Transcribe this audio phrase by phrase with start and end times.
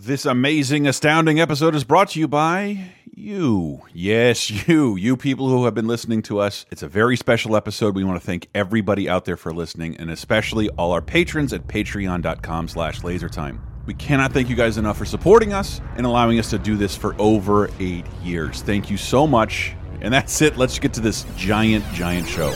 [0.00, 3.82] This amazing, astounding episode is brought to you by you.
[3.92, 4.94] Yes, you.
[4.94, 6.66] You people who have been listening to us.
[6.70, 7.96] It's a very special episode.
[7.96, 11.66] We want to thank everybody out there for listening, and especially all our patrons at
[11.66, 13.58] patreon.com slash lasertime.
[13.86, 16.94] We cannot thank you guys enough for supporting us and allowing us to do this
[16.94, 18.62] for over eight years.
[18.62, 19.74] Thank you so much.
[20.00, 20.56] And that's it.
[20.56, 22.52] Let's get to this giant, giant show.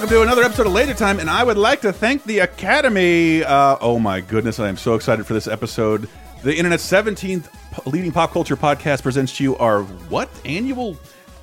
[0.00, 3.44] Welcome to another episode of Laser Time, and I would like to thank the Academy.
[3.44, 6.08] Uh, oh my goodness, I am so excited for this episode.
[6.42, 10.96] The internet's 17th leading pop culture podcast presents to you our what annual,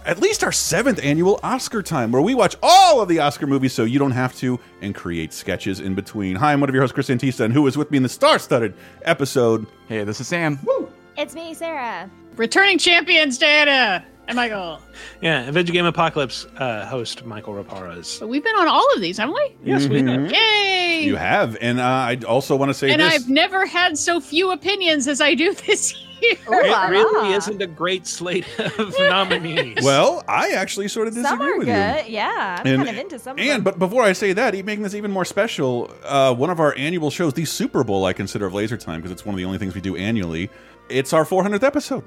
[0.08, 3.74] at least our seventh annual Oscar time, where we watch all of the Oscar movies
[3.74, 6.36] so you don't have to and create sketches in between.
[6.36, 8.10] Hi, I'm one of your hosts, Chris Antista, and who is with me in the
[8.10, 9.68] star-studded episode?
[9.88, 10.58] Hey, this is Sam.
[10.66, 10.92] Woo!
[11.16, 12.10] It's me, Sarah.
[12.36, 14.82] Returning champions, Diana and Michael.
[15.22, 18.20] Yeah, Adventure Game Apocalypse uh, host Michael Raparez.
[18.20, 19.56] But we've been on all of these, haven't we?
[19.64, 20.32] Yes, we have.
[20.32, 21.02] Yay!
[21.04, 23.14] You have, and uh, I also want to say and this.
[23.14, 26.36] I've never had so few opinions as I do this year.
[26.50, 27.36] Ooh la It really la.
[27.36, 29.84] isn't a great slate of nominees.
[29.84, 32.08] well, I actually sort of disagree Some are with good.
[32.08, 32.14] you.
[32.14, 34.96] Yeah, I'm And- kind of into some And but before I say that, making this
[34.96, 38.54] even more special, uh, one of our annual shows, the Super Bowl, I consider of
[38.56, 40.50] Laser Time because it's one of the only things we do annually.
[40.90, 42.04] It's our 400th episode.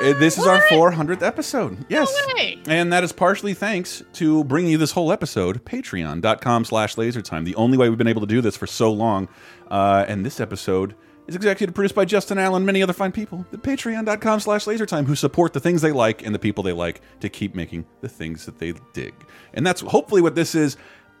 [0.00, 1.84] Uh, this is our 400th episode.
[1.88, 2.14] Yes.
[2.34, 2.58] way.
[2.68, 7.44] And that is partially thanks to bringing you this whole episode, patreon.com slash lasertime.
[7.44, 9.28] The only way we've been able to do this for so long.
[9.68, 10.94] Uh, and this episode
[11.26, 15.04] is executive produced by Justin Allen and many other fine people at patreon.com slash lasertime
[15.04, 18.08] who support the things they like and the people they like to keep making the
[18.08, 19.14] things that they dig.
[19.52, 20.76] And that's hopefully what this is.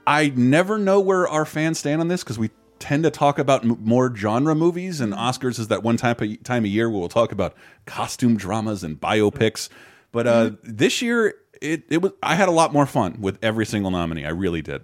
[0.06, 3.64] I never know where our fans stand on this because we tend to talk about
[3.64, 7.00] m more genre movies, and Oscars is that one time a, time a year where
[7.00, 7.54] we'll talk about
[7.86, 9.68] costume dramas and biopics.
[10.12, 13.66] But uh, this year, it it was I had a lot more fun with every
[13.66, 14.24] single nominee.
[14.24, 14.82] I really did,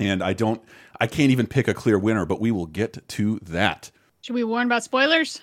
[0.00, 0.62] and I don't
[1.00, 3.90] I can't even pick a clear winner, but we will get to that.
[4.20, 5.40] Should we warn about spoilers?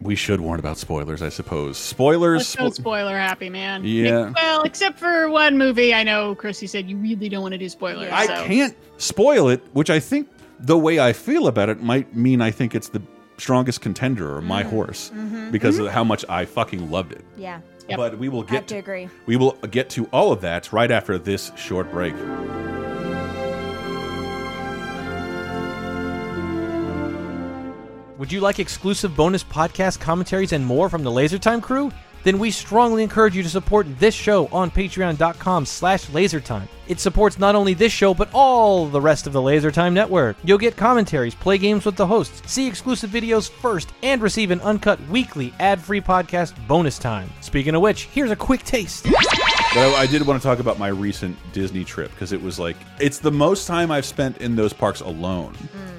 [0.00, 1.78] We should warn about spoilers, I suppose.
[1.78, 2.38] Spoilers.
[2.40, 3.84] Let's go spoiler happy, man.
[3.84, 4.32] Yeah.
[4.34, 5.94] Well, except for one movie.
[5.94, 8.10] I know, Chris, you said you really don't want to do spoilers.
[8.12, 8.44] I so.
[8.46, 10.28] can't spoil it, which I think
[10.62, 13.02] the way I feel about it might mean I think it's the
[13.38, 14.46] strongest contender or Mm.
[14.46, 15.50] my horse Mm-hmm.
[15.50, 17.24] because of how much I fucking loved it.
[17.36, 17.96] yeah, Yep.
[17.98, 19.08] But we will I have get to agree.
[19.26, 22.14] we will get to all of that right after this short break.
[28.18, 31.90] Would you like exclusive bonus podcast commentaries and more from the LaserTime crew?
[32.22, 36.68] Then we strongly encourage you to support this show on patreon.com slash lasertime.
[36.88, 40.36] It supports not only this show, but all the rest of the LaserTime network.
[40.44, 44.60] You'll get commentaries, play games with the hosts, see exclusive videos first, and receive an
[44.60, 47.30] uncut weekly ad-free podcast bonus time.
[47.40, 49.04] Speaking of which, here's a quick taste.
[49.04, 52.58] But I, I did want to talk about my recent Disney trip because it was
[52.58, 55.54] like it's the most time I've spent in those parks alone.
[55.54, 55.91] Hmm.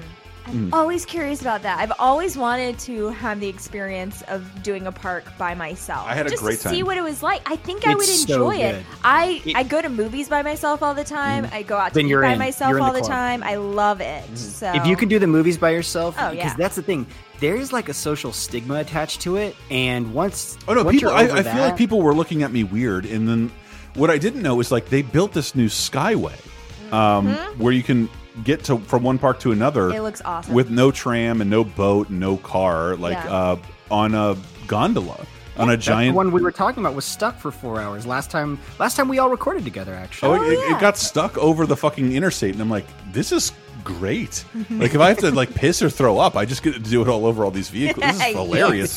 [0.54, 1.78] I'm always curious about that.
[1.80, 6.06] I've always wanted to have the experience of doing a park by myself.
[6.08, 7.42] I had a just great to see what it was like.
[7.50, 8.84] I think I would It's so enjoy it.
[9.02, 11.44] I It- I go to movies by myself all the time.
[11.44, 11.52] Mm.
[11.52, 12.38] I go out to Then eat you're by in.
[12.38, 13.42] myself You're all the the, time.
[13.42, 14.22] I love it.
[14.32, 14.36] Mm.
[14.36, 16.54] So If you can do the movies by yourself, Oh, because yeah.
[16.56, 17.06] that's the thing.
[17.40, 21.10] There's like a social stigma attached to it, and once Oh no, once people!
[21.10, 23.50] you're I, over I feel like people were looking at me weird, and then
[23.94, 26.94] what I didn't know is like they built this new Skyway, mm-hmm.
[26.94, 28.08] um, where you can
[28.42, 29.90] get to from one park to another.
[29.90, 30.54] It looks awesome.
[30.54, 33.32] with no tram and no boat and no car, like Yeah.
[33.32, 33.56] uh,
[33.90, 34.36] on a
[34.66, 35.24] gondola
[35.56, 36.16] on a That's the giant.
[36.16, 38.58] one we were talking about was stuck for four hours last time.
[38.80, 40.38] Last time we all recorded together, actually.
[40.38, 40.76] Oh, Oh, it, yeah.
[40.76, 43.52] it got stuck over the fucking interstate, and I'm like, this is
[43.84, 44.44] great.
[44.70, 47.02] like if I have to like piss or throw up, I just get to do
[47.02, 48.04] it all over all these vehicles.
[48.04, 48.96] This is hilarious.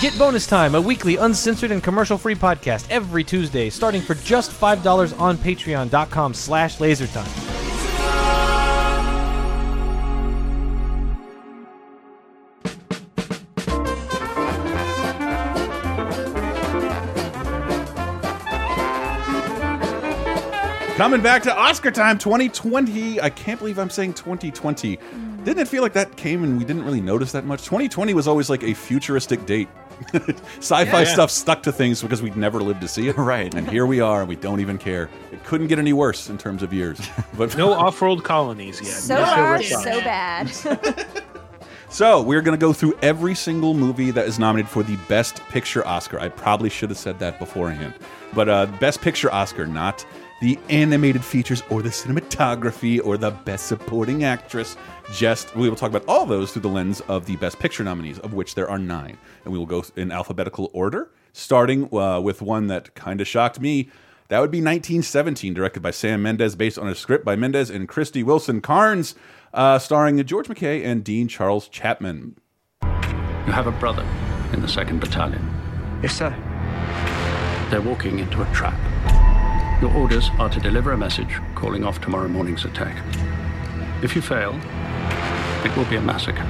[0.00, 5.18] Get Bonus Time, a weekly uncensored and commercial-free podcast every Tuesday, starting for just $5
[5.18, 7.47] on patreon.com slash lasertime.
[20.98, 23.20] Coming back to Oscar time 2020.
[23.20, 24.98] I can't believe I'm saying 2020.
[25.44, 27.62] Didn't it feel like that came and we didn't really notice that much?
[27.62, 29.68] 2020 was always like a futuristic date.
[30.58, 31.04] Sci-fi Yeah.
[31.04, 33.16] stuff stuck to things because we'd never lived to see it.
[33.28, 33.54] Right.
[33.54, 35.08] And here we are, and we don't even care.
[35.30, 36.98] It couldn't get any worse in terms of years.
[37.36, 38.90] But No off-world colonies yet.
[38.90, 40.50] so No far, so bad.
[41.90, 45.36] So we're going to go through every single movie that is nominated for the Best
[45.48, 46.18] Picture Oscar.
[46.18, 47.94] I probably should have said that beforehand,
[48.34, 50.04] but uh, Best Picture Oscar, not
[50.40, 54.76] the animated features, or the cinematography, or the best supporting actress.
[55.12, 58.18] Just we will talk about all those through the lens of the best picture nominees,
[58.20, 62.42] of which there are nine, and we will go in alphabetical order, starting uh, with
[62.42, 63.90] one that kind of shocked me.
[64.28, 67.88] That would be 1917, directed by Sam Mendes, based on a script by Mendes and
[67.88, 69.14] Krysty Wilson-Cairns,
[69.54, 72.36] uh, starring George McKay and Dean Charles Chapman.
[72.82, 74.06] You have a brother
[74.52, 75.42] in the 2nd Battalion.
[76.02, 76.30] Yes, sir.
[77.70, 78.78] They're walking into a trap.
[79.80, 82.96] Your orders are to deliver a message calling off tomorrow morning's attack.
[84.02, 84.58] If you fail,
[85.64, 86.44] it will be a massacre.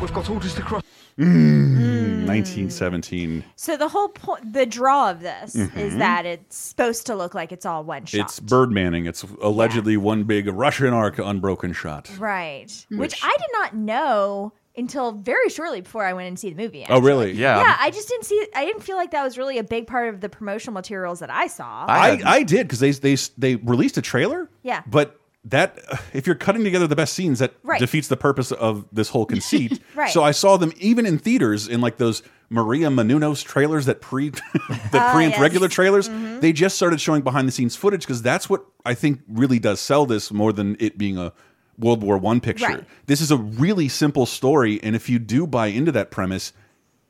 [0.00, 0.82] We've got orders to cross.
[1.18, 3.44] Mm, 1917.
[3.56, 7.52] So the whole point, the draw of this is that it's supposed to look like
[7.52, 8.16] it's all one shot.
[8.16, 8.24] Mm-hmm.
[8.24, 9.06] It's Birdmanning.
[9.06, 12.10] It's allegedly one big Russian Ark unbroken shot.
[12.18, 16.50] right, which, Which- I did not know until very shortly before I went and see
[16.50, 16.84] the movie.
[16.88, 17.32] Oh, really?
[17.32, 17.58] Yeah.
[17.60, 18.46] Yeah, I just didn't see.
[18.54, 21.30] I didn't feel like that was really a big part of the promotional materials that
[21.30, 21.86] I saw.
[21.88, 24.48] I I, did because they they they released a trailer.
[24.62, 24.82] Yeah.
[24.86, 25.78] But that
[26.14, 27.78] if you're cutting together the best scenes, that Right.
[27.78, 29.80] defeats the purpose of this whole conceit.
[29.94, 30.10] Right.
[30.10, 34.30] So I saw them even in theaters in like those Maria Menounos trailers that pre
[34.30, 34.40] that
[34.94, 35.38] Ah, pre yes.
[35.40, 36.08] regular trailers.
[36.40, 39.80] They just started showing behind the scenes footage because that's what I think really does
[39.80, 41.32] sell this more than it being a
[41.78, 42.66] World War One picture.
[42.66, 42.84] Right.
[43.06, 46.52] This is a really simple story, and if you do buy into that premise,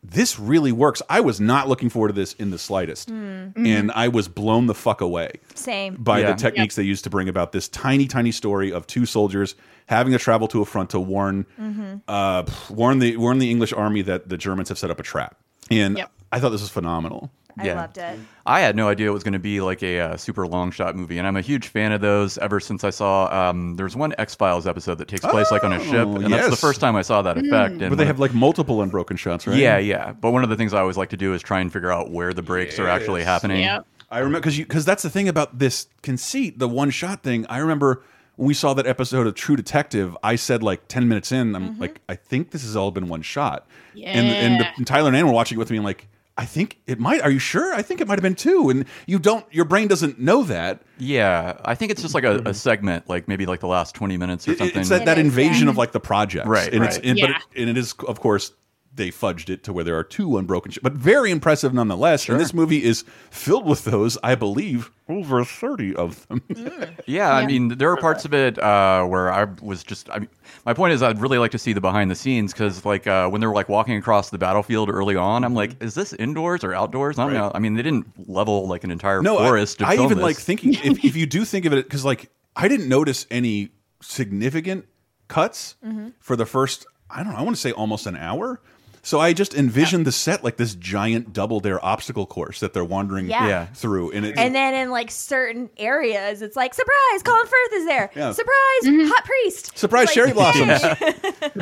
[0.03, 1.01] this really works.
[1.09, 3.53] I was not looking forward to this in the slightest, mm.
[3.53, 3.67] mm-hmm.
[3.67, 5.95] and I was blown the fuck away Same.
[5.97, 6.33] by Yeah.
[6.33, 9.55] the techniques they used to bring about this tiny, tiny story of two soldiers
[9.87, 11.97] having to travel to a front to warn, mm-hmm.
[12.07, 15.37] uh, warn the warn the English army that the Germans have set up a trap.
[15.71, 16.11] And Yep.
[16.33, 17.31] I thought this was phenomenal.
[17.59, 17.75] I Yeah.
[17.77, 18.19] loved it.
[18.47, 20.97] I had no idea it was going to be like a uh, super long shot
[20.97, 22.37] movie, and I'm a huge fan of those.
[22.39, 25.73] Ever since I saw, um, there's one X Files episode that takes place like on
[25.73, 27.73] a ship, Oh, and that's the first time I saw that effect.
[27.73, 29.57] And But they when- have like multiple unbroken shots, right?
[29.57, 30.13] yeah, yeah.
[30.13, 32.11] But one of the things I always like to do is try and figure out
[32.11, 33.61] where the breaks are actually happening.
[33.63, 33.81] Yeah.
[34.11, 37.47] I remember because because that's the thing about this conceit, the one shot thing.
[37.49, 38.03] I remember
[38.37, 40.17] when we saw that episode of True Detective.
[40.23, 43.23] I said like ten minutes in, I'm like, I think this has all been one
[43.23, 43.67] shot.
[43.95, 44.73] And and, the, Yeah.
[44.77, 47.21] and Tyler and Ann were watching it with me, and like, I think it might.
[47.23, 47.73] Are you sure?
[47.75, 48.69] I think it might have been two.
[48.69, 49.47] And you don't.
[49.55, 50.83] Your brain doesn't know that.
[50.99, 52.53] Yeah, I think it's just like a, a mm-hmm.
[52.53, 54.81] segment, like maybe like the last 20 minutes or It- something.
[54.81, 55.71] it's that, It that is, invasion yeah.
[55.71, 57.07] of like the projects, Right, And it's right.
[57.07, 58.53] and, but it, and it is of course
[58.97, 62.29] they fudged it to where there are two unbroken, sh but very impressive nonetheless.
[62.29, 66.43] And this movie is filled with those, I believe, over thirty of them.
[67.07, 70.09] Yeah, I mean, there are parts of it uh, where I was just.
[70.11, 70.29] I mean,
[70.65, 73.29] my point is, I'd really like to see the behind the scenes because, like, uh,
[73.29, 76.63] when they were like walking across the battlefield early on, I'm like, is this indoors
[76.65, 77.19] or outdoors?
[77.19, 77.39] I don't Right.
[77.41, 77.53] know.
[77.55, 79.79] I mean, they didn't level like an entire no, I- forest.
[79.81, 80.23] to I, film even this.
[80.25, 83.71] like thinking if, if you do think of it because like I didn't notice any
[84.01, 84.87] significant
[85.29, 85.77] cuts
[86.21, 86.87] for the first.
[87.11, 87.39] I don't know.
[87.39, 88.61] I want to say almost an hour.
[89.05, 92.85] So I just envisioned the set like this giant double dare obstacle course that they're
[92.85, 93.47] wandering Yeah.
[93.47, 93.67] Yeah.
[93.67, 97.85] through, and it, And then in like certain areas, it's like surprise, Colin Firth is
[97.87, 98.11] there.
[98.17, 98.33] Yeah.
[98.33, 99.07] Surprise, mm-hmm.
[99.09, 99.77] hot priest.
[99.79, 100.81] surprise Like, cherry blossoms.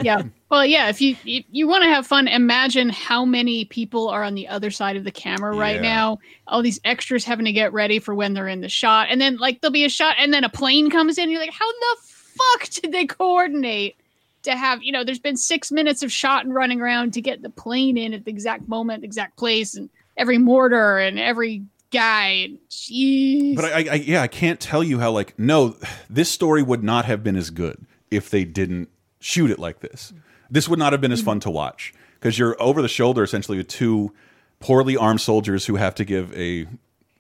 [0.02, 0.22] yeah.
[0.50, 0.88] Well, yeah.
[0.88, 4.46] If you if you want to have fun, imagine how many people are on the
[4.48, 5.82] other side of the camera right Yeah.
[5.82, 6.18] now.
[6.46, 9.36] All these extras having to get ready for when they're in the shot, and then
[9.38, 11.24] like there'll be a shot, and then a plane comes in.
[11.24, 13.96] And you're like, how the fuck did they coordinate
[14.42, 14.82] to have?
[14.82, 17.96] You know, there's been six minutes of shot and running around to get the plane
[17.96, 22.50] in at the exact moment, exact place, and every mortar and every guy.
[22.70, 23.56] Jeez.
[23.56, 25.76] But I, I, yeah, I can't tell you how like no,
[26.10, 28.88] this story would not have been as good if they didn't
[29.20, 30.12] shoot it like this.
[30.50, 33.58] This would not have been as fun to watch because you're over the shoulder essentially
[33.58, 34.12] with two
[34.60, 36.66] poorly armed soldiers who have to give a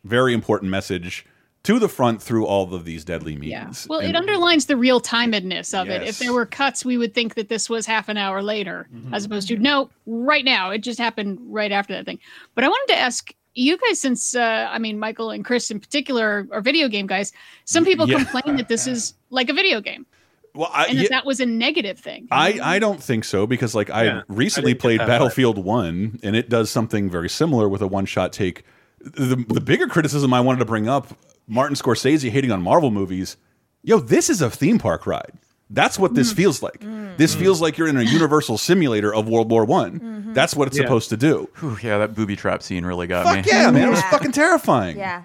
[0.04, 1.24] very important message
[1.64, 3.50] to the front through all of these deadly means.
[3.52, 3.70] Yeah.
[3.88, 6.02] Well, it underlines the real timedness of it.
[6.02, 9.24] If there were cuts, we would think that this was half an hour later, as
[9.24, 10.70] opposed to no, right now.
[10.70, 12.18] It just happened right after that thing.
[12.54, 15.78] But I wanted to ask you guys, since uh, I mean, Michael and Chris in
[15.78, 17.32] particular are video game guys.
[17.64, 18.24] Some people Yeah.
[18.24, 20.06] complain that this is like a video game,
[20.54, 22.28] well, I, and yeah, that that was a negative thing.
[22.30, 26.18] I, I don't think so because like I Yeah, I recently didn't played Battlefield One
[26.22, 28.64] and it does something very similar with a one shot take.
[29.04, 31.08] The the bigger criticism I wanted to bring up,
[31.48, 33.36] Martin Scorsese hating on Marvel movies.
[33.82, 35.32] Yo, this is a theme park ride.
[35.70, 36.16] That's what Mm.
[36.16, 36.84] this feels like.
[37.16, 40.00] This feels like you're in a universal simulator of World War One.
[40.00, 40.32] Mm-hmm.
[40.34, 40.84] That's what it's Yeah.
[40.84, 41.48] supposed to do.
[41.60, 43.50] Whew, yeah, that booby trap scene really got Fuck me.
[43.50, 43.88] yeah, man!
[43.88, 44.98] It was fucking terrifying.
[44.98, 45.22] Yeah.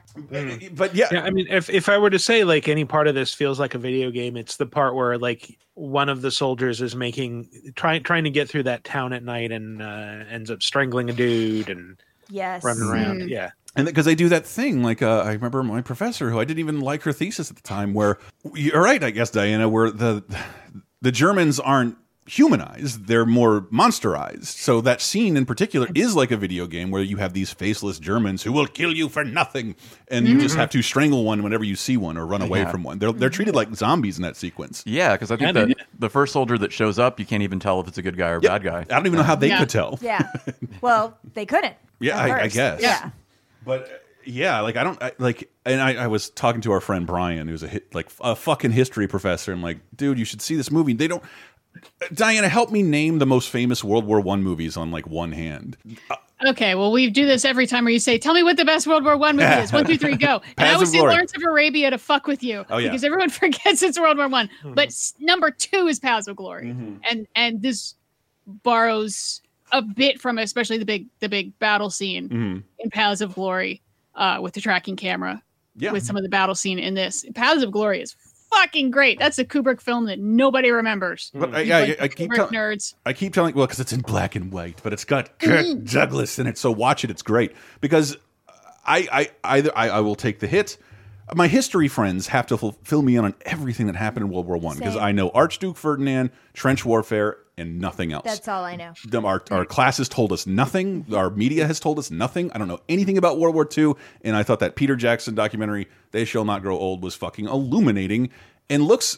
[0.74, 3.16] But yeah, Yeah, I mean, if if I were to say like any part of
[3.16, 6.82] this feels like a video game, it's the part where like one of the soldiers
[6.82, 10.64] is making trying trying to get through that town at night and uh, ends up
[10.64, 11.98] strangling a dude and
[12.30, 12.64] Yes.
[12.64, 13.22] running around.
[13.22, 13.30] Mm.
[13.30, 16.44] Yeah, And because they do that thing, like uh, I remember my professor, who I
[16.46, 18.18] didn't even like her thesis at the time, where
[18.54, 20.24] you're right, I guess, Diana, where the
[21.02, 21.96] the Germans aren't
[22.30, 27.02] humanized they're more monsterized so that scene in particular is like a video game where
[27.02, 29.74] you have these faceless germans who will kill you for nothing
[30.10, 32.70] and you just have to strangle one whenever you see one or run away Yeah.
[32.70, 35.52] from one they're, they're treated like zombies in that sequence Yeah, because I think Yeah,
[35.54, 38.02] that they- the first soldier that shows up, you can't even tell if it's a
[38.02, 38.80] good guy or Yeah, bad guy.
[38.82, 39.60] i don't even know how they Yeah.
[39.60, 40.30] could tell Yeah.
[40.82, 41.76] Well, they couldn't.
[42.02, 42.82] Yeah, I- I guess.
[42.82, 43.12] Yeah.
[43.68, 47.06] But yeah, like I don't I, like, and I, I was talking to our friend
[47.06, 49.52] Brian, who's a hit, like a fucking history professor.
[49.52, 50.94] I'm like, dude, you should see this movie.
[50.94, 51.24] They don't.
[52.12, 55.78] Diana, help me name the most famous World War One movies on like one hand.
[56.46, 58.88] Okay, well, we do this every time where you say, "Tell me what the best
[58.88, 60.42] World War One movie is." One, two, three, go.
[60.58, 61.02] And I always say.
[61.02, 62.90] Lawrence of Arabia to fuck with you, Oh, yeah.
[62.90, 64.50] because everyone forgets it's World War One.
[64.62, 64.74] Hmm.
[64.74, 66.98] But number two is Paths of Glory, mm-hmm.
[67.04, 67.96] and and this
[68.48, 72.64] borrows a bit from, especially the big the big battle scene Mhm.
[72.80, 73.82] in Paths of Glory
[74.16, 75.42] uh, with the tracking camera,
[75.76, 77.26] Yeah, with some of the battle scene in this.
[77.36, 78.16] Paths of Glory is
[78.52, 79.20] fucking great.
[79.20, 81.32] That's a Kubrick film that nobody remembers.
[81.36, 82.94] but I, You I, like I keep Kubrick tell- nerds.
[83.06, 86.40] I keep telling well because it's in black and white, but it's got Kirk Douglas
[86.40, 86.58] in it.
[86.58, 88.16] So watch it; it's great because
[88.86, 89.08] I
[89.44, 90.78] I either I, I will take the hit.
[91.36, 94.46] My history friends have to ful- fill me in on everything that happened in World
[94.48, 98.24] War One because I know Archduke Ferdinand, trench warfare, and nothing else.
[98.24, 98.94] That's all I know.
[99.06, 101.06] Them- Our, our classes told us nothing.
[101.14, 102.52] Our media has told us nothing.
[102.54, 103.94] I don't know anything about World War II.
[104.24, 108.30] And I thought that Peter Jackson documentary, They Shall Not Grow Old, was fucking illuminating
[108.70, 109.18] and looks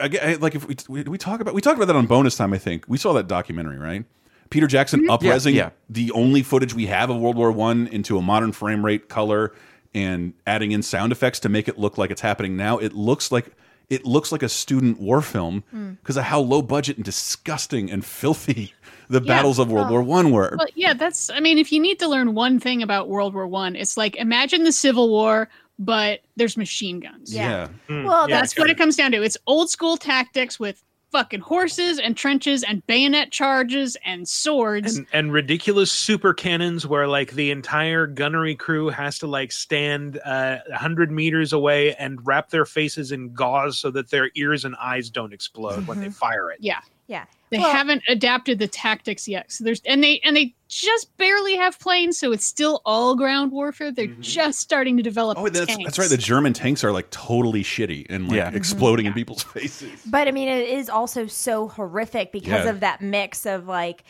[0.00, 2.36] again eh, like if we, we, we talk about we talked about that on bonus
[2.36, 2.52] time.
[2.52, 4.04] I think we saw that documentary, right?
[4.50, 5.70] Peter Jackson upresing Yeah, yeah.
[5.88, 9.54] the only footage we have of World War One into a modern frame rate color
[9.94, 12.76] and adding in sound effects to make it look like it's happening now.
[12.78, 13.52] It looks like
[13.92, 15.62] it looks like a student war film
[16.02, 18.72] because of how low budget and disgusting and filthy
[19.08, 19.26] the Yeah.
[19.34, 20.54] battles of World War One were.
[20.58, 21.28] Well, yeah, that's.
[21.30, 24.16] I mean, if you need to learn one thing about World War One, it's like
[24.16, 27.34] imagine the Civil War, but there's machine guns.
[27.34, 27.68] Yeah.
[27.88, 29.22] Mm, Well, yeah, That's what it comes down to.
[29.22, 30.82] It's old school tactics with
[31.12, 34.96] fucking horses and trenches and bayonet charges and swords.
[34.96, 40.18] and, and ridiculous super cannons where like the entire gunnery crew has to like stand
[40.24, 44.74] uh, 100 meters away and wrap their faces in gauze so that their ears and
[44.76, 47.24] eyes don't explode when they fire it yeah, Yeah.
[47.50, 49.52] they Well- haven't adapted the tactics yet.
[49.52, 53.52] So there's and they and they just barely have planes, so it's still all ground
[53.52, 53.90] warfare.
[53.92, 54.22] They're mm-hmm.
[54.22, 55.36] just starting to develop.
[55.38, 55.84] Oh, that's, tanks.
[55.84, 56.08] that's right.
[56.08, 58.46] The German tanks are like totally shitty and like Yeah.
[58.46, 58.56] Mm-hmm.
[58.56, 60.00] exploding in people's faces.
[60.06, 62.70] But I mean, it is also so horrific because Yeah.
[62.70, 64.04] of that mix of like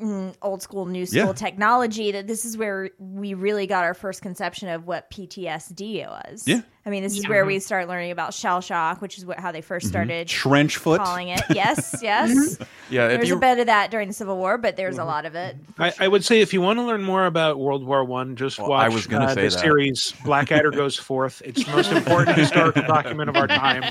[0.00, 1.32] mm, old school, new school Yeah.
[1.32, 2.12] technology.
[2.12, 6.44] That this is where we really got our first conception of what PTSD was.
[6.46, 6.62] Yeah.
[6.86, 7.30] I mean, this is Yeah.
[7.30, 10.76] where we start learning about shell shock, which is what how they 1st started Trench
[10.76, 11.00] foot.
[11.00, 11.40] calling it.
[11.54, 12.58] Yes, yes.
[12.90, 15.24] Yeah, There's you a bit of that during the Civil War, but there's a lot
[15.24, 15.56] of it.
[15.78, 18.58] I, I would say if you want to learn more about World War One, just
[18.58, 19.58] Well, watch I was gonna uh, say the that.
[19.60, 21.40] series Blackadder Goes Forth.
[21.46, 23.84] It's the most important historical document of our time.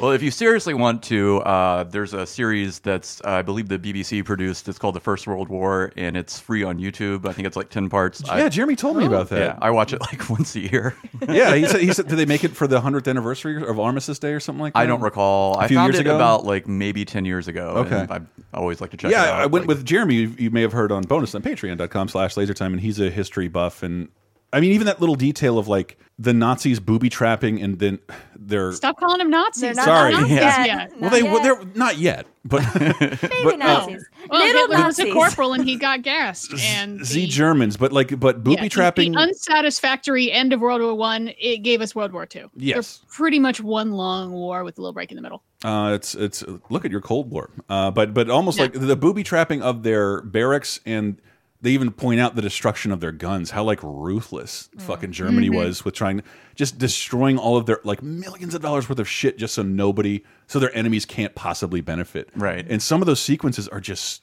[0.00, 3.78] Well, if you seriously want to, uh, there's a series that's uh, I believe the
[3.78, 4.66] BBC produced.
[4.66, 7.26] It's called The First World War, and it's free on YouTube.
[7.28, 8.26] I think it's like ten parts.
[8.26, 9.38] I- Yeah, Jeremy told me about that.
[9.38, 9.58] yeah.
[9.60, 10.96] I watch it like once a year.
[11.28, 11.80] Yeah, he said.
[11.82, 14.62] He said, did they make it for the hundredth anniversary of Armistice Day or something
[14.62, 14.78] like that?
[14.78, 15.56] I don't recall.
[15.56, 16.16] A I few found years it ago?
[16.16, 17.68] about like maybe ten years ago.
[17.86, 18.00] Okay.
[18.00, 18.20] and I
[18.54, 19.10] always like to check.
[19.10, 19.40] Yeah, it out.
[19.40, 20.14] I went like- with Jeremy.
[20.14, 23.48] You, you may have heard on bonus on patreon.com slash lasertime, and he's a history
[23.48, 23.82] buff.
[23.82, 24.08] And
[24.52, 27.98] I mean, even that little detail of like the Nazis booby trapping and then
[28.36, 28.72] they're.
[28.72, 29.62] Stop calling them Nazis.
[29.62, 30.12] They're not Sorry.
[30.12, 30.64] Nazis Yeah.
[30.64, 31.00] yet.
[31.00, 31.42] Well, they yet.
[31.42, 34.06] they're not yet, but Baby Nazis.
[34.28, 36.52] Well, Little Hitler was a corporal and he got gassed.
[36.60, 39.12] And Z the- Germans, but like but booby yeah, trapping.
[39.12, 41.30] The unsatisfactory end of World War One.
[41.38, 42.50] It gave us World War Two.
[42.56, 42.98] Yes.
[42.98, 45.42] They're pretty much one long war with a little break in the middle.
[45.64, 48.64] Uh, it's it's look at your Cold War, uh, but but almost Yeah.
[48.64, 51.20] like the booby trapping of their barracks, and
[51.62, 53.50] they even point out the destruction of their guns.
[53.50, 54.82] How like ruthless mm.
[54.82, 55.56] fucking Germany mm-hmm.
[55.56, 56.22] was with trying
[56.54, 60.24] just destroying all of their like millions of dollars worth of shit just so nobody,
[60.46, 62.30] so their enemies can't possibly benefit.
[62.34, 62.66] Right.
[62.68, 64.22] And some of those sequences are just.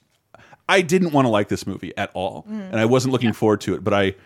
[0.70, 2.52] I didn't want to like this movie at all, mm.
[2.52, 3.82] and I wasn't looking forward to it.
[3.82, 4.16] But I,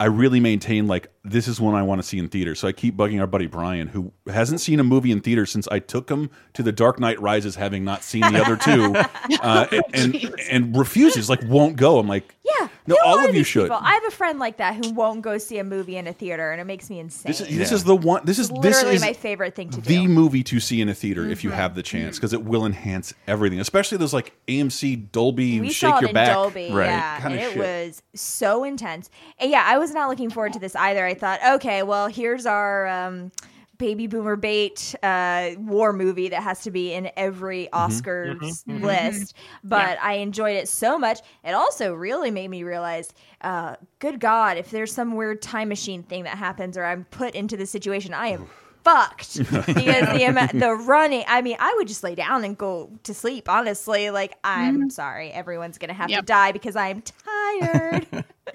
[0.00, 2.56] I really maintain like this is one I want to see in theater.
[2.56, 5.68] So I keep bugging our buddy Brian, who hasn't seen a movie in theater since
[5.68, 8.94] I took him to The Dark Knight Rises, having not seen the other two,
[9.40, 12.00] uh, and, and and refuses, like won't go.
[12.00, 12.68] I'm like, Yeah.
[12.86, 13.64] No, all are of you should.
[13.64, 13.78] people?
[13.80, 16.52] I have a friend like that who won't go see a movie in a theater,
[16.52, 17.30] and it makes me insane.
[17.30, 18.20] this is this is the one.
[18.26, 20.02] This is this literally is my favorite thing to the do.
[20.02, 20.12] Mm-hmm.
[20.12, 23.14] movie to see in a theater if you have the chance because it will enhance
[23.26, 26.34] everything, especially those like AMC Dolby we shake saw it your in back.
[26.34, 26.86] Dolby, Right.
[26.86, 27.58] yeah, Kinda and it shit.
[27.58, 29.08] was so intense.
[29.38, 31.04] And yeah, I was not looking forward to this either.
[31.06, 33.32] I thought, okay, well, here's our um,
[33.78, 37.92] baby boomer bait uh, war movie that has to be in every Mm-hmm.
[37.92, 39.34] Oscars list.
[39.62, 41.20] But I enjoyed it so much.
[41.44, 46.02] It also really made me realize, uh, good God, if there's some weird time machine
[46.02, 48.46] thing that happens or I'm put into this situation, I am
[48.84, 49.66] fucked because
[50.12, 51.24] the amount, the running.
[51.26, 53.48] I mean, I would just lay down and go to sleep.
[53.48, 58.24] Honestly, like I'm sorry, everyone's gonna have to die because I'm tired.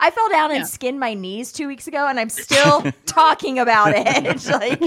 [0.00, 3.92] I fell down and skinned my knees two weeks ago, and I'm still talking about
[3.94, 4.44] it.
[4.46, 4.80] like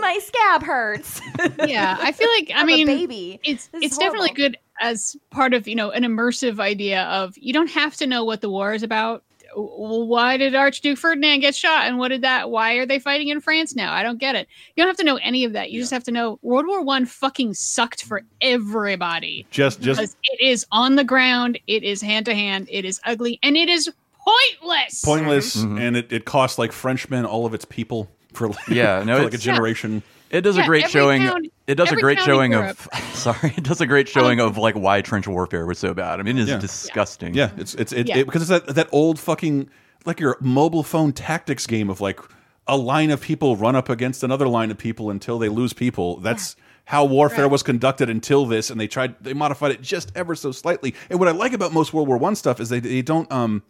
[0.00, 1.20] my scab hurts.
[1.66, 3.40] yeah, I feel like I I'm a mean, baby.
[3.44, 7.52] it's This it's definitely good as part of you know an immersive idea of you
[7.52, 9.24] don't have to know what the war is about.
[9.54, 12.50] W- Why did Archduke Ferdinand get shot, and what did that?
[12.50, 13.92] Why are they fighting in France now?
[13.92, 14.48] I don't get it.
[14.76, 15.70] You don't have to know any of that.
[15.70, 19.46] You just have to know World War One fucking sucked for everybody.
[19.50, 23.00] Just just Because it is on the ground, it is hand to hand, it is
[23.04, 23.90] ugly, and it is
[24.24, 25.02] pointless.
[25.04, 25.78] pointless, mm-hmm.
[25.78, 29.24] and it, it costs like Frenchmen all of its people for like, Yeah, no, for
[29.24, 30.02] like a it's- generation.
[30.32, 31.22] It does Yeah, a great showing.
[31.22, 32.88] town- it does a great showing of.
[33.12, 36.18] Sorry, it does a great showing of like why trench warfare was so bad.
[36.18, 36.58] I mean, it's Yeah.
[36.58, 37.34] disgusting.
[37.34, 38.18] Yeah, it's it's it, Yeah.
[38.18, 39.68] it- because it's that that old fucking
[40.06, 42.18] like your mobile phone tactics game of like
[42.66, 46.16] a line of people run up against another line of people until they lose people.
[46.18, 50.34] That's how warfare was conducted until this, and they tried they modified it just ever
[50.34, 50.94] so slightly.
[51.10, 53.62] And what I like about most World War One stuff is they they don't um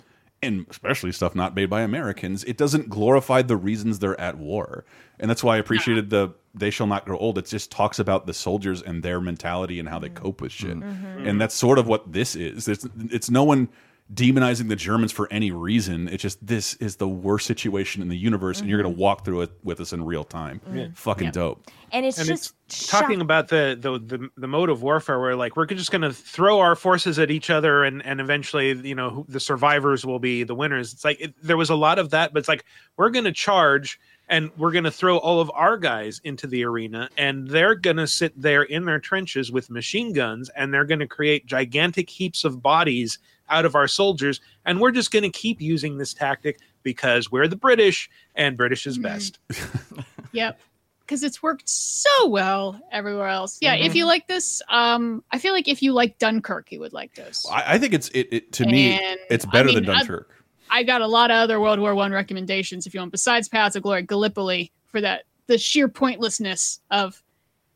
[0.43, 4.85] and especially stuff not made by Americans, it doesn't glorify the reasons they're at war.
[5.21, 7.39] And that's why I appreciated the They Shall Not Grow Old.
[7.39, 10.77] It just talks about the soldiers and their mentality and how they cope with shit.
[10.77, 11.27] Mm-hmm.
[11.27, 12.67] And that's sort of what this is.
[12.67, 13.69] It's, it's no one
[14.15, 16.09] demonizing the Germans for any reason.
[16.09, 19.03] It's just this is the worst situation in the universe, and you're going to mm-hmm.
[19.03, 20.61] walk through it with us in real time.
[20.69, 20.93] Mm-hmm.
[20.93, 21.71] Fucking dope.
[21.93, 25.37] and it's and just it's talking about the, the the the mode of warfare where
[25.37, 28.95] like we're just going to throw our forces at each other and and eventually you
[28.95, 32.11] know the survivors will be the winners it's like it, there was a lot of
[32.11, 32.65] that but it's like
[32.97, 36.65] we're going to charge and we're going to throw all of our guys into the
[36.65, 40.87] arena and they're going to sit there in their trenches with machine guns and they're
[40.87, 43.19] going to create gigantic heaps of bodies
[43.53, 47.47] out of our soldiers and we're just going to keep using this tactic because we're
[47.47, 49.39] the british and british is best
[50.33, 50.59] Yep.
[51.01, 53.59] Because it's worked so well everywhere else.
[53.61, 56.95] Yeah, if you like this, um, I feel like if you like Dunkirk, you would
[56.95, 57.45] like this.
[57.51, 58.99] I, I think it's it, it to me.
[58.99, 60.31] And, It's I better mean, than I- Dunkirk.
[60.71, 63.77] I got a lot of other World War One recommendations if you want, besides Paths
[63.77, 67.23] of Glory, Gallipoli for that the sheer pointlessness of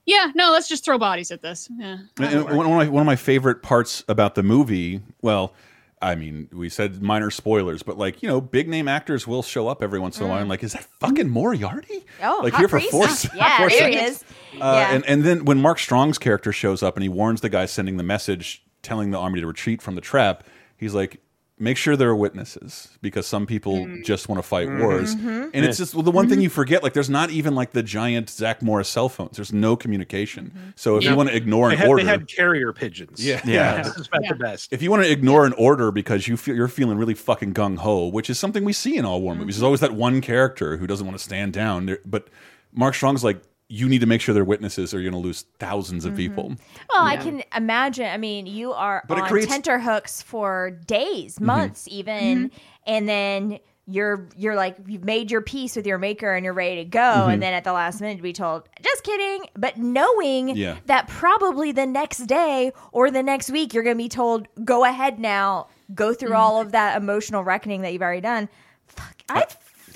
[0.07, 1.69] yeah, no, let's just throw bodies at this.
[1.77, 1.99] Yeah.
[2.19, 5.53] And- and one of my one of my favorite parts about the movie, well,
[6.03, 9.67] I mean, we said minor spoilers, but like you know, big name actors will show
[9.69, 10.39] up every once in a while.
[10.41, 12.05] I'm like, is that fucking Moriarty?
[12.23, 12.91] Oh, like hot here for priest.
[13.29, 14.23] four, Yeah, four there he is.
[14.55, 14.93] Uh, yeah.
[14.95, 17.97] and and then when Mark Strong's character shows up and he warns the guy sending
[17.97, 20.45] the message, telling the army to retreat from the trap,
[20.77, 21.21] he's like.
[21.59, 24.03] Make sure there are witnesses because some people mm-hmm.
[24.03, 24.83] just want to fight mm-hmm.
[24.83, 25.49] wars, mm-hmm.
[25.55, 26.83] and it's just well, the one thing you forget.
[26.83, 29.37] Like, there's not even like the giant Zach Morris cell phones.
[29.37, 30.75] There's no communication.
[30.77, 33.41] So if you want to ignore they an had, order, they had carrier pigeons Yeah.
[33.45, 33.83] Yeah.
[33.83, 34.33] this is about Yeah.
[34.33, 37.15] the best if you want to ignore an order because you feel you're feeling really
[37.15, 39.93] fucking gung ho, which is something we see in all war movies, there's always that
[39.93, 41.97] one character who doesn't want to stand down.
[42.05, 42.29] But
[42.73, 45.45] Mark Strong's like, you need to make sure they're witnesses, or you're going to lose
[45.59, 46.17] 1000s of mm-hmm.
[46.17, 46.55] people.
[46.91, 48.07] Well, I can imagine.
[48.07, 51.47] I mean, you are But it on creates- tenterhooks for days, mm-hmm.
[51.47, 52.59] months, even, mm-hmm.
[52.87, 56.77] and then you're you're like you've made your peace with your maker and you're ready
[56.77, 60.57] to go, and then at the last minute to be told, "Just kidding," but knowing
[60.57, 60.77] Yeah.
[60.87, 64.85] that probably the next day or the next week you're going to be told, "Go
[64.85, 68.49] ahead now, go through all of that emotional reckoning that you've already done."
[68.89, 69.45] Fuck, I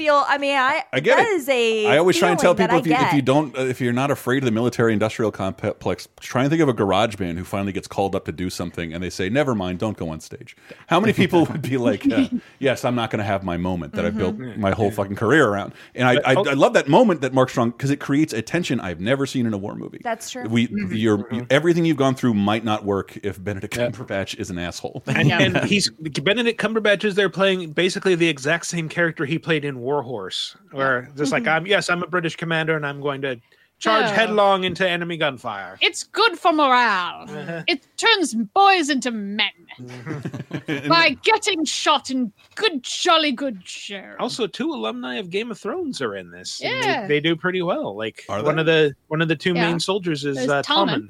[0.00, 0.24] feel.
[0.26, 1.32] I mean, I I get that it.
[1.32, 1.86] is a.
[1.86, 3.14] I always try and tell people if you, if get.
[3.14, 6.68] you don't, uh, if you're not afraid of the military-industrial complex, try and think of
[6.68, 9.54] a garage band who finally gets called up to do something, and they say, "Never
[9.54, 13.10] mind, don't go on stage." How many people would be like, uh, "Yes, I'm not
[13.10, 14.60] going to have my moment that I've built Mm-hmm.
[14.60, 17.72] my whole fucking career around," and I, I, I love that moment that Mark Strong
[17.72, 20.00] because it creates a tension I've never seen in a war movie.
[20.02, 20.44] That's true.
[20.48, 25.02] We, your everything you've gone through might not work if Benedict Cumberbatch is an asshole.
[25.06, 29.64] and, and he's Benedict Cumberbatch is there playing basically the exact same character he played
[29.64, 33.40] in Warhorse, where just like I'm yes, I'm a British commander and I'm going to
[33.80, 34.14] charge Yeah.
[34.14, 35.78] headlong into enemy gunfire.
[35.80, 37.26] It's good for morale.
[37.66, 39.50] It turns boys into men
[40.88, 44.16] by getting shot in good, jolly good share.
[44.20, 46.60] Also, two alumni of Game of Thrones are in this.
[46.62, 47.06] and they- Yeah.
[47.08, 47.96] they, do pretty well.
[47.96, 48.60] Like Are one they?
[48.60, 49.66] of the one of the two Yeah.
[49.68, 50.88] main soldiers is There's uh, Tommen.
[50.88, 51.08] Tommen.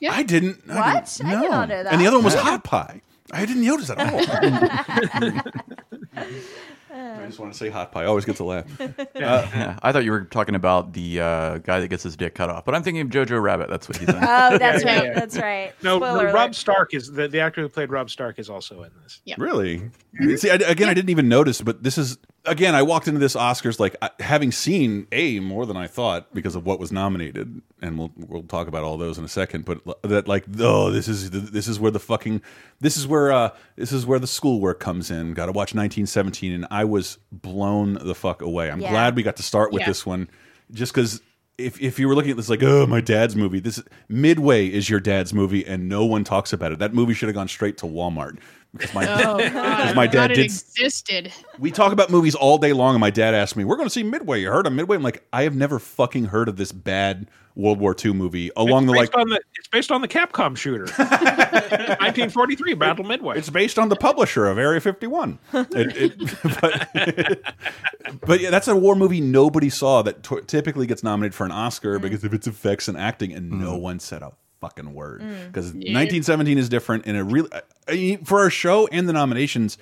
[0.00, 0.12] Yeah.
[0.14, 0.58] I didn't.
[0.70, 1.16] I What?
[1.18, 1.92] didn't I did not know that.
[1.92, 2.34] And the other one was.
[2.34, 3.02] Hot Pie.
[3.34, 4.20] I didn't notice at all.
[6.92, 7.26] I uh.
[7.26, 8.04] just want to say Hot Pie.
[8.04, 8.66] Always gets a laugh.
[9.22, 12.34] Uh, yeah, I thought you were talking about the uh, guy that gets his dick
[12.34, 13.68] cut off, but I'm thinking of Jojo Rabbit.
[13.68, 14.14] That's what he's in.
[14.22, 15.14] Oh, that's right.
[15.14, 15.72] That's right.
[15.82, 16.54] No, Spoiler no, Rob alert.
[16.54, 19.20] Stark is the, the actor who played Robb Stark is also in this.
[19.24, 19.36] Yeah.
[19.38, 19.78] Really?
[19.78, 20.36] Mm-hmm.
[20.36, 22.74] See, I, again, I didn't even notice, but this is again.
[22.74, 26.64] I walked into this Oscars like having seen a more than I thought because of
[26.66, 29.64] what was nominated, and we'll we'll talk about all those in a second.
[29.64, 32.42] But that like, oh, this is this is where the fucking
[32.80, 35.34] this is where uh this is where the schoolwork comes in.
[35.34, 38.70] Got to watch 1917, and I was blown the fuck away.
[38.70, 38.90] I'm Yeah.
[38.90, 39.86] glad we got to start with Yeah.
[39.88, 40.28] this one.
[40.72, 41.20] just because
[41.58, 44.88] if if you were looking at this like, oh, my dad's movie, this Midway is
[44.88, 46.78] your dad's movie, and no one talks about it.
[46.78, 48.38] That movie should have gone straight to Walmart
[48.72, 50.44] because my Oh, because my dad forgot it did.
[50.46, 51.32] existed.
[51.58, 53.92] We talk about movies all day long, and my dad asked me, "We're going to
[53.92, 54.40] see Midway.
[54.40, 57.80] You heard of Midway?" I'm like, I have never fucking heard of this bad World
[57.80, 59.16] War II movie along the it's like.
[59.18, 63.36] on the it's based on the Capcom shooter, 1943 Battle Midway.
[63.36, 65.38] It's based on the publisher of Area 51.
[65.74, 71.02] It, it, but, but yeah, that's a war movie nobody saw that t typically gets
[71.02, 72.02] nominated for an Oscar mm.
[72.02, 73.80] because of its effects and acting, and no mm.
[73.80, 75.20] one said a fucking word.
[75.20, 75.48] Mm.
[75.48, 77.50] Because 1917 is different, and it really
[77.86, 79.76] I mean, for our show and the nominations,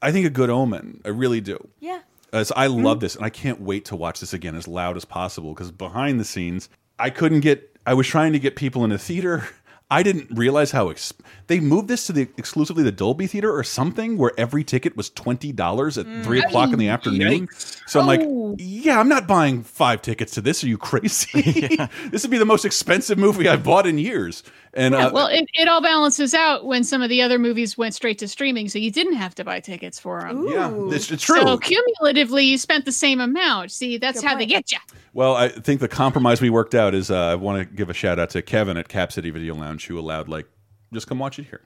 [0.00, 1.02] I think a good omen.
[1.04, 1.68] I really do.
[1.80, 2.00] Yeah.
[2.32, 2.82] As I mm-hmm.
[2.82, 5.52] love this, and I can't wait to watch this again as loud as possible.
[5.52, 7.76] Because behind the scenes, I couldn't get.
[7.86, 9.46] I was trying to get people in a theater.
[9.94, 10.92] I didn't realize how
[11.46, 15.08] they moved this to the exclusively the Dolby Theater or something, where every ticket was
[15.08, 16.46] twenty dollars at three mm.
[16.46, 17.48] o'clock in the afternoon.
[17.86, 18.08] So I'm Oh.
[18.08, 20.64] like, yeah, I'm not buying five tickets to this.
[20.64, 21.76] Are you crazy?
[22.10, 24.42] this would be the most expensive movie I've bought in years.
[24.76, 27.78] And Yeah, uh, well, it, it all balances out when some of the other movies
[27.78, 30.48] went straight to streaming, so you didn't have to buy tickets for them.
[30.48, 31.40] yeah, it's, it's true.
[31.40, 33.70] So cumulatively, you spent the same amount.
[33.70, 34.78] See, that's Good how they get you.
[35.12, 37.94] Well, I think the compromise we worked out is uh, I want to give a
[37.94, 40.46] shout out to Kevin at Cap City Video Lounge who allowed like
[40.94, 41.60] just come watch it here,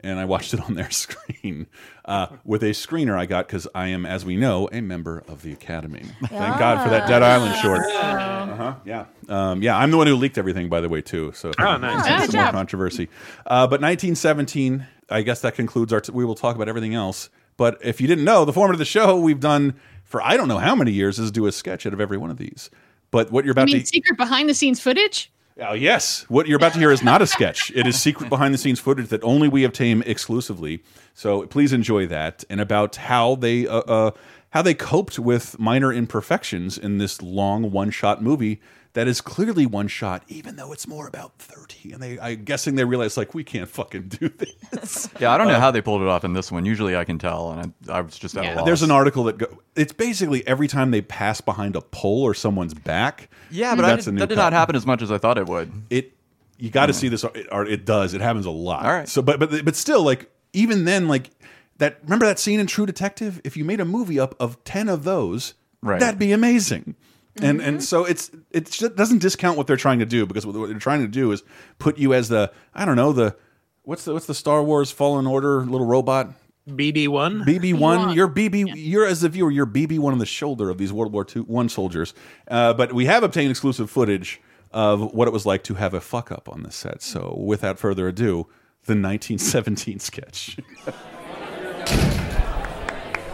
[0.00, 1.66] and I watched it on their screen
[2.04, 5.42] uh, with a screener I got because I am, as we know, a member of
[5.42, 6.04] the Academy.
[6.20, 7.84] Thank God for that Dead Island short.
[7.86, 8.74] Uh huh.
[8.84, 9.04] Yeah.
[9.28, 9.76] Um, yeah.
[9.76, 11.32] I'm the one who leaked everything, by the way, too.
[11.34, 12.06] So Oh, nice.
[12.06, 13.08] some good more controversy.
[13.46, 16.00] Uh, but 1917, I guess that concludes our.
[16.00, 17.28] T we will talk about everything else.
[17.56, 20.48] But if you didn't know, the format of the show we've done for I don't
[20.48, 22.70] know how many years is do a sketch out of every one of these.
[23.10, 25.30] But what you're I about mean, to secret behind the scenes footage.
[25.60, 26.24] Oh, yes.
[26.28, 27.70] What you're about to hear is not a sketch.
[27.74, 30.82] It is secret behind the scenes footage that only we obtain exclusively.
[31.12, 34.10] So please enjoy that and about how they uh, uh,
[34.50, 38.60] how they coped with minor imperfections in this long one shot movie
[38.94, 41.92] that is clearly one shot, even though it's more about thirty.
[41.92, 45.08] And they, I'm guessing they realized like we can't fucking do this.
[45.20, 46.64] Yeah, I don't know uh, how they pulled it off in this one.
[46.64, 48.54] Usually I can tell, and I, I was just at Yeah.
[48.54, 48.64] a loss.
[48.66, 52.34] There's an article that go, it's basically every time they pass behind a pole or
[52.34, 53.28] someone's back.
[53.50, 54.42] Yeah, but I that's did, a new that did cut.
[54.44, 55.70] not happen as much as I thought it would.
[55.90, 56.14] it
[56.58, 56.98] you got to hmm.
[56.98, 59.08] see this it, or it does it happens a lot All right.
[59.08, 61.30] so but but but still like even then like
[61.78, 64.88] that remember that scene in true detective if you made a movie up of 10
[64.88, 65.98] of those Right.
[65.98, 66.94] that'd be amazing
[67.36, 70.78] and and so it's it doesn't discount what they're trying to do because what they're
[70.78, 71.42] trying to do is
[71.78, 73.36] put you as the i don't know the
[73.82, 76.32] what's the what's the star wars fallen order little robot
[76.68, 80.78] BB one BB1, you're BB, you're as the viewer, you're BB1 on the shoulder of
[80.78, 82.14] these World War II one soldiers.
[82.48, 84.40] Uh, but we have obtained exclusive footage
[84.70, 87.02] of what it was like to have a fuck up on the set.
[87.02, 88.46] So without further ado,
[88.84, 90.58] the 1917 sketch.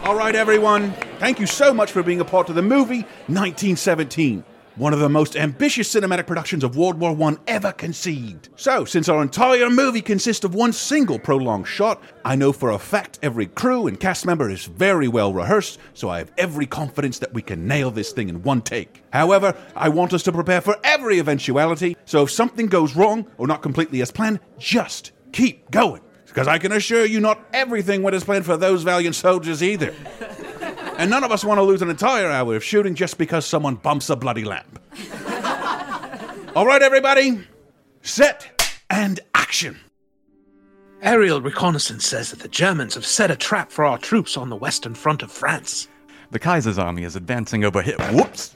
[0.07, 0.93] All right, everyone.
[1.19, 4.41] Thank you so much for being a part of the movie 1917.
[4.77, 8.47] One of the most ambitious cinematic productions of World War I ever conceived.
[8.55, 12.79] So, since our entire movie consists of one single prolonged shot, I know for a
[12.79, 17.19] fact every crew and cast member is very well rehearsed, so I have every confidence
[17.19, 19.03] that we can nail this thing in one take.
[19.11, 23.45] However, I want us to prepare for every eventuality, so if something goes wrong or
[23.45, 26.01] not completely as planned, just keep going.
[26.37, 29.91] Because I can assure you, not everything went as planned for those valiant soldiers either.
[30.99, 33.73] And none of us want to lose an entire hour of shooting just because someone
[33.73, 34.79] bumps a bloody lamp.
[36.55, 37.39] All right, everybody,
[38.03, 39.79] set and action.
[41.01, 44.55] Aerial reconnaissance says that the Germans have set a trap for our troops on the
[44.55, 45.87] western front of France.
[46.29, 47.97] The Kaiser's army is advancing over here.
[48.11, 48.55] Whoops.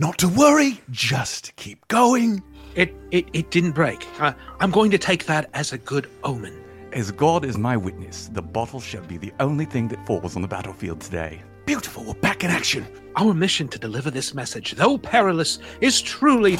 [0.00, 2.42] Not to worry, just keep going.
[2.74, 4.06] It it, it didn't break.
[4.20, 6.58] Uh, I'm going to take that as a good omen.
[6.92, 10.42] As God is my witness, the bottle shall be the only thing that falls on
[10.42, 11.42] the battlefield today.
[11.64, 12.86] Beautiful, we're back in action.
[13.16, 16.58] Our mission to deliver this message, though perilous, is truly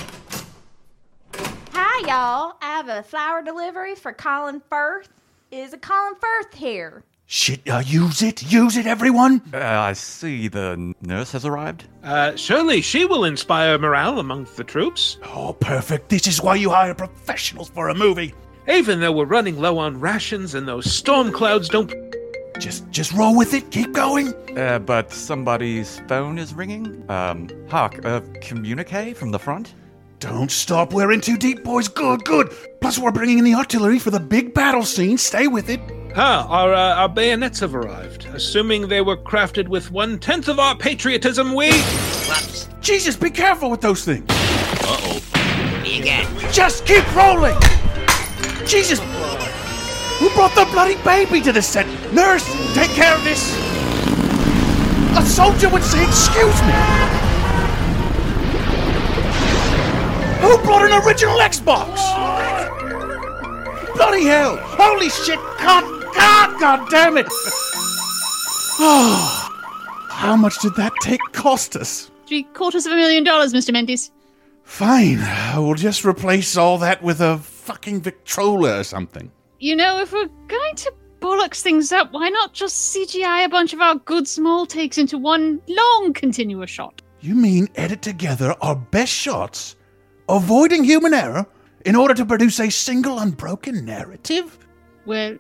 [1.73, 2.57] Hi, y'all.
[2.63, 5.09] I have a flower delivery for Colin Firth.
[5.51, 7.05] Is a Colin Firth here?
[7.35, 9.41] Shit, uh, use it, use it, everyone.
[9.55, 11.85] Uh, I see the nurse has arrived.
[12.05, 15.17] uh, surely she will inspire morale among the troops.
[15.35, 16.11] Oh, perfect.
[16.11, 18.35] This is why you hire professionals for a movie.
[18.69, 21.91] Even though we're running low on rations and those storm clouds don't.
[22.59, 23.71] Just, just roll with it.
[23.71, 24.35] Keep going.
[24.59, 27.03] Uh, but somebody's phone is ringing.
[27.11, 29.73] Um, Hark, a communique from the front?
[30.21, 30.93] Don't stop.
[30.93, 31.89] We're in too deep, boys.
[31.89, 32.53] Good, good.
[32.83, 35.17] Plus, we're bringing in the artillery for the big battle scene.
[35.17, 35.81] Stay with it.
[36.15, 38.27] Ah, our, uh, our bayonets have arrived.
[38.27, 41.71] Assuming they were crafted with one tenth of our patriotism, we.
[42.83, 44.27] Jesus, be careful with those things.
[44.29, 45.21] Uh
[45.83, 46.27] Me again.
[46.53, 47.57] Just keep rolling.
[48.67, 48.99] Jesus.
[50.19, 51.87] Who brought the bloody baby to the set?
[52.13, 52.45] Nurse,
[52.75, 53.57] take care of this.
[55.17, 56.73] A soldier would say, excuse me.
[60.43, 61.97] Who brought an original Xbox?
[63.95, 64.57] Bloody hell!
[64.59, 65.39] Holy shit!
[65.61, 67.27] God, Ah, God, God damn it!
[68.79, 72.11] Oh, ah, how much did that take cost us?
[72.27, 73.73] Three quarters of a million dollars, Mr.
[73.73, 74.11] Mendes.
[74.65, 75.19] Fine,
[75.57, 79.31] we'll just replace all that with a fucking Victrola or something.
[79.59, 83.73] You know, if we're going to bollocks things up, why not just CGI a bunch
[83.73, 87.03] of our good small takes into one long continuous shot?
[87.21, 89.77] You mean edit together our best shots,
[90.29, 91.47] avoiding human error,
[91.85, 94.59] in order to produce a single unbroken narrative?
[95.07, 95.37] Well,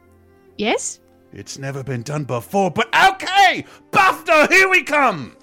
[0.62, 1.00] yes?
[1.32, 3.64] It's never been done before, but okay!
[3.90, 5.36] BAFTA, here we come!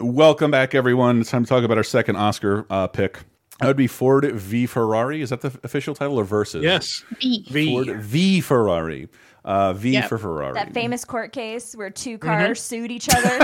[0.00, 1.20] Welcome back, everyone.
[1.20, 3.20] It's time to talk about our second Oscar uh, pick.
[3.60, 5.20] That would be Ford v Ferrari.
[5.20, 6.62] Is that the official title or Versus?
[6.62, 7.04] Yes.
[7.20, 7.44] V.
[7.50, 7.72] V.
[7.72, 9.08] Ford v Ferrari.
[9.48, 10.08] Uh, v Yep.
[10.10, 10.52] for Ferrari.
[10.52, 12.28] That famous court case where two Mm-hmm.
[12.28, 13.38] cars sued each other.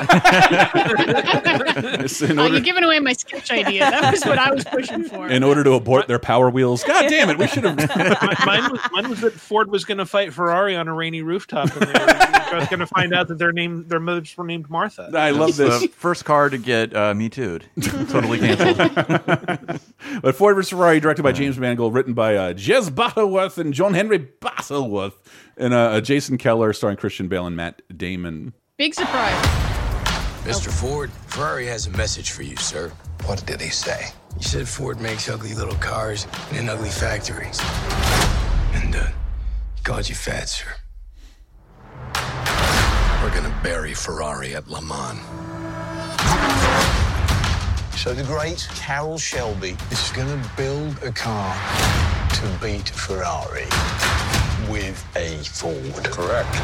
[2.04, 3.90] It's in, Oh, you're giving away my sketch idea.
[3.90, 5.28] That was what I was pushing for.
[5.28, 6.84] in order to abort their power wheels.
[6.84, 7.38] God damn it!
[7.38, 7.76] We should have.
[8.44, 11.74] mine, was, mine was that Ford was going to fight Ferrari on a rainy rooftop,
[11.74, 15.10] and they were going to find out that their name, their mothers were named Martha.
[15.14, 15.86] I love this.
[15.94, 17.60] First car to get uh, me too.
[18.08, 19.80] totally canceled.
[20.22, 23.94] But Ford vs Ferrari, directed by James Mangold, written by uh, Jez Butterworth and John
[23.94, 25.14] Henry Butterworth,
[25.56, 28.52] and uh, Jason Keller, starring Christian Bale and Matt Damon.
[28.76, 29.34] Big surprise.
[30.44, 30.68] Mr.
[30.68, 32.92] Ford, Ferrari has a message for you, sir.
[33.24, 34.08] What did he say?
[34.36, 37.60] He said Ford makes ugly little cars in ugly factories.
[38.74, 39.06] And, uh,
[39.76, 40.68] he called you fat, sir.
[43.22, 45.20] We're gonna bury Ferrari at Le Mans.
[48.04, 51.54] So the great Carroll Shelby is going to build a car
[52.34, 53.64] to beat Ferrari
[54.70, 56.04] with a Ford.
[56.04, 56.54] Correct.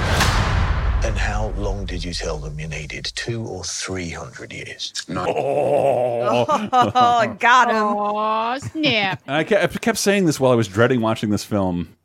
[1.03, 3.11] And how long did you tell them you needed?
[3.15, 4.93] Two or three hundred years?
[5.09, 6.45] Oh.
[6.73, 7.97] oh, got him.
[7.97, 9.23] Oh, snap.
[9.27, 11.97] And I kept, I kept saying this while I was dreading watching this film.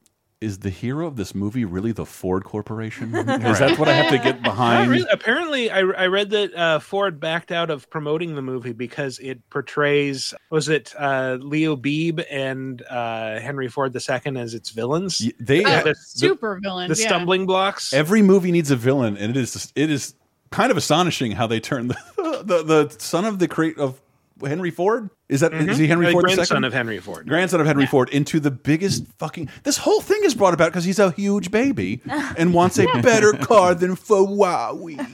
[0.41, 3.15] Is the hero of this movie really the Ford Corporation?
[3.15, 4.91] Is that what I have to get behind?
[4.91, 5.07] really.
[5.09, 9.39] Apparently, I, I read that uh, Ford backed out of promoting the movie because it
[9.49, 15.21] portrays was it uh, Leo Beebe and uh, Henry Ford II as its villains.
[15.23, 16.89] Y- They Oh, the, super villain.
[16.89, 17.93] the stumbling blocks.
[17.93, 20.15] every movie needs a villain, and it is it is
[20.51, 21.97] kind of astonishing how they turn the
[22.45, 24.01] the, the son of the create of
[24.45, 25.09] Henry Ford.
[25.27, 26.35] Is that is he Henry The Ford Mm-hmm.
[26.35, 26.67] grandson II?
[26.67, 27.27] of Henry Ford.
[27.27, 29.49] grandson of Henry Ford into the biggest fucking.
[29.63, 31.99] This whole thing is brought about because he's a huge baby
[32.37, 34.97] and wants a better car than Ferrari.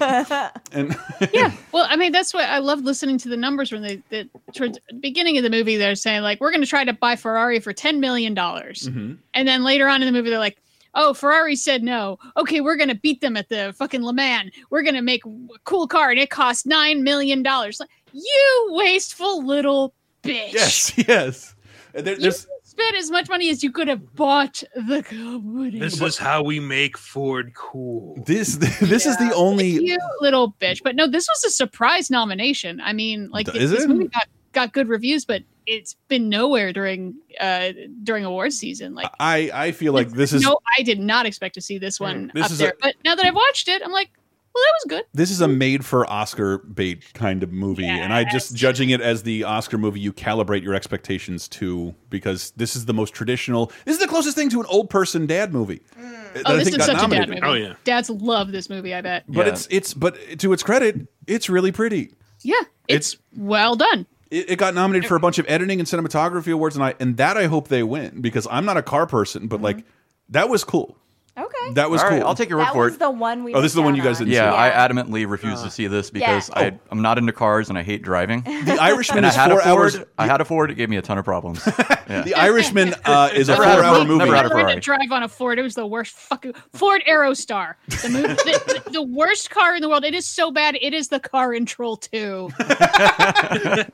[0.74, 0.98] And
[1.34, 1.54] yeah.
[1.72, 4.78] Well, I mean, that's what I love listening to the numbers when they, they towards
[4.90, 7.60] the beginning of the movie, they're saying like, we're going to try to buy Ferrari
[7.62, 8.36] for $10 million.
[8.36, 9.18] Mhm.
[9.34, 10.58] And then later on in the movie, they're like,
[10.94, 12.18] oh, Ferrari said no.
[12.36, 14.52] Okay, we're going to beat them at the fucking Le Mans.
[14.70, 15.30] We're going to make a
[15.64, 17.44] cool car and it costs $9 million.
[17.44, 17.74] Like,
[18.14, 20.54] you wasteful little bitch.
[20.54, 21.56] yes, yes.
[21.94, 25.78] And there- You there's spent as much money as you could have bought the company.
[25.80, 28.16] This is how we make Ford cool.
[28.26, 28.56] this.
[28.82, 29.68] This is the only.
[29.72, 30.82] you little bitch.
[30.84, 32.80] But no, this was a surprise nomination.
[32.80, 33.90] I mean, like Is this it?
[33.90, 37.72] movie got, got good reviews, but it's been nowhere during uh
[38.04, 38.96] during awards season.
[38.96, 42.00] Like I I feel like this is no, I did not expect to see this
[42.00, 42.70] one This up is there.
[42.70, 44.10] a- but now that I've watched it, I'm like,
[44.54, 45.06] well, that was good.
[45.14, 49.02] this is a made for Oscar bait kind of movie, and I just judging it
[49.02, 53.72] as the Oscar movie you calibrate your expectations to because this is the most traditional.
[53.86, 55.82] This is the closest thing to an old person dad movie.
[56.00, 56.34] Mm.
[56.34, 57.42] that Oh, I this think is got such a dad movie.
[57.44, 57.74] Oh, yeah.
[57.84, 58.94] Dads love this movie.
[58.94, 59.24] I bet.
[59.28, 59.54] But Yeah.
[59.54, 62.14] it's it's but to its credit, it's really pretty.
[62.44, 62.56] Yeah,
[62.88, 64.08] it's, well done.
[64.32, 67.18] It, it got nominated for a bunch of editing and cinematography awards, and I and
[67.18, 69.66] that I hope they win because I'm not a car person, but mm-hmm.
[69.66, 69.86] like
[70.30, 70.98] that was cool.
[71.38, 71.74] Okay.
[71.76, 72.28] That was All right, cool.
[72.28, 73.00] I'll take your word that for was it.
[73.00, 73.54] the one we.
[73.54, 74.28] Oh, this is the one you guys on.
[74.28, 74.58] didn't yeah, see.
[74.58, 76.60] I adamantly refuse to see this because Yeah.
[76.60, 78.42] I, I'm not into cars and I hate driving.
[78.42, 79.66] the Irishman And I is had a Ford.
[79.66, 79.98] hours.
[80.18, 80.72] I had a Ford.
[80.72, 81.66] It gave me a ton of problems.
[82.12, 82.24] Yeah.
[82.24, 84.20] The Irishman uh, is a Never a four-hour Ford- movie.
[84.26, 84.76] never had a I learned Ferrari.
[84.76, 85.60] to drive on a Ford.
[85.60, 87.76] It was the worst fucking Ford Aerostar.
[88.02, 90.04] The, movie, the, the, the worst car in the world.
[90.04, 90.76] It is so bad.
[90.82, 92.50] It is the car in Troll 2.
[92.58, 93.88] the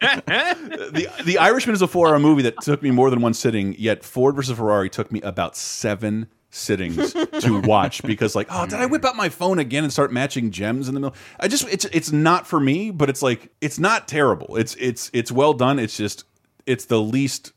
[1.25, 3.75] The Irishman is a four-hour movie that took me more than one sitting.
[3.77, 8.79] Yet Ford versus Ferrari took me about seven sittings to watch because like oh did
[8.79, 11.67] I whip out my phone again and start matching gems in the middle I just
[11.69, 15.53] it's it's not for me but it's like it's not terrible it's it's it's well
[15.53, 16.23] done it's just
[16.65, 17.51] it's the least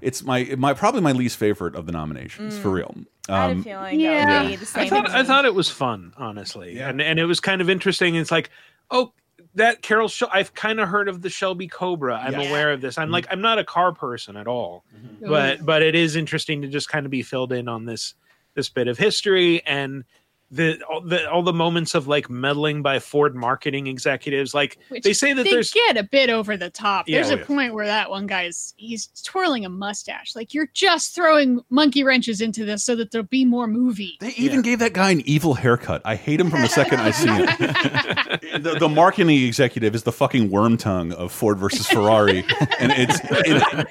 [0.00, 2.94] it's my my probably my least favorite of the nominations for real
[3.28, 4.26] I had um a feeling yeah.
[4.26, 4.84] that would be the same.
[4.84, 6.88] I thought I thought it was fun, honestly, Yeah.
[6.88, 8.14] and and it was kind of interesting.
[8.14, 8.50] It's like,
[8.90, 9.12] oh,
[9.56, 10.08] that Carol.
[10.08, 12.18] Shel- I've kind of heard of the Shelby Cobra.
[12.22, 12.48] I'm Yes.
[12.48, 12.96] aware of this.
[12.98, 15.28] I'm like, I'm not a car person at all, mm-hmm.
[15.28, 18.14] but but it is interesting to just kind of be filled in on this
[18.54, 20.04] this bit of history and
[20.50, 24.54] the all, the all the moments of like meddling by Ford marketing executives.
[24.54, 27.08] Like Which they say that they there's get a bit over the top.
[27.08, 27.16] Yeah.
[27.16, 27.44] There's Oh, a yeah.
[27.44, 30.36] point where that one guy's he's twirling a mustache.
[30.36, 34.16] Like you're just throwing monkey wrenches into this so that there'll be more movie.
[34.20, 36.02] They even gave that guy an evil haircut.
[36.04, 37.46] I hate him from the second I see him.
[38.62, 42.44] the, the marketing executive is the fucking Wormtongue of Ford versus Ferrari,
[42.78, 43.86] and it's and,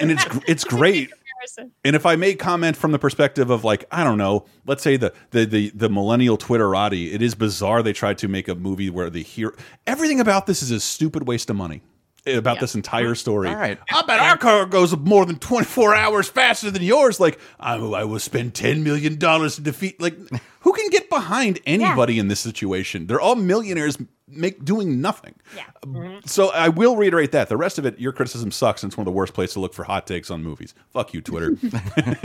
[0.00, 1.10] and it's it's great.
[1.42, 1.72] Comparison.
[1.84, 4.96] And if I may comment from the perspective of like I don't know, let's say
[4.96, 8.90] the the the, the millennial Twitterati, it is bizarre they tried to make a movie
[8.90, 9.52] where the hero
[9.86, 11.82] everything about this is a stupid waste of money.
[12.24, 13.48] Eh, about this entire story.
[13.48, 13.80] All right.
[13.90, 17.18] I bet our car goes more than 24 hours faster than yours.
[17.18, 20.00] Like, I, I will spend $10 million to defeat.
[20.00, 20.16] Like,
[20.60, 23.08] who can get behind anybody in this situation?
[23.08, 23.98] They're all millionaires
[24.32, 25.34] make doing nothing.
[25.56, 25.62] Yeah.
[25.82, 26.18] Um, mm-hmm.
[26.26, 27.48] So I will reiterate that.
[27.48, 29.60] The rest of it, your criticism sucks, and it's one of the worst places to
[29.60, 30.74] look for hot takes on movies.
[30.92, 31.56] Fuck you, Twitter.
[31.96, 32.16] I'm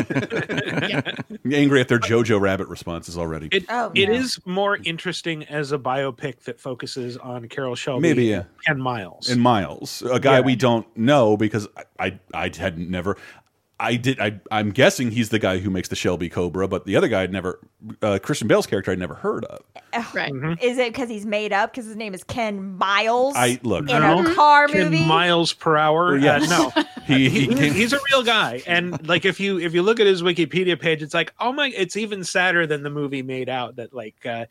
[1.54, 3.50] angry at their Jojo Rabbit responses already.
[3.52, 4.14] It, Oh, it no.
[4.16, 8.44] is more interesting as a biopic that focuses on Carroll Shelby Maybe, yeah.
[8.68, 9.30] and Miles.
[9.30, 10.46] and Miles, a guy Yeah.
[10.46, 11.68] we don't know because
[12.00, 13.18] I, I I had never.
[13.80, 14.20] I did.
[14.20, 17.22] I, I'm guessing he's the guy who makes the Shelby Cobra, but the other guy
[17.22, 17.60] I'd never.
[18.02, 19.62] Uh, Christian Bale's character I'd never heard of.
[20.16, 20.32] Right.
[20.62, 21.72] Is it because he's made up?
[21.72, 23.82] Because his name is Ken Miles I look.
[23.82, 24.26] in No.
[24.26, 25.06] a car Ken movie.
[25.06, 26.18] miles per hour.
[26.18, 26.52] Yes.
[26.52, 29.82] Uh, no, He, he, he he's a real guy and like if you if you
[29.82, 33.22] look at his wikipedia page it's like oh my it's even sadder than the movie
[33.22, 34.46] made out that like uh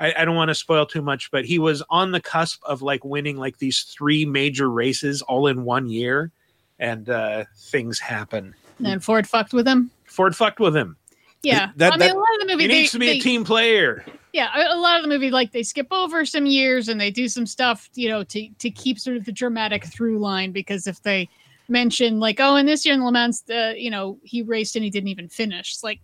[0.00, 2.82] I, I don't want to spoil too much but he was on the cusp of
[2.82, 6.32] like winning like these three major races all in one year
[6.80, 9.90] and uh things happen And Ford fucked with him.
[10.06, 10.96] ford fucked with him
[11.42, 11.70] Yeah.
[11.76, 13.18] That- I mean, that- a lot of the movie he they, needs to be they-
[13.18, 16.46] a team player yeah, a a lot of the movie like they skip over some
[16.46, 19.84] years and they do some stuff, you know, to to keep sort of the dramatic
[19.84, 21.28] through line because if they
[21.68, 24.84] mention like, oh, and this year in Le Mans, uh, you know, he raced and
[24.84, 25.72] he didn't even finish.
[25.72, 26.00] It's like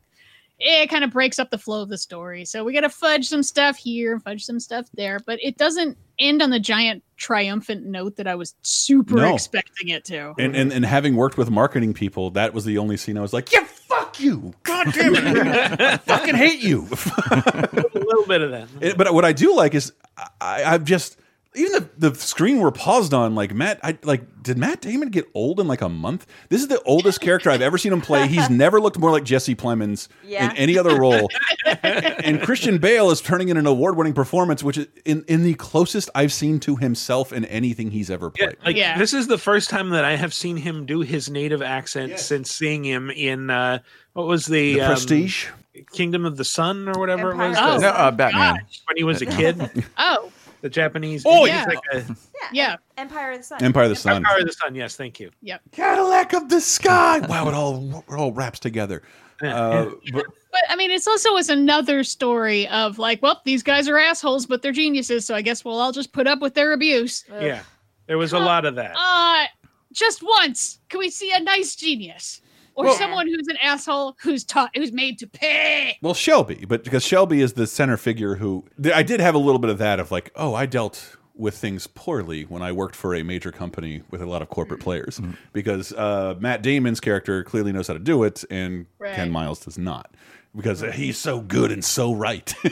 [0.58, 2.44] it kind of breaks up the flow of the story.
[2.44, 5.96] So we got to fudge some stuff here, fudge some stuff there, but it doesn't
[6.18, 9.34] end on the giant triumphant note that I was super No.
[9.34, 10.34] expecting it to.
[10.38, 13.32] and, and and having worked with marketing people, that was the only scene I was
[13.32, 16.86] like, yeah, fuck you, god damn it, I fucking hate you.
[17.30, 19.92] a little bit of that It- but what I do like is
[20.40, 21.16] I, I've just
[21.56, 25.26] even the, the screen we're paused on like Matt I like did Matt Damon get
[25.34, 26.26] old in like a month?
[26.50, 28.28] This is the oldest character I've ever seen him play.
[28.28, 30.50] He's never looked more like Jesse Plemons Yeah.
[30.50, 31.28] in any other role.
[31.82, 36.10] and Christian Bale is turning in an award-winning performance, which is in, in the closest
[36.14, 38.56] I've seen to himself in anything he's ever Yeah, played.
[38.64, 38.98] like Yeah.
[38.98, 42.50] this is the first time that I have seen him do his native accent since
[42.52, 43.80] seeing him in uh
[44.12, 45.46] what was the, The um, Prestige.
[45.92, 47.58] Kingdom of the Sun or whatever Empire it was.
[47.58, 47.78] Oh.
[47.80, 48.54] No, uh, Batman.
[48.86, 50.30] when he was a kid, Oh,
[50.66, 51.22] the Japanese.
[51.24, 51.64] Oh, yeah.
[51.64, 52.48] like a- yeah.
[52.52, 52.76] yeah.
[52.96, 53.62] Empire of the Sun.
[53.62, 54.16] Empire of the Sun.
[54.16, 54.74] Empire of the Sun.
[54.74, 55.30] Yes, thank you.
[55.42, 55.60] Yep.
[55.70, 57.20] Cadillac of the sky.
[57.20, 59.02] Wow, it all it all wraps together.
[59.42, 63.86] Uh, but But I mean, it's also was another story of like, well, these guys
[63.86, 66.72] are assholes, but they're geniuses, so I guess we'll all just put up with their
[66.72, 67.22] abuse.
[67.28, 67.60] Yeah,
[68.06, 68.96] there was a lot of that.
[68.98, 69.44] Uh,
[69.92, 72.40] just once, can we see a nice genius
[72.76, 75.98] or Well- someone who's an asshole who's taught, who's made to pay?
[76.02, 79.58] Well, Shelby, but because Shelby is the center figure who I did have a little
[79.58, 83.14] bit of that of like, oh, I dealt with things poorly when I worked for
[83.14, 85.20] a major company with a lot of corporate players.
[85.52, 89.76] Because uh, Matt Damon's character clearly knows how to do it and Ken Miles does
[89.76, 90.14] not
[90.56, 92.54] because he's so good and so right.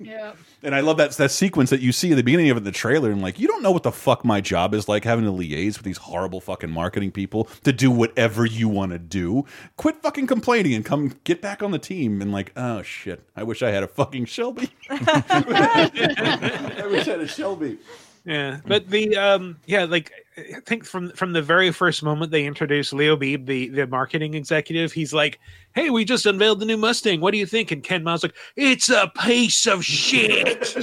[0.00, 0.34] Yeah.
[0.62, 2.72] and I love that that sequence that you see at the beginning of it the
[2.72, 5.30] trailer and like, you don't know what the fuck my job is like having to
[5.30, 9.46] liaise with these horrible fucking marketing people to do whatever you want to do.
[9.76, 13.44] Quit fucking complaining and come get back on the team and like, oh shit, I
[13.44, 14.70] wish I had a fucking Shelby.
[14.90, 17.78] I wish I had a Shelby.
[18.24, 22.46] Yeah, but the um, yeah, like I think from from the very first moment they
[22.46, 25.38] introduced Leo Beebe, the the marketing executive, he's like,
[25.74, 27.20] "Hey, we just unveiled the new Mustang.
[27.20, 30.74] What do you think?" And Ken Miles like, "It's a piece of shit.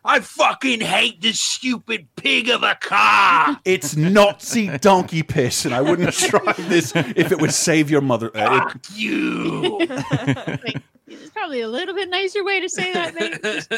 [0.04, 5.80] I fucking hate this stupid pig of a car." It's Nazi donkey piss, and I
[5.80, 8.36] wouldn't drive this if it would save your mother.
[8.36, 9.78] Uh, Fuck you.
[9.88, 13.38] Like, it's probably a little bit nicer way to say that, maybe.
[13.42, 13.70] Just,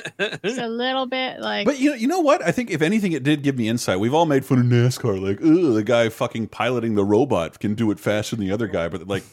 [0.42, 2.42] just a little bit like, But you know, you know what?
[2.42, 4.00] I think if anything, it did give me insight.
[4.00, 7.74] We've all made fun of NASCAR, like, ugh, the guy fucking piloting the robot can
[7.74, 8.88] do it faster than the other guy.
[8.88, 9.24] But like,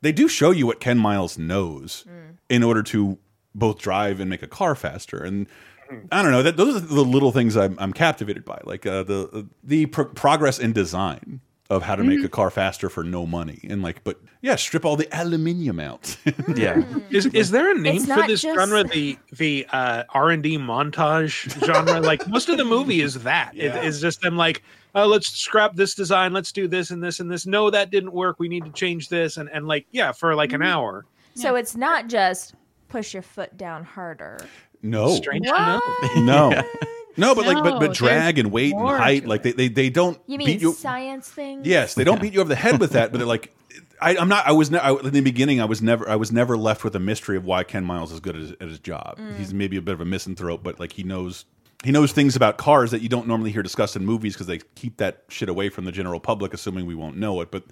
[0.00, 2.36] they do show you what Ken Miles knows mm.
[2.48, 3.18] in order to
[3.54, 5.22] both drive and make a car faster.
[5.22, 5.48] And
[5.90, 6.06] mm-hmm.
[6.12, 9.02] I don't know that those are the little things I'm, I'm captivated by, like uh,
[9.02, 11.40] the uh, the pro progress in design
[11.70, 14.84] of how to make a car faster for no money, and like, but yeah, strip
[14.86, 16.16] all the aluminium out.
[16.56, 16.82] Yeah.
[17.10, 18.84] Is is there a name It's for this just- genre?
[18.84, 22.00] The the uh, R and D montage genre.
[22.12, 23.54] like most of the movie is that.
[23.54, 23.82] It Yeah.
[23.82, 24.62] is just them like,
[24.94, 26.32] oh, let's scrap this design.
[26.32, 27.44] Let's do this and this and this.
[27.46, 28.36] No, that didn't work.
[28.38, 30.62] We need to change this and and like yeah, for like Mm-hmm.
[30.62, 31.04] an hour.
[31.34, 32.54] So it's not just
[32.88, 34.38] push your foot down harder.
[34.82, 36.16] No, Strange to What?
[36.16, 36.48] know.
[36.50, 36.62] no,
[37.18, 37.34] no.
[37.34, 39.68] But like, but but drag there's and weight and more height, to like they, they
[39.68, 40.72] they don't You mean beat you.
[40.72, 41.66] science things?
[41.66, 43.54] Yes, they don't beat you over the head with that, but they're like,
[44.00, 44.46] I, I'm not.
[44.46, 45.60] I was ne I, in the beginning.
[45.60, 46.08] I was never.
[46.08, 48.52] I was never left with a mystery of why Ken Miles is good at his,
[48.52, 49.18] at his job.
[49.18, 49.36] Mm.
[49.36, 51.44] He's maybe a bit of a misanthrope, but like he knows.
[51.84, 54.58] He knows things about cars that you don't normally hear discussed in movies because they
[54.74, 57.52] keep that shit away from the general public, assuming we won't know it.
[57.52, 57.62] But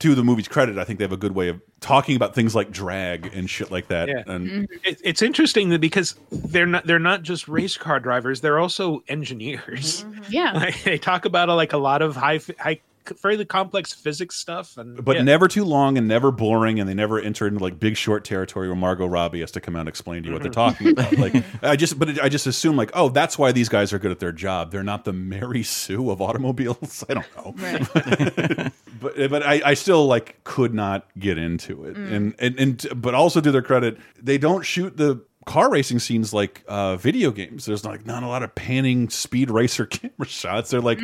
[0.00, 2.54] to the movie's credit, I think they have a good way of talking about things
[2.54, 4.08] like drag and shit like that.
[4.08, 4.22] Yeah.
[4.26, 8.58] And It, it's interesting that because they're not they're not just race car drivers; they're
[8.58, 10.04] also engineers.
[10.28, 10.52] Yeah.
[10.62, 12.80] Like, they talk about uh, like a lot of high high
[13.16, 15.22] fairly complex physics stuff, and but yeah.
[15.22, 18.68] never too long and never boring, and they never enter into like big short territory
[18.68, 21.12] where Margot Robbie has to come out and explain to you what they're talking about.
[21.22, 24.10] Like I just, but I just assume like, oh, that's why these guys are good
[24.10, 24.72] at their job.
[24.72, 27.04] They're not the Mary Sue of automobiles.
[27.08, 31.94] I don't know, but eh, but I, I still like could not get into it,
[31.94, 32.12] mm.
[32.12, 36.32] and, and and but also to their credit, they don't shoot the car racing scenes
[36.32, 37.64] like uh, video games.
[37.66, 40.70] There's like not a lot of panning speed racer camera shots.
[40.70, 41.00] They're like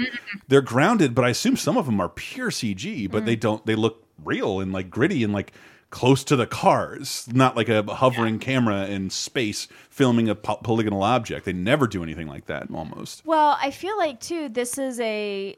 [0.48, 3.64] they're grounded, but I assume some of them are pure CG, but they don't.
[3.66, 5.52] They look real and like gritty and like
[5.90, 11.02] close to the cars, not like a hovering camera in space filming a po polygonal
[11.02, 11.46] object.
[11.46, 12.68] They never do anything like that.
[12.72, 13.24] Almost.
[13.24, 14.48] Well, I feel like too.
[14.50, 15.56] This is a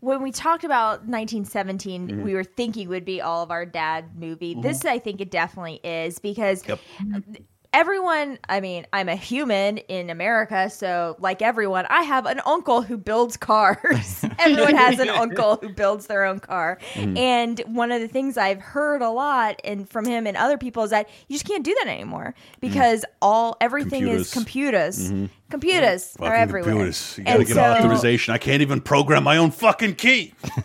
[0.00, 2.22] when we talked about 1917, Mm-hmm.
[2.24, 4.54] we were thinking would be all of our dad movie.
[4.60, 6.78] This, I think, it definitely is because Yep.
[7.74, 8.38] Everyone.
[8.48, 12.96] I mean, I'm a human in America, so like everyone, I have an uncle who
[12.96, 14.24] builds cars.
[14.38, 17.16] everyone has an uncle who builds their own car, Mm-hmm.
[17.18, 20.84] and one of the things I've heard a lot and from him and other people
[20.84, 25.12] is that you just can't do that anymore because all everything is computers.
[25.54, 26.70] Computers are Fucking everywhere.
[26.72, 27.14] computers.
[27.18, 28.34] You gotta And get so- authorization.
[28.34, 30.34] I can't even program my own fucking key.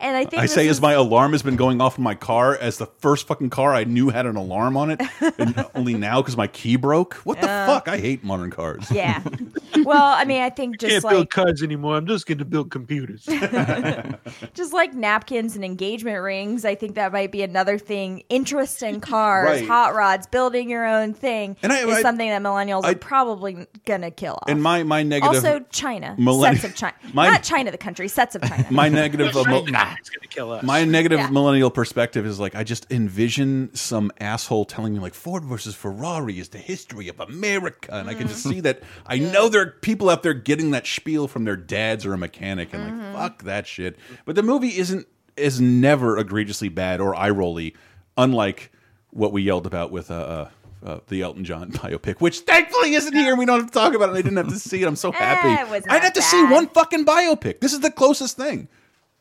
[0.00, 2.04] And I think I this say is- as my alarm has been going off in
[2.04, 5.00] my car as the first fucking car I knew had an alarm on it,
[5.38, 7.14] and only now because my key broke.
[7.24, 7.88] What the fuck?
[7.88, 8.90] I hate modern cars.
[8.90, 9.22] Yeah.
[9.84, 11.96] Well, I mean, I think just can't just build like cars anymore.
[11.96, 13.24] I'm just going to build computers.
[14.54, 18.22] just like napkins and engagement rings, I think that might be another thing.
[18.28, 19.66] Interest in cars, Right.
[19.66, 22.94] hot rods, building your own thing And I- is I- something that millennials I- are
[22.94, 24.48] probably gonna kill off.
[24.48, 28.08] And my my negative also China, millenni- sets of China, my- not China the country,
[28.08, 28.66] sets of China.
[28.70, 29.70] my negative uh, mil- it's
[30.10, 30.62] going to kill us.
[30.62, 31.30] my negative Yeah.
[31.30, 36.38] millennial perspective is like I just envision some asshole telling me like Ford versus Ferrari
[36.38, 38.82] is the history of America, and I can just see that.
[39.06, 42.18] I know there are people out there getting that spiel from their dads or a
[42.18, 43.96] mechanic, and like fuck that shit.
[44.24, 45.06] But the movie isn't
[45.36, 47.74] is never egregiously bad or eye rolly,
[48.16, 48.70] unlike
[49.10, 50.14] what we yelled about with uh.
[50.14, 50.48] uh
[50.84, 53.94] uh, the Elton John biopic, which thankfully isn't here, and we don't have to talk
[53.94, 54.12] about it.
[54.12, 54.86] I didn't have to see it.
[54.86, 55.48] I'm so happy.
[55.48, 57.60] Eh, I didn't have to see one fucking biopic.
[57.60, 58.68] This is the closest thing.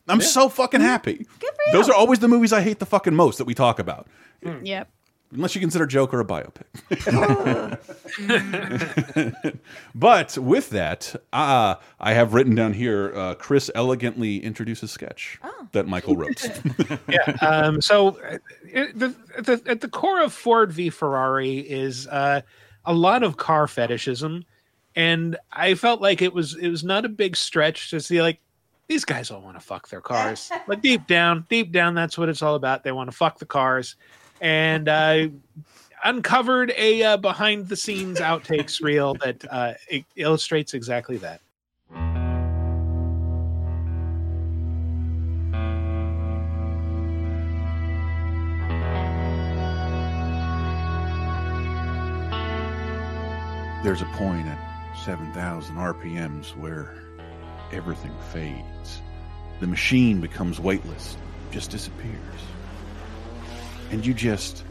[0.07, 1.14] I'm so fucking happy.
[1.14, 1.74] Good for you.
[1.74, 4.07] Those are always the movies I hate the fucking most that we talk about.
[4.43, 4.89] Yep.
[5.34, 6.65] Unless you consider Joker a biopic.
[9.95, 15.67] but with that, uh, I have written down here uh, Chris elegantly introduces sketch Oh.
[15.71, 16.49] that Michael wrote.
[17.09, 17.38] yeah.
[17.41, 22.07] Um, so, uh, it- the, at the, at the core of Ford v Ferrari is
[22.07, 22.41] uh,
[22.86, 24.43] a lot of car fetishism,
[24.95, 28.39] and I felt like it was it was not a big stretch to see like
[28.88, 30.51] these guys all want to fuck their cars.
[30.67, 32.84] like deep down, deep down, that's what it's all about.
[32.84, 33.95] They want to fuck the cars,
[34.42, 35.28] and uh,
[36.04, 39.74] uncovered a uh, behind the scenes outtakes reel that uh,
[40.16, 41.42] illustrates exactly that.
[53.84, 54.60] There's a point at
[55.06, 56.94] 7,000 RPMs where
[57.72, 59.02] everything fades.
[59.60, 61.18] The machine becomes weightless,
[61.52, 62.18] just disappears.
[63.92, 64.64] And you just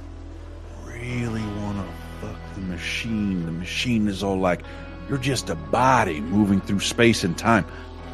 [0.87, 1.87] really want to
[2.21, 3.47] fuck the machine.
[3.47, 4.62] The machine is all like,
[5.09, 7.66] you're just a body moving through space and time.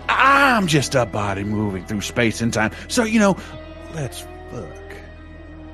[0.08, 2.72] I'm just a body moving through space and time.
[2.88, 3.36] So, you know,
[3.94, 4.68] let's fuck.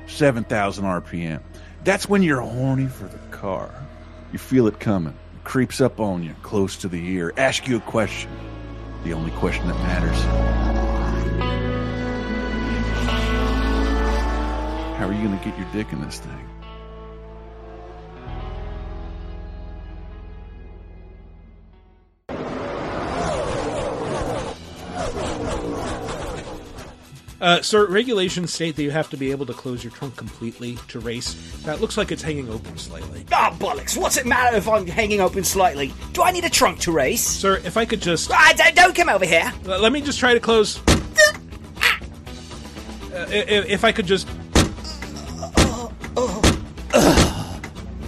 [0.07, 1.41] 7,000 RPM.
[1.83, 3.73] That's when you're horny for the car.
[4.31, 5.13] You feel it coming.
[5.35, 7.33] It creeps up on you, close to the ear.
[7.37, 8.29] Ask you a question.
[9.03, 10.82] The only question that matters.
[15.03, 16.47] How are you going to get your dick in this thing?
[27.41, 30.77] Uh, sir, regulations state that you have to be able to close your trunk completely
[30.87, 31.33] to race.
[31.63, 33.25] That looks like it's hanging open slightly.
[33.33, 33.97] Ah, bollocks.
[33.97, 35.91] What's it matter if I'm hanging open slightly?
[36.13, 37.21] Do I need a trunk to race?
[37.21, 38.31] Sir, if I could just.
[38.31, 39.51] Ah, don't, don't come over here.
[39.67, 40.79] Uh, let me just try to close.
[40.87, 40.93] Uh,
[43.13, 44.25] i- i- if I could just.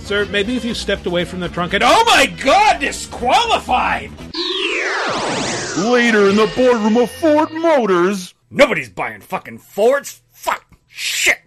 [0.05, 4.11] Sir, maybe if you stepped away from the trunk and oh my god, disqualified!
[5.79, 8.35] Later in the boardroom of Ford Motors.
[8.51, 10.21] Nobody's buying fucking Fords.
[10.31, 10.63] Fuck.
[10.85, 11.39] Shit.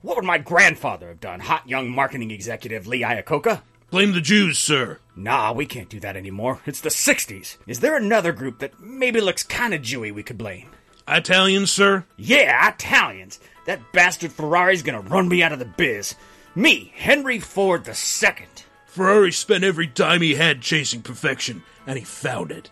[0.00, 3.60] What would my grandfather have done, hot young marketing executive Lee Iacocca?
[3.90, 4.98] Blame the Jews, sir.
[5.14, 6.60] Nah, we can't do that anymore.
[6.64, 7.58] It's the 60s.
[7.66, 10.70] Is there another group that maybe looks kinda Jewy we could blame?
[11.06, 12.06] Italians, sir?
[12.16, 13.40] Yeah, Italians.
[13.66, 16.14] That bastard Ferrari's gonna run me out of the biz.
[16.56, 18.46] Me, Henry Ford II.
[18.86, 22.70] Ferrari spent every dime he had chasing perfection, and he found it.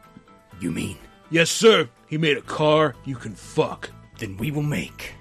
[0.59, 0.97] You mean?
[1.29, 1.91] Yes, sir.
[2.07, 3.91] He made a car you can fuck.
[4.19, 5.13] Then we will make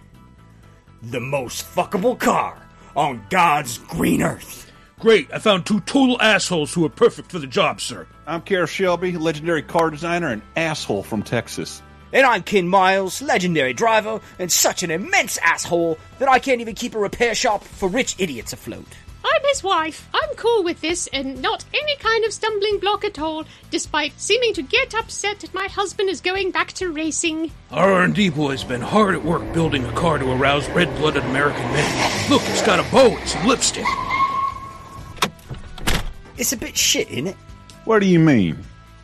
[1.01, 4.71] the most fuckable car on God's green earth.
[4.97, 8.07] Great, I found two total assholes who are perfect for the job, sir.
[8.25, 11.81] I'm Carroll Shelby, legendary car designer and asshole from Texas.
[12.13, 16.75] And I'm Ken Miles, legendary driver, and such an immense asshole that I can't even
[16.75, 18.85] keep a repair shop for rich idiots afloat.
[19.25, 20.07] I'm his wife.
[20.13, 24.53] I'm cool with this and not any kind of stumbling block at all, despite seeming
[24.53, 27.49] to get upset that my husband is going back to racing.
[27.71, 32.29] Our R&D boy's been hard at work building a car to arouse red-blooded American men.
[32.29, 33.85] Look, it's got a bow and some lipstick.
[36.37, 37.37] It's a bit shit, isn't it?
[37.85, 38.63] What do you mean?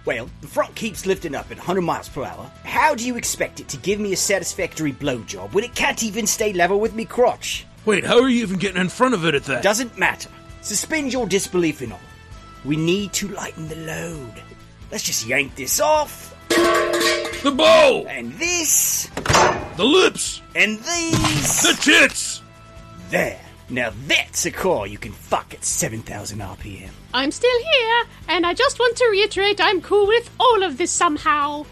[0.09, 2.51] Well, the front keeps lifting up at 100 miles per hour.
[2.63, 6.25] How do you expect it to give me a satisfactory blowjob when it can't even
[6.25, 7.67] stay level with me crotch?
[7.85, 9.61] Wait, how are you even getting in front of it at that?
[9.61, 10.31] Doesn't matter.
[10.61, 11.99] Suspend your disbelief in all.
[12.65, 14.33] We need to lighten the load.
[14.91, 16.35] Let's just yank this off.
[16.49, 18.07] The bow!
[18.09, 19.11] And this.
[19.77, 20.41] The lips!
[20.55, 21.61] And these.
[21.61, 22.41] The tits!
[23.11, 23.39] There.
[23.69, 26.98] Now that's a car you can fuck at 7,000 RPM.
[27.13, 30.91] I'm still here, and I just want to reiterate I'm cool with all of this
[30.91, 31.65] somehow.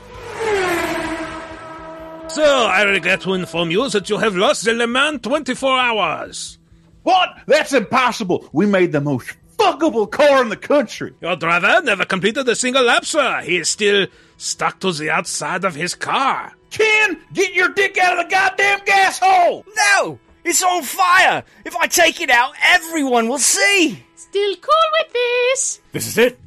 [2.30, 6.58] So, I regret to inform you that you have lost the Le Mans 24 hours.
[7.04, 7.30] What?
[7.46, 8.50] That's impossible.
[8.52, 11.14] We made the most fuckable car in the country.
[11.22, 13.42] Your driver never completed a single lap, sir.
[13.42, 14.08] He is still
[14.38, 16.54] stuck to the outside of his car.
[16.70, 19.66] Ken, get your dick out of the goddamn gas hole!
[19.76, 20.20] No!
[20.44, 21.44] It's on fire!
[21.66, 24.04] If I take it out, everyone will see!
[24.30, 25.80] Still cool with this.
[25.94, 26.38] This is it.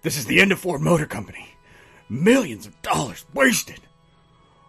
[0.00, 1.54] This is the end of Ford Motor Company.
[2.08, 3.80] Millions of dollars wasted.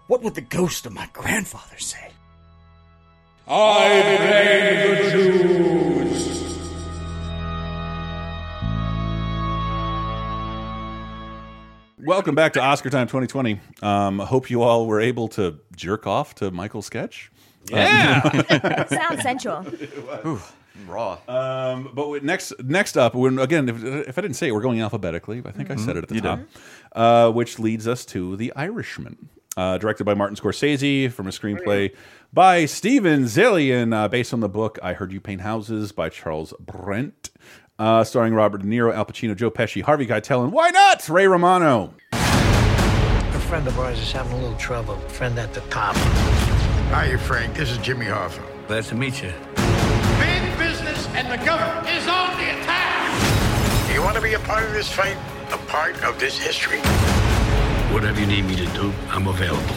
[0.07, 2.11] What would the ghost of my grandfather say?
[3.47, 6.49] I blame the Jews.
[11.99, 13.61] Welcome back to Oscar Time 2020.
[13.81, 17.31] Um, hope you all were able to jerk off to Michael's sketch.
[17.69, 18.85] Yeah.
[18.87, 19.65] Sounds sensual.
[20.25, 20.41] Ooh,
[20.87, 21.17] raw.
[21.27, 24.61] Um, but we- next, next up, when, again, if, if I didn't say it, we're
[24.61, 25.41] going alphabetically.
[25.45, 26.39] I think I said it at the You top,
[26.93, 31.93] uh, which leads us to The Irishman, uh, directed by Martin Scorsese, from a screenplay
[32.31, 36.53] by Steven Zaillian, uh, based on the book I Heard You Paint Houses by Charles
[36.59, 37.31] Brandt,
[37.79, 41.25] uh, starring Robert De Niro, Al Pacino, Joe Pesci, Harvey Keitel, and why not Ray
[41.27, 41.93] Romano?
[42.11, 44.95] A friend of ours is having a little trouble.
[45.09, 45.95] Friend at the top.
[46.93, 47.55] Hiya, Frank.
[47.55, 48.41] This is Jimmy Hoffa.
[48.67, 49.33] Glad to meet you.
[51.19, 53.93] Big business and the government is on the attack.
[53.93, 55.17] You want to be a part of this fight?
[55.51, 56.79] A part of this history?
[57.93, 59.75] Whatever you need me to do, I'm available.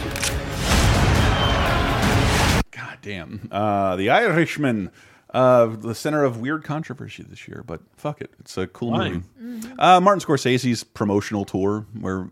[2.71, 3.47] God damn.
[3.51, 4.91] Uh, the Irishman,
[5.33, 8.31] uh, the center of weird controversy this year, but fuck it.
[8.39, 9.25] It's a cool Fine.
[9.39, 9.67] movie.
[9.79, 12.29] Uh, Martin Scorsese's promotional tour where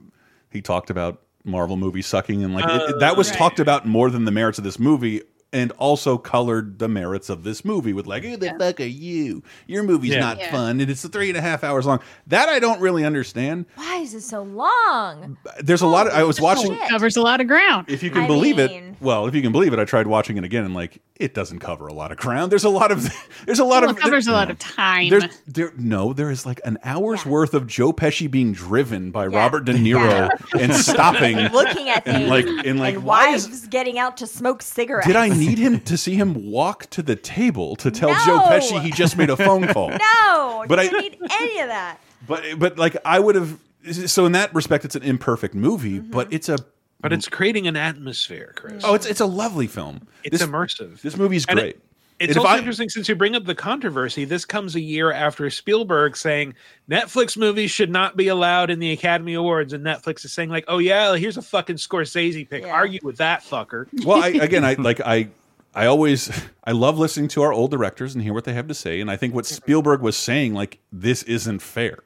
[0.52, 3.38] he talked about Marvel movies sucking and like it- it- that was right.
[3.38, 5.22] talked about more than the merits of this movie
[5.54, 9.44] and also colored the merits of this movie with like, who the fuck are you?
[9.68, 10.20] Your movie's Yeah.
[10.22, 10.52] not Yeah.
[10.52, 12.00] fun and it's three and a half hours long.
[12.28, 13.66] That I don't really understand.
[13.76, 15.38] Why is it so long?
[15.62, 16.90] There's a lot of I was watching shit.
[16.90, 17.88] Covers a lot of ground.
[17.90, 20.06] if you can I believe mean- it well if you can believe it i tried
[20.06, 22.92] watching it again and like it doesn't cover a lot of ground there's a lot
[22.92, 23.08] of
[23.46, 25.10] there's a lot Well, of it covers a lot of time.
[25.10, 27.32] there's there no there is like an hour's Yeah.
[27.32, 29.38] worth of joe pesci being driven by Yeah.
[29.38, 32.16] robert de niro and stopping Looking at things.
[32.18, 35.08] and like and like and why wives is getting out to smoke cigarettes.
[35.08, 38.26] did i need him to see him walk to the table to tell No.
[38.26, 41.60] joe pesci he just made a phone call No, But you I- didn't need any
[41.60, 41.98] of that.
[42.28, 43.58] but but like i would have
[43.94, 46.12] so in that respect it's an imperfect movie Mm-hmm.
[46.12, 46.58] but it's a
[47.02, 48.84] But it's creating an atmosphere, Chris.
[48.86, 51.02] oh it's it's a lovely film it's this, immersive.
[51.02, 51.80] this movie's And it- great
[52.20, 54.26] It's also I- interesting since you bring up the controversy.
[54.26, 56.54] This comes a year after Spielberg saying
[56.90, 60.66] Netflix movies should not be allowed in the Academy Awards, and Netflix is saying like,
[60.68, 62.64] "Oh yeah, here's a fucking Scorsese pick.
[62.64, 62.72] Yeah.
[62.72, 65.30] Argue with that fucker." well I, again i like i
[65.74, 66.30] i always
[66.64, 69.10] i love listening to our old directors and hear what they have to say and
[69.10, 69.56] i think what mm-hmm.
[69.56, 71.98] spielberg was saying like this isn't fair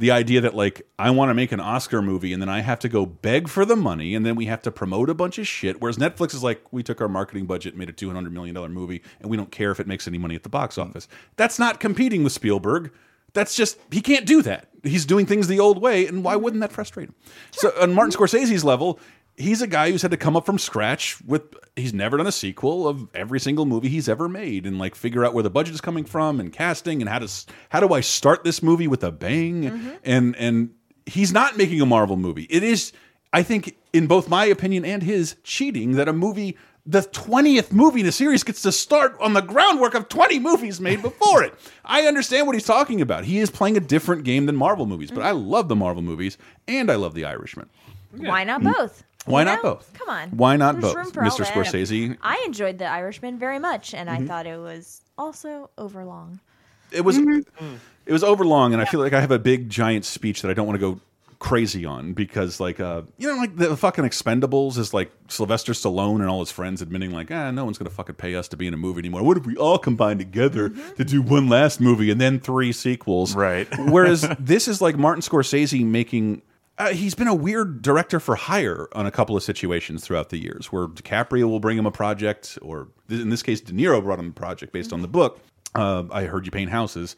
[0.00, 2.78] the idea that like i want to make an oscar movie and then i have
[2.78, 5.46] to go beg for the money and then we have to promote a bunch of
[5.46, 8.68] shit whereas netflix is like we took our marketing budget made a 200 million dollar
[8.68, 10.84] movie and we don't care if it makes any money at the box mm.
[10.84, 11.08] office.
[11.36, 12.92] That's not competing with spielberg.
[13.32, 14.68] That's just he can't do that.
[14.82, 16.42] He's doing things the old way, and why mm.
[16.42, 17.14] wouldn't that frustrate him?
[17.52, 18.16] So on Martin mm.
[18.16, 18.98] Scorsese's level,
[19.40, 21.42] he's a guy who's had to come up from scratch with
[21.74, 25.24] he's never done a sequel of every single movie he's ever made and like figure
[25.24, 27.28] out where the budget is coming from and casting and how to
[27.70, 29.90] how do I start this movie with a bang mm-hmm.
[30.04, 30.70] and and
[31.06, 32.46] he's not making a Marvel movie.
[32.50, 32.92] It is
[33.32, 38.00] I think in both my opinion and his cheating that a movie the 20th movie
[38.00, 41.54] in a series gets to start on the groundwork of 20 movies made before it.
[41.84, 43.24] I understand what he's talking about.
[43.24, 45.28] He is playing a different game than Marvel movies, but mm-hmm.
[45.28, 47.68] I love the Marvel movies and I love The Irishman.
[48.16, 48.74] Why not mm.
[48.74, 49.04] both?
[49.30, 49.74] Why You not know?
[49.74, 49.92] both?
[49.94, 50.28] Come on.
[50.30, 51.38] Why not There's both, room for Mr.
[51.38, 51.48] that.
[51.54, 52.16] Scorsese?
[52.22, 54.26] I enjoyed The Irishman very much, and I Mhm.
[54.28, 56.40] thought it was also overlong.
[56.90, 57.74] It was Mm-hmm.
[58.06, 60.54] it was overlong, and I feel like I have a big giant speech that I
[60.54, 61.00] don't want to go
[61.38, 66.16] crazy on because like uh you know like the fucking expendables is like sylvester stallone
[66.16, 68.66] and all his friends admitting like ah no one's gonna fucking pay us to be
[68.66, 70.96] in a movie anymore what if we all combine together Mm-hmm.
[70.96, 75.22] to do one last movie and then three sequels right whereas this is like martin
[75.22, 76.42] scorsese making
[76.80, 80.38] uh, he's been a weird director for hire on a couple of situations throughout the
[80.38, 84.18] years where DiCaprio will bring him a project, or in this case, De Niro brought
[84.18, 85.40] him a project based on the book.
[85.74, 87.16] Uh, I heard you paint houses,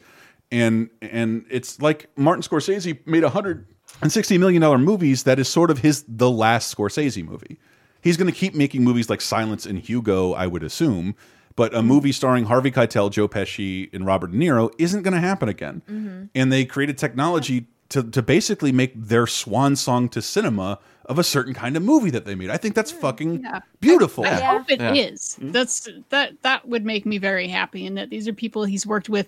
[0.51, 3.65] and and it's like Martin Scorsese made a hundred
[4.01, 5.23] and sixty million dollar movies.
[5.23, 7.57] That is sort of his the last Scorsese movie.
[8.01, 11.15] He's going to keep making movies like Silence and Hugo, I would assume.
[11.55, 15.19] But a movie starring Harvey Keitel, Joe Pesci, and Robert De Niro isn't going to
[15.19, 16.23] happen again Mm-hmm.
[16.35, 21.23] and they created technology to to basically make their swan song to cinema of a
[21.23, 22.49] certain kind of movie that they made.
[22.49, 23.45] I think that's fucking
[23.79, 24.25] beautiful.
[24.25, 24.93] I hope it Yeah.
[24.93, 25.37] is.
[25.39, 27.85] That's that that would make me very happy.
[27.85, 29.27] And that these are people he's worked with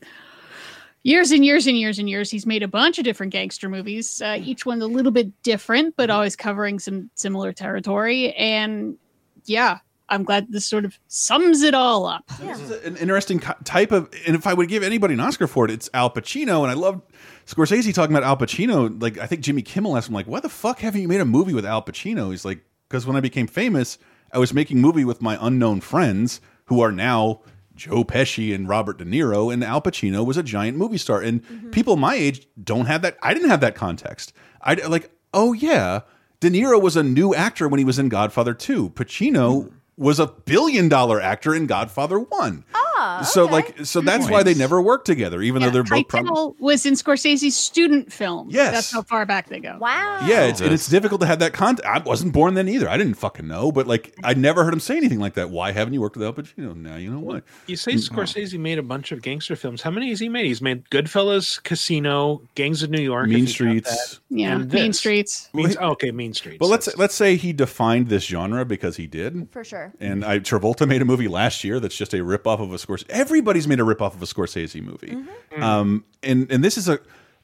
[1.03, 2.31] years and years and years and years.
[2.31, 5.95] He's made a bunch of different gangster movies, uh, each one a little bit different,
[5.95, 8.33] but always covering some similar territory.
[8.33, 8.97] And
[9.45, 9.79] yeah,
[10.09, 12.27] I'm glad this sort of sums it all up.
[12.39, 15.65] This is an interesting type of, and if I would give anybody an Oscar for
[15.65, 16.61] it, it's Al Pacino.
[16.61, 17.01] And I love
[17.45, 19.01] Scorsese talking about Al Pacino.
[19.01, 21.25] Like, I think Jimmy Kimmel asked him, like, why the fuck haven't you made a
[21.25, 22.31] movie with Al Pacino?
[22.31, 23.97] He's like, because when I became famous,
[24.31, 27.41] I was making movie with my unknown friends who are now
[27.75, 31.21] Joe Pesci and Robert De Niro, and Al Pacino was a giant movie star.
[31.21, 31.69] And mm-hmm.
[31.71, 33.17] people my age don't have that.
[33.21, 34.33] I didn't have that context.
[34.61, 36.01] I like, oh yeah,
[36.39, 38.89] De Niro was a new actor when he was in Godfather 2.
[38.91, 39.75] Pacino hmm.
[39.97, 42.65] Was a billion dollar actor in Godfather 1.
[42.97, 46.55] Ah, So like so that's why they never worked together, even though they're both prom-
[46.59, 48.47] was in Scorsese's student film.
[48.49, 48.73] Yes.
[48.73, 49.77] That's how far back they go.
[49.79, 50.25] Wow.
[50.25, 51.85] Yeah, it's, and it's difficult to have that content.
[51.85, 52.89] I wasn't born then either.
[52.89, 55.49] I didn't fucking know, but like I never heard him say anything like that.
[55.49, 56.75] Why haven't you worked with Al Pacino?
[56.75, 57.43] Now you know what.
[57.67, 57.93] You say.
[57.95, 59.81] Scorsese made a bunch of gangster films.
[59.81, 60.45] How many has he made?
[60.45, 64.19] He's made Goodfellas, Casino, Gangs of New York, Mean if you count Streets.
[64.29, 64.99] Yeah, and Mean this.
[64.99, 65.49] Streets.
[65.53, 66.59] Mean, oh, okay, Mean Streets.
[66.59, 69.47] But let's let's say he defined this genre because he did.
[69.51, 69.93] For sure.
[69.99, 73.09] And I Travolta made a movie last year that's just a ripoff of a Scorsese.
[73.09, 75.07] Everybody's made a ripoff of a Scorsese movie.
[75.07, 75.63] Mm-hmm.
[75.63, 76.99] Um, and and this is a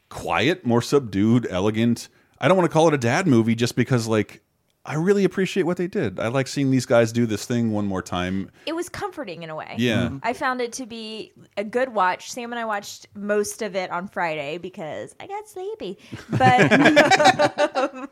[0.09, 2.09] quiet, more subdued, elegant.
[2.39, 4.41] I don't want to call it a dad movie just because like
[4.83, 6.19] I really appreciate what they did.
[6.19, 8.49] I like seeing these guys do this thing one more time.
[8.65, 9.75] It was comforting in a way.
[9.77, 10.07] Yeah.
[10.09, 10.21] Mhm.
[10.23, 12.31] I found it to be a good watch.
[12.31, 15.99] Sam and I watched most of it on Friday because I got sleepy.
[16.31, 18.09] But and,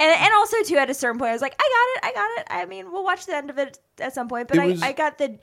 [0.00, 2.40] and also too at a certain point I was like, I got it, I got
[2.40, 2.46] it.
[2.50, 4.48] I mean, we'll watch the end of it at some point.
[4.48, 5.38] But It I, was- I got the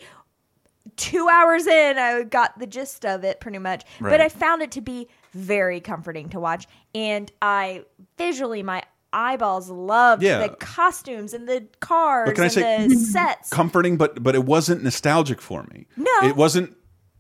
[0.96, 3.84] two hours in, I got the gist of it pretty much.
[4.02, 6.68] But I found it to be very comforting to watch.
[6.96, 7.84] And I
[8.18, 10.40] visually my eyeballs loved Yeah.
[10.40, 13.50] the costumes and the cars But can I and say the sets.
[13.50, 15.88] comforting, but but it wasn't nostalgic for me.
[15.98, 16.12] No.
[16.24, 16.76] it wasn't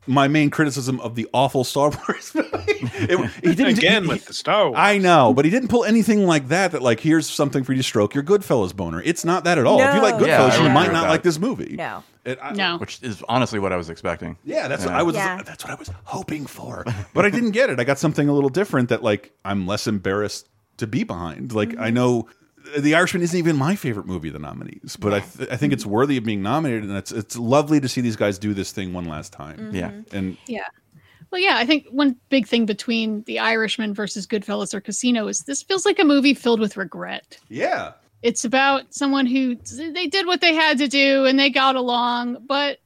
[0.07, 2.49] my main criticism of the awful Star Wars movie.
[2.57, 4.75] It- he didn't Again he- with the Star Wars.
[4.77, 6.71] I know, but he didn't pull anything like that.
[6.71, 9.01] That like here's something for you to stroke your Goodfellas boner.
[9.03, 9.79] It's not that at all.
[9.81, 10.21] If you like No.
[10.25, 11.23] Goodfellas, Yeah, you might not with like that.
[11.23, 11.75] this movie.
[11.75, 12.03] No.
[12.29, 12.77] It- I- No.
[12.77, 14.37] which is honestly what I was expecting.
[14.43, 15.15] Yeah, that's what I was.
[15.15, 15.41] Yeah.
[15.43, 17.79] That's what I was hoping for, but I didn't get it.
[17.79, 21.53] I got something a little different that like I'm less embarrassed to be behind.
[21.53, 21.81] Like Mm-hmm.
[21.83, 22.27] I know.
[22.77, 25.73] The Irishman isn't even my favorite movie of the nominees, but I, th I think
[25.73, 28.71] it's worthy of being nominated, and it's it's lovely to see these guys do this
[28.71, 29.71] thing one last time.
[29.73, 29.91] Yeah.
[30.11, 30.67] and Yeah.
[31.31, 35.41] Well, yeah, I think one big thing between The Irishman versus Goodfellas or Casino is
[35.43, 37.37] this feels like a movie filled with regret.
[37.49, 41.75] yeah, It's about someone who they did what they had to do and they got
[41.75, 42.79] along, but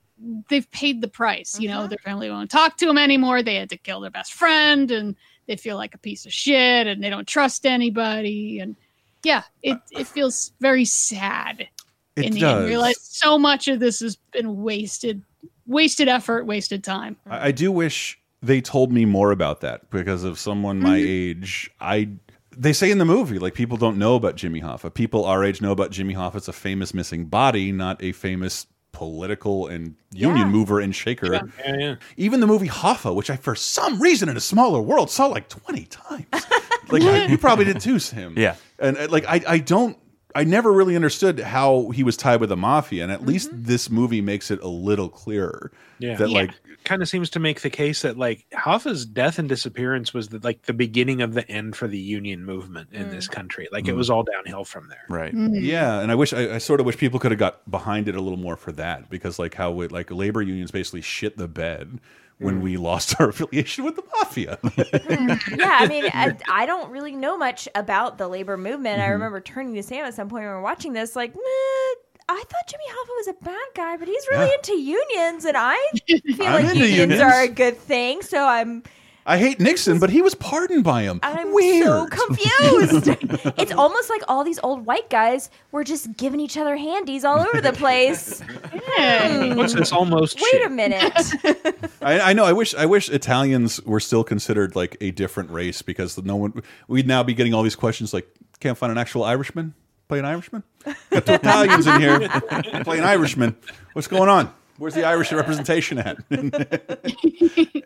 [0.49, 1.59] they've paid the price.
[1.59, 1.89] You know, mm-hmm.
[1.89, 3.41] their family won't talk to them anymore.
[3.41, 5.15] They had to kill their best friend and
[5.47, 8.59] they feel like a piece of shit and they don't trust anybody.
[8.59, 8.75] And
[9.23, 11.67] yeah, it, it feels very sad
[12.15, 12.39] It in the end.
[12.39, 12.61] does.
[12.61, 15.21] You realize so much of this has been wasted,
[15.65, 17.17] wasted effort, wasted time.
[17.27, 21.39] I, I do wish they told me more about that because of someone my mm-hmm.
[21.39, 21.71] age.
[21.79, 22.09] I
[22.57, 24.93] they say in the movie like people don't know about Jimmy Hoffa.
[24.93, 26.35] People our age know about Jimmy Hoffa.
[26.35, 30.51] It's a famous missing body, not a famous political and union Yeah.
[30.53, 31.33] mover and shaker.
[31.33, 31.95] Yeah, yeah, yeah.
[32.17, 35.49] Even the movie Hoffa, which I for some reason in a smaller world saw like
[35.49, 36.25] twenty times.
[36.89, 38.35] like I- you probably did too, Sam.
[38.37, 38.55] Yeah.
[38.79, 39.97] and uh, like I, I don't.
[40.35, 43.63] I never really understood how he was tied with the mafia, and at least Mm-hmm.
[43.65, 45.71] this movie makes it a little clearer.
[45.99, 46.15] Yeah.
[46.15, 46.51] that like
[46.85, 50.39] kind of seems to make the case that like Hoffa's death and disappearance was the,
[50.39, 53.67] like the beginning of the end for the union movement in this country.
[53.71, 53.97] Like it Mm.
[53.97, 55.03] was all downhill from there.
[55.09, 55.33] Right.
[55.33, 58.15] Yeah, and I wish I, I sort of wish people could have got behind it
[58.15, 61.47] a little more for that because like how it, like labor unions basically shit the
[61.47, 61.99] bed
[62.39, 64.57] when we lost our affiliation with the mafia.
[64.67, 68.99] yeah, I mean, I, I don't really know much about the labor movement.
[68.99, 69.11] I Mhm.
[69.11, 71.41] remember turning to Sam at some point when we were watching this, like, meh,
[72.29, 74.55] I thought Jimmy Hoffa was a bad guy, but he's really Yeah.
[74.55, 77.21] into unions, and I feel like unions, unions.
[77.21, 78.21] are a good thing.
[78.21, 78.83] So I'm
[79.25, 81.21] I hate Nixon, but he was pardoned by him.
[81.23, 81.85] I'm Weird.
[81.85, 83.07] so confused.
[83.57, 87.39] it's almost like all these old white guys were just giving each other handies all
[87.39, 88.41] over the place.
[88.95, 89.55] Hmm.
[89.55, 90.65] What's this almost Wait shit?
[90.65, 91.13] a minute.
[92.01, 92.43] I, I know.
[92.43, 92.75] I wish.
[92.75, 96.61] I wish Italians were still considered like a different race because no one.
[96.87, 98.27] We'd now be getting all these questions like,
[98.59, 99.73] can't find an actual Irishman.
[100.09, 100.63] Play an Irishman.
[101.09, 102.29] Got two Italians in here.
[102.83, 103.55] playing Irishmen.
[103.93, 104.53] What's going on?
[104.77, 106.17] Where's the Irish representation at?
[106.29, 106.53] and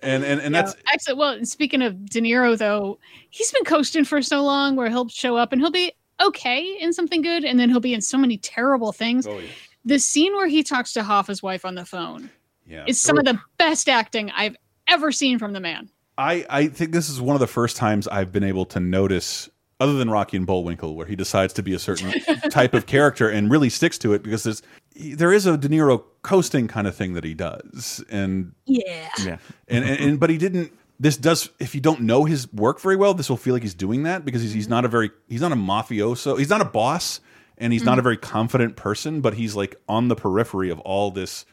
[0.02, 2.98] and, and that's Actually, well, speaking of De Niro, though,
[3.30, 5.92] he's been coasting for so long where he'll show up and he'll be
[6.22, 9.28] okay in something good, and then he'll be in so many terrible things.
[9.28, 9.48] Oh, yeah.
[9.86, 12.30] The scene where he talks to Hoffa's wife on the phone
[12.66, 12.86] yeah.
[12.88, 14.56] is some of the best acting I've
[14.88, 15.90] ever seen from the man.
[16.18, 19.50] I, I think this is one of the first times I've been able to notice,
[19.80, 22.12] other than Rocky and Bullwinkle, where he decides to be a certain
[22.50, 24.62] type of character and really sticks to it because there's
[24.96, 29.10] there is a De Niro coasting kind of thing that he does, and Yeah.
[29.24, 29.38] Yeah.
[29.68, 30.72] and, and, and but he didn't.
[31.00, 33.76] This does if you don't know his work very well, this will feel like he's
[33.76, 34.72] doing that because he's, he's mm-hmm.
[34.72, 37.20] not a very he's not a mafioso, he's not a boss,
[37.58, 38.04] and he's not a mm-hmm.
[38.04, 41.46] very confident person, but he's like on the periphery of all this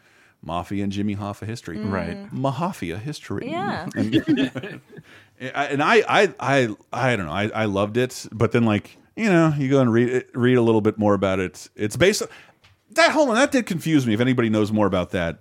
[0.44, 2.16] mafia and Jimmy Hoffa history, Right.
[2.16, 2.30] Mm.
[2.30, 3.88] Mahafia history, Yeah.
[3.94, 4.80] And, I-
[5.41, 7.32] and I, I, I, I don't know.
[7.32, 10.57] I, I loved it, but then like you know, you go and read it, read
[10.57, 11.68] a little bit more about it.
[11.76, 12.28] It's based on
[12.93, 13.12] that.
[13.12, 14.14] Hold on, that did confuse me.
[14.14, 15.41] If anybody knows more about that,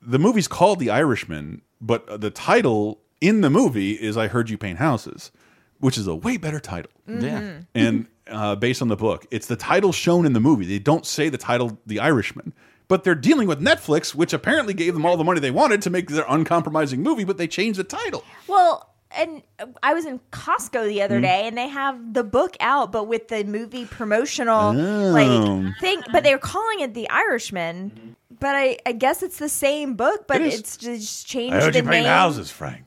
[0.00, 4.58] the movie's called The Irishman, but the title in the movie is "I Heard You
[4.58, 5.30] Paint Houses,"
[5.78, 6.90] which is a way better title.
[7.06, 7.60] Yeah.
[7.74, 10.64] and uh, based on the book, it's the title shown in the movie.
[10.64, 12.52] They don't say the title "The Irishman."
[12.88, 15.90] But they're dealing with Netflix, which apparently gave them all the money they wanted to
[15.90, 18.22] make their uncompromising movie, but they changed the title.
[18.46, 19.42] Well, and
[19.82, 21.22] I was in Costco the other Mhm.
[21.22, 25.10] day, and they have the book out, but with the movie promotional Oh.
[25.12, 26.02] like thing.
[26.12, 28.16] But they're calling it The Irishman.
[28.40, 30.60] But I, I guess it's the same book, but It is.
[30.60, 32.06] it's just changed I heard the you paint name.
[32.06, 32.82] houses, Frank.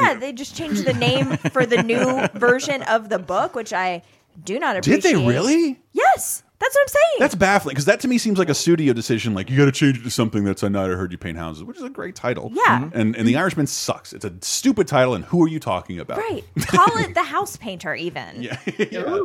[0.00, 4.02] Yeah, they just changed the name for the new version of the book, which I
[4.44, 5.02] do not appreciate.
[5.02, 5.26] Did appreciate.
[5.26, 5.80] they really?
[5.92, 7.16] Yes, that's what I'm saying.
[7.20, 9.34] That's baffling because that to me seems like a studio decision.
[9.34, 11.38] Like you got to change it to something that's I not I heard you paint
[11.38, 12.50] houses, which is a great title.
[12.54, 12.80] Yeah.
[12.80, 12.94] Mhm.
[12.94, 14.12] and and the Irishman sucks.
[14.12, 15.14] It's a stupid title.
[15.14, 16.18] And who are you talking about?
[16.18, 16.44] right.
[16.66, 18.42] Call it the house painter, even.
[18.90, 19.20] Yeah.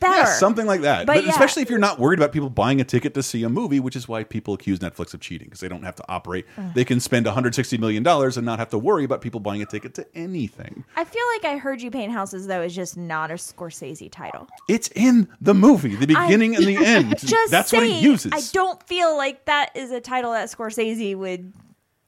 [0.00, 0.16] Better.
[0.18, 1.06] Yeah, something like that.
[1.06, 1.30] But But, yeah.
[1.30, 3.96] especially if you're not worried about people buying a ticket to see a movie, which
[3.96, 6.44] is why people accuse Netflix of cheating because they don't have to operate.
[6.58, 6.72] Ugh.
[6.74, 9.66] They can spend 160 million dollars and not have to worry about people buying a
[9.66, 10.84] ticket to anything.
[10.96, 14.48] I feel like I heard you paint houses though is just not a Scorsese title.
[14.68, 17.18] It's in the movie, the beginning and the end.
[17.26, 18.32] Just That's what he saying, uses.
[18.32, 21.52] I don't feel like that is a title that Scorsese would.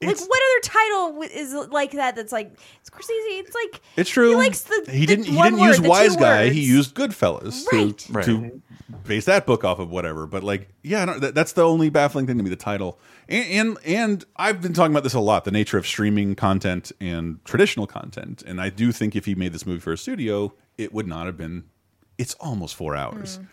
[0.02, 2.16] Like what other title w- is like that?
[2.16, 2.54] That's like
[2.84, 3.40] Scorsese.
[3.40, 4.28] It's like It's true.
[4.28, 4.88] He likes the.
[4.92, 5.24] He didn't.
[5.24, 6.44] He didn't word, use Wise Guy.
[6.44, 6.54] words.
[6.54, 7.96] He used Goodfellas Right.
[7.96, 8.24] to Right.
[8.26, 8.62] to
[9.06, 10.26] base that book off of whatever.
[10.26, 12.50] But like, yeah, I don't- that, that's the only baffling thing to me.
[12.50, 15.46] The title, and, and and I've been talking about this a lot.
[15.46, 18.42] The nature of streaming content and traditional content.
[18.46, 21.24] And I do think if he made this movie for a studio, it would not
[21.24, 21.64] have been.
[22.18, 23.36] It's almost four hours.
[23.38, 23.46] It-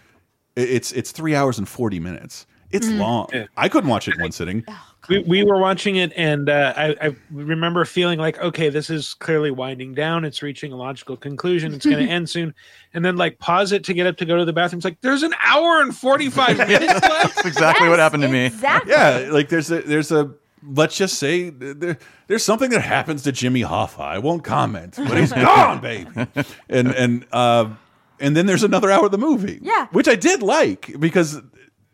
[0.55, 2.45] It's it's three hours and forty minutes.
[2.71, 2.97] It's Mm.
[2.99, 3.27] long.
[3.31, 3.45] Yeah.
[3.55, 4.63] I couldn't watch it in one sitting.
[5.07, 9.13] we, we were watching it and uh, I, I remember feeling like okay this is
[9.15, 12.55] clearly winding down it's reaching a logical conclusion it's going to end soon
[12.93, 14.99] and then like pause it to get up to go to the bathroom it's like
[15.01, 18.49] there's an hour and 45 minutes left That's exactly what happened to me.
[18.87, 20.31] Yeah, like there's a there's a
[20.65, 21.97] let's just say there,
[22.27, 23.99] there's something that happens to Jimmy Hoffa.
[23.99, 26.09] I won't comment, but he's gone, baby.
[26.69, 27.69] And and uh,
[28.23, 29.59] and then there's another hour of the movie.
[29.61, 29.87] Yeah.
[29.91, 31.41] which I did like because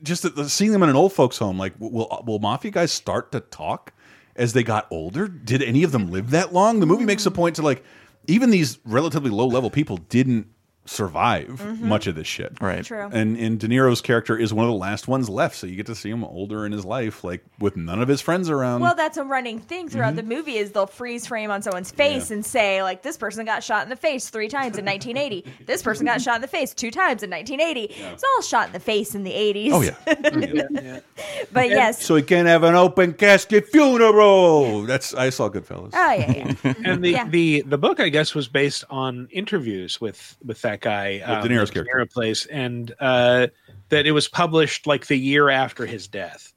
[0.03, 3.39] just seeing them in an old folks' home, like will will mafia guys start to
[3.39, 3.93] talk
[4.35, 5.27] as they got older?
[5.27, 6.79] Did any of them live that long?
[6.79, 7.35] The movie makes a mm.
[7.35, 7.83] point to like
[8.27, 10.47] even these relatively low level people didn't
[10.89, 11.81] survive Mhm.
[11.81, 12.53] much of this shit.
[12.59, 12.83] Right.
[12.83, 13.09] True.
[13.11, 15.85] And and De Niro's character is one of the last ones left, so you get
[15.85, 18.81] to see him older in his life, like with none of his friends around.
[18.81, 20.17] well, that's a running thing throughout Mhm.
[20.17, 23.63] the movie is they'll freeze frame on someone's face and say like this person got
[23.63, 25.45] shot in the face three times in 1980.
[25.67, 27.93] this person got shot in the face two times in 1980.
[28.11, 29.71] It's all shot in the face in the 80s.
[29.73, 30.99] Oh yeah.
[31.53, 32.03] but yes.
[32.03, 34.83] So he can't have an open casket funeral.
[34.83, 35.91] That's I saw Goodfellas.
[35.93, 36.73] Oh yeah, yeah.
[36.85, 37.27] and the, Yeah.
[37.29, 41.49] the the book I guess was based on interviews with with that guy um, De
[41.53, 41.93] Niro's that character.
[42.05, 43.47] Niro plays, and uh,
[43.89, 46.53] that it was published like the year after his death.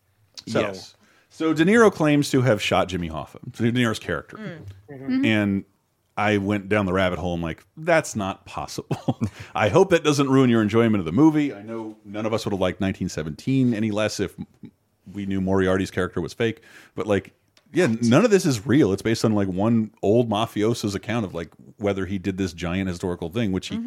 [0.46, 0.96] So, Yes.
[1.30, 4.36] So De Niro claims to have shot Jimmy Hoffa, De Niro's character,
[4.90, 5.24] Mhm.
[5.26, 5.64] and
[6.16, 7.32] I went down the rabbit hole.
[7.34, 9.18] I'm like, that's not possible.
[9.54, 11.54] I hope that doesn't ruin your enjoyment of the movie.
[11.54, 14.34] I know none of us would have liked 1917 any less if
[15.10, 16.62] we knew Moriarty's character was fake,
[16.94, 17.32] but like.
[17.72, 18.92] Yeah, none of this is real.
[18.92, 21.48] It's based on like one old mafioso's account of like
[21.78, 23.80] whether he did this giant historical thing, which he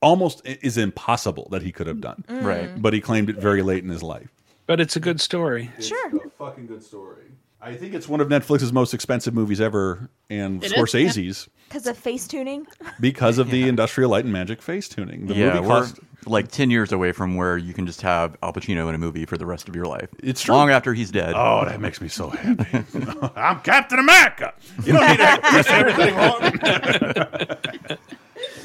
[0.00, 2.24] almost is impossible that he could have done.
[2.28, 2.42] Mm.
[2.42, 2.82] Right.
[2.82, 4.28] But he claimed it very late in his life.
[4.66, 5.70] but it's a good story.
[5.80, 6.16] Sure.
[6.16, 7.24] a fucking good story.
[7.64, 11.86] I think it's one of Netflix's most expensive movies ever, and It is, Scorsese's Because
[11.86, 12.66] of face tuning.
[13.00, 15.26] because of the Industrial Light and Magic face tuning.
[15.28, 18.36] The yeah, movie we're cost like ten years away from where you can just have
[18.42, 20.08] Al Pacino in a movie for the rest of your life.
[20.20, 20.54] It's true.
[20.56, 21.34] long after he's dead.
[21.36, 22.84] Oh, that makes me so happy.
[23.36, 24.52] I'm Captain America.
[24.84, 27.98] You don't need to press everything on.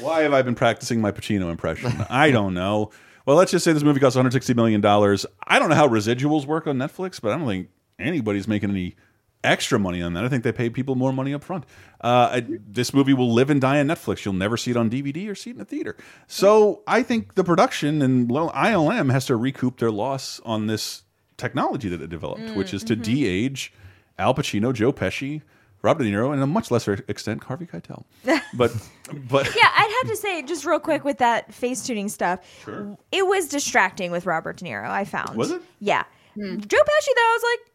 [0.00, 1.92] Why have I been practicing my Pacino impression?
[2.10, 2.90] I don't know.
[3.26, 5.24] Well, let's just say this movie cost 160 million dollars.
[5.46, 7.68] I don't know how residuals work on Netflix, but I don't think
[7.98, 8.96] anybody's making any
[9.44, 10.24] extra money on that.
[10.24, 11.64] I think they pay people more money up front.
[12.00, 14.24] Uh, I, this movie will live and die on Netflix.
[14.24, 15.96] You'll never see it on DVD or see it in a theater.
[16.26, 21.02] So I think the production and well, ILM has to recoup their loss on this
[21.36, 23.72] technology that it developed, which is to de-age
[24.18, 25.42] Al Pacino, Joe Pesci,
[25.82, 28.04] Robert De Niro, and a much lesser extent Harvey Keitel.
[28.54, 28.72] But
[29.28, 32.40] but yeah, I'd have to say just real quick with that face tuning stuff.
[33.12, 34.88] It was distracting with Robert De Niro.
[34.88, 35.36] I found.
[35.36, 35.62] Was it?
[35.80, 36.04] Yeah.
[36.36, 37.67] Joe Pesci though, I was like, mm,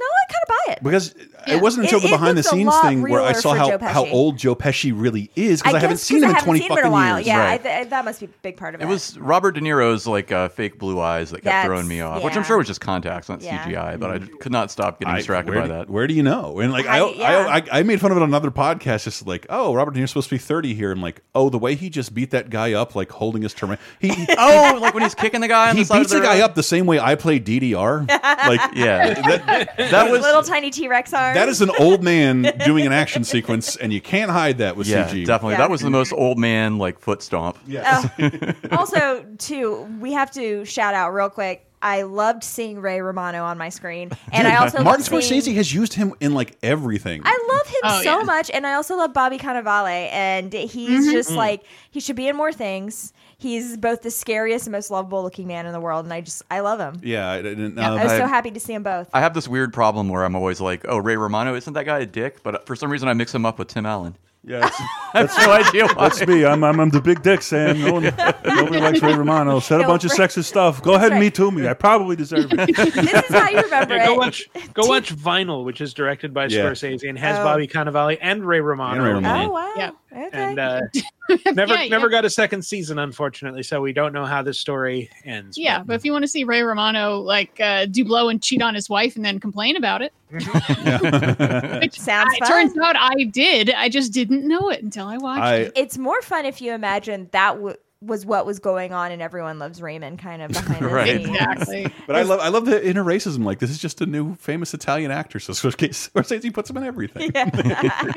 [0.00, 0.82] no, I kind of buy it.
[0.82, 1.14] because
[1.46, 1.54] Yeah.
[1.56, 4.06] it wasn't until It- the behind the scenes thing where I saw how, Joe how
[4.06, 6.64] old Joe Pesci really is because I, haven't seen him I in haven't 20 seen
[6.66, 7.16] him fucking in a while.
[7.18, 7.26] years.
[7.26, 7.62] Yeah, I Right.
[7.62, 8.84] th- that must be a big part of it.
[8.84, 12.00] It was Robert De Niro's like uh, fake blue eyes that kept That's- throwing me
[12.00, 12.36] off, which.
[12.36, 13.64] I'm sure was just contacts, not Yeah.
[13.64, 13.96] CGI.
[13.98, 15.90] But I could not stop getting distracted where by do- that.
[15.90, 16.58] Where do you know?
[16.60, 17.28] And like I, How yeah.
[17.28, 20.00] I, I, I made fun of it on another podcast, just like, oh, Robert De
[20.00, 20.92] Niro's supposed to be 30 here.
[20.92, 23.76] I'm like, oh, the way he just beat that guy up, like holding his term.
[23.98, 26.24] He oh, like when he's kicking the guy on he the side beats the the
[26.24, 28.08] guy up the same way I play DDR.
[28.08, 29.64] Like Yeah.
[29.90, 31.34] That, His that was little tiny T Rex arms.
[31.36, 34.86] that is an old man doing an action sequence, and you can't hide that with
[34.86, 35.26] Yeah, CG.
[35.26, 35.54] definitely.
[35.54, 35.58] Yeah.
[35.58, 37.58] That was the most old man like foot stomp.
[37.66, 38.08] Yes.
[38.72, 41.66] also, too, we have to shout out real quick.
[41.82, 45.54] I loved seeing Ray Romano on my screen, and I also Martin loved seeing- Scorsese
[45.54, 47.22] has used him in like everything.
[47.24, 48.24] I love him Oh, so yeah.
[48.24, 51.12] much, and I also love Bobby Cannavale, and he's Mhm.
[51.12, 51.36] just Mm.
[51.36, 53.14] like he should be in more things.
[53.40, 56.42] He's both the scariest and most lovable looking man in the world, and I just
[56.50, 57.00] I love him.
[57.02, 59.08] yeah, I, didn't- I uh, was so happy to see them both.
[59.14, 62.00] I have this weird problem where I'm always like, "Oh, Ray Romano, isn't that guy
[62.00, 64.14] a dick?" But for some reason, I mix him up with Tim Allen.
[64.44, 64.82] yeah, it's-
[65.14, 66.08] I have no idea why.
[66.08, 66.44] That's me.
[66.44, 67.80] I'm, I'm, I'm the big dick, Sam.
[67.80, 68.02] No one,
[68.44, 69.58] nobody likes Ray Romano.
[69.60, 70.82] Said a bunch of sexist stuff.
[70.82, 71.20] Go ahead and right.
[71.26, 71.66] me too me.
[71.66, 72.76] I probably deserve it.
[72.76, 76.46] this is how you remember Yeah, go watch go watch Vinyl, which is directed by
[76.46, 76.60] Yeah.
[76.66, 77.44] Scorsese and has Oh.
[77.44, 78.94] Bobby Cannavale and Ray Romano.
[78.96, 79.48] And Ray Romano.
[79.48, 79.72] Oh wow!
[79.76, 79.90] Yeah.
[80.12, 80.28] Okay.
[80.32, 80.80] And uh,
[81.52, 82.10] never Yeah, never yeah.
[82.10, 83.62] got a second season, unfortunately.
[83.62, 85.56] So we don't know how this story ends.
[85.56, 88.60] Yeah, but if you want to see Ray Romano like uh, do blow and cheat
[88.62, 92.48] on his wife and then complain about it, which Sounds I- fun.
[92.48, 93.70] turns out I did.
[93.70, 95.72] I just didn't know it until I watched I it.
[95.76, 99.58] it's more fun if you imagine that w- was what was going on in Everyone
[99.58, 101.16] Loves Raymond, kind of behind the Right.
[101.22, 101.28] scenes.
[101.28, 101.92] Exactly.
[102.06, 103.44] But I love I love the inner racism.
[103.44, 105.38] Like this is just a new famous Italian actor.
[105.50, 107.30] So Scorsese Scorsese puts him in everything.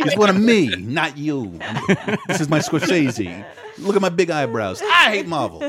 [0.03, 1.59] He's one of me, not you.
[2.27, 3.45] This is my Scorsese.
[3.79, 4.81] Look at my big eyebrows.
[4.83, 5.63] I hate Marvel.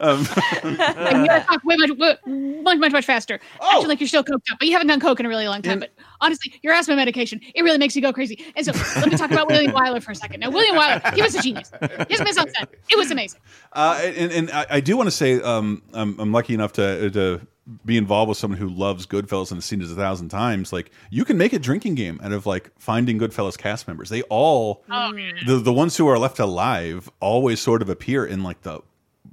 [0.00, 0.26] um,
[0.62, 2.16] And you gotta talk way much, way-
[2.62, 3.38] much, much, much faster.
[3.62, 5.62] Actually, like you're still coked up, but you haven't done coke in a really long
[5.62, 5.74] time.
[5.74, 5.90] In- but
[6.22, 8.42] honestly, your asthma medication, it really makes you go crazy.
[8.56, 10.40] And so let me talk about William Wyler for a second.
[10.40, 11.70] Now, William Wyler, he was a genius.
[12.08, 13.40] His mise en scène, it was amazing.
[13.74, 17.10] uh, and and I, I do want to say um, I'm, I'm lucky enough to
[17.10, 17.40] to
[17.84, 20.72] be involved with someone who loves Goodfellas and has seen it a thousand times.
[20.72, 24.08] Like you can make a drinking game out of like finding Goodfellas cast members.
[24.08, 25.32] They all Oh, yeah.
[25.46, 28.80] the the ones who are left alive always sort of appear in like the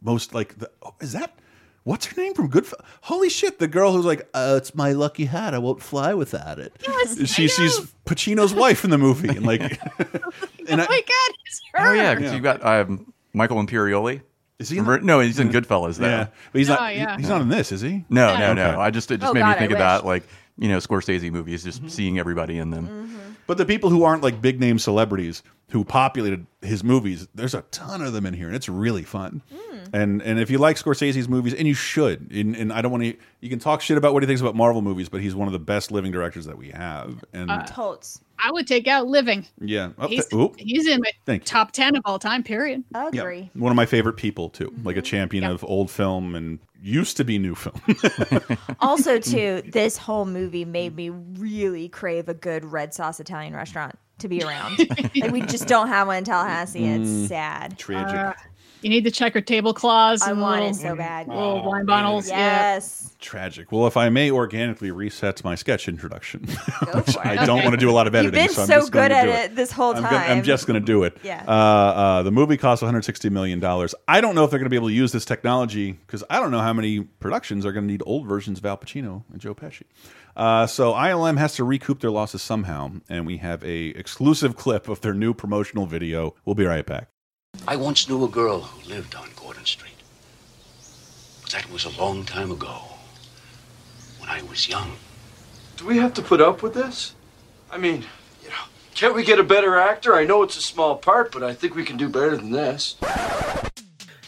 [0.02, 1.34] most like the oh, is that
[1.90, 2.84] what's her name from Goodfellas?
[3.02, 3.60] Holy shit!
[3.60, 5.54] The girl who's like, uh, "It's my lucky hat.
[5.54, 7.80] I won't fly without it." Yes, she, she's.
[8.06, 9.62] Pacino's wife in the movie, and like,
[10.70, 11.88] and oh I, my God, it's her.
[11.90, 12.38] Oh yeah, because Yeah.
[12.38, 14.22] you got um, Michael Imperioli.
[14.60, 14.78] is he?
[14.78, 16.08] In Remember- no, he's in Goodfellas though.
[16.08, 16.82] yeah, but he's not.
[16.82, 17.18] Oh, yeah.
[17.18, 18.06] He's not in this, is he?
[18.10, 18.40] No, Yeah.
[18.40, 18.68] no, no.
[18.72, 18.78] Okay.
[18.82, 19.84] I just it just Oh, made God, me I think of wish.
[19.86, 20.24] that, like
[20.58, 22.88] you know, Scorsese movies, just seeing everybody in them.
[22.88, 23.30] Mm-hmm.
[23.48, 27.28] But the people who aren't like big name celebrities who populated his movies.
[27.34, 29.42] There's a ton of them in here, and it's really fun.
[29.94, 33.04] And and if you like Scorsese's movies, and you should, and, and I don't want
[33.06, 35.48] to, you can talk shit about what he thinks about Marvel movies, but he's one
[35.48, 37.24] of the best living directors that we have.
[37.34, 38.22] And Uh, Totes.
[38.42, 39.46] I would take out Living.
[39.60, 41.46] yeah, Oh, He's, th- he's in my Thank you.
[41.48, 42.84] top 10 of all time, period.
[43.12, 47.18] Yeah, one of my favorite people too, like a champion of old film and used
[47.18, 47.82] to be new film.
[48.80, 53.98] Also, too, this whole movie made me really crave a good red sauce Italian restaurant
[54.20, 54.78] to be around.
[55.16, 56.86] like we just don't have one in Tallahassee.
[56.86, 57.78] and Mm, It's sad.
[57.78, 58.16] Tragic.
[58.16, 58.34] Uh,
[58.82, 60.22] you need the checker tablecloths.
[60.22, 61.28] I and want it so bad.
[61.28, 62.30] Little wine bottles.
[62.30, 63.14] Yes.
[63.20, 63.74] Tragic.
[63.74, 66.44] Well, if I may organically reset my sketch introduction,
[66.94, 67.26] which for it.
[67.26, 68.40] I don't want to do a lot of editing.
[68.40, 68.56] You've editing.
[68.56, 70.16] been so I'm so just going good to at do it this whole I'm, gonna-
[70.16, 71.18] I'm just going to do it.
[71.24, 71.44] Yeah.
[71.46, 73.94] Uh, uh, the movie costs 160 million dollars.
[74.08, 76.40] I don't know if they're going to be able to use this technology because I
[76.40, 79.42] don't know how many productions are going to need old versions of Al Pacino and
[79.42, 79.84] Joe Pesci.
[80.40, 84.88] Uh, so ILM has to recoup their losses somehow, and we have a exclusive clip
[84.88, 86.34] of their new promotional video.
[86.46, 87.10] We'll be right back.
[87.68, 89.98] I once knew a girl who lived on Gordon Street.
[91.42, 92.84] But that was a long time ago,
[94.20, 94.94] when I was young.
[95.76, 97.16] Do we have to put up with this?
[97.70, 98.06] I mean,
[98.42, 98.64] you know,
[98.96, 100.16] can't we get a better actor?
[100.16, 102.96] I know it's a small part, but I think we can do better than this.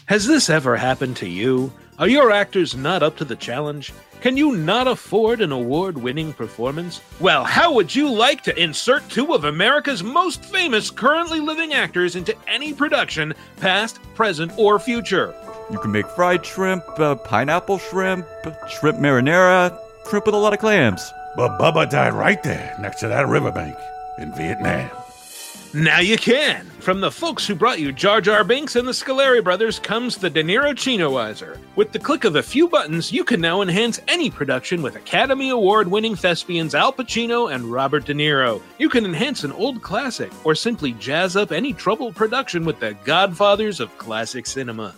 [0.04, 1.72] Has this ever happened to you?
[1.98, 3.94] Are your actors not up to the challenge?
[4.22, 7.00] Can you not afford an award winning performance?
[7.18, 12.14] Well, how would you like to insert two of America's most famous currently living actors
[12.14, 15.34] into any production, past, present, or future?
[15.72, 18.24] You can make fried shrimp, uh, pineapple shrimp,
[18.70, 19.76] shrimp marinara,
[20.08, 21.12] shrimp with a lot of clams.
[21.34, 23.76] But Bubba died right there next to that riverbank
[24.18, 24.88] in Vietnam.
[25.74, 26.66] Now you can!
[26.80, 30.28] From the folks who brought you Jar Jar Binks and the Scaleri brothers comes the
[30.28, 31.56] De Niro Chinoizer.
[31.76, 35.48] With the click of a few buttons, you can now enhance any production with Academy
[35.48, 38.60] Award winning thespians Al Pacino and Robert De Niro.
[38.78, 42.92] You can enhance an old classic, or simply jazz up any troubled production with the
[43.04, 44.94] godfathers of classic cinema.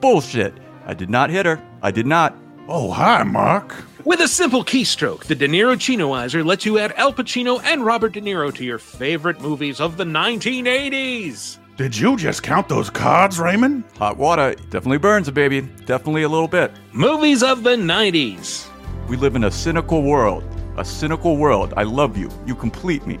[0.00, 0.54] Bullshit.
[0.84, 1.62] I did not hit her.
[1.80, 2.36] I did not.
[2.66, 3.72] Oh, hi, Mark.
[4.06, 8.12] With a simple keystroke, the De Niro Chinoizer lets you add Al Pacino and Robert
[8.12, 11.58] De Niro to your favorite movies of the 1980s.
[11.76, 13.82] Did you just count those cards, Raymond?
[13.98, 15.62] Hot water definitely burns a baby.
[15.86, 16.70] Definitely a little bit.
[16.92, 18.68] Movies of the 90s.
[19.08, 20.44] We live in a cynical world.
[20.76, 21.74] A cynical world.
[21.76, 22.30] I love you.
[22.46, 23.18] You complete me.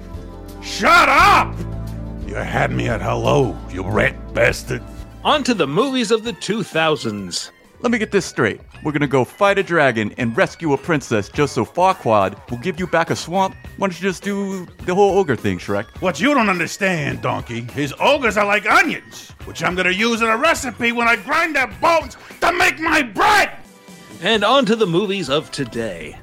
[0.62, 1.52] Shut up!
[2.28, 4.84] You had me at hello, you rat bastard.
[5.24, 7.50] On to the movies of the 2000s.
[7.80, 8.60] Let me get this straight.
[8.82, 12.78] We're gonna go fight a dragon and rescue a princess just so Farquaad will give
[12.78, 13.56] you back a swamp.
[13.76, 15.86] Why don't you just do the whole ogre thing, Shrek?
[16.00, 20.28] What you don't understand, donkey, is ogres are like onions, which I'm gonna use in
[20.28, 23.50] a recipe when I grind their bones to make my bread!
[24.22, 26.18] And on to the movies of today.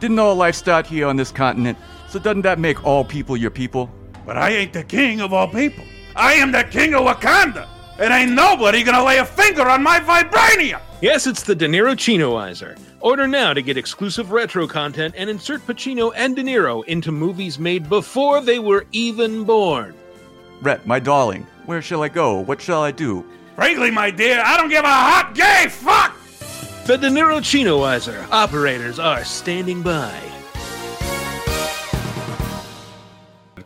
[0.00, 1.78] Didn't all life start here on this continent?
[2.08, 3.90] So doesn't that make all people your people?
[4.24, 5.84] But I ain't the king of all people.
[6.14, 7.68] I am the king of Wakanda,
[7.98, 10.80] and ain't nobody gonna lay a finger on my vibranium!
[11.00, 12.78] Yes, it's the De Niro Chinoizer.
[13.00, 17.58] Order now to get exclusive retro content and insert Pacino and De Niro into movies
[17.58, 19.94] made before they were even born.
[20.62, 22.40] Rhett, my darling, where shall I go?
[22.40, 23.24] What shall I do?
[23.54, 26.16] Frankly, my dear, I don't give a hot gay fuck!
[26.86, 28.26] The De Niro Chinoizer.
[28.30, 30.12] Operators are standing by.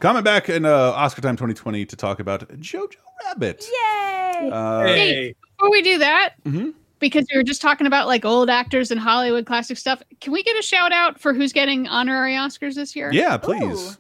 [0.01, 3.67] Coming back in uh, Oscar Time 2020 to talk about Jojo Rabbit.
[3.71, 4.20] Yay!
[4.49, 6.75] Uh, Hey, before we do that, Mhm.
[6.99, 10.43] because we were just talking about like old actors and Hollywood classic stuff, can we
[10.43, 13.11] get a shout out for who's getting honorary Oscars this year?
[13.13, 13.99] Yeah, please.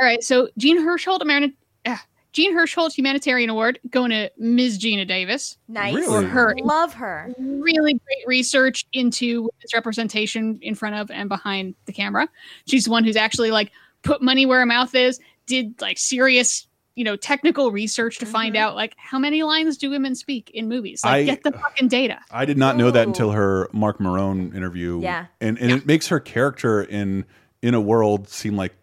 [0.00, 1.54] All right, so Jean Hersholt, Ameri-
[1.86, 1.96] uh,
[2.32, 4.78] Jean Hersholt Humanitarian Award going to Ms.
[4.78, 5.56] Geena Davis.
[5.66, 6.04] Nice.
[6.04, 7.32] For her Love her.
[7.38, 12.28] really great research into women's representation in front of and behind the camera.
[12.66, 13.72] She's the one who's actually like
[14.02, 16.68] put money where her mouth is, did like serious,
[16.98, 20.68] you know, technical research to find out like how many lines do women speak in
[20.68, 21.04] movies.
[21.04, 22.18] Like I- get the fucking data.
[22.32, 25.00] I did not know that until her Marc Maron interview.
[25.00, 25.26] Yeah.
[25.40, 27.24] And and it makes her character in
[27.62, 28.74] in a world seem like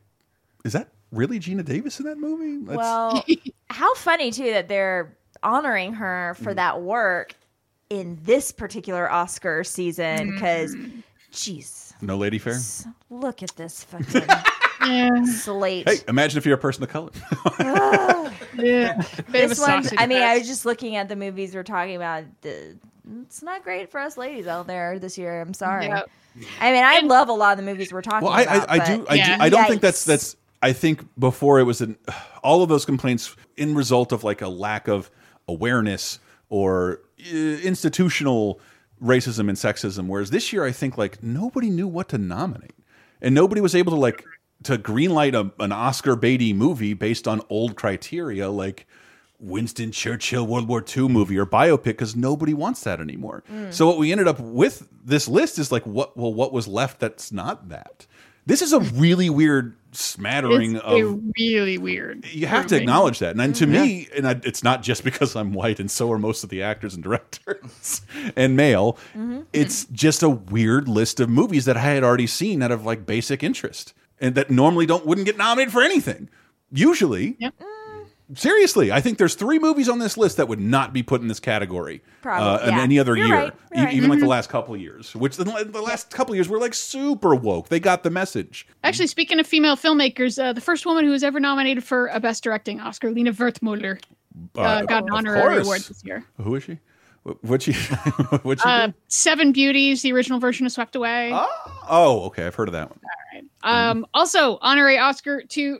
[0.63, 2.65] is that really Geena Davis in that movie?
[2.65, 3.25] That's- Well,
[3.69, 6.55] how funny too that they're honoring her for Mm.
[6.55, 7.35] that work
[7.89, 11.03] in this particular Oscar season because, Mm.
[11.31, 12.57] jeez, no lady fair.
[13.09, 14.27] look at this fucking
[15.25, 15.87] slate.
[15.89, 17.11] Hey, imagine if you're a person of color.
[18.57, 22.23] yeah, this one, I mean, I was just looking at the movies we're talking about.
[22.43, 25.41] It's not great for us ladies out there this year.
[25.41, 25.87] I'm sorry.
[25.87, 26.09] Yep.
[26.59, 28.69] I mean, I love a lot of the movies we're talking Well, I, about.
[28.69, 30.35] I, I but- do, I do, I don't think that's that's.
[30.61, 31.97] I think before it was an
[32.41, 35.11] all of those complaints in result of like a lack of
[35.47, 36.19] awareness
[36.49, 38.59] or uh, institutional
[39.01, 40.07] racism and sexism.
[40.07, 42.73] Whereas this year, I think like nobody knew what to nominate,
[43.21, 44.23] and nobody was able to like
[44.63, 48.87] to greenlight a, an Oscar baity movie based on old criteria like
[49.39, 53.43] Winston Churchill World War II movie or biopic because nobody wants that anymore.
[53.51, 53.73] Mm.
[53.73, 56.99] So what we ended up with this list is like what well what was left
[56.99, 58.07] that's not that.
[58.47, 62.25] This is a really weird smattering It's of really weird.
[62.27, 63.31] you have to acknowledge that.
[63.31, 63.81] And, and to Yeah.
[63.83, 66.61] me, and I, it's not just because I'm white and so are most of the
[66.61, 68.01] actors and directors
[68.35, 68.97] and male.
[69.51, 73.05] It's just a weird list of movies that I had already seen out of like
[73.05, 76.29] basic interest and that normally don't wouldn't get nominated for anything.
[76.71, 77.37] Usually,
[78.33, 81.27] seriously, I think there's three movies on this list that would not be put in
[81.27, 82.81] this category Probably, uh, in yeah.
[82.81, 83.93] any other You're year, right, you're E- right.
[83.93, 84.29] even like the Mhm.
[84.29, 85.15] last couple of years.
[85.15, 87.69] Which the, the last couple of years were like super woke.
[87.69, 88.67] They got the message.
[88.83, 92.19] Actually, speaking of female filmmakers, uh, the first woman who was ever nominated for a
[92.19, 94.01] Best Directing Oscar, Lina Wertmuller,
[94.57, 95.65] uh, Uh, got an honorary course.
[95.65, 96.25] award this year.
[96.41, 96.79] Who is she?
[97.23, 97.73] What what she?
[98.43, 98.67] what she?
[98.67, 98.89] Uh.
[99.07, 101.31] Seven Beauties, the original version of Swept Away.
[101.89, 102.99] Oh, okay, I've heard of that one.
[103.65, 105.79] Um, also, honorary Oscar to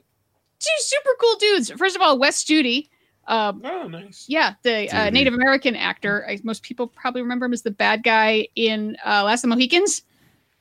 [0.59, 1.71] two super cool dudes.
[1.71, 2.89] First of all, Wes Studi.
[3.27, 4.25] Um, oh, nice.
[4.27, 6.25] Yeah, the uh, Native American actor.
[6.27, 9.55] I, most people probably remember him as the bad guy in uh, Last of the
[9.55, 10.03] Mohicans.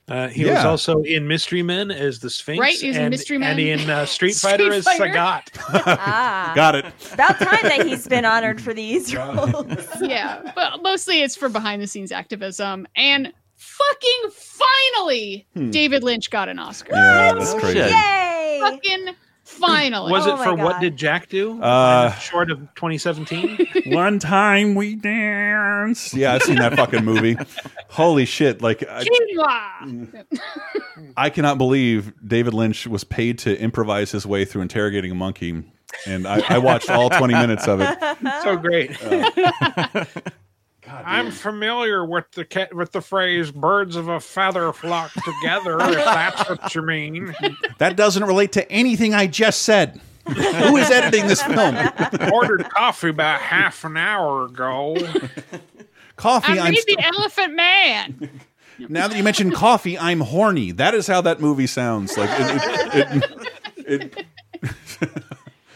[0.06, 3.10] Uh, he was also in Mystery Men as the Sphinx, Right, he was in and,
[3.10, 5.48] Mystery and in uh, Street Street Fighter as Sagat.
[5.58, 6.52] Ah.
[6.54, 6.84] Got it.
[7.14, 9.64] About time that he's been honored for these roles.
[10.02, 12.86] yeah, but mostly it's for behind the scenes activism.
[12.96, 13.32] And
[13.64, 15.70] fucking finally, Hmm.
[15.70, 16.92] David Lynch got an Oscar.
[16.94, 17.78] Yeah, that's crazy.
[17.78, 18.58] Yay!
[18.60, 20.10] Fucking finally.
[20.12, 21.60] Was Oh it for What Did Jack Do?
[21.62, 23.66] Uh, short of 2017.
[23.86, 26.14] One time we danced.
[26.14, 27.36] Yeah, I've seen that fucking movie.
[27.88, 28.62] Holy shit!
[28.62, 29.04] Like I,
[31.16, 35.62] I cannot believe David Lynch was paid to improvise his way through interrogating a monkey,
[36.06, 37.98] and I, I watched all twenty minutes of it.
[38.42, 38.96] so great.
[41.04, 45.94] I'm familiar with the ca- with the phrase "birds of a feather flock together." if
[46.04, 47.34] that's what you mean.
[47.78, 50.00] That doesn't relate to anything I just said.
[50.26, 51.76] Who is editing this film?
[52.32, 54.96] Ordered coffee about half an hour ago.
[56.16, 56.58] Coffee.
[56.58, 58.30] I I'm the Elephant Man.
[58.88, 60.72] now that you mentioned coffee, I'm horny.
[60.72, 62.16] That is how that movie sounds.
[62.16, 63.24] Like it,
[63.86, 64.26] it,
[64.62, 64.70] it,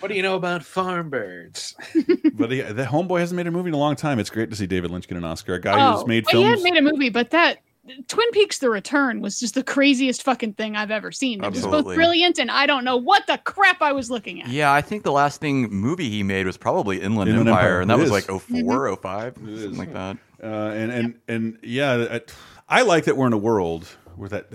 [0.01, 1.75] What do you know about farm birds?
[2.35, 4.19] but the, the homeboy hasn't made a movie in a long time.
[4.19, 5.55] It's great to see David Lynch get an Oscar.
[5.55, 7.59] A guy oh, who's made well, he had made a movie, but that
[8.07, 11.43] Twin Peaks: The Return was just the craziest fucking thing I've ever seen.
[11.43, 14.49] It was both brilliant, and I don't know what the crap I was looking at.
[14.49, 17.81] Yeah, I think the last thing movie he made was probably Inland, Inland Empire, Empire.
[17.81, 19.03] and that was like 04, Mm-hmm.
[19.03, 20.19] 05, something like that.
[20.43, 22.07] Uh, and and and yeah,
[22.69, 23.87] I, I like that we're in a world
[24.17, 24.53] where that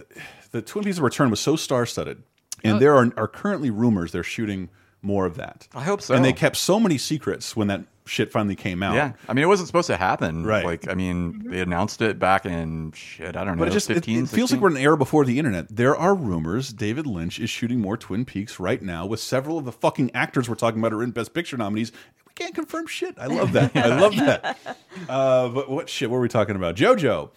[0.51, 2.21] the Twin Peaks of Return was so star studded,
[2.63, 2.79] and Oh.
[2.79, 4.69] there are are currently rumors they're shooting
[5.03, 5.67] more of that.
[5.75, 6.15] I hope so.
[6.15, 8.95] And they kept so many secrets when that shit finally came out.
[8.95, 10.45] Yeah, I mean, it wasn't supposed to happen.
[10.45, 10.65] Right.
[10.65, 13.35] Like, I mean, they announced it back in shit.
[13.35, 13.59] I don't know.
[13.63, 15.67] But it just it, 15, it feels like we're in an era before the internet.
[15.75, 19.65] There are rumors David Lynch is shooting more Twin Peaks right now with several of
[19.65, 21.91] the fucking actors we're talking about are in Best Picture nominees.
[22.25, 23.15] We can't confirm shit.
[23.17, 23.75] I love that.
[23.75, 24.57] I love that.
[25.09, 26.75] Uh, but what shit were we talking about?
[26.75, 27.31] JoJo.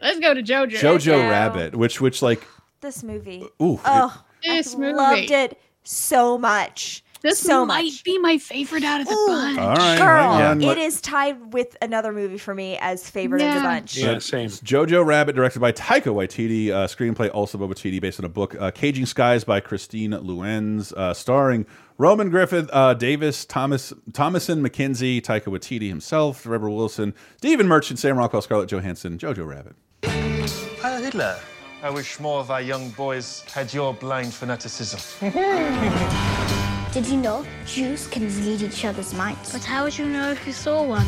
[0.00, 0.78] Let's go to JoJo.
[0.78, 2.46] JoJo Rabbit, which which like
[2.82, 3.42] This movie.
[3.62, 4.92] Ooh, oh, This I movie.
[4.92, 7.02] loved it so much.
[7.22, 8.04] This so might much.
[8.04, 9.58] be my favorite out of the bunch.
[9.58, 10.78] All right, Girl, hang on.
[10.78, 13.96] it tied with another movie for me as favorite of the bunch.
[13.96, 14.48] Yeah, same.
[14.48, 18.54] Jojo Rabbit, directed by Taika Waititi, uh, screenplay also by Waititi, based on a book,
[18.60, 21.66] uh, Caging Skies by Christine Leunens, uh, starring
[21.96, 28.16] Roman Griffin, uh, Davis, Thomas, Thomasin McKenzie, Taika Waititi himself, Rebel Wilson, Stephen Merchant, Sam
[28.16, 29.74] Rockwell, Scarlett Johansson, Jojo Rabbit.
[30.04, 31.38] Heil Hitler.
[31.82, 35.30] I wish more of our young boys had your blind fanaticism.
[36.92, 39.52] Did you know Jews can read each other's minds?
[39.52, 41.06] But how would you know if you saw one?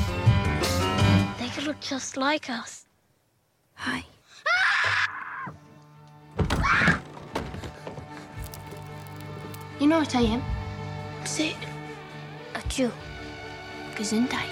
[1.39, 2.85] They could look just like us.
[3.75, 4.05] Hi.
[9.81, 10.43] You know what I am?
[11.25, 11.57] Say it.
[12.55, 12.93] A Jew.
[13.95, 14.51] Gesundheit.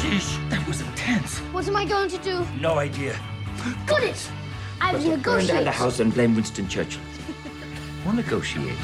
[0.00, 1.38] Sheesh, that was intense.
[1.52, 2.46] What am I going to do?
[2.60, 3.18] No idea.
[3.86, 4.30] Got it!
[4.80, 5.64] I will Burn down negotiate.
[5.64, 7.02] the house and blame Winston Churchill.
[8.04, 8.76] We'll negotiate.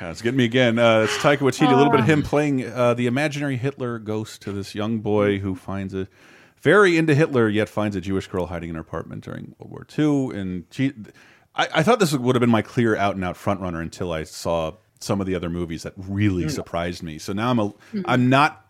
[0.00, 0.78] Yeah, it's getting me again.
[0.78, 1.70] Uh, it's Taika Waititi.
[1.72, 5.38] A little bit of him playing uh, the imaginary Hitler ghost to this young boy
[5.38, 6.08] who finds a
[6.60, 9.86] very into Hitler, yet finds a Jewish girl hiding in her apartment during World War
[9.98, 10.38] II.
[10.38, 10.92] And she,
[11.54, 14.12] I, I thought this would have been my clear out and out front runner until
[14.12, 16.50] I saw some of the other movies that really Mm.
[16.52, 17.18] surprised me.
[17.18, 18.02] So now I'm a, Mm.
[18.04, 18.61] I'm not.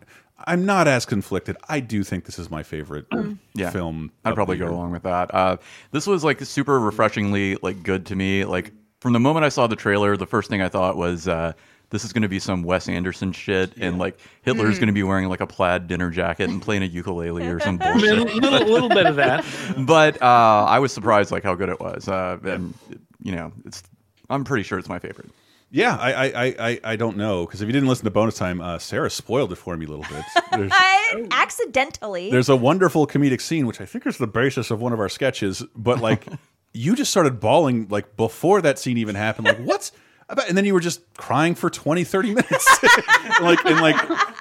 [0.45, 1.57] I'm not as conflicted.
[1.69, 3.05] I do think this is my favorite
[3.53, 3.69] yeah.
[3.69, 4.11] film.
[4.25, 5.33] I'd probably go along with that.
[5.33, 5.57] Uh,
[5.91, 8.45] this was like super refreshingly like good to me.
[8.45, 11.53] Like from the moment I saw the trailer, the first thing I thought was uh,
[11.89, 14.79] this is going to be some Wes Anderson shit, and like Hitler's Mm.
[14.79, 17.77] going to be wearing like a plaid dinner jacket and playing a ukulele or some
[17.79, 18.17] bullshit.
[18.17, 19.45] a little, little bit of that.
[19.85, 22.73] but uh, I was surprised like how good it was, uh, and
[23.21, 23.83] you know, it's
[24.29, 25.29] I'm pretty sure it's my favorite.
[25.73, 28.35] Yeah, I I I, I, I don't know because if you didn't listen to bonus
[28.37, 30.23] time, uh, Sarah spoiled it for me a little bit.
[30.51, 32.29] There's, I, accidentally.
[32.29, 35.09] there's a wonderful comedic scene which I think is the basis of one of our
[35.09, 36.27] sketches, but like
[36.73, 39.47] you just started bawling like before that scene even happened.
[39.47, 39.91] Like what's
[40.29, 40.47] about?
[40.47, 42.83] And then you were just crying for 20, 30 minutes.
[43.41, 43.97] like and like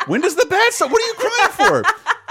[0.07, 0.91] when does the bad stop?
[0.91, 1.91] What are you crying for?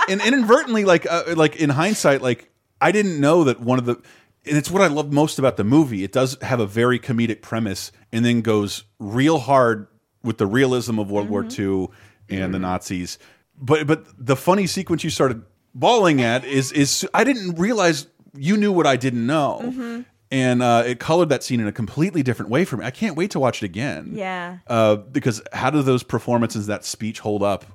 [0.09, 3.99] And inadvertently, like uh, like in hindsight, like I didn't know that one of the
[4.45, 6.03] and it's what I love most about the movie.
[6.03, 9.87] It does have a very comedic premise and then goes real hard
[10.23, 11.87] with the realism of World War II
[12.29, 13.17] and the Nazis.
[13.59, 15.43] But but the funny sequence you started
[15.75, 19.61] bawling at is is I didn't realize you knew what I didn't know.
[19.63, 20.05] Mhm.
[20.33, 22.85] And uh, it colored that scene in a completely different way for me.
[22.85, 24.13] I can't wait to watch it again.
[24.15, 24.59] Yeah.
[24.65, 27.65] Uh, because how do those performances, that speech, hold up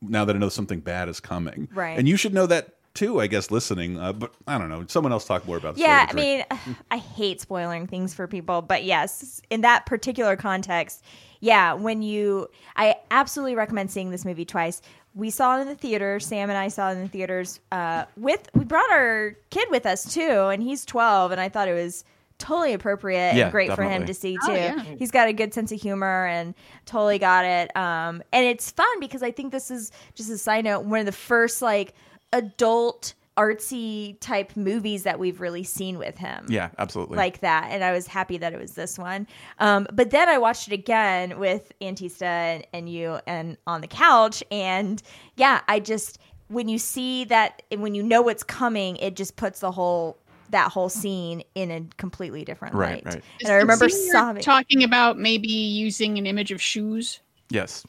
[0.00, 1.68] now that I know something bad is coming?
[1.74, 1.98] Right.
[1.98, 3.98] And you should know that too, I guess, listening.
[4.00, 4.84] Uh, but I don't know.
[4.88, 5.82] Someone else talk more about this.
[5.82, 6.44] Yeah, I mean,
[6.90, 11.04] I hate spoiling things for people, but yes, in that particular context,
[11.40, 14.82] yeah, when you, I absolutely recommend seeing this movie twice.
[15.14, 16.18] We saw it in the theater.
[16.20, 17.60] Sam and I saw it in the theaters.
[17.72, 21.68] Uh, with we brought our kid with us too, and he's twelve, and I thought
[21.68, 22.04] it was
[22.38, 24.52] totally appropriate Yeah, and great for him to see Oh, too.
[24.52, 24.82] yeah.
[24.98, 26.54] He's got a good sense of humor and
[26.84, 27.74] totally got it.
[27.74, 31.06] Um, and it's fun because I think this is just a side note, one of
[31.06, 31.94] the first like
[32.32, 37.18] adult artsy type movies that we've really seen with him Yeah, absolutely.
[37.18, 39.26] like that and i was happy that it was this one
[39.58, 43.88] um, but then i watched it again with antista and, and you and on the
[43.88, 45.02] couch and
[45.36, 49.60] yeah i just when you see that when you know what's coming it just puts
[49.60, 50.16] the whole
[50.48, 53.24] that whole scene in a completely different Right, light right.
[53.42, 57.20] and i remember sobbing talking about maybe using an image of shoes.
[57.50, 57.84] yes,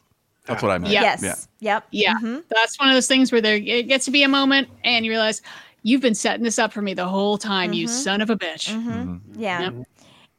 [0.48, 0.94] that's what I meant.
[0.94, 1.22] Yes.
[1.24, 1.36] Yeah.
[1.60, 1.88] Yep.
[1.91, 2.14] Yeah.
[2.15, 2.38] Mm-hmm.
[2.49, 5.11] That's one of those things where there it gets to be a moment and you
[5.11, 5.41] realize
[5.84, 7.90] you've been setting this up for me the whole time, you Mhm.
[7.90, 8.74] son of a bitch.
[8.74, 9.40] Mm-hmm.
[9.41, 9.61] Yeah.
[9.61, 9.74] Yep.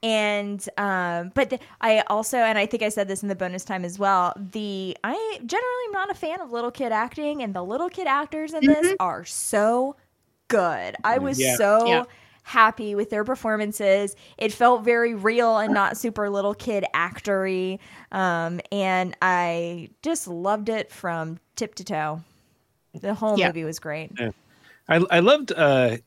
[0.03, 3.65] And um, but th- I also, and I think I said this in the bonus
[3.65, 4.33] time as well.
[4.53, 8.07] The I generally am not a fan of little kid acting, and the little kid
[8.07, 9.97] actors in this are so
[10.47, 10.95] good.
[11.03, 11.57] I was Yeah.
[11.57, 12.05] so Yeah.
[12.49, 14.17] Happy with their performances.
[14.39, 17.79] It felt very real and not super little kid actory.
[18.11, 22.23] Um, and I just loved it from tip to toe.
[22.95, 23.49] The whole Yeah.
[23.49, 24.13] movie was great.
[24.19, 24.31] Yeah.
[24.89, 25.99] I, I loved uh,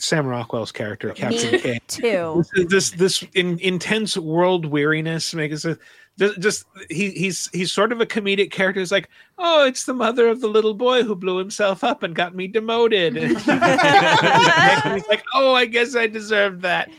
[0.00, 1.80] Sam Rockwell's character, Captain Me K.
[1.86, 2.42] too.
[2.54, 5.78] This this, this in, intense world weariness makes it
[6.18, 8.80] just, just he he's he's sort of a comedic character.
[8.80, 9.08] He's like,
[9.38, 12.46] oh, it's the mother of the little boy who blew himself up and got me
[12.46, 13.16] demoted.
[13.16, 16.90] And he's like, oh, I guess I deserved that.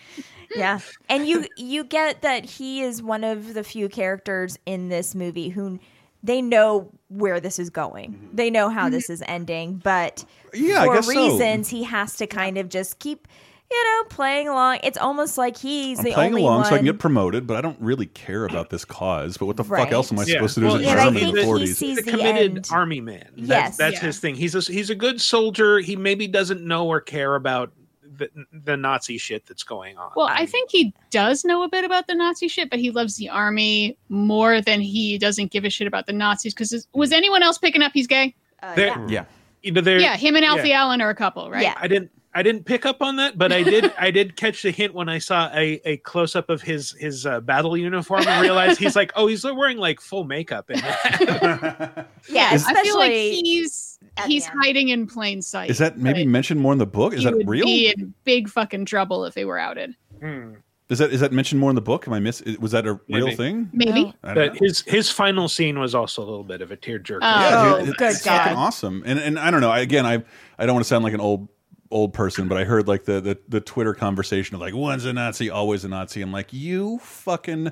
[0.56, 0.80] yeah
[1.10, 5.50] and you you get that he is one of the few characters in this movie
[5.50, 5.80] who
[6.24, 8.92] they know where this is going they know how mm-hmm.
[8.92, 10.24] this is ending but
[10.54, 11.12] Yeah, for guess so.
[11.12, 13.28] reasons he has to kind of just keep
[13.72, 16.76] you know playing along it's almost like he's I'm the playing only along one so
[16.76, 19.38] I can get promoted, but I don't really care about this cause.
[19.38, 19.84] But what the Right.
[19.84, 20.34] fuck else am I Yeah.
[20.36, 21.78] supposed to do Well, as a yeah, and I German in think the he 40s?
[21.78, 22.68] sees He's a the committed end.
[22.72, 23.28] army man.
[23.38, 23.78] That's, Yes.
[23.78, 24.00] that's Yeah.
[24.02, 24.36] his thing.
[24.36, 25.80] He's a, he's a good soldier.
[25.80, 27.72] He maybe doesn't know or care about
[28.18, 28.30] the,
[28.64, 30.10] the Nazi shit that's going on.
[30.16, 33.18] Well, I think he does know a bit about the Nazi shit, but he loves
[33.18, 36.54] the army more than he doesn't give a shit about the Nazis.
[36.54, 38.34] Because was anyone else picking up he's gay?
[38.64, 39.08] Uh, yeah.
[39.10, 39.26] Yeah.
[39.64, 40.52] you know, there- Yeah, him and yeah.
[40.52, 41.64] Alfie Allen are a couple, right?
[41.64, 41.74] Yeah.
[41.78, 44.70] I didn't I didn't pick up on that, but I did I did catch the
[44.72, 48.41] hint when I saw a, a close up of his his uh, battle uniform and
[48.41, 50.86] realized he's like, oh, he's wearing like full makeup in it.
[52.30, 55.70] yeah I feel like he's he's hiding in plain sight.
[55.70, 57.14] Is that maybe mentioned more in the book?
[57.14, 57.66] Is he that would real?
[57.66, 59.95] Be in big fucking trouble if they were outed.
[60.20, 60.56] Hmm.
[60.88, 62.06] Is that is that mentioned more in the book?
[62.06, 62.44] Am I miss?
[62.60, 63.70] Was that a real thing?
[63.74, 64.14] Maybe.
[64.22, 67.20] But his his final scene was also a little bit of a tearjerker.
[67.24, 68.60] Oh, Yeah, dude, good it's fucking God.
[68.60, 69.02] awesome.
[69.06, 69.72] And and I don't know.
[69.72, 70.24] I, again, I
[70.60, 71.48] I don't want to sound like an old
[71.91, 75.14] old person, but I heard like the the, the Twitter conversation of like, "One's a
[75.14, 77.72] Nazi, always a Nazi." I'm like, you fucking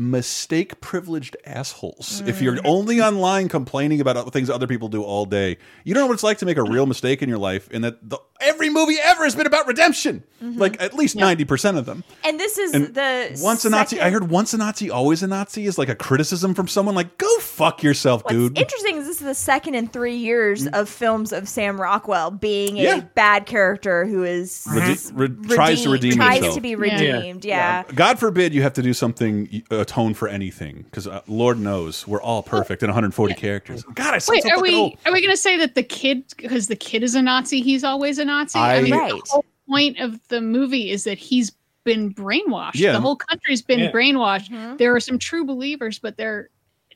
[0.00, 2.22] mistake privileged assholes.
[2.26, 2.60] If you're mm.
[2.64, 6.22] only online complaining about things other people do all day, you don't know what it's
[6.22, 9.24] like to make a real mistake in your life, and that the, every movie ever
[9.24, 10.24] has been about redemption.
[10.42, 10.58] Mm-hmm.
[10.58, 12.02] Like at least ninety percent of them.
[12.24, 15.26] and this is And the Once a Nazi, I heard once a Nazi, always a
[15.26, 16.94] Nazi is like a criticism from someone.
[16.94, 18.58] Like, go fuck yourself, What's dude.
[18.58, 20.72] interesting is this is the second in three years mm.
[20.72, 22.84] of films of Sam Rockwell being a Mm.
[22.84, 23.00] Yeah.
[23.14, 26.54] bad character who is Rede- re- tries to redeem tries himself.
[26.54, 26.76] to be Yeah.
[26.76, 27.44] redeemed.
[27.44, 27.82] Yeah.
[27.94, 32.06] God forbid you have to do something uh, atone for anything, because uh, Lord knows
[32.06, 33.82] we're all perfect in 140 characters.
[33.94, 34.96] God, I sound Wait, so are fucking we old.
[35.04, 37.82] are we going to say that the kid because the kid is a Nazi, he's
[37.82, 38.58] always a Nazi?
[38.58, 39.10] I- mean, Right.
[39.10, 41.52] the whole point of the movie is that he's
[41.84, 42.72] been brainwashed.
[42.76, 42.92] Yeah.
[42.92, 43.90] The whole country's been Yeah.
[43.90, 44.50] brainwashed.
[44.50, 44.78] Mhm.
[44.78, 46.50] There are some true believers, but they're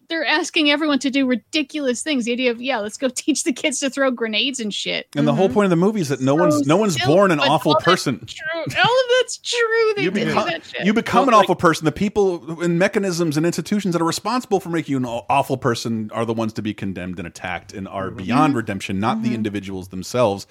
[0.08, 2.24] they're asking everyone to do ridiculous things.
[2.24, 5.08] The idea of yeah, let's go teach the kids to throw grenades and shit.
[5.16, 7.30] And the whole point of the movie is that no one's no one's silly, born
[7.30, 8.24] an awful all that's person.
[8.26, 8.60] True.
[8.60, 9.92] All of that's true.
[9.96, 10.86] They You did do become, that shit.
[10.86, 11.84] you become an awful person.
[11.84, 16.10] The people and mechanisms and institutions that are responsible for making you an awful person
[16.12, 18.56] are the ones to be condemned and attacked and are beyond Mhm.
[18.58, 20.46] redemption, not the individuals themselves.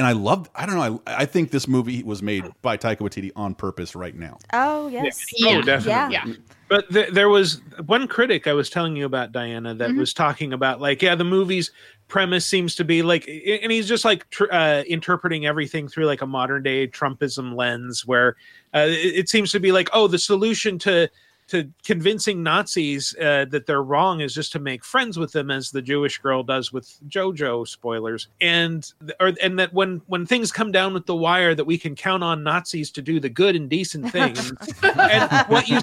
[0.00, 0.48] And I love.
[0.54, 1.02] I don't know.
[1.06, 4.38] I, I think this movie was made by Taika Waititi on purpose right now.
[4.54, 5.22] Oh yes.
[5.42, 6.14] Oh, definitely.
[6.14, 6.24] Yeah.
[6.70, 9.98] But th there was one critic I was telling you about, Diana, that Mhm.
[9.98, 11.70] was talking about like, yeah, the movie's
[12.08, 16.22] premise seems to be like, and he's just like tr uh, interpreting everything through like
[16.22, 18.36] a modern day Trumpism lens, where
[18.74, 21.10] uh, it, it seems to be like, oh, the solution to
[21.50, 25.70] to convincing Nazis uh, that they're wrong is just to make friends with them, as
[25.70, 27.66] the Jewish girl does with JoJo.
[27.66, 31.76] Spoilers, and or and that when when things come down with the wire, that we
[31.76, 34.36] can count on Nazis to do the good and decent thing.
[34.38, 34.58] And,
[34.98, 35.80] and what you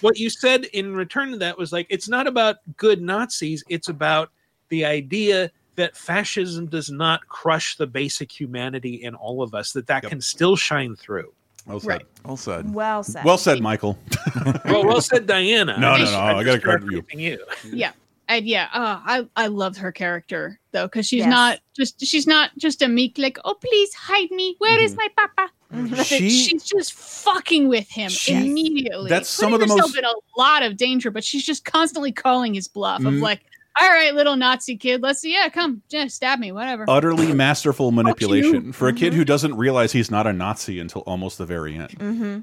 [0.00, 3.88] what you said in return to that was like, it's not about good Nazis; it's
[3.88, 4.30] about
[4.70, 9.86] the idea that fascism does not crush the basic humanity in all of us; that
[9.86, 11.32] that can still shine through.
[11.70, 11.88] Well said.
[11.88, 12.06] Right.
[12.24, 12.74] Well said.
[12.74, 13.24] Well said.
[13.24, 13.98] Well said, Michael.
[14.64, 15.78] well, well said, Diana.
[15.78, 16.18] No, no, no.
[16.20, 17.04] I'm I got to just credit you.
[17.14, 17.38] you.
[17.72, 17.92] yeah
[18.28, 21.30] and yeah uh, i i loved her character though because she's Yes.
[21.30, 25.08] not just she's not just a meek like oh please hide me Where is my
[25.16, 25.94] papa Mm-hmm.
[26.02, 30.12] She- she's just fucking with him She- immediately that's some of the most- in a
[30.36, 33.20] lot of danger but she's just constantly calling his bluff of Mm.
[33.20, 33.40] like
[33.78, 37.92] all right little nazi kid let's see yeah come just stab me whatever Utterly masterful
[37.92, 38.98] manipulation for a Mm-hmm.
[38.98, 41.90] kid who doesn't realize he's not a Nazi until almost the very end.
[41.90, 42.40] Mm-hmm.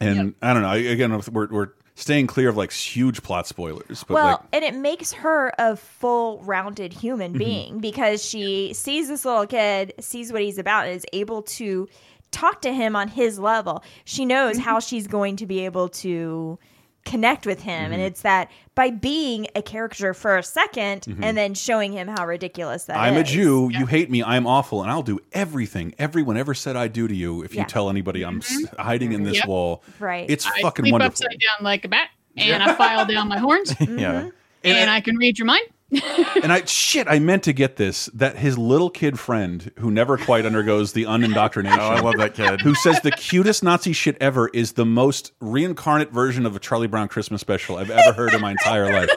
[0.00, 0.70] And I don't know.
[0.72, 4.74] Again, we're we're staying clear of like huge plot spoilers, but well, like and it
[4.74, 7.00] makes her a full rounded Mm-hmm.
[7.00, 11.42] human being because she sees this little kid, sees what he's about, and is able
[11.42, 11.86] to
[12.30, 13.82] talk to him on his level.
[14.06, 14.62] She knows Mm-hmm.
[14.64, 16.58] how she's going to be able to
[17.04, 17.84] connect with him.
[17.84, 17.92] Mm-hmm.
[17.94, 21.18] And it's that by being a character for a 2nd Mhm.
[21.24, 23.30] and then showing him how ridiculous that I'm a is.
[23.30, 23.70] Jew.
[23.72, 24.22] You hate me.
[24.22, 27.62] I'm awful, and I'll do everything everyone ever said I'd do to you if Yeah.
[27.62, 29.46] you tell anybody I'm s hiding in this Yep.
[29.46, 29.82] wall.
[29.98, 30.26] Right.
[30.28, 31.12] It's I fucking sleep wonderful.
[31.26, 34.28] upside down like a bat and I file down my horns Yeah.
[34.62, 35.66] and, I, can read your mind
[36.42, 40.16] and I shit, I meant to get this that his little kid friend who never
[40.16, 41.80] quite undergoes the unindoctrination.
[41.80, 42.60] Oh, I love that kid.
[42.60, 46.86] Who says the cutest Nazi shit ever is the most reincarnate version of a Charlie
[46.86, 49.10] Brown Christmas special I've ever heard in my entire life.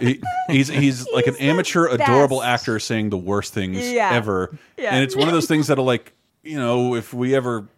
[0.00, 4.10] He, he's he's like an amateur, adorable actor saying the worst things Yeah.
[4.12, 4.94] ever, Yeah.
[4.94, 6.12] and it's one of those things that'll like
[6.42, 7.68] you know if we ever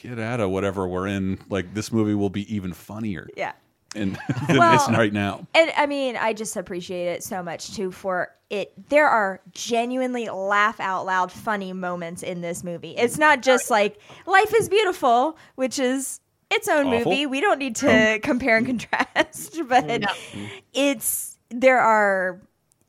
[0.00, 3.28] get out of whatever we're in, like this movie will be even funnier.
[3.36, 3.52] Yeah.
[3.96, 4.14] And
[4.48, 5.46] than it's Well, right now.
[5.54, 8.72] And I mean, I just appreciate it so much too for it.
[8.88, 12.96] There are genuinely laugh out loud funny moments in this movie.
[12.96, 16.20] It's not just like life is beautiful, which is
[16.50, 17.10] its own Awful.
[17.10, 17.26] movie.
[17.26, 20.04] We don't need to um, compare and contrast, but
[20.72, 22.40] it's there are.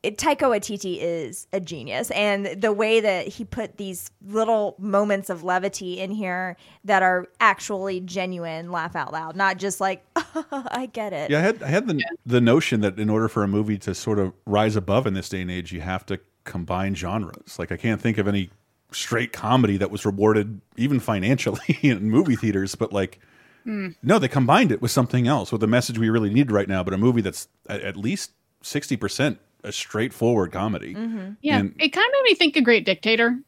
[0.04, 5.28] It, Taika Waititi is a genius, and the way that he put these little moments
[5.28, 10.88] of levity in here that are actually genuine, laugh out loud, not just like I
[10.92, 11.30] get it.
[11.30, 13.94] Yeah, I had I had the the notion that in order for a movie to
[13.94, 17.58] sort of rise above in this day and age, you have to combine genres.
[17.58, 18.50] Like I can't think of any
[18.92, 23.18] straight comedy that was rewarded even financially in movie theaters, but like
[23.64, 23.88] Hmm.
[24.02, 26.84] no, they combined it with something else with a message we really need right now,
[26.84, 28.30] but a movie that's at, at least
[28.62, 30.96] sixty percent a straightforward comedy.
[31.42, 33.38] Yeah, And- it kind of made me think of Great Dictator.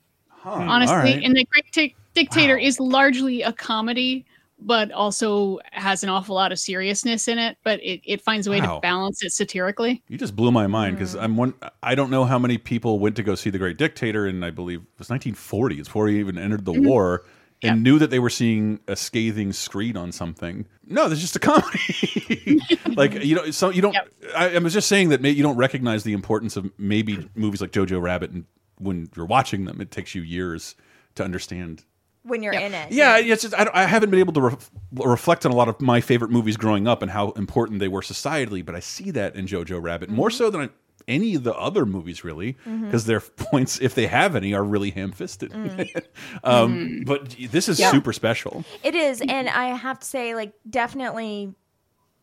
[0.45, 1.23] honestly, all right.
[1.23, 4.25] and the Great Dic- Dictator is largely a comedy,
[4.59, 7.57] but also has an awful lot of seriousness in it.
[7.65, 8.75] But it, it finds a way Wow.
[8.77, 10.03] to balance it satirically.
[10.09, 11.23] You just blew my mind because Mm.
[11.23, 11.55] I'm one.
[11.83, 14.51] I don't know how many people went to go see The Great Dictator and I
[14.51, 15.79] believe it was 1940.
[15.79, 16.87] It's before he even entered the Mhm.
[16.87, 17.25] war,
[17.63, 20.67] and knew that they were seeing a scathing screed on something.
[20.87, 22.61] No, there's just a comedy.
[22.97, 23.97] like you know, so you don't.
[24.37, 27.61] I, I was just saying that may, you don't recognize the importance of maybe movies
[27.61, 28.45] like Jojo Rabbit, and
[28.79, 30.75] when you're watching them, it takes you years
[31.17, 31.85] to understand
[32.23, 32.93] when you're in it.
[32.93, 35.69] yeah, it's just I, don't- I haven't been able to ref reflect on a lot
[35.69, 39.11] of my favorite movies growing up and how important they were societally, but I see
[39.13, 40.17] that in Jojo Rabbit mm-hmm.
[40.17, 40.69] more so than I,
[41.09, 43.21] any of the other movies, really, because their
[43.51, 45.51] points, if they have any, are really ham-fisted.
[45.53, 46.05] Mm.
[46.45, 47.07] um, Mhm.
[47.07, 47.91] But this is Yeah.
[47.91, 48.65] super special.
[48.83, 51.55] It is, and I have to say, like, definitely,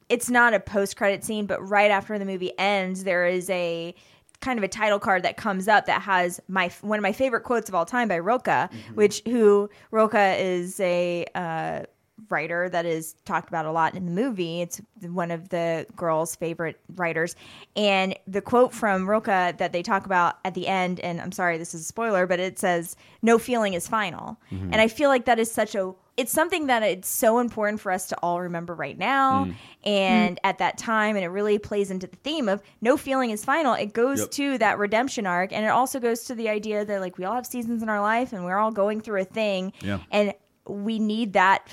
[0.10, 3.94] it's not a post-credit scene, but right after the movie ends, there is a
[4.40, 7.42] kind of a title card that comes up that has my one of my favorite
[7.42, 8.94] quotes of all time by Rilke, Mm-hmm.
[8.96, 11.82] which who Rilke is a uh,
[12.30, 14.62] writer that is talked about a lot in the movie.
[14.62, 17.36] It's one of the girls' favorite writers,
[17.76, 21.58] and the quote from Rilke that they talk about at the end, and I'm sorry,
[21.58, 24.70] this is a spoiler, but it says, "No feeling is final," Mhm.
[24.72, 27.92] and I feel like that is such a it's something that it's so important for
[27.92, 29.56] us to all remember right now Mm.
[29.84, 33.46] and at that time and it really plays into the theme of no feeling is
[33.46, 34.32] final it goes Yep.
[34.32, 37.36] to that redemption arc and it also goes to the idea that like we all
[37.36, 40.00] have seasons in our life and we're all going through a thing Yeah.
[40.10, 40.34] and
[40.68, 41.68] we need that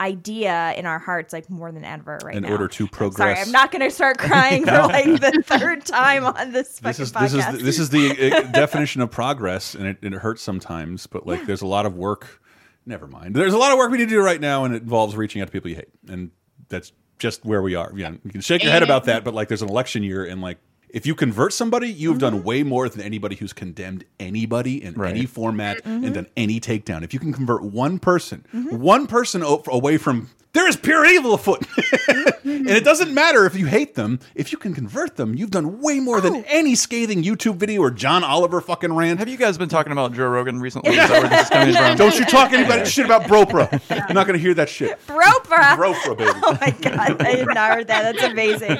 [0.00, 2.50] idea in our hearts like more than ever right In now.
[2.50, 3.46] order to I'm Sorry, progress.
[3.46, 7.12] I'm not going to start crying for like the third time on this this is
[7.12, 7.20] podcast.
[7.20, 11.06] this is this is the uh, definition of progress, and it, and it hurts sometimes.
[11.06, 12.40] But like, there's a lot of work.
[12.84, 13.36] Never mind.
[13.36, 15.40] There's a lot of work we need to do right now, and it involves reaching
[15.40, 16.30] out to people you hate, and
[16.68, 17.92] that's just where we are.
[17.94, 20.40] Yeah, you can shake your head about that, but like, there's an election year, and
[20.40, 20.58] like,
[20.92, 22.36] if you convert somebody, you've Mm-hmm.
[22.36, 26.04] done way more than anybody who's condemned anybody in any format Mm-hmm.
[26.04, 27.02] and done any takedown.
[27.02, 31.62] If you can convert one person, one person away from there is pure evil afoot,
[32.44, 34.20] and it doesn't matter if you hate them.
[34.34, 37.90] If you can convert them, you've done way more than any scathing YouTube video or
[37.90, 39.18] John Oliver fucking rant.
[39.18, 40.90] Have you guys been talking about Joe Rogan recently?
[40.96, 41.96] Is that where this is coming from?
[41.96, 43.80] Don't you talk anybody shit about Bropra.
[44.08, 44.98] I'm not going to hear that shit.
[45.06, 45.76] Bropra.
[45.76, 46.30] Bropra, baby.
[46.42, 48.02] Oh my god, I had not heard that.
[48.14, 48.76] That's amazing.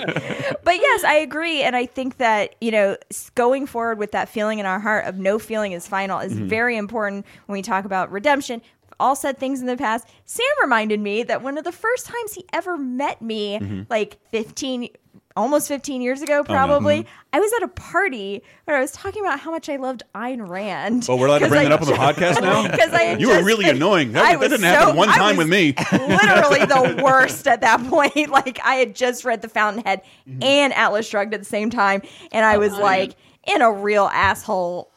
[0.65, 2.97] But yes, I agree, and I think that you know
[3.35, 6.43] going forward with that feeling in our heart of no feeling is final is Mm-hmm.
[6.45, 6.49] Mhm.
[6.49, 8.61] very important when we talk about redemption.
[9.03, 10.07] All said things in the past.
[10.25, 13.87] Sam reminded me that one of the first times he ever met me, Mhm.
[13.91, 14.89] like 15,
[15.35, 16.45] almost 15 years ago, Oh, no.
[16.55, 17.07] probably, Mhm.
[17.33, 20.47] I was at a party where I was talking about how much I loved Ayn
[20.49, 21.07] Rand.
[21.09, 22.69] Oh, we're allowed to bring I it up on the podcast now?
[22.77, 24.13] 'Cause I You were really been- annoying.
[24.13, 25.75] That, I that didn't happen so- one I time was with me.
[25.93, 28.29] literally the worst at that point.
[28.29, 30.43] Like I had just read The Fountainhead Mm-hmm.
[30.45, 34.09] and Atlas Shrugged at the same time, and I was Oh, like in a real
[34.13, 34.91] asshole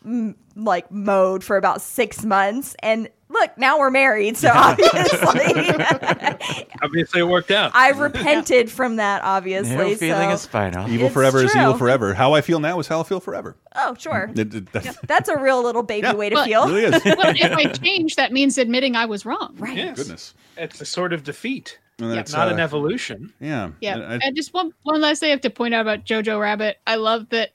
[0.56, 2.76] like mode for about six months.
[2.84, 5.05] And look, now we're married, so obviously
[6.81, 7.71] Obviously, it worked out.
[7.73, 9.23] I repented from that.
[9.23, 10.33] Obviously, No feeling so.
[10.35, 10.89] is final.
[10.89, 12.13] Evil It's forever is evil forever.
[12.13, 13.55] How I feel now is how I feel forever.
[13.75, 14.31] Oh, sure.
[14.35, 16.67] It- it- that's- That's a real little baby way to But- feel.
[16.67, 16.91] really is.
[17.05, 19.55] well, if I change, that means admitting I was wrong.
[19.57, 19.77] Right.
[19.77, 19.97] Yes.
[19.97, 20.33] Goodness.
[20.57, 23.33] It's a sort of defeat, And then it's, not uh, an evolution.
[23.39, 23.71] Yeah.
[23.81, 23.95] Yeah.
[23.95, 26.39] And I- And just one one last thing I have to point out about Jojo
[26.39, 26.77] Rabbit.
[26.87, 27.51] I love that.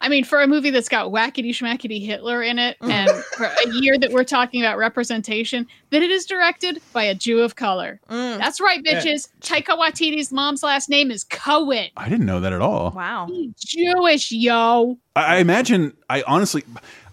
[0.00, 3.68] I mean, for a movie that's got wackety schmackety Hitler in it, and for a
[3.70, 7.98] year that we're talking about representation, that it is directed by a Jew of color.
[8.10, 8.38] Mm.
[8.38, 9.00] That's right, Yeah.
[9.00, 9.28] bitches.
[9.40, 11.88] Taika Waititi's mom's last name is Cohen.
[11.96, 12.90] I didn't know that at all.
[12.90, 13.28] Wow.
[13.58, 14.98] Jewish, yo.
[15.16, 15.96] I, I imagine.
[16.10, 16.62] I honestly.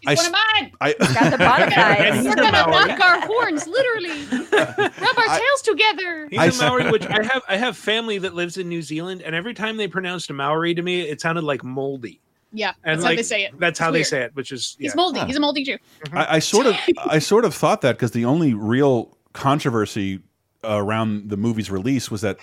[0.05, 0.71] I, One of mine.
[0.81, 2.25] I, Got the bonnet eyes.
[2.25, 4.25] We're gonna knock our horns, literally.
[4.51, 6.27] Rub our tails together.
[6.29, 7.41] He's I a Maori, which I have.
[7.47, 10.81] I have family that lives in New Zealand, and every time they pronounced Maori to
[10.81, 12.19] me, it sounded like moldy.
[12.53, 13.59] Yeah, And that's like how they say it.
[13.59, 14.95] that's how It's they say it, which is He's yeah.
[14.95, 15.19] moldy.
[15.21, 15.77] He's a moldy Jew.
[16.13, 16.75] I, I sort of,
[17.05, 20.19] I sort of thought that because the only real controversy
[20.63, 22.37] uh, around the movie's release was that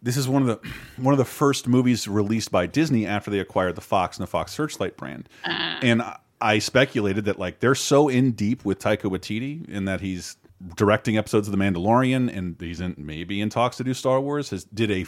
[0.00, 0.68] this is one of the
[1.02, 4.30] one of the first movies released by Disney after they acquired the Fox and the
[4.30, 5.78] Fox Searchlight brand, ah.
[5.82, 10.00] and I- I speculated that like they're so in deep with Taika Waititi in that
[10.00, 10.36] he's
[10.76, 14.50] directing episodes of The Mandalorian and he's in maybe in talks to do Star Wars.
[14.50, 15.04] Has did a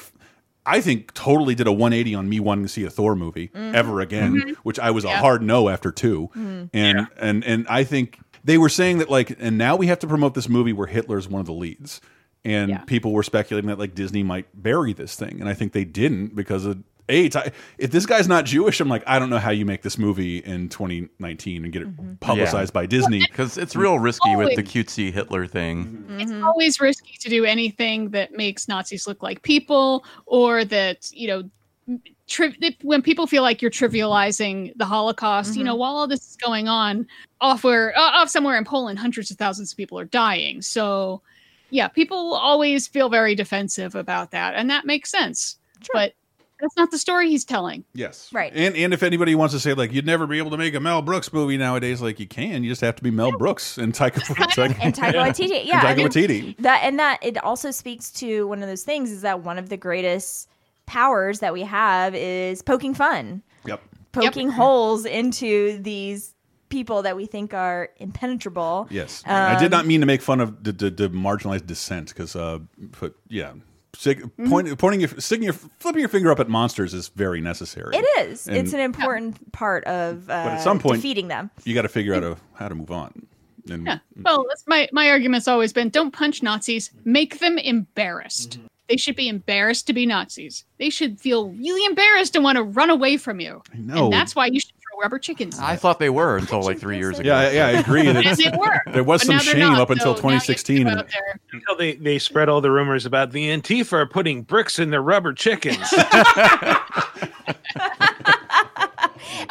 [0.67, 3.75] I think totally did a 180 on me wanting to see a Thor movie Mhm.
[3.75, 4.55] ever again, Mhm.
[4.63, 6.71] which I was a hard no after 2 Mhm.
[6.75, 10.07] And and and I think they were saying that like and now we have to
[10.07, 12.01] promote this movie where Hitler's one of the leads.
[12.43, 15.85] And people were speculating that like Disney might bury this thing, and I think they
[15.85, 16.79] didn't because of
[17.11, 17.29] a.
[17.29, 19.99] Ty- If this guy's not Jewish, I'm like, I don't know how you make this
[19.99, 24.63] movie in 2019 and get it publicized by Disney because it's real risky with the
[24.63, 25.87] cutesy Hitler thing.
[25.87, 26.21] Mm-hmm.
[26.21, 31.29] It's always risky to do anything that makes Nazis look like people, or that you
[31.29, 35.57] know, tri- when people feel like you're trivializing the Holocaust.
[35.57, 37.07] You know, while all this is going on,
[37.41, 40.63] off where uh, off somewhere in Poland, hundreds of thousands of people are dying.
[40.63, 41.23] So,
[41.71, 45.57] yeah, people always feel very defensive about that, and that makes sense.
[45.93, 46.15] But
[46.61, 47.85] that's not the story he's telling.
[47.95, 48.31] Yes.
[48.33, 48.53] Right.
[48.55, 50.81] And and if anybody wants to say like you'd never be able to make a
[50.81, 53.93] Mel Brooks movie nowadays, like you can, you just have to be Mel Brooks and
[53.93, 55.65] Taika Taika- and Taika Waititi.
[55.67, 56.57] Yeah, and I Taika Waititi.
[56.59, 59.69] that and that it also speaks to one of those things is that one of
[59.69, 60.49] the greatest
[60.87, 63.81] powers that we have is poking fun, Yep.
[64.13, 66.35] poking holes into these
[66.69, 68.87] people that we think are impenetrable.
[68.91, 69.23] Yes.
[69.27, 72.37] I did Um, not mean to make fun of the, the, the marginalized dissent because,
[72.37, 72.59] uh,
[73.01, 73.53] but yeah,
[73.95, 74.75] Stick, Mm-hmm.
[74.75, 77.97] pointing your, sticking your, flipping your finger up at monsters is very necessary.
[77.97, 78.47] It is.
[78.47, 81.51] And- it's an important part of uh, But at some point, defeating them.
[81.65, 83.27] You got to figure out a, how to move on.
[83.69, 83.99] And Yeah.
[84.23, 88.59] Well, that's my my argument's always been: don't punch Nazis, make them embarrassed.
[88.89, 90.65] They should be embarrassed to be Nazis.
[90.79, 93.63] They should feel really embarrassed and want to run away from you.
[93.73, 94.05] I know.
[94.05, 95.59] And that's why you should throw rubber chickens.
[95.59, 97.29] I thought they were until like three years ago.
[97.29, 98.07] Yeah, yeah, I agree.
[98.07, 98.81] And That they were.
[98.93, 100.87] there was some shame not, up until so now you have to 2016.
[100.87, 101.05] and-
[101.53, 105.03] Until they, they spread all the rumors about the Antifa are putting bricks in their
[105.03, 105.93] rubber chickens.
[105.93, 106.75] Okay,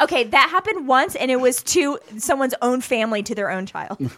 [0.00, 3.98] okay, that happened once, and it was to someone's own family to their own child.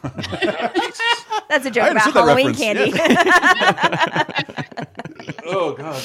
[1.49, 2.93] That's a joke about Halloween reference, candy.
[5.47, 6.03] oh god.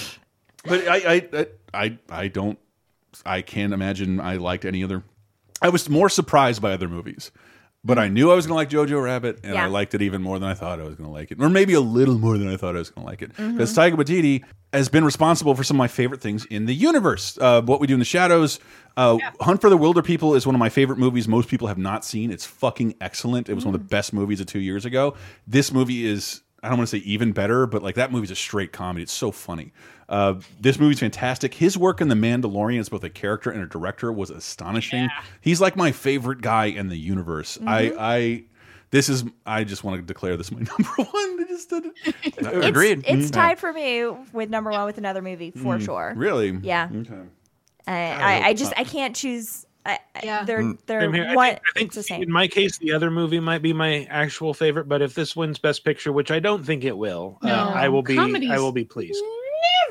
[0.66, 2.60] But I, I, I, I, I don't.
[3.26, 5.04] I can't imagine I liked any other.
[5.62, 7.32] I was more surprised by other movies,
[7.84, 9.64] but I knew I was going to like Jojo Rabbit, and Yeah.
[9.64, 11.50] I liked it even more than I thought I was going to like it, or
[11.50, 13.30] maybe a little more than I thought I was going to like it.
[13.36, 14.44] Because Taika Waititi
[14.74, 17.38] has been responsible for some of my favorite things in the universe.
[17.40, 18.60] Uh, what We Do in the Shadows,
[18.98, 21.28] uh, Hunt for the Wilderpeople is one of my favorite movies.
[21.28, 22.32] Most people have not seen.
[22.32, 23.48] It's fucking excellent.
[23.50, 25.16] It was one of the best movies of two years ago.
[25.48, 26.42] This movie is.
[26.64, 29.04] I don't want to say even better, but like that movie's a straight comedy.
[29.04, 29.72] It's so funny.
[30.10, 31.54] Uh, this movie's fantastic.
[31.54, 35.10] His work in The Mandalorian as both a character and a director was astonishing.
[35.42, 37.58] He's like my favorite guy in the universe.
[37.66, 37.96] I, Mhm.
[38.00, 38.44] I,
[38.92, 39.26] this is.
[39.46, 41.40] I just want to declare this my number one.
[41.42, 41.94] I just did it.
[42.38, 46.14] It's, it's tied for me with number one with another movie for Mm, sure.
[46.16, 46.52] really?
[46.64, 46.88] Yeah.
[46.94, 47.14] Okay.
[47.86, 48.72] I, I I, I just.
[48.78, 49.66] I can't choose.
[49.86, 50.44] I, yeah.
[50.46, 50.78] They're Mm.
[50.86, 51.28] they're Same here.
[51.30, 51.48] I one.
[51.50, 52.24] think, I think it's the same.
[52.24, 54.88] in my case, the other movie might be my actual favorite.
[54.88, 58.04] But if this wins Best Picture, which I don't think it will, uh, I will
[58.04, 58.16] be.
[58.16, 59.22] Comedies- I will be pleased.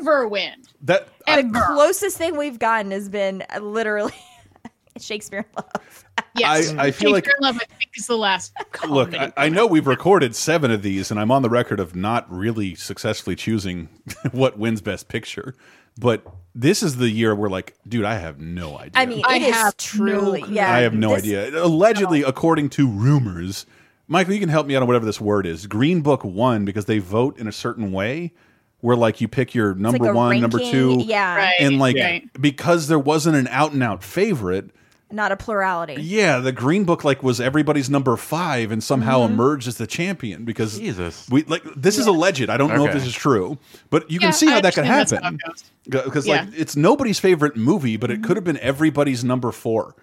[0.00, 0.54] Never win.
[0.82, 4.12] That the closest thing we've gotten has been literally
[5.00, 6.04] Shakespeare in Love.
[6.36, 8.52] Yes, I- I feel like- Shakespeare in Love, I think, is the last.
[8.88, 11.94] Look, I, I know we've recorded seven of these, and I'm on the record of
[11.96, 13.88] not really successfully choosing
[14.32, 15.54] what wins Best Picture.
[15.98, 18.92] But this is the year where, like, dude, I have no idea.
[18.94, 20.42] I mean, I it is have truly.
[20.42, 21.62] no yeah, I have no this- idea.
[21.64, 23.64] Allegedly, according to rumors,
[24.06, 25.66] Michael, you can help me out on whatever this word is.
[25.66, 28.32] Green Book won because they vote in a certain way,
[28.80, 31.36] where like you pick your number like a one, number two, yeah.
[31.36, 32.30] Right, and like right.
[32.40, 34.70] because there wasn't an out and out favorite.
[35.10, 35.94] Not a plurality.
[36.02, 39.30] Yeah, the Green Book like was everybody's number five and somehow Mhm.
[39.30, 41.28] emerged as the champion because Jesus.
[41.30, 42.50] we like this is alleged.
[42.50, 43.56] I don't know if this is true,
[43.88, 46.40] but you can see how I that could happen that's how it because Yeah.
[46.42, 49.94] like it's nobody's favorite movie, but it could have been everybody's number four,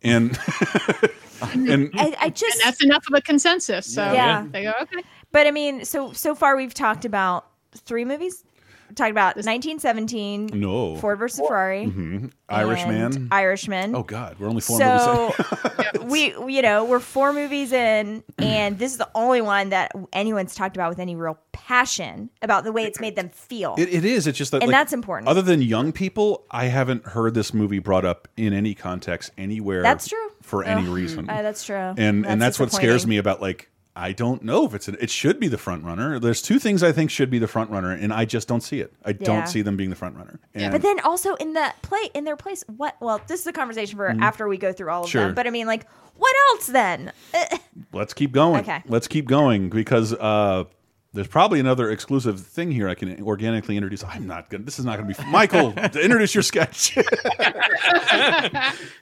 [0.00, 0.38] and
[1.52, 3.92] and I, I just and that's enough of a consensus.
[3.92, 4.46] So Yeah.
[4.50, 5.02] they go, okay.
[5.32, 8.44] But I mean, so so far we've talked about three movies.
[8.88, 10.96] We talked about 1917, No.
[10.96, 12.30] Ford versus Ferrari, Mhm.
[12.50, 13.28] Irishman.
[13.30, 13.94] Irishman.
[13.96, 15.94] oh god, we're only four so movies.
[15.94, 16.08] in.
[16.10, 19.92] we, we- you know, we're four movies in, and this is the only one that
[20.12, 23.74] anyone's talked about with any real passion about the way it's made them feel.
[23.78, 24.26] It, it is.
[24.26, 25.28] It's just that, And like, that's important.
[25.28, 29.80] Other than young people, I haven't heard this movie brought up in any context anywhere.
[29.82, 30.18] That's true.
[30.42, 31.30] for any Ugh, reason.
[31.30, 31.94] uh, that's true.
[31.96, 35.10] and and that's what scares me about like I don't know if it's an, it
[35.10, 36.18] should be the front runner.
[36.18, 38.80] There's two things I think should be the front runner, and I just don't see
[38.80, 38.92] it.
[39.04, 39.16] I Yeah.
[39.20, 40.40] don't see them being the front runner.
[40.54, 42.96] And But then also in the play in their place, what?
[43.00, 44.22] Well, this is a conversation for Mhm.
[44.22, 45.26] after we go through all of Sure.
[45.26, 45.34] them.
[45.34, 45.86] But I mean, like,
[46.16, 47.12] what else then?
[47.92, 48.60] Let's keep going.
[48.60, 48.82] Okay.
[48.88, 50.64] Let's keep going because uh,
[51.12, 54.02] there's probably another exclusive thing here I can organically introduce.
[54.04, 54.64] I'm not gonna.
[54.64, 55.72] This is not gonna be Michael.
[55.76, 56.96] introduce your sketch.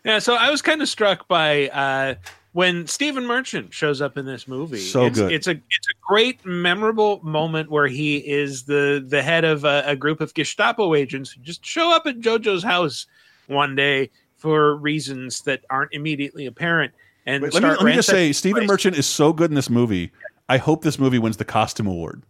[0.05, 2.15] yeah, so I was kind of struck by uh,
[2.53, 4.79] when Stephen Merchant shows up in this movie.
[4.79, 5.33] So it's, good.
[5.33, 9.83] It's a it's a great memorable moment where he is the the head of a,
[9.87, 13.07] a group of Gestapo agents who just show up at JoJo's house
[13.47, 16.93] one day for reasons that aren't immediately apparent.
[17.27, 18.67] And Let me, let me just say, Stephen.
[18.67, 20.11] Merchant is so good in this movie.
[20.49, 22.23] I hope this movie wins the costume award.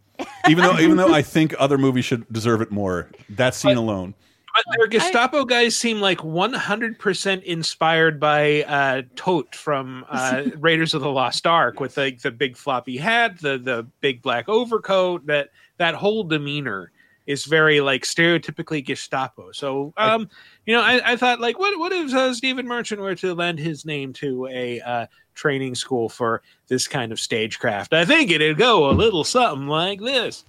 [0.47, 3.09] Even though, even though I think other movies should deserve it more.
[3.29, 4.13] That scene alone.
[4.53, 11.01] But their Gestapo guys seem like 100% inspired by uh, Toht from uh, Raiders of
[11.01, 15.25] the Lost Ark with like the big floppy hat, the the big black overcoat.
[15.25, 16.91] That that whole demeanor
[17.27, 19.51] is very like stereotypically Gestapo.
[19.51, 20.29] So, um,
[20.65, 23.59] you know, I, I thought like, what what if uh, Stephen Merchant were to lend
[23.59, 27.93] his name to a uh, training school for this kind of stagecraft?
[27.93, 30.45] I think it'd go a little something like this.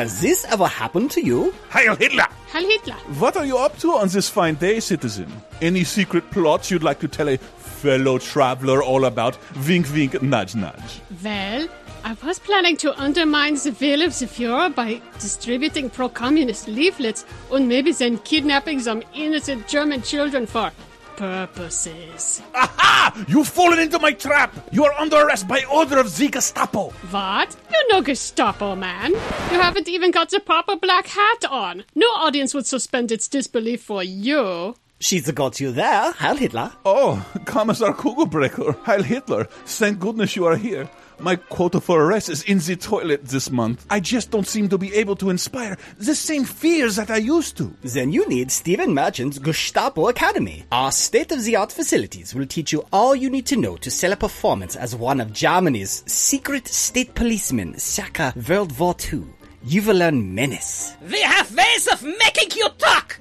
[0.00, 1.52] Has this ever happened to you?
[1.68, 2.26] Heil Hitler!
[2.48, 2.94] Heil Hitler.
[3.18, 5.30] What are you up to on this fine day, citizen?
[5.60, 9.36] Any secret plots you'd like to tell a fellow traveler all about?
[9.68, 11.02] Wink, wink, nudge, nudge.
[11.22, 11.68] Well,
[12.02, 17.68] I was planning to undermine the will of the Fuhrer by distributing pro-communist leaflets and
[17.68, 20.72] maybe then kidnapping some innocent German children for
[21.20, 22.40] purposes.
[22.54, 23.26] Aha!
[23.28, 24.54] You've fallen into my trap!
[24.72, 26.88] You are under arrest by order of the Gestapo!
[27.10, 27.54] What?
[27.70, 29.12] You're no Gestapo, man.
[29.12, 31.84] You haven't even got the proper black hat on.
[31.94, 34.74] No audience would suspend its disbelief for you.
[34.98, 36.72] She's got you there, Heil Hitler.
[36.86, 39.44] Oh, Commissar Kugelbreaker, Heil Hitler.
[39.66, 40.88] Thank goodness you are here.
[41.20, 43.84] My quota for arrest is in the toilet this month.
[43.90, 47.58] I just don't seem to be able to inspire the same fears that I used
[47.58, 47.74] to.
[47.82, 50.64] Then you need Stephen Merchant's Gestapo Academy.
[50.72, 54.76] Our state-of-the-art facilities will teach you all you need to know to sell a performance
[54.76, 59.24] as one of Germany's secret state policemen circa World War II.
[59.62, 60.94] You will learn menace.
[61.10, 63.18] We have ways of making you talk.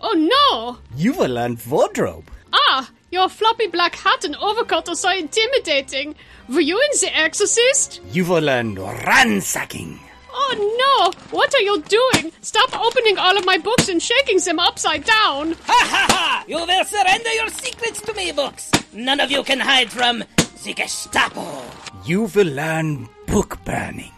[0.00, 0.78] Oh no!
[0.96, 2.28] You will learn wardrobe.
[2.52, 6.14] Ah, your floppy black hat and overcoat are so intimidating.
[6.48, 8.00] Were you in The Exorcist?
[8.12, 10.00] You will learn ransacking.
[10.30, 11.12] Oh no!
[11.30, 12.32] What are you doing?
[12.42, 15.52] Stop opening all of my books and shaking them upside down.
[15.52, 16.44] Ha ha ha!
[16.46, 18.70] You will surrender your secrets to me, books.
[18.92, 20.24] None of you can hide from
[20.64, 21.62] the Gestapo.
[22.04, 24.12] You will learn book burning.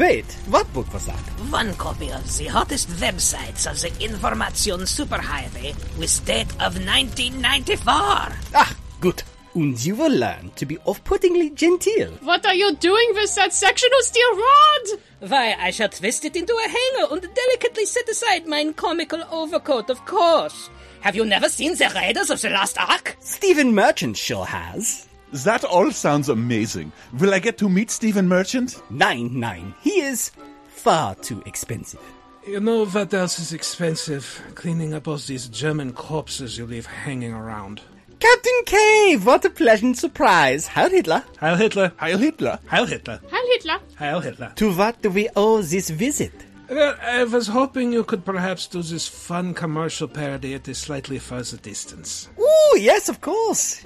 [0.00, 1.20] Wait, what book was that?
[1.50, 7.84] One copy of the hottest websites of the Information Superhighway with date of 1994.
[7.84, 9.22] Ah, good.
[9.54, 12.12] And you will learn to be off-puttingly genteel.
[12.22, 15.00] What are you doing with that sectional steel rod?
[15.28, 19.90] Why, I shall twist it into a hanger and delicately set aside mine comical overcoat,
[19.90, 20.70] of course.
[21.02, 23.18] Have you never seen the Raiders of the Lost Ark?
[23.20, 25.09] Stephen Merchant sure has.
[25.32, 26.90] That all sounds amazing.
[27.18, 28.82] Will I get to meet Stephen Merchant?
[28.90, 29.74] Nine, nine.
[29.80, 30.32] He is
[30.68, 32.00] far too expensive.
[32.46, 34.42] You know what else is expensive?
[34.54, 37.80] Cleaning up all these German corpses you leave hanging around.
[38.18, 40.66] Captain Cave, what a pleasant surprise.
[40.66, 41.24] Heil Hitler.
[41.38, 41.92] Heil Hitler.
[41.96, 42.58] Heil Hitler.
[42.66, 43.20] Heil Hitler.
[43.30, 43.78] Heil Hitler.
[43.96, 44.52] Heil Hitler.
[44.56, 46.32] To what do we owe this visit?
[46.68, 51.18] Well, I was hoping you could perhaps do this fun commercial parody at a slightly
[51.18, 52.28] further distance.
[52.38, 53.82] Ooh, yes, of course.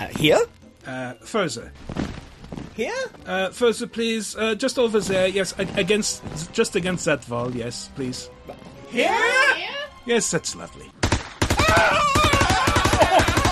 [0.00, 0.40] Uh, here?
[0.86, 1.72] Uh, further.
[2.74, 3.04] Here?
[3.26, 4.34] Uh, further, please.
[4.34, 5.28] Uh, just over there.
[5.28, 6.22] Yes, against,
[6.52, 7.54] just against that wall.
[7.54, 8.30] Yes, please.
[8.88, 9.14] Here?
[10.06, 10.90] Yes, that's lovely.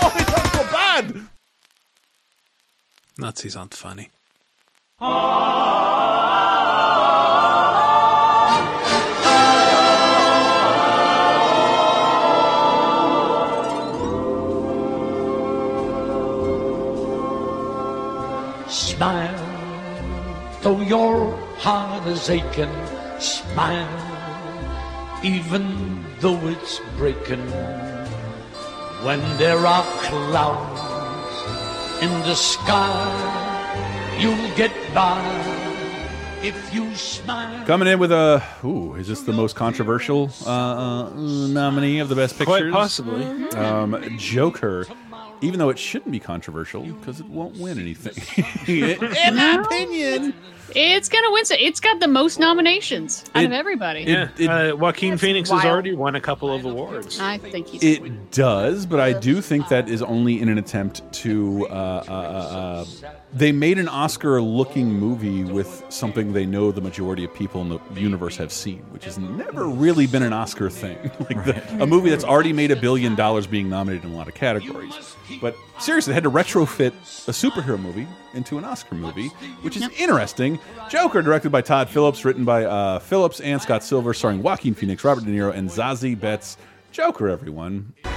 [0.01, 1.27] Oh, it's so bad.
[3.19, 4.09] Nazis aren't funny.
[20.63, 22.73] Though your heart is aching.
[23.19, 23.89] Smile,
[25.25, 27.45] even though it's breaking.
[29.03, 30.81] When there are clouds
[32.03, 35.21] in the sky, you'll get by
[36.43, 37.67] if you smile.
[37.67, 42.15] Coming in with a, ooh, is this the most controversial uh, uh, nominee of the
[42.15, 42.71] best Pictures?
[42.71, 43.25] Quite possibly.
[43.57, 44.87] Um, Joker,
[45.41, 48.15] even though it shouldn't be controversial because it won't win anything.
[48.69, 50.35] in my opinion.
[50.75, 51.45] It's gonna win.
[51.45, 54.03] So it's got the most nominations out of It- everybody.
[54.03, 54.29] Yeah,
[54.73, 57.19] uh, Joaquin Phoenix has already won a couple of awards.
[57.21, 57.83] I think he's.
[57.83, 61.67] It does, but I do think that is only in an attempt to.
[61.69, 62.85] Uh, uh, uh,
[63.33, 67.81] they made an Oscar-looking movie with something they know the majority of people in the
[68.01, 70.99] universe have seen, which has never really been an Oscar thing.
[71.21, 74.29] like the, a movie that's already made a billion dollars being nominated in a lot
[74.29, 75.17] of categories.
[75.41, 76.93] But seriously, they had to retrofit
[77.29, 79.29] a superhero movie into an Oscar movie,
[79.63, 80.59] which is interesting.
[80.89, 85.05] Joker, directed by Todd Phillips, written by uh, Phillips and Scott Silver, starring Joaquin Phoenix,
[85.05, 86.57] Robert De Niro, and Zazie Beetz.
[86.93, 87.93] Joker, everyone.
[88.03, 88.11] For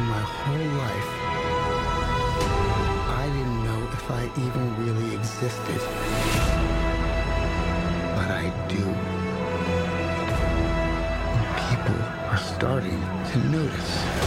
[0.00, 1.10] my whole life,
[3.10, 5.80] I didn't know if I even really existed.
[8.16, 8.84] But I do.
[11.34, 12.00] And people
[12.30, 13.00] are starting
[13.32, 14.23] to notice.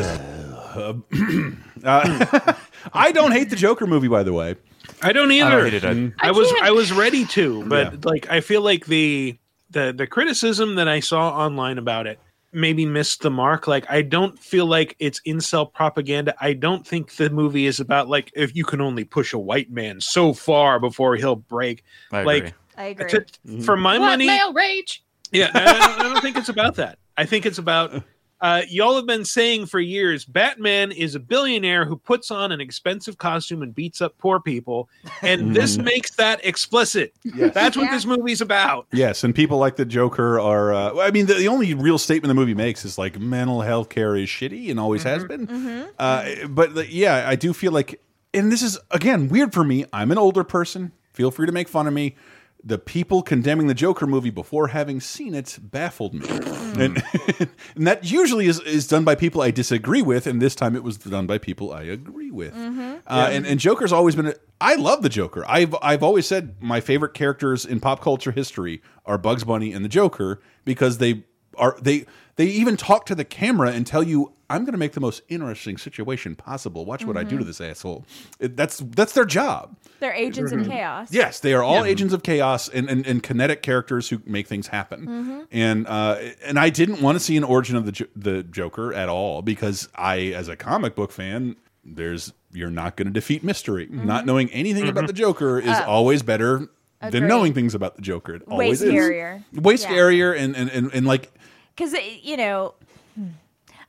[0.00, 0.94] Uh,
[1.84, 2.54] uh,
[2.92, 4.56] I don't hate the Joker movie, by the way.
[5.02, 5.64] I don't either.
[5.64, 5.84] hate it.
[5.84, 6.12] I- Mm.
[6.20, 7.98] I I, was I was ready to, but Yeah.
[8.04, 9.36] like I feel like the
[9.70, 12.18] the the criticism that I saw online about it
[12.52, 13.66] maybe missed the mark.
[13.66, 16.34] Like I don't feel like it's incel propaganda.
[16.40, 19.70] I don't think the movie is about like if you can only push a white
[19.70, 21.84] man so far before he'll break.
[22.12, 22.52] I like agree.
[22.76, 23.10] I agree.
[23.10, 25.02] to- for my What money, male rage?
[25.32, 26.98] yeah, I don't, I don't think it's about that.
[27.16, 28.02] I think it's about
[28.40, 32.60] uh, y'all have been saying for years Batman is a billionaire who puts on an
[32.60, 34.88] expensive costume and beats up poor people,
[35.22, 35.84] and this Mhm.
[35.84, 37.12] makes that explicit.
[37.24, 37.52] Yes.
[37.54, 38.86] That's what this movie's about.
[38.92, 40.72] Yes, and people like the Joker are.
[40.72, 43.88] Uh, I mean, the, the only real statement the movie makes is like mental health
[43.88, 45.88] care is shitty and always has been.
[45.98, 48.00] Uh, but the- yeah, I do feel like,
[48.34, 49.84] and this is again weird for me.
[49.92, 50.92] I'm an older person.
[51.12, 52.14] Feel free to make fun of me.
[52.62, 57.02] The people condemning the Joker movie before having seen it baffled me, and,
[57.76, 60.82] and that usually is, is done by people I disagree with, and this time it
[60.82, 62.52] was done by people I agree with.
[62.54, 64.26] Uh, and, and Joker's always been.
[64.26, 65.44] A, I love the Joker.
[65.48, 69.84] I've I've always said my favorite characters in pop culture history are Bugs Bunny and
[69.84, 71.24] the Joker because they
[71.56, 72.06] are they
[72.38, 75.20] they even talk to the camera and tell you I'm going to make the most
[75.28, 76.86] interesting situation possible.
[76.86, 78.06] Watch what I do to this asshole.
[78.40, 79.76] It, that's that's their job.
[80.00, 81.12] They're agents of chaos.
[81.12, 81.90] Yes, they are all Yeah.
[81.92, 85.06] agents of chaos and, and, and kinetic characters who make things happen.
[85.06, 85.46] Mhm.
[85.52, 86.16] And uh,
[86.46, 89.86] and I didn't want to see an origin of the the Joker at all because
[89.94, 93.86] I, as a comic book fan, there's you're not going to defeat mystery.
[93.90, 95.84] Not knowing anything about the Joker is Mm-hmm.
[95.90, 95.92] Oh.
[95.92, 96.68] always better
[97.10, 98.36] than knowing things about the Joker.
[98.36, 99.42] It Way always scarier.
[99.52, 99.60] is.
[99.60, 99.86] Way Yeah.
[99.88, 101.30] scarier, and, and and and like
[101.78, 102.74] because you know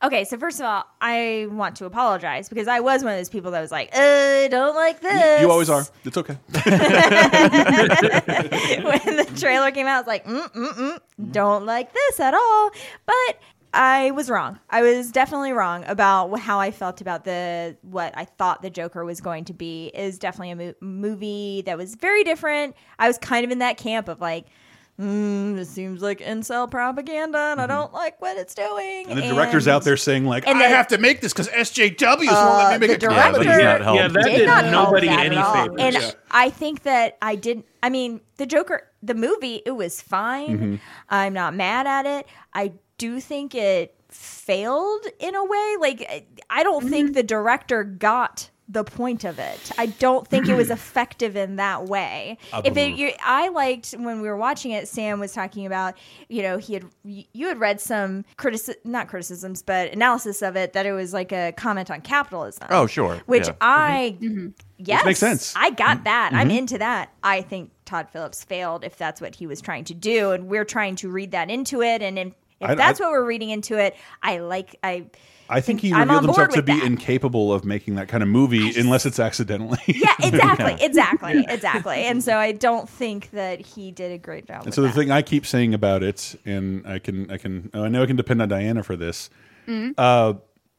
[0.04, 3.30] okay so first of all i want to apologize because i was one of those
[3.30, 5.86] people that was like i don't like this you always are.
[6.06, 6.38] It's okay.
[6.52, 6.60] when
[9.18, 11.00] the trailer came out i was like mm, mm, mm,
[11.32, 12.72] don't like this at all.
[13.06, 13.40] But
[13.74, 14.60] i was wrong.
[14.70, 19.04] I was definitely wrong about how i felt about the what i thought the joker
[19.06, 22.76] was going to be is definitely a mo- movie that was very different.
[23.00, 24.46] I was kind of in that camp of like
[25.00, 29.12] mm, this seems like incel propaganda and i don't like what it's doing Mm-hmm.
[29.12, 31.48] And the director's out there saying like, and I the- have to make this because
[31.50, 33.46] SJWs won't Uh, let me make the a comedy.
[33.46, 35.54] director Yeah, that did did not help nobody that any at all.
[35.56, 35.76] favors.
[35.80, 36.12] And Yeah.
[36.32, 37.66] I think that I didn't.
[37.82, 40.60] I mean, the Joker, the movie, it was fine.
[40.60, 40.80] Mhm.
[41.10, 42.28] I'm not mad at it.
[42.54, 45.76] I do think it failed in a way.
[45.80, 49.72] Like, I don't think the director got the point of it.
[49.80, 52.38] I don't think it was effective in that way.
[52.54, 55.96] Uh, If it, you, I liked when we were watching it, Sam was talking about,
[56.28, 60.74] you know, he had you had read some critici- not criticisms, but analysis of it
[60.74, 62.68] that it was like a comment on capitalism.
[62.70, 63.20] Oh, sure.
[63.26, 63.54] Which Yeah.
[63.60, 64.18] I
[64.78, 65.54] yes, makes sense.
[65.56, 66.32] I got that.
[66.34, 66.58] I'm Mhm.
[66.60, 67.10] into that.
[67.24, 70.64] I think Todd Phillips failed if that's what he was trying to do, and we're
[70.66, 72.04] trying to read that into it.
[72.04, 74.76] And if, if I- that's I- what we're reading into it, I like.
[74.84, 75.06] I
[75.52, 76.84] I think he revealed himself to be that.
[76.86, 79.80] incapable of making that kind of movie unless it's accidentally.
[79.88, 82.04] yeah, exactly, exactly, exactly.
[82.06, 84.66] And so I don't think that he did a great job.
[84.66, 84.94] And so the that.
[84.96, 88.06] thing I keep saying about it, and I can, I can, oh, I know I
[88.06, 89.32] can depend on Diana for this.
[89.68, 89.96] Mhm.
[89.98, 90.34] Uh,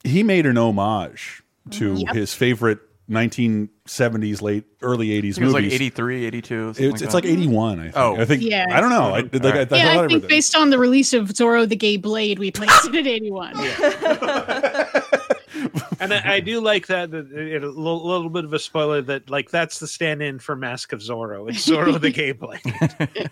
[0.04, 1.42] he made an homage
[1.72, 2.02] to Mhm.
[2.06, 2.14] Yep.
[2.14, 2.78] his favorite
[3.10, 5.38] 1970s, late early 80s movies.
[5.38, 5.74] It was like movies.
[5.74, 6.68] 83, 82.
[6.68, 7.78] It's, like it's like 81.
[7.78, 7.96] I think.
[7.96, 8.16] Oh.
[8.16, 8.42] I think.
[8.42, 8.66] Yeah.
[8.70, 9.14] I don't know.
[9.14, 11.76] I, like, I, I, yeah, thought I think based on the release of Zorro the
[11.76, 13.56] Gay Blade, we placed it at 81.
[16.00, 17.10] and I, I do like that.
[17.10, 20.54] that it, a little, little bit of a spoiler that like that's the stand-in for
[20.54, 21.50] Mask of Zorro.
[21.50, 22.60] It's Zorro the Gay Blade.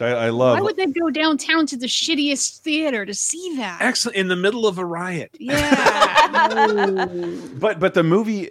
[0.00, 0.56] So I, I love.
[0.56, 3.82] Why would they go downtown to the shittiest theater to see that?
[3.82, 5.30] Excellent in the middle of a riot.
[5.38, 7.06] Yeah.
[7.56, 8.50] but but the movie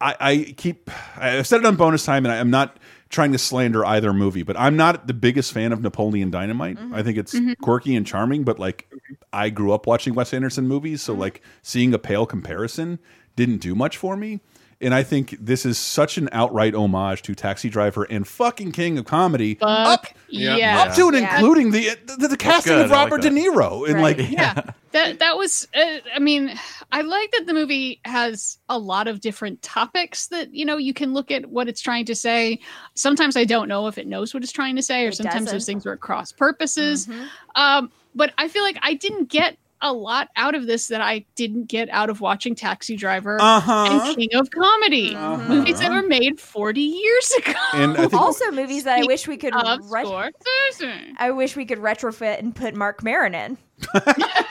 [0.00, 2.78] I, I keep I've said it on bonus time and I, am not
[3.10, 7.02] trying to slander either movie but I'm not the biggest fan of Napoleon Dynamite I
[7.02, 7.50] think it's Mm-hmm.
[7.50, 7.58] Mhm.
[7.58, 8.88] quirky and charming but like
[9.32, 12.98] I grew up watching Wes Anderson movies so like seeing a pale comparison
[13.36, 14.40] didn't do much for me
[14.82, 18.98] and I think this is such an outright homage to Taxi Driver and fucking King
[18.98, 20.88] of Comedy up yes.
[20.90, 21.34] up to and Yeah.
[21.36, 22.86] including the the, the casting good.
[22.86, 23.22] of I like Robert.
[23.22, 24.62] De Niro and like yeah
[24.92, 26.52] that that was uh, i mean
[26.90, 30.92] i like that the movie has a lot of different topics that you know you
[30.92, 32.58] can look at what it's trying to say
[32.94, 35.44] sometimes i don't know if it knows what it's trying to say or It sometimes
[35.44, 35.54] doesn't.
[35.54, 37.28] those things are at cross purposes Mhm.
[37.54, 41.24] um but i feel like i didn't get a lot out of this that I
[41.36, 43.86] didn't get out of watching Taxi Driver Uh-huh.
[44.08, 47.52] and King of Comedy, movies that were made 40 years ago.
[47.74, 51.12] And I think- also movies that I wish we could of ret- Scorsese.
[51.18, 53.56] I wish we could retrofit and put Marc Maron in.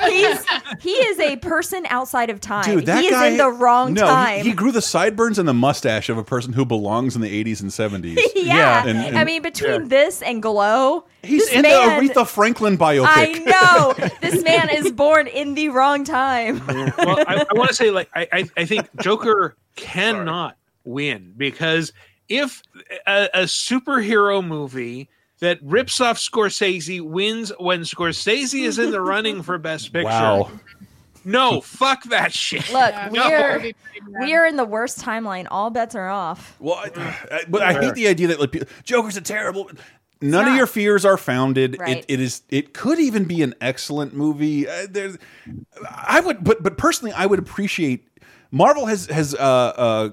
[0.07, 0.45] He's
[0.80, 2.64] he is a person outside of time.
[2.64, 4.45] Dude, that he guy is in the wrong no, he- time.
[4.45, 7.61] He, grew the sideburns and the mustache of a person who belongs in the 80s
[7.61, 8.18] and 70s.
[8.35, 12.27] yeah, And- and- I mean between this and Glow, he's this in man, the Aretha
[12.27, 13.06] Franklin biopic.
[13.07, 16.65] I know this man is born in the wrong time.
[16.68, 21.93] well, I, I want to say, like, I, I, I think Joker cannot win because
[22.27, 22.64] if
[23.07, 25.10] a, a superhero movie
[25.40, 30.52] that rips off Scorsese wins when Scorsese is in the running for Best Picture, Wow.
[31.26, 32.72] no, fuck that shit.
[32.72, 33.30] Look, No.
[33.30, 33.72] we're
[34.22, 35.48] we're in the worst timeline.
[35.49, 36.56] All bets are off.
[36.60, 39.70] Well, I, but I hate the idea that like, Joker's a terrible.
[40.22, 41.78] None of your fears are founded.
[41.80, 41.99] Right.
[41.99, 42.41] It, it is.
[42.49, 44.68] It could even be an excellent movie.
[44.68, 45.18] Uh, there's,
[45.90, 48.06] I would, but but personally, I would appreciate.
[48.52, 50.10] Marvel has has uh, uh,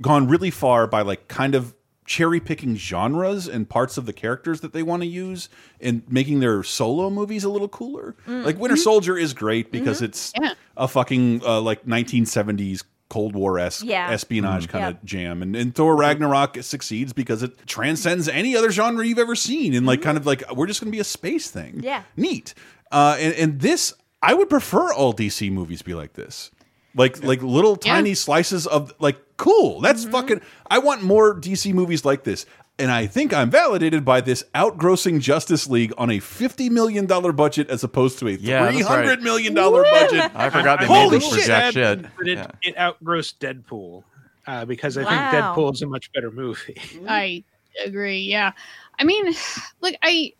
[0.00, 1.74] gone really far by like kind of
[2.10, 5.48] cherry picking genres and parts of the characters that they want to use
[5.80, 8.16] and making their solo movies a little cooler.
[8.26, 8.44] Mm.
[8.44, 8.80] Like Winter Mhm.
[8.82, 10.04] Soldier is great because Mm-hmm.
[10.06, 10.54] it's Yeah.
[10.76, 14.10] a fucking uh, like 1970s Cold War esque Yeah.
[14.10, 14.70] espionage Mhm.
[14.70, 15.04] kind of Yep.
[15.04, 19.72] jam, and, and Thor Ragnarok succeeds because it transcends any other genre you've ever seen,
[19.74, 21.74] and like kind of like we're just going to be a space thing.
[21.76, 21.84] Mm-hmm.
[21.84, 22.02] Yeah.
[22.16, 22.54] neat.
[22.90, 26.50] Uh, and and this, I would prefer all DC movies be like this,
[26.96, 27.94] like like little Yeah.
[27.94, 29.80] tiny slices of like cool.
[29.80, 30.12] That's Mm-hmm.
[30.12, 30.40] fucking.
[30.70, 32.46] I want more DC movies like this.
[32.78, 37.30] And I think I'm validated by this outgrossing Justice League on a fifty million dollar
[37.32, 38.88] budget as opposed to a Yeah, that's three right.
[39.04, 40.30] hundred million dollar budget.
[40.34, 41.46] I forgot they Holy made this for shit.
[41.46, 42.02] jack shit.
[42.16, 42.46] But it, Yeah.
[42.62, 44.02] it outgrossed Deadpool
[44.46, 45.08] uh, because I Wow.
[45.30, 46.80] think Deadpool is a much better movie.
[47.08, 47.44] I
[47.84, 48.20] agree.
[48.22, 48.52] Yeah.
[48.98, 49.34] I mean,
[49.82, 50.32] like I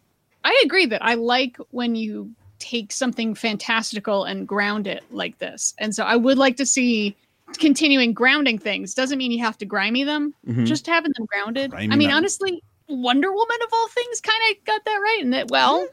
[0.43, 5.75] I agree that I like when you take something fantastical and ground it like this.
[5.79, 7.17] And so I would like to see
[7.59, 10.35] continuing grounding things doesn't mean you have to grimy them.
[10.47, 10.67] Mhm.
[10.67, 11.71] Just having them grounded.
[11.71, 12.17] Grimy I mean, them.
[12.19, 15.21] honestly, Wonder Woman of all things kind of got that right.
[15.23, 15.87] And that, well,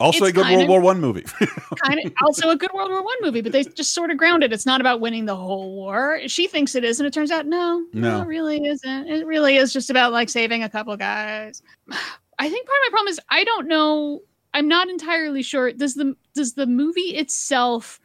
[0.00, 1.22] Also, a good kind World of- War One movie.
[1.84, 4.52] kind of also a good World War One movie, but they just sort of grounded.
[4.52, 6.20] It's not about winning the whole war.
[6.26, 8.22] She thinks it is, and it turns out no, No.
[8.22, 9.08] it really isn't.
[9.08, 11.62] It really is just about like saving a couple guys.
[12.38, 14.22] I think part of my problem is I don't know.
[14.54, 15.70] I'm not entirely sure.
[15.72, 18.00] Does the does the movie itself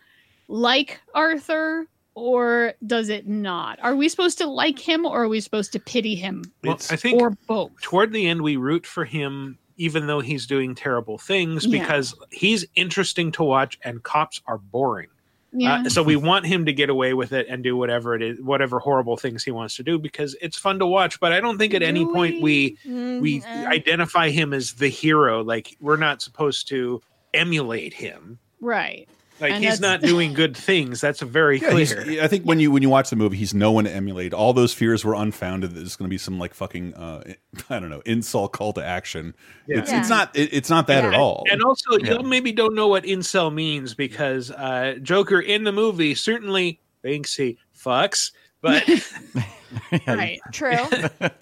[0.48, 1.88] like Arthur?
[2.20, 3.78] Or does it not?
[3.84, 6.44] Are we supposed to like him, or are we supposed to pity him?
[6.64, 7.80] Well, I think or both.
[7.82, 11.80] toward the end we root for him even though he's doing terrible things Yeah.
[11.80, 15.10] because he's interesting to watch and cops are boring.
[15.54, 15.84] Yeah.
[15.86, 18.42] Uh, so we want him to get away with it and do whatever it is,
[18.42, 21.20] whatever horrible things he wants to do because it's fun to watch.
[21.20, 25.44] But I don't think at any point we we identify him as the hero.
[25.44, 27.00] Like we're not supposed to
[27.36, 28.40] emulate him.
[28.60, 29.08] right.
[29.40, 31.00] Like And he's not doing good things.
[31.00, 32.24] That's a very Yeah, clear.
[32.24, 34.34] I think when you when you watch the movie, he's no one to emulate.
[34.34, 35.76] All those fears were unfounded.
[35.76, 37.24] There's going to be some like fucking uh,
[37.70, 39.36] I don't know insult call to action.
[39.68, 39.80] Yeah.
[39.80, 41.44] It's it's not it, it's not that at all.
[41.52, 46.16] And also, you maybe don't know what incel means because uh, Joker in the movie
[46.16, 48.32] certainly thinks he fucks,
[48.62, 48.84] but
[50.08, 50.78] right, true.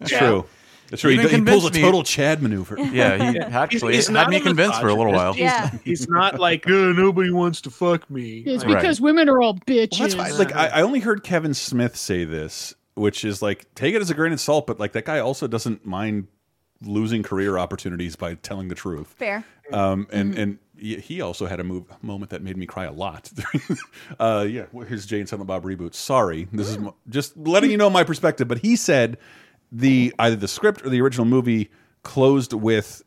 [0.05, 0.45] True.
[0.95, 1.11] That's true.
[1.11, 2.77] He, he pulls a total Chad maneuver.
[2.95, 5.33] Yeah, he actually he's had me a convinced for a little while.
[5.33, 5.83] misogynist.
[5.83, 8.39] He's, he's not like "Uh, nobody wants to fuck me.
[8.39, 9.99] It's Like- because women are all bitches.
[9.99, 13.73] Well, that's why, like I, I only heard Kevin Smith say this, which is like
[13.75, 16.27] take it as a grain of salt, but like that guy also doesn't mind
[16.81, 19.07] losing career opportunities by telling the truth.
[19.17, 19.43] Fair.
[19.73, 22.91] Um, and and he he also had a move moment that made me cry a
[22.91, 23.31] lot.
[24.19, 25.95] uh, yeah, well, here's Jay and Silent Bob reboot.
[25.95, 26.77] Sorry, this is
[27.09, 28.47] just letting you know my perspective.
[28.47, 29.17] But he said
[29.75, 31.69] the either the script or the original movie
[32.03, 33.03] closed with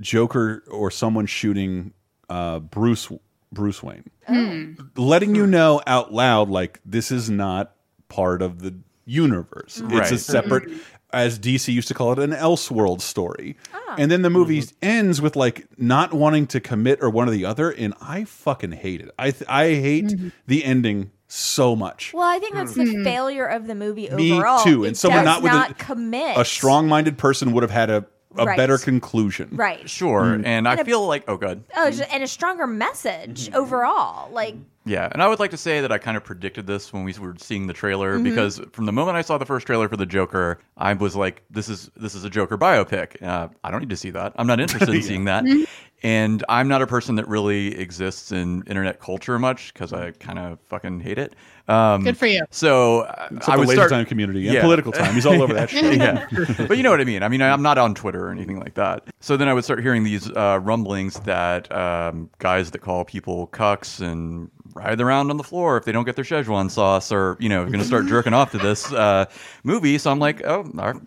[0.00, 1.92] Joker or someone shooting
[2.28, 3.10] uh, Bruce
[3.52, 4.34] Bruce Wayne oh.
[4.34, 4.72] Hmm.
[4.96, 5.50] letting you hmm.
[5.50, 7.74] know out loud like this is not
[8.08, 8.74] part of the
[9.04, 9.82] universe.
[9.84, 10.08] It's a Right.
[10.08, 10.16] Hmm.
[10.16, 10.70] separate
[11.12, 13.56] as DC used to call it an elseworld story.
[13.74, 13.96] Ah.
[13.98, 14.76] And then the movie mm-hmm.
[14.80, 18.72] ends with like not wanting to commit or one or the other and I fucking
[18.72, 19.10] hate it.
[19.18, 20.28] I th I hate mm-hmm.
[20.46, 22.12] the ending so much.
[22.12, 24.18] Well, I think that's the failure of the movie overall.
[24.22, 24.64] Me overall.
[24.64, 24.84] too.
[24.84, 26.36] It And someone does not with a- not commit.
[26.36, 28.04] A strong-minded person would have had a
[28.34, 28.56] a Right.
[28.56, 29.50] better conclusion.
[29.52, 29.90] right.
[29.90, 30.46] Sure, Mm.
[30.46, 31.64] and I And a- feel like oh god.
[31.76, 33.56] Oh, and a stronger message Mm-hmm.
[33.56, 34.30] overall.
[34.32, 34.54] Like,
[34.84, 37.12] Yeah, and I would like to say that I kind of predicted this when we
[37.20, 38.24] were seeing the trailer Mhm.
[38.24, 41.42] because from the moment I saw the first trailer for the Joker, I was like,
[41.50, 44.32] "This is this is a Joker biopic." Uh, I don't need to see that.
[44.36, 45.00] I'm not interested in Yeah.
[45.02, 45.44] seeing that.
[45.44, 45.62] Mm-hmm.
[46.04, 50.36] And I'm not a person that really exists in internet culture much because I kind
[50.36, 51.36] of fucking hate it.
[51.68, 52.42] Um, Good for you.
[52.50, 55.14] So uh, Except I the would laser start time community and political time.
[55.14, 55.98] He's all over that shit.
[55.98, 56.26] yeah,
[56.66, 57.22] but you know what I mean.
[57.22, 59.04] I mean, I'm not on Twitter or anything like that.
[59.20, 63.46] So then I would start hearing these uh, rumblings that um, guys that call people
[63.52, 67.36] cucks and ride around on the floor if they don't get their Szechuan sauce or,
[67.40, 69.26] you know, going to start jerking off to this uh,
[69.64, 69.98] movie.
[69.98, 70.60] So I'm like, oh,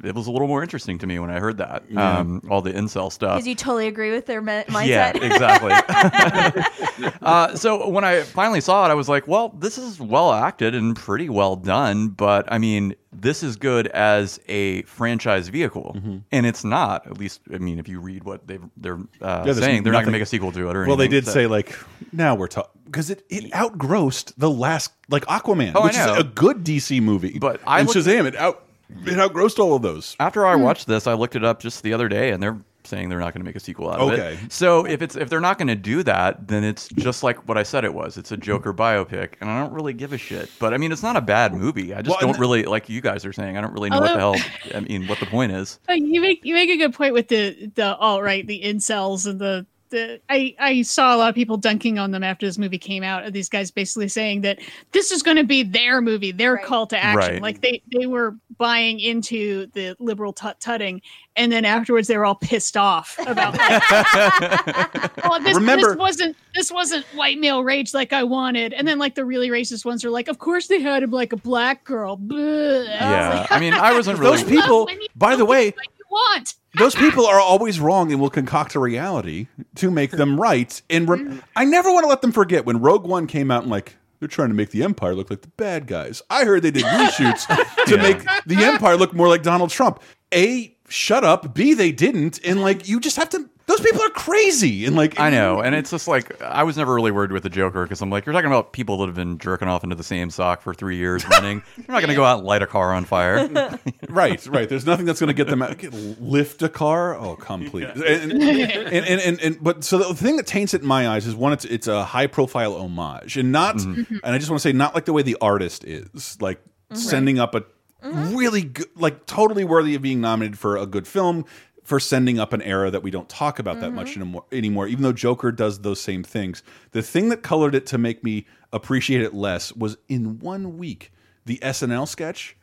[0.04, 1.84] it was a little more interesting to me when I heard that.
[1.90, 2.20] Yeah.
[2.20, 3.38] Um, all the incel stuff.
[3.38, 4.88] because you totally agree with their me- mindset.
[4.88, 7.14] Yeah, exactly.
[7.22, 10.76] uh, so when I finally saw it, I was like, well, this is well acted
[10.76, 12.10] and pretty well done.
[12.10, 16.18] But I mean, this is good as a franchise vehicle, Mm-hmm.
[16.32, 17.06] and it's not.
[17.08, 20.00] At least, I mean, if you read what they've, they're uh, there's saying, they're not
[20.00, 20.76] going to make a sequel to it.
[20.76, 21.76] Or Well, they did so- say like
[22.12, 26.24] now we're talking because it, it outgrossed the last like Aquaman, Oh, which is a
[26.24, 27.40] good DC movie.
[27.40, 28.64] But I and looked- Shazam, it out
[29.06, 30.16] it outgrossed all of those.
[30.20, 33.10] After I watched this, I looked it up just the other day, and they're saying
[33.10, 34.42] they're not going to make a sequel out of Okay.
[34.42, 34.52] it.
[34.52, 37.58] So if it's if they're not going to do that, then it's just like what
[37.58, 38.18] I said it was.
[38.18, 40.52] It's a Joker biopic, and I don't really give a shit.
[40.60, 41.94] But I mean, it's not a bad movie.
[41.94, 43.58] I just Well, don't really like you guys are saying.
[43.58, 44.52] I don't really know what the hell.
[44.74, 45.80] I mean, what the point is.
[45.90, 49.40] You make you make a good point with the the alt right, the incels and
[49.40, 52.78] the the I I saw a lot of people dunking on them after this movie
[52.78, 53.32] came out.
[53.32, 54.60] These guys basically saying that
[54.92, 57.36] this is going to be their movie, their call to action.
[57.36, 57.42] Right.
[57.42, 61.02] Like they they were buying into the liberal tut tutting,
[61.36, 63.56] and then afterwards they were all pissed off about.
[65.24, 69.00] oh, this, Remember- this wasn't this wasn't white male rage like I wanted, and then
[69.00, 71.86] like the really racist ones are like, of course they had him like a black
[71.86, 72.18] girl.
[72.18, 72.86] Bleh.
[72.86, 74.38] Yeah, I mean, I wasn't really.
[74.38, 78.76] Those people, by the way, You want those people are always wrong and will concoct
[78.76, 80.82] a reality to make them right.
[80.90, 81.40] And re mm-hmm.
[81.56, 84.28] I never want to let them forget when Rogue One came out and like they're
[84.28, 86.22] trying to make the Empire look like the bad guys.
[86.30, 87.46] I heard they did reshoots
[87.86, 88.02] to Yeah.
[88.02, 90.02] make the Empire look more like Donald Trump.
[90.34, 91.54] A, shut up.
[91.54, 92.40] B, they didn't.
[92.46, 93.50] And like you just have to.
[93.68, 94.86] Those people are crazy.
[94.86, 97.50] And like I know, and it's just like I was never really worried with the
[97.50, 100.04] Joker because I'm like, you're talking about people that have been jerking off into the
[100.04, 101.64] same sock for three years running.
[101.76, 103.50] You're not going to go out and light a car on fire.
[104.10, 104.70] right, right.
[104.70, 105.82] There's nothing that's going to get them out.
[106.22, 107.16] Lift a car?
[107.16, 107.86] Oh, come please.
[107.86, 111.10] And, and, and, and, and, and- but so the thing that taints it in my
[111.10, 113.78] eyes is one, it's it's a high profile homage, and not.
[113.78, 114.18] Mm-hmm.
[114.24, 116.38] And I just want to say, not like the way the artist is.
[116.40, 116.62] Like
[116.94, 117.64] sending up a
[118.06, 118.36] Mm-hmm.
[118.36, 121.44] really good, like totally worthy of being nominated for a good film
[121.84, 124.22] for sending up an era that we don't talk about that much mm-hmm.
[124.22, 126.62] anymore, anymore even though joker does those same things.
[126.92, 131.12] The thing that colored it to make me appreciate it less was in one week
[131.46, 132.56] the snl sketch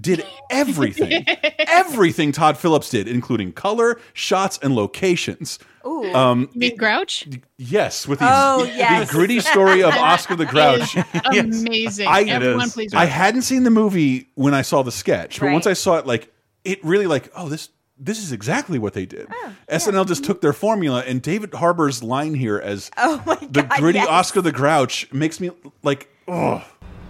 [0.00, 1.24] did everything
[1.58, 6.12] everything todd phillips did including color shots and locations Ooh.
[6.14, 7.28] um You mean Grouch?
[7.58, 9.08] yes with the, Oh, yes.
[9.08, 10.96] the gritty story of oscar the grouch
[11.34, 12.06] Is amazing.
[12.08, 12.94] I, Everyone please.
[12.94, 15.52] I hadn't seen the movie when I saw the sketch, but Right.
[15.52, 16.32] once I saw it, like
[16.64, 17.70] it really like oh this
[18.02, 19.26] this is exactly what they did.
[19.30, 23.62] Oh, SNL just took their formula, and David Harbour's line here as Oh my the
[23.78, 24.08] gritty yes.
[24.08, 25.50] Oscar the Grouch makes me
[25.82, 26.64] like oh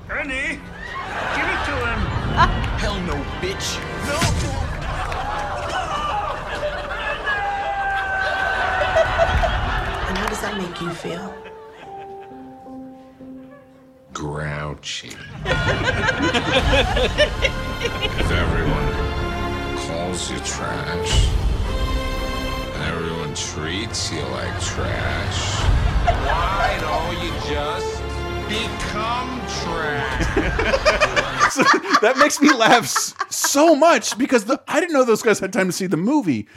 [0.08, 2.69] Ernie, give it to him.
[2.80, 3.12] Hell no,
[3.42, 3.76] bitch.
[10.08, 11.34] And how does that make you feel?
[14.14, 15.12] Grouchy.
[18.16, 18.88] if everyone
[19.86, 21.28] calls you trash,
[22.72, 25.60] and everyone treats you like trash,
[26.24, 28.00] why don't you just
[28.48, 31.26] become trash?
[31.50, 31.62] So
[32.02, 32.86] that makes me laugh
[33.30, 36.48] so much because the, I didn't know those guys had time to see the movie.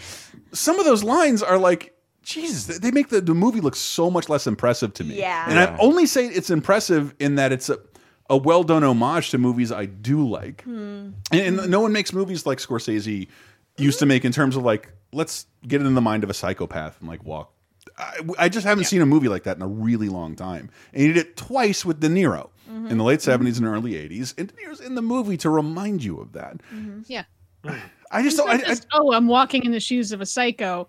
[0.51, 4.09] Some of those lines are like, Jesus, they- they make the, the movie look so
[4.09, 5.19] much less impressive to me.
[5.19, 5.45] Yeah.
[5.49, 7.77] And I only say it's impressive in that it's a,
[8.29, 10.61] a well done homage to movies I do like.
[10.63, 11.09] Hmm.
[11.31, 13.27] And, and no one makes movies like Scorsese
[13.77, 16.99] used to make in terms of like, let's get in the mind of a psychopath
[17.01, 17.51] and like walk.
[17.97, 20.69] I, I just haven't seen a movie like that in a really long time.
[20.93, 22.87] And he did it twice with De Niro Mm-hmm.
[22.87, 24.33] in the late 70s and early 80s.
[24.37, 26.57] And De Niro's in the movie to remind you of that.
[27.05, 27.23] Yeah.
[28.11, 28.49] I just don't.
[28.49, 30.87] I, It's not I, oh, I'm walking in the shoes of a psycho.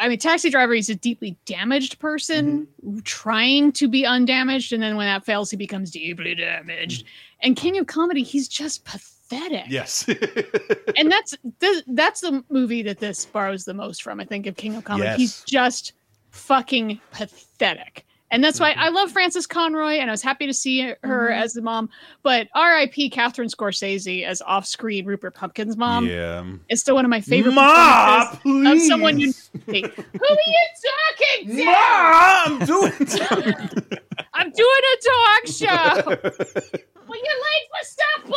[0.00, 2.98] I mean, Taxi Driver is a deeply damaged person Mm-hmm.
[3.00, 7.04] trying to be undamaged, and then when that fails, he becomes deeply damaged.
[7.40, 9.64] And King of Comedy, he's just pathetic.
[9.68, 10.08] yes.
[10.96, 14.20] and that's th- that's the movie that this borrows the most from.
[14.20, 15.08] I think of King of Comedy.
[15.10, 15.18] Yes.
[15.18, 15.92] He's just
[16.30, 18.05] fucking pathetic.
[18.30, 20.96] And that's why I love Frances Conroy, and I was happy to see her
[21.30, 21.40] Mhm.
[21.40, 21.88] as the mom.
[22.24, 23.10] But R.I.P.
[23.10, 26.44] Catherine Scorsese as off-screen Rupert Pupkin's mom yeah.
[26.68, 29.32] it's still one of my favorite Ma, performances of someone you.
[29.66, 31.64] Who are you talking to?
[31.64, 32.92] Ma, I'm doing.
[34.34, 36.02] I'm doing a talk show.
[37.08, 38.36] well, you're late for supper.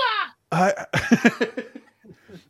[0.51, 0.85] I,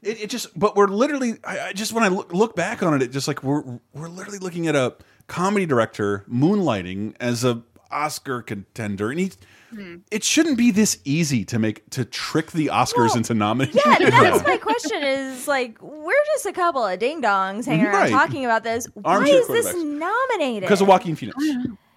[0.02, 2.94] it, it just, but we're literally, I, I just when I look, look back on
[2.94, 4.96] it, it just like we're we're literally looking at a
[5.30, 7.62] comedy director moonlighting as a
[7.92, 9.32] Oscar contender, and he.
[9.70, 9.98] Hmm.
[10.10, 13.80] It shouldn't be this easy to make to trick the Oscars into nominating.
[13.86, 14.10] Yeah, him.
[14.10, 15.04] that's my question.
[15.04, 18.88] Is like we're just a couple of ding dongs hanging around talking about this.
[18.96, 20.00] Why is this quarterbacks.
[20.00, 20.62] nominated?
[20.62, 21.38] because of Joaquin Phoenix.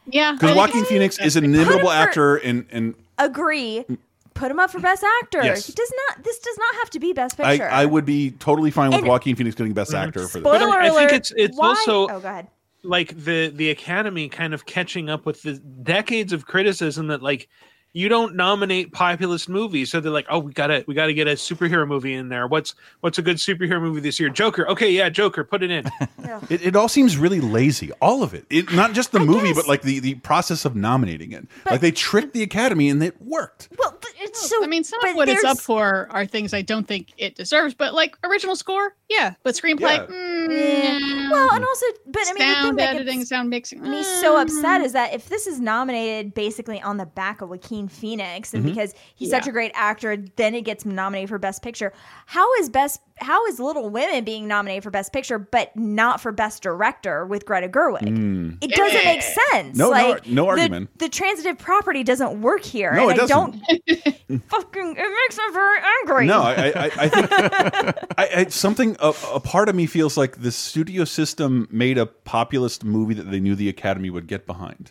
[0.07, 3.85] Yeah, Because Joaquin Phoenix is an inimitable actor, and and Agree.
[3.89, 3.99] Mm.
[4.35, 5.43] Put him up for best actor.
[5.45, 5.67] Yes.
[5.67, 6.25] He does not.
[6.25, 7.69] This does not have to be best I, picture.
[7.71, 10.09] I would be totally fine with And- Joaquin Phoenix getting Best mm-hmm.
[10.09, 10.43] Actor for this.
[10.43, 10.99] Spoiler But I alert.
[11.11, 12.49] think it's it's why- also Oh, go ahead.
[12.83, 17.49] Like the the Academy kind of catching up with the decades of criticism that like
[17.95, 21.33] you don't nominate populist movies, so they're like, oh, we gotta we gotta get a
[21.33, 22.47] superhero movie in there.
[22.47, 24.29] What's what's a good superhero movie this year?
[24.31, 24.67] Joker.
[24.69, 25.45] Okay, yeah, Joker.
[25.45, 25.85] Put it in.
[26.49, 27.93] It, it all seems really lazy.
[28.01, 28.47] All of it.
[28.49, 31.47] it not just the movie, but like the, the process of nominating it.
[31.67, 33.69] like they tricked the Academy and it worked.
[33.79, 34.63] Well, it's so.
[34.65, 37.75] I mean, some of what it's up for are things I don't think it deserves.
[37.75, 39.35] But like original score, yeah.
[39.43, 40.07] But screenplay, Yeah.
[40.07, 43.83] mm, Well, and also, but I mean, the thing sound that editing, sound mixing.
[43.83, 44.43] me so mm.
[44.43, 47.51] upset is that if this is nominated basically on the back of
[47.83, 48.69] Joaquin Phoenix, and Mhm.
[48.69, 51.93] because he's such a great actor, then it gets nominated for Best Picture.
[52.27, 53.01] How is Best?
[53.21, 57.45] How is Little Women being nominated for Best Picture, but not for Best Director with
[57.47, 58.01] Greta Gerwig?
[58.03, 58.59] Mm.
[58.61, 59.77] It doesn't make sense.
[59.77, 60.99] No, no like, ar- no argument.
[60.99, 62.93] The, transitive property doesn't work here.
[62.95, 64.43] No, and it I don't doesn't.
[64.49, 64.97] fucking.
[64.99, 66.27] It makes me very angry.
[66.27, 67.31] No, I, I, I- I think
[68.19, 72.07] I, I, something a, a part of me feels like the studio system made a
[72.07, 74.91] populist movie that they knew the Academy would get behind,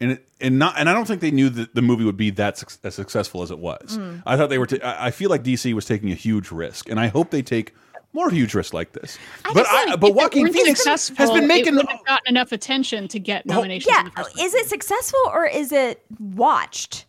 [0.00, 2.30] and it, and not and I don't think they knew that the movie would be
[2.30, 3.98] that suc as successful as it was.
[3.98, 4.22] Mm.
[4.26, 4.68] I thought they were.
[4.82, 7.74] I I feel like DC was taking a huge risk, and I hope they take
[8.12, 9.18] more huge risks like this.
[9.54, 11.76] but I, but If it Joaquin weren't Phoenix has been making.
[11.76, 13.92] wouldn't have gotten enough attention to get nominations.
[13.94, 17.06] Yeah, in the first is it successful or is it watched?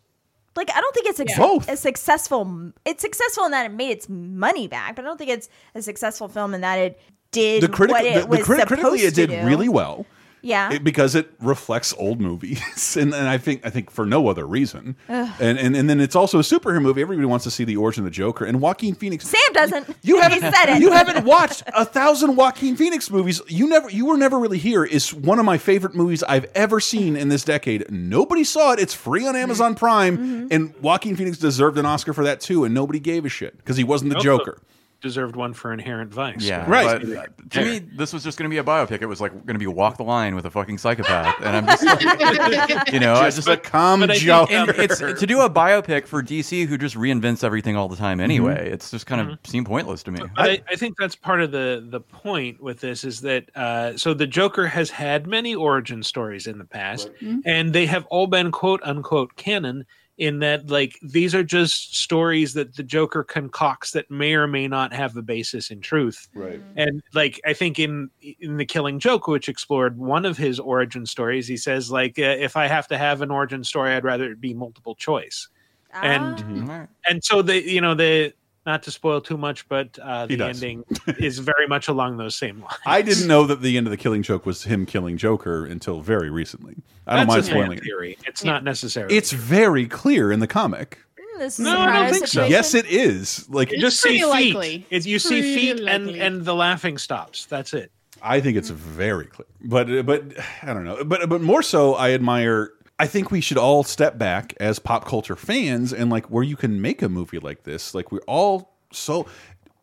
[0.54, 1.68] Like I don't think it's a, Both.
[1.68, 2.72] a successful.
[2.84, 5.80] It's successful in that it made its money back, but I don't think it's a
[5.82, 7.00] successful film in that it
[7.30, 9.46] did the critic, what it the, the was crit- critically, it did do.
[9.46, 10.04] really well.
[10.42, 10.72] Yeah.
[10.72, 14.46] It- because it reflects old movies, and, and I think I think for no other
[14.46, 14.96] reason.
[15.08, 15.30] Ugh.
[15.40, 17.00] And, and and then it's also a superhero movie.
[17.00, 19.26] Everybody wants to see the origin of the Joker, and Joaquin Phoenix.
[19.28, 19.88] Sam doesn't.
[20.02, 20.80] You He haven't said it.
[20.82, 23.40] You haven't watched a thousand Joaquin Phoenix movies.
[23.48, 23.88] You never.
[23.88, 24.84] You were never really here.
[24.84, 27.90] Is one of my favorite movies I've ever seen in this decade.
[27.90, 28.80] Nobody saw it.
[28.80, 30.46] It's free on Amazon Prime, Mm-hmm.
[30.50, 33.76] and Joaquin Phoenix deserved an Oscar for that too, and nobody gave a shit because
[33.76, 34.58] he wasn't the Also Joker.
[35.02, 36.42] Deserved one for Inherent Vice.
[36.42, 37.00] Yeah, Right.
[37.00, 39.02] But uh, to me, this was just going to be a biopic.
[39.02, 41.66] It was like going to be Walk the Line with a fucking psychopath, and I'm
[41.66, 42.00] just, like,
[42.92, 44.80] you know, I Just just a calm but I think- Joker.
[44.80, 48.64] it's to do a biopic for DC who just reinvents everything all the time anyway.
[48.64, 48.74] Mm-hmm.
[48.74, 50.20] It's just kind of seemed pointless to me.
[50.20, 53.96] But I, I think that's part of the the point with this is that uh,
[53.96, 57.10] so the Joker has had many origin stories in the past,
[57.44, 59.84] and they have all been quote unquote canon.
[60.22, 64.68] In that, like these are just stories that the Joker concocts that may or may
[64.68, 66.28] not have a basis in truth.
[66.32, 66.62] Right.
[66.76, 71.06] And like I think in in the Killing Joke, which explored one of his origin
[71.06, 74.30] stories, he says like uh, if I have to have an origin story, I'd rather
[74.30, 75.48] it be multiple choice.
[75.92, 76.84] And Mm-hmm.
[77.08, 78.32] and so the you know the
[78.64, 80.84] not to spoil too much, but uh, the ending
[81.18, 82.76] is very much along those same lines.
[82.86, 86.00] I didn't know that the end of the Killing Joke was him killing Joker until
[86.00, 86.76] very recently.
[87.06, 87.84] I don't That's mind a fan spoiling it.
[87.84, 88.18] theory.
[88.26, 89.12] It's not necessary.
[89.12, 90.98] It's very clear in the comic.
[91.18, 92.46] Mm, This is No, I don't surprise think so.
[92.46, 93.48] Yes, it is.
[93.50, 94.26] Like you just see feet.
[94.26, 94.86] likely.
[94.90, 96.20] It's, you see Pretty feet and likely.
[96.20, 97.46] and the laughing stops.
[97.46, 97.90] That's it.
[98.22, 99.46] I think it's very clear.
[99.64, 100.22] But but
[100.62, 101.02] I don't know.
[101.04, 102.70] But but more so, I admire.
[103.02, 106.54] I think we should all step back as pop culture fans and like where you
[106.54, 107.96] can make a movie like this.
[107.96, 109.26] Like we're all so.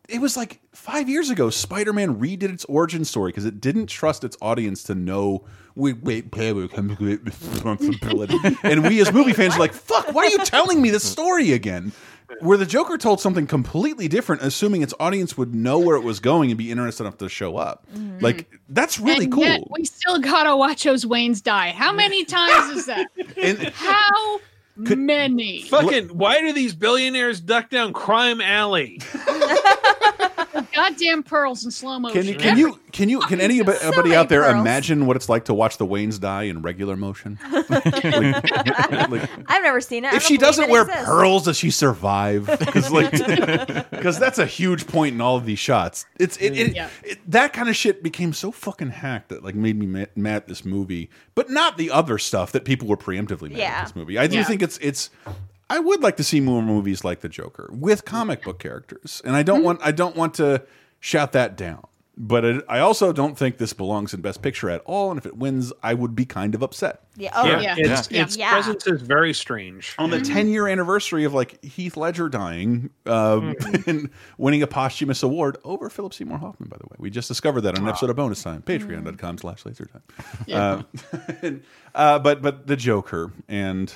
[0.08, 1.50] It was like five years ago.
[1.50, 5.44] Spider Man redid its origin story because it didn't trust its audience to know.
[5.74, 6.30] Wait, wait,
[7.26, 8.38] responsibility.
[8.62, 10.14] and we as movie fans are like, "Fuck!
[10.14, 11.92] Why are you telling me this story again?"
[12.40, 16.20] Where the Joker told something completely different, assuming its audience would know where it was
[16.20, 17.86] going and be interested enough to show up.
[17.94, 18.18] Mm-hmm.
[18.20, 19.44] Like that's really and cool.
[19.44, 21.70] Yet we still gotta watch those Waynes die.
[21.70, 23.06] How many times is that?
[23.36, 24.40] and, How
[24.76, 25.62] many?
[25.62, 29.00] Fucking why do these billionaires duck down crime alley?
[30.80, 32.22] Goddamn pearls in slow motion.
[32.22, 34.60] Can you can you can you can anybody So anybody many out there pearls.
[34.60, 37.38] imagine what it's like to watch the Waynes die in regular motion?
[37.70, 40.14] Like- like, I've never seen it.
[40.14, 41.04] If she doesn't wear exists.
[41.04, 42.46] pearls, does she survive?
[42.60, 43.10] Because like,
[43.90, 46.06] because that's a huge point in all of these shots.
[46.18, 46.88] It's it, it, Yeah.
[47.02, 50.36] it- that kind of shit became so fucking hacked that like made me ma- mad
[50.36, 53.64] at this movie, but not the other stuff that people were preemptively mad Yeah.
[53.80, 54.18] at this movie.
[54.18, 54.44] I do Yeah.
[54.44, 55.10] think it's it's.
[55.70, 59.34] I would like to see more movies like the Joker with comic book characters, and
[59.36, 60.62] I don't want I don't want to
[61.00, 61.86] shout that down.
[62.22, 65.10] But it, I also don't think this belongs in Best Picture at all.
[65.10, 67.00] And if it wins, I would be kind of upset.
[67.16, 67.30] Yeah.
[67.34, 67.74] Oh, yeah, yeah.
[67.78, 68.22] Its, Yeah.
[68.24, 68.50] its Yeah.
[68.50, 69.94] presence is very strange.
[69.96, 73.54] on the 10 year anniversary of like Heath Ledger dying um,
[73.86, 76.96] and winning a posthumous award over Philip Seymour Hoffman, by the way.
[76.98, 80.02] We just discovered that on an episode of Bonus Time, patreon.com slash laser time.
[80.52, 80.82] Uh,
[81.42, 81.62] and,
[81.94, 83.94] uh, but, but the Joker and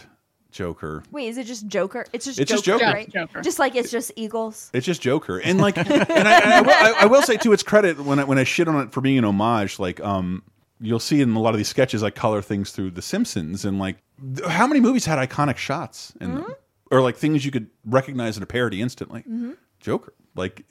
[0.55, 1.03] Joker.
[1.11, 2.07] Wait, is it just Joker?
[2.13, 2.85] It's just It's Joker, just Joker.
[2.85, 3.05] right?
[3.07, 3.43] Just Joker.
[3.43, 4.71] Just like it's just Eagles.
[4.73, 7.53] It's just Joker, and like, and I, and I, will, I, I will say to
[7.53, 10.45] its credit, when I, when I shit on it for being an homage, like, um,
[10.81, 13.81] you'll see in a lot of these sketches, I color things through The Simpsons, and
[13.81, 13.97] like,
[14.47, 16.53] how many movies had iconic shots in them, mm-hmm.
[16.93, 19.23] or like things you could recognize in a parody instantly?
[19.23, 19.53] Mm-hmm.
[19.81, 20.65] Joker, like,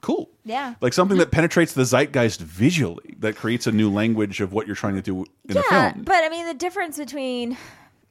[0.00, 0.76] cool, Yeah.
[0.80, 1.20] like something mm-hmm.
[1.20, 5.02] that penetrates the zeitgeist visually, that creates a new language of what you're trying to
[5.02, 6.04] do in a yeah, film.
[6.04, 7.56] but I mean the difference between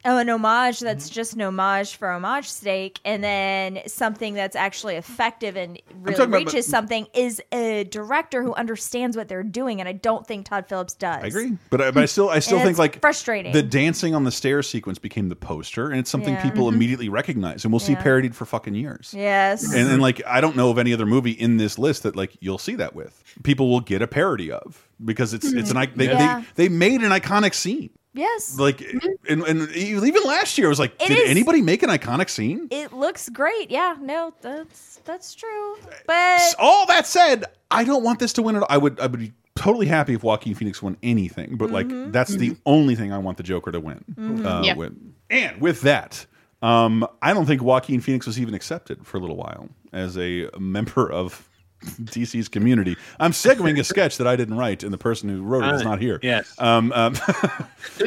[0.05, 1.13] oh, an homage that's mm-hmm.
[1.13, 6.33] just an homage for homage sake, and then something that's actually effective and really talking
[6.33, 10.45] about- reaches something is a director who understands what they're doing, and I don't think
[10.45, 11.23] Todd Phillips does.
[11.23, 13.51] I agree, but I, but I still I still And think it's like frustrating.
[13.51, 16.43] The dancing on the stairs sequence became the poster, and it's something Yeah.
[16.43, 16.75] people mm-hmm.
[16.75, 18.03] immediately recognize, and we'll see Yeah.
[18.03, 19.13] parodied for fucking years.
[19.15, 19.73] Yes.
[19.73, 22.37] And, and like I don't know of any other movie in this list that like
[22.39, 25.93] you'll see that with people will get a parody of because it's it's an mm-hmm.
[25.93, 26.43] i- they, Yeah.
[26.55, 27.89] they they made an iconic scene.
[28.15, 28.57] Yes.
[28.57, 28.81] Like
[29.29, 32.29] and, and even last year I was like, It did is- anybody make an iconic
[32.29, 32.67] scene?
[32.71, 33.69] It looks great.
[33.69, 35.77] Yeah, no, that's that's true.
[36.07, 38.63] But All that said, I don't want this to win it.
[38.69, 42.11] I would I would be totally happy if Joaquin Phoenix won anything, but like Mm-hmm.
[42.11, 44.03] that's the only thing I want the Joker to win.
[44.45, 44.73] Uh, Yeah.
[44.75, 45.13] win.
[45.29, 46.25] And with that,
[46.61, 50.49] um, I don't think Joaquin Phoenix was even accepted for a little while as a
[50.59, 51.49] member of
[51.83, 52.95] DC's community.
[53.19, 55.81] I'm segueing a sketch that I didn't write, and the person who wrote it is
[55.81, 56.19] Uh, not here.
[56.23, 56.53] yes.
[56.57, 57.13] Um, um,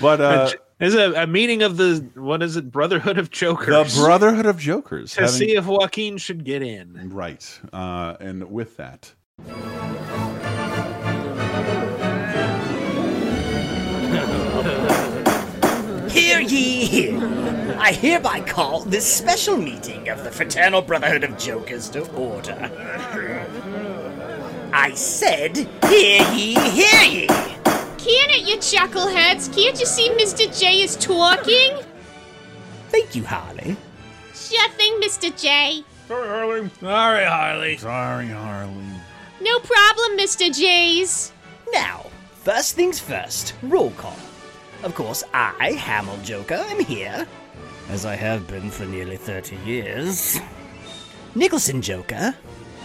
[0.00, 3.94] but uh, There's a, a meeting of the what is it, Brotherhood of Jokers.
[3.96, 7.10] the Brotherhood of Jokers to having- see if Joaquin should get in.
[7.12, 7.60] Right.
[7.72, 9.12] Uh, and with that,
[16.40, 17.76] Hear ye, hear.
[17.78, 22.56] I hereby call this special meeting of the Fraternal Brotherhood of Jokers to order.
[24.72, 27.26] I said, hear ye, hear ye.
[27.26, 29.54] Can't it, you chuckleheads?
[29.54, 30.58] Can't you see Mr.
[30.58, 31.78] J is talking?
[32.88, 33.76] Thank you, Harley.
[34.32, 35.38] Sure thing, Mr.
[35.38, 35.84] J.
[36.08, 36.70] Sorry, Harley.
[36.80, 37.76] Sorry, Harley.
[37.76, 38.84] Sorry, Harley.
[39.42, 40.50] No problem, Mr.
[40.56, 41.32] J's.
[41.70, 44.16] Now, first things first, roll call.
[44.82, 47.26] Of course, I, Hamill Joker, am here,
[47.90, 50.40] as I have been for nearly 30 years.
[51.34, 52.34] Nicholson Joker,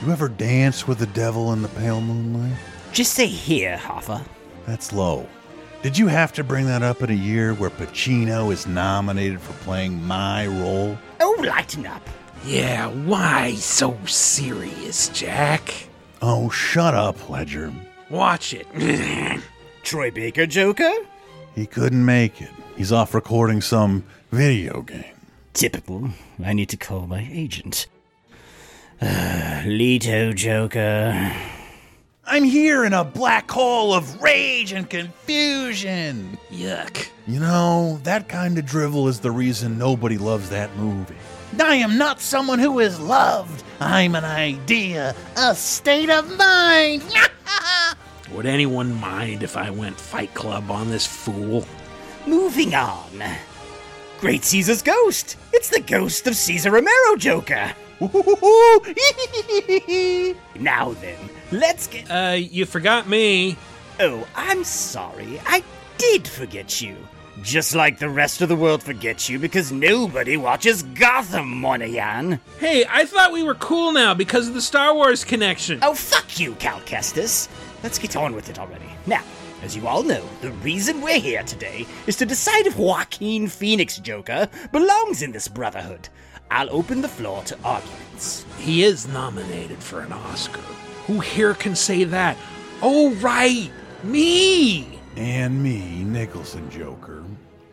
[0.04, 2.58] You ever dance with the devil in the pale moonlight?
[2.92, 4.24] just say here, Hoffa.
[4.66, 5.28] That's low.
[5.84, 9.54] Did you have to bring that up in a year where Pacino is nominated for
[9.64, 10.98] playing my role?
[11.20, 12.08] Oh, lighten up.
[12.46, 15.74] Yeah, why so serious, Jack?
[16.22, 17.72] Oh, shut up, Ledger.
[18.10, 18.68] Watch it.
[19.84, 20.92] Troy Baker Joker?
[21.56, 22.50] He couldn't make it.
[22.76, 25.06] He's off recording some video game.
[25.54, 26.10] Typical.
[26.44, 27.88] I need to call my agent.
[29.02, 31.32] Uh, Leto Joker.
[32.26, 36.38] I'm here in a black hole of rage and confusion.
[36.52, 37.08] Yuck.
[37.26, 41.16] You know, that kind of drivel is the reason nobody loves that movie.
[41.58, 43.64] I am not someone who is loved.
[43.80, 47.04] I'm an idea, a state of mind.
[48.32, 51.66] Would anyone mind if I went Fight Club on this fool?
[52.26, 53.24] Moving on.
[54.20, 55.38] Great Caesar's ghost.
[55.54, 57.72] It's the ghost of Cesar Romero Joker.
[60.60, 62.10] now then, let's get.
[62.10, 63.56] Uh, you forgot me.
[64.00, 65.40] Oh, I'm sorry.
[65.46, 65.64] I
[65.98, 66.98] did forget you.
[67.42, 72.40] Just like the rest of the world forgets you because nobody watches Gotham, Monaghan.
[72.60, 75.80] Hey, I thought we were cool now because of the Star Wars connection.
[75.82, 77.50] Oh, fuck you, Cal Kestis.
[77.86, 78.90] Let's get on with it already.
[79.06, 79.22] Now,
[79.62, 84.00] as you all know, the reason we're here today is to decide if Joaquin Phoenix
[84.00, 86.10] Joker belongs in this brotherhood.
[86.50, 88.44] I'll open the floor to arguments.
[88.58, 90.62] He is nominated for an Oscar.
[91.06, 92.38] Who here can say that?
[92.82, 93.70] Oh, right.
[94.04, 95.00] Me.
[95.16, 97.24] And me, Nicholson Joker.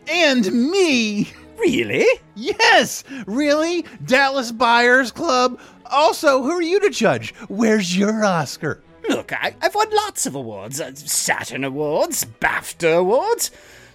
[0.09, 1.33] And me!
[1.57, 2.05] Really?
[2.35, 3.03] Yes!
[3.27, 3.87] Really?
[4.05, 5.59] Dallas Buyers Club?
[5.87, 7.33] Also, who are you to judge?
[7.49, 8.83] Where's your Oscar?
[9.09, 13.51] Look, I, I've won lots of awards uh, Saturn Awards, BAFTA Awards,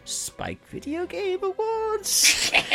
[0.06, 2.52] Spike Video Game Awards.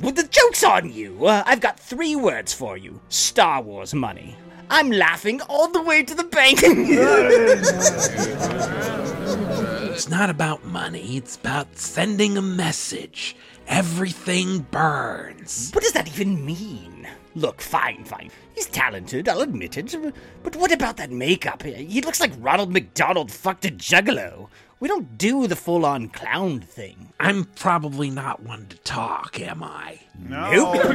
[0.00, 1.26] well, the joke's on you.
[1.26, 4.36] Uh, I've got three words for you Star Wars money.
[4.70, 6.60] I'm laughing all the way to the bank.
[9.94, 13.36] It's not about money, it's about sending a message.
[13.68, 15.70] Everything burns.
[15.72, 16.93] what does that even mean?
[17.34, 18.30] Look, fine, fine.
[18.54, 19.94] He's talented, I'll admit it.
[20.42, 21.62] But what about that makeup?
[21.62, 24.48] He looks like Ronald McDonald fucked a juggalo.
[24.80, 27.12] We don't do the full on clown thing.
[27.18, 30.00] I'm probably not one to talk, am I?
[30.18, 30.76] Nope.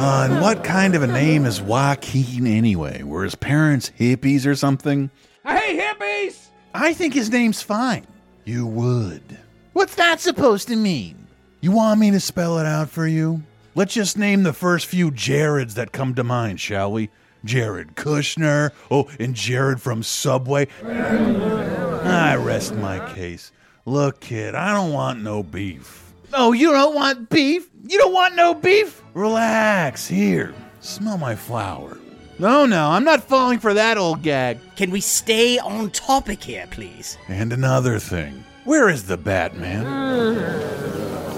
[0.00, 3.02] Uh, and what kind of a name is Joaquin anyway?
[3.02, 5.10] Were his parents hippies or something?
[5.44, 6.46] Hey, hippies!
[6.74, 8.06] I think his name's fine.
[8.44, 9.38] You would.
[9.72, 11.26] What's that supposed to mean?
[11.60, 13.42] You want me to spell it out for you?
[13.74, 17.10] Let's just name the first few Jareds that come to mind, shall we?
[17.44, 18.72] Jared Kushner.
[18.90, 20.66] Oh, and Jared from Subway.
[20.84, 23.52] I rest my case.
[23.84, 26.12] Look, kid, I don't want no beef.
[26.32, 27.68] Oh, you don't want beef?
[27.86, 29.02] You don't want no beef?
[29.14, 30.06] Relax.
[30.08, 31.96] Here, smell my flower.
[32.38, 34.58] No, no, I'm not falling for that old gag.
[34.74, 37.18] Can we stay on topic here, please?
[37.28, 38.44] And another thing.
[38.64, 39.86] Where is the Batman?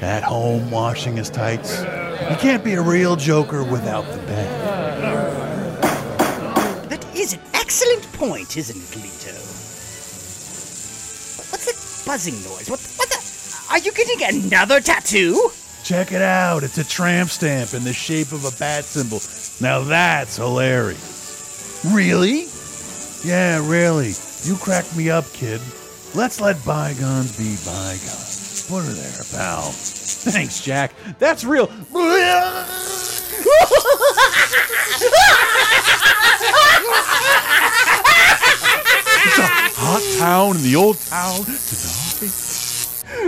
[0.00, 1.80] At home washing his tights.
[1.82, 5.80] You can't be a real Joker without the bat.
[6.88, 9.36] That is an excellent point, isn't it, Leto?
[11.50, 12.70] What's that buzzing noise?
[12.70, 13.20] What, what the?
[13.70, 15.50] Are you getting another tattoo?
[15.84, 16.62] Check it out.
[16.62, 19.20] It's a tramp stamp in the shape of a bat symbol.
[19.60, 21.84] Now that's hilarious.
[21.92, 22.46] Really?
[23.24, 24.14] Yeah, really.
[24.44, 25.60] You cracked me up, kid.
[26.14, 28.29] Let's let bygones be bygones.
[28.70, 29.62] Put her there, pal.
[29.72, 30.92] Thanks, Jack.
[31.18, 31.64] That's real.
[31.64, 31.88] It's
[39.38, 41.40] a hot town in the old town.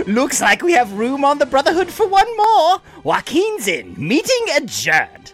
[0.07, 2.81] Looks like we have room on the Brotherhood for one more.
[3.03, 3.95] Joaquin's in.
[3.97, 5.33] Meeting adjourned.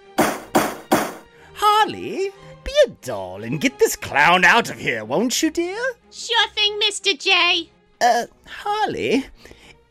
[1.54, 2.32] Harley,
[2.64, 5.80] be a doll and get this clown out of here, won't you, dear?
[6.10, 7.16] Sure thing, Mr.
[7.16, 7.70] J.
[8.02, 9.26] Uh, Harley,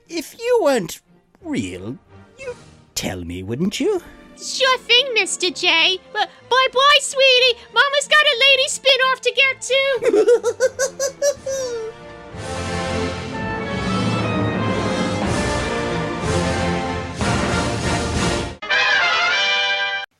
[0.08, 1.00] if you weren't
[1.42, 1.98] real,
[2.38, 2.56] you'd
[2.94, 4.00] tell me, wouldn't you?
[4.36, 5.54] Sure thing, Mr.
[5.54, 5.98] J.
[6.12, 7.58] But bye bye, sweetie.
[7.74, 9.92] Mama's got a lady spin off to get to.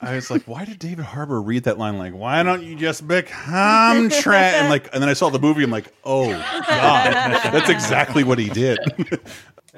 [0.01, 1.99] I was like, why did David Harbour read that line?
[1.99, 4.55] Like, why don't you just become trash?
[4.55, 5.63] And like, and then I saw the movie.
[5.63, 7.13] I'm like, oh god,
[7.53, 8.79] that's exactly what he did.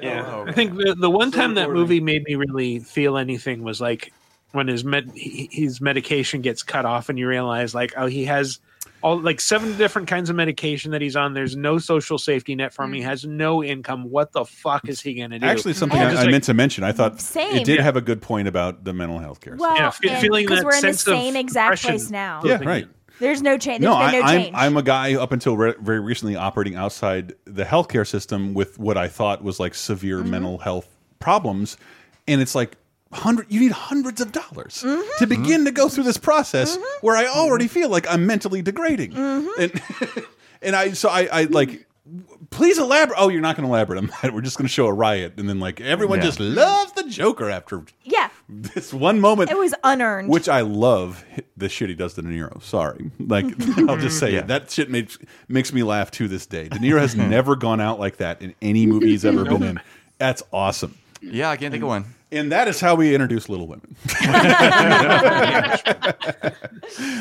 [0.01, 3.63] Yeah, oh, I think the, the one time that movie made me really feel anything
[3.63, 4.13] was like
[4.51, 8.59] when his med his medication gets cut off, and you realize like, oh, he has
[9.01, 11.33] all like seven different kinds of medication that he's on.
[11.33, 12.93] There's no social safety net for him.
[12.93, 13.05] He mm.
[13.05, 14.09] has no income.
[14.09, 15.45] What the fuck is he gonna do?
[15.45, 16.83] Actually, something And I, just I meant to mention.
[16.83, 17.55] I thought Same.
[17.55, 17.83] it did Yeah.
[17.83, 19.55] have a good point about the mental health care.
[19.55, 21.89] Well, Yeah, fe- and- feeling 'cause that we're in the same exact depression.
[21.89, 22.41] place now.
[22.43, 22.87] yeah, right.
[23.21, 23.81] There's no change.
[23.81, 24.55] No, been I, no I'm change.
[24.57, 28.97] I'm a guy up until re very recently operating outside the healthcare system with what
[28.97, 30.29] I thought was like severe Mm-hmm.
[30.31, 30.87] mental health
[31.19, 31.77] problems,
[32.27, 32.75] and it's like
[33.13, 33.45] hundred.
[33.49, 35.09] You need hundreds of dollars Mm-hmm.
[35.19, 39.11] to begin to go through this process where I already feel like I'm mentally degrading,
[39.11, 39.61] Mm-hmm.
[39.61, 40.25] and
[40.61, 41.85] and I so I I like.
[42.49, 43.15] Please elaborate.
[43.17, 44.33] Oh, you're not going to elaborate on that.
[44.33, 46.25] We're just going to show a riot, and then like everyone Yeah.
[46.25, 49.49] just loves the Joker after yeah, this one moment.
[49.49, 50.29] it was unearned.
[50.29, 51.23] Which I love
[51.55, 52.61] the shit he does to De Niro.
[52.61, 53.45] Sorry, like
[53.89, 54.47] I'll just say it.
[54.47, 55.17] That shit makes
[55.47, 56.67] makes me laugh to this day.
[56.67, 59.79] De Niro has never gone out like that in any movie he's ever been in.
[60.17, 60.97] That's awesome.
[61.21, 62.05] Yeah, I can't think of one.
[62.33, 63.93] And that is how we introduce Little Women.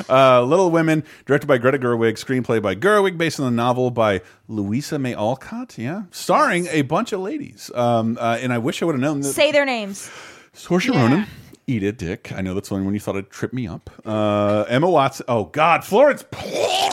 [0.08, 4.20] uh, Little Women, directed by Greta Gerwig, screenplay by Gerwig, based on the novel by
[4.46, 5.76] Louisa May Alcott.
[5.76, 7.72] Yeah, starring a bunch of ladies.
[7.74, 9.32] Um, uh, and I wish I would have known that.
[9.32, 10.08] Say their names.
[10.54, 11.26] Saoirse Ronan,
[11.66, 12.32] Edith Dick.
[12.32, 13.90] I know that's the only one you thought it'd trip me up.
[14.04, 15.26] Uh, Emma Watson.
[15.28, 16.90] Oh God, Florence Pew.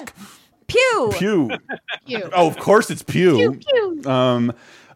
[0.68, 1.12] Pugh.
[1.14, 1.50] Pew.
[2.34, 3.58] Oh, of course it's Pew.
[3.60, 4.10] Pew, pew.
[4.12, 4.54] Um,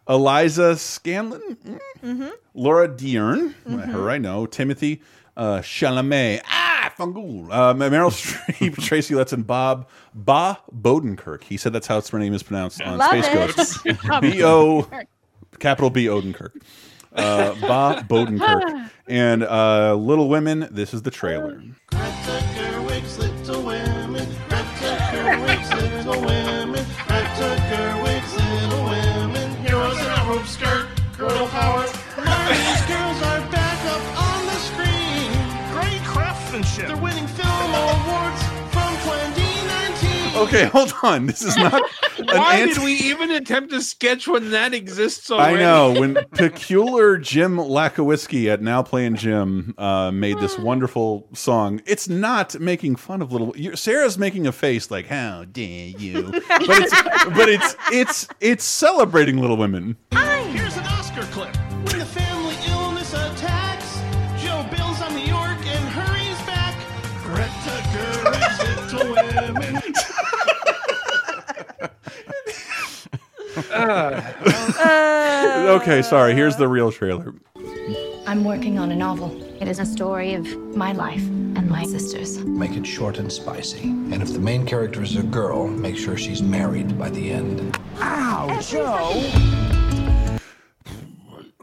[0.08, 1.56] Eliza Scanlen,
[2.02, 2.28] Mm-hmm.
[2.54, 4.44] Laura Dern, her I know.
[4.46, 5.00] Timothy
[5.36, 7.48] uh, Chalamet, ah, Fangul.
[7.50, 11.44] Uh, Meryl Streep, Tracy Letts, and Bob Ba Bodenkirk.
[11.44, 13.56] He said that's how her name is pronounced on Love Space it.
[13.56, 13.84] Ghost.
[14.20, 14.88] B O
[15.60, 16.60] capital B Odenkirk.
[17.14, 18.90] Uh, Bob Odenkirk.
[19.08, 21.60] And uh, Little Women, this is the trailer.
[40.42, 41.26] Okay, hold on.
[41.26, 41.74] This is not
[42.18, 46.14] an Why anti- did we even attempt a sketch when that exists I know when
[46.34, 51.80] peculiar Jim Lakowski at Now Playing Jim uh, made this wonderful song.
[51.86, 53.54] It's not making fun of little.
[53.56, 57.02] you Sarah's making a face like "How dare you?" But it's
[57.36, 59.96] but it's it's it's celebrating Little Women.
[60.10, 60.41] Here's
[75.80, 76.34] okay, sorry.
[76.34, 77.34] Here's the real trailer.
[78.26, 79.42] I'm working on a novel.
[79.62, 80.46] It is a story of
[80.76, 82.38] my life and my sister's.
[82.38, 83.82] Make it short and spicy.
[83.82, 87.78] And if the main character is a girl, make sure she's married by the end.
[88.00, 90.38] Ow, Jo!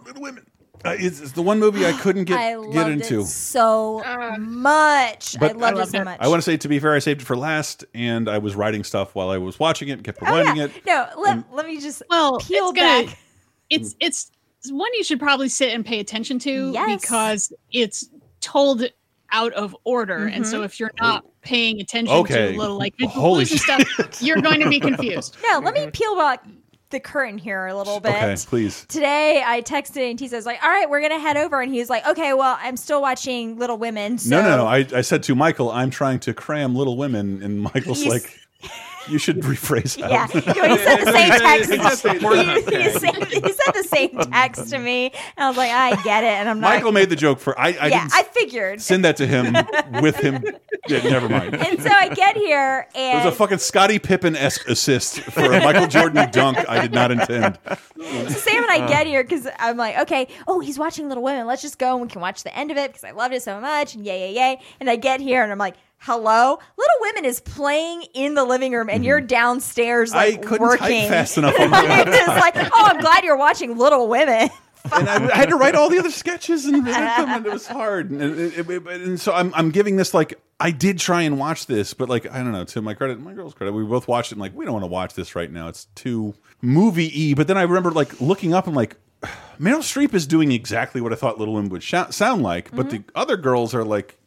[0.03, 0.48] Little Women.
[0.85, 3.21] Uh, it's, it's the one movie I couldn't get I get into.
[3.21, 4.01] it so
[4.39, 5.35] much.
[5.41, 6.17] I loved it so much.
[6.19, 8.55] I want to say, to be fair, I saved it for last, and I was
[8.55, 10.63] writing stuff while I was watching it, and kept Oh, rewinding yeah.
[10.65, 10.85] it.
[10.85, 13.17] No, let, let me just well peel it's gonna- back.
[13.69, 14.31] It's it's
[14.71, 17.01] one you should probably sit and pay attention to Yes.
[17.01, 18.09] because it's
[18.41, 18.83] told
[19.31, 20.65] out of order, and so Mhm.
[20.65, 22.53] if you're not paying attention Okay.
[22.53, 23.83] to little like Holy stuff,
[24.23, 25.37] you're going to be confused.
[25.47, 26.43] No, let me peel back
[26.89, 28.11] the curtain here a little bit.
[28.15, 28.85] Okay, please.
[28.89, 31.79] Today I texted and he says like, "All right, we're gonna head over," and he
[31.79, 34.65] was like, "Okay, well, I'm still watching Little Women." So No, no, no.
[34.67, 38.23] I, I said to Michael, I'm trying to cram Little Women, and Michael's You s-
[38.23, 38.39] like,
[39.07, 40.11] you should rephrase that.
[40.11, 41.71] Yeah, he said the same text.
[41.71, 45.47] It's the he, Pornhub he said, he said the same text to me, and I
[45.47, 46.75] was like, "I get it," and I'm not.
[46.75, 47.67] Michael made the joke for I.
[47.67, 48.81] I yeah, didn't I figured.
[48.81, 49.55] send that to him
[50.01, 50.43] with him.
[50.87, 51.55] Yeah, never mind.
[51.55, 55.59] And so I get here, and was a fucking Scottie Pippen esque assist for a
[55.63, 56.57] Michael Jordan dunk.
[56.67, 57.57] I did not intend.
[57.65, 61.45] So Sam and I get here because I'm like, okay, oh, he's watching Little Women.
[61.47, 63.43] Let's just go and we can watch the end of it because I loved it
[63.43, 63.95] so much.
[63.95, 64.59] And yay, yay, yay.
[64.79, 66.59] And I get here and I'm like, hello?
[66.77, 70.43] Little Women is playing in the living room and you're downstairs like Mm-hmm.
[70.43, 71.09] I couldn't type working.
[71.09, 74.49] fast enough on my I'm like, oh, I'm glad you're watching Little Women.
[74.93, 77.51] and I, I had to write all the other sketches and edit them, and it
[77.51, 78.11] was hard.
[78.11, 81.37] And, it- it- it- and so I'm, I'm giving this like I did try and
[81.39, 82.63] watch this, but like I don't know.
[82.65, 84.35] To my credit, my girl's credit, we both watched it.
[84.35, 85.67] and like we don't want to watch this right now.
[85.67, 87.33] It's too movie y.
[87.35, 88.95] But then I remember like looking up and like
[89.59, 92.89] Meryl Streep is doing exactly what I thought Little Women would shou- sound like, but
[92.89, 94.17] the other girls are like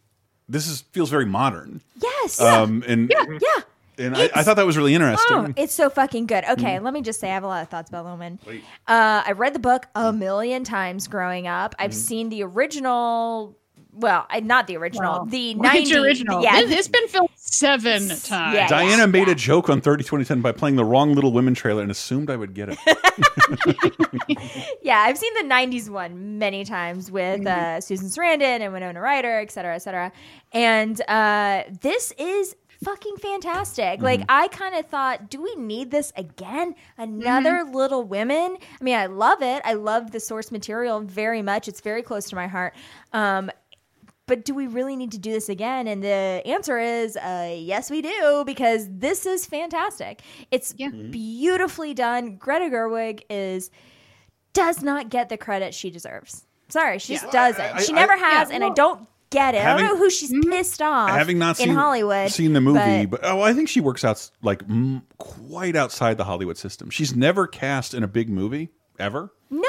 [0.53, 1.81] this is feels very modern.
[2.01, 2.41] Yes.
[2.41, 4.05] Um, and yeah, yeah.
[4.07, 5.37] and I, I thought that was really interesting.
[5.37, 6.45] Oh, it's so fucking good.
[6.45, 6.83] Okay, Mm.
[6.83, 8.39] let me just say I have a lot of thoughts about Little Women.
[8.87, 11.73] Uh, I've read the book a million times growing up.
[11.73, 11.83] Mm-hmm.
[11.85, 13.57] I've seen the original
[13.95, 16.43] well, I, not the original, the Which 90 original?
[16.43, 18.55] Yeah, It- it's been filmed seven times.
[18.55, 21.83] Yeah, Diana made a joke on 30 2010 by playing the wrong Little Women trailer
[21.83, 22.79] and assumed I would get it.
[24.83, 29.41] yeah, I've seen the '90s one many times with uh, Susan Sarandon and Winona Ryder,
[29.41, 30.11] et cetera, et cetera.
[30.53, 32.55] And uh, this is
[32.85, 34.03] fucking fantastic.
[34.03, 36.75] Like, I kind of thought, do we need this again?
[36.99, 38.57] Another Little Women?
[38.81, 39.63] I mean, I love it.
[39.65, 41.69] I love the source material very much.
[41.69, 42.75] It's very close to my heart.
[43.13, 43.51] Um,
[44.27, 45.87] but do we really need to do this again?
[45.87, 50.23] And the answer is uh, yes, we do, because this is fantastic.
[50.51, 52.37] It's beautifully done.
[52.37, 53.71] Greta Gerwig is
[54.55, 56.47] does not get the credit she deserves.
[56.69, 57.61] Sorry, she just doesn't.
[57.61, 59.65] I- she I- never I- has, yeah, and I don't get it.
[59.65, 61.11] I don't know who she's pissed off.
[61.11, 64.05] Having not in seen Hollywood, seen the movie, but- but, oh, I think she works
[64.05, 66.91] out like mm, quite outside the Hollywood system.
[66.91, 69.33] She's never cast in a big movie ever.
[69.51, 69.63] no,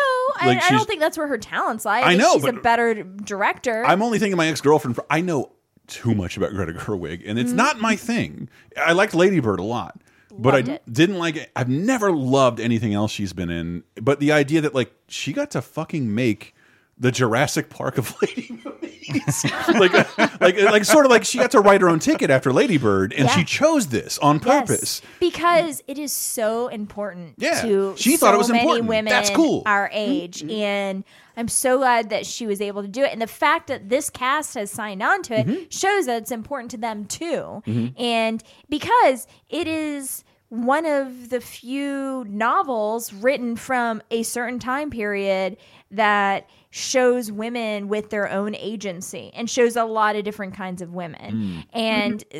[0.45, 1.99] Like, I, I don't think that's where her talents lie.
[2.01, 3.85] I, I know, she's a better director.
[3.85, 4.99] I'm only thinking of my ex girlfriend.
[5.09, 5.51] I know
[5.87, 7.55] too much about Greta Gerwig, and it's Mhm.
[7.55, 8.47] not my thing.
[8.77, 9.99] I liked Lady Bird a lot,
[10.31, 10.83] but Loved I it.
[10.93, 11.51] didn't like it.
[11.55, 13.83] I've never loved anything else she's been in.
[14.01, 16.52] But the idea that like she got to fucking make
[16.97, 19.93] the Jurassic Park of lady movies, like,
[20.39, 23.11] like, like, sort of like she got to write her own ticket after Lady Bird,
[23.13, 23.35] and Yeah.
[23.35, 25.01] she chose this on purpose.
[25.19, 28.87] because it is so important Yeah, to she so thought it was important.
[28.87, 29.63] women That's cool.
[29.65, 31.03] our age and
[31.35, 34.09] i'm so glad that she was able to do it and the fact that this
[34.11, 35.63] cast has signed on to it Mm-hmm.
[35.69, 37.99] shows that it's important to them too Mhm.
[37.99, 45.57] and because it is one of the few novels written from a certain time period
[45.89, 50.91] that shows women with their own agency and shows a lot of different kinds of
[50.91, 51.65] women Mm.
[51.71, 52.39] and uh,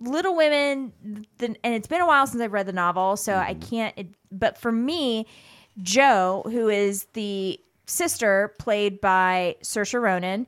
[0.00, 0.92] Little Women,
[1.38, 3.92] the, and it's been a while since I've read the novel, so I can't.
[3.98, 5.26] It, but for me,
[5.82, 10.46] Jo, who is the sister played by Saoirse Ronan,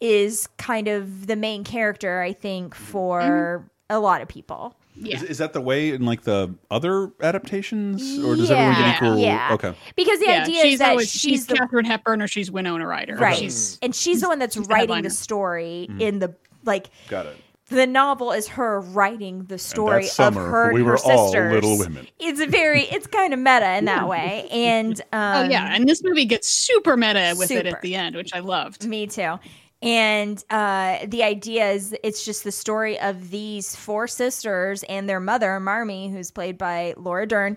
[0.00, 4.74] is kind of the main character, I think, for a lot of people.
[5.04, 9.18] Is, is that the way in like the other adaptations, or does everyone get equal?
[9.18, 9.50] yeah.
[9.52, 9.74] Okay.
[9.96, 12.50] Because the Yeah, idea she's is that always, she's, she's the Katharine Hepburn or she's
[12.50, 13.16] Winona Ryder.
[13.16, 16.00] right, She's, and she's the one that's she's writing the story Mm.
[16.00, 16.34] in the
[16.64, 16.90] like.
[17.08, 17.36] Got it.
[17.70, 20.72] The novel is her writing the story that summer, of her.
[20.72, 21.52] we her were all sisters.
[21.52, 22.08] Little Women.
[22.18, 26.02] It's very, it's kind of meta in that way, and um, oh yeah, and this
[26.02, 28.86] movie gets super meta with it at the end, which I loved.
[28.88, 29.38] Me too.
[29.80, 35.20] And uh, the idea is it's just the story of these four sisters and their
[35.20, 37.56] mother, Marmee, who's played by Laura Dern,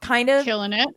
[0.00, 0.88] kind of killing it.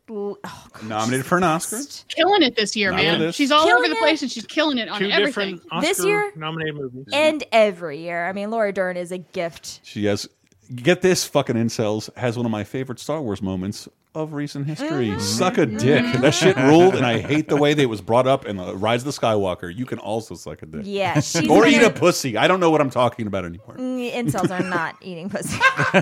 [0.82, 1.78] Nominated for an Oscar.
[2.08, 3.20] Killing it this year, Not man.
[3.20, 3.36] this.
[3.36, 3.98] She's all Killing over the it.
[4.00, 5.60] place and she's killing it on Two everything.
[5.70, 6.32] Oscar This year?
[6.34, 7.06] nominated movies.
[7.12, 8.26] And every year.
[8.26, 9.78] I mean, Laura Dern is a gift.
[9.84, 10.28] She has
[10.74, 15.08] get this fucking incels has one of my favorite Star Wars moments of recent history.
[15.08, 15.18] Mm-hmm.
[15.20, 16.04] Suck a dick.
[16.20, 19.04] That shit ruled, and I hate the way that it was brought up in Rise
[19.04, 19.74] of the Skywalker.
[19.74, 20.82] You can also suck a dick.
[20.84, 21.20] Yeah,
[21.50, 22.36] or eat a pussy.
[22.36, 23.76] I don't know what I'm talking about anymore.
[23.76, 25.60] Mm, Incels are not eating pussy.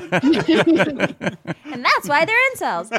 [1.65, 2.91] and that's why they're incels.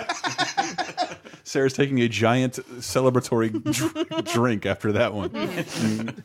[1.44, 6.16] Sarah's taking a giant celebratory dr drink after that one.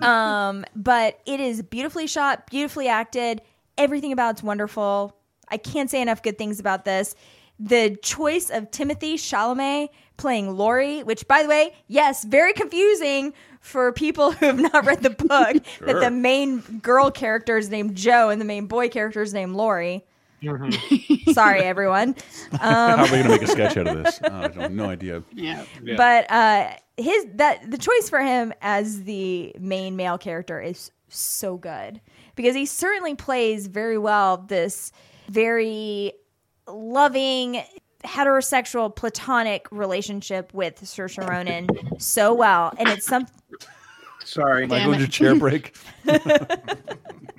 [0.00, 3.40] um, but it is beautifully shot, beautifully acted.
[3.78, 5.16] Everything about it's wonderful.
[5.48, 7.14] I can't say enough good things about this.
[7.58, 13.92] The choice of Timothée Chalamet playing Laurie, which, by the way, yes, very confusing for
[13.92, 15.62] people who have not read the book.
[15.80, 19.54] That the main girl character is named Jo and the main boy character is named
[19.54, 20.04] Laurie.
[21.32, 22.14] Sorry, everyone.
[22.52, 24.20] Um, How are we going to make a sketch out of this?
[24.22, 25.22] Oh, I have no idea.
[25.32, 25.64] Yeah.
[25.96, 31.56] But uh, his that the choice for him as the main male character is so
[31.56, 32.00] good
[32.36, 34.92] because he certainly plays very well this
[35.28, 36.12] very
[36.68, 37.62] loving
[38.04, 41.68] heterosexual platonic relationship with Saoirse Ronan
[41.98, 43.26] so well, and it's some.
[44.26, 45.74] Sorry, Michael, did your chair break?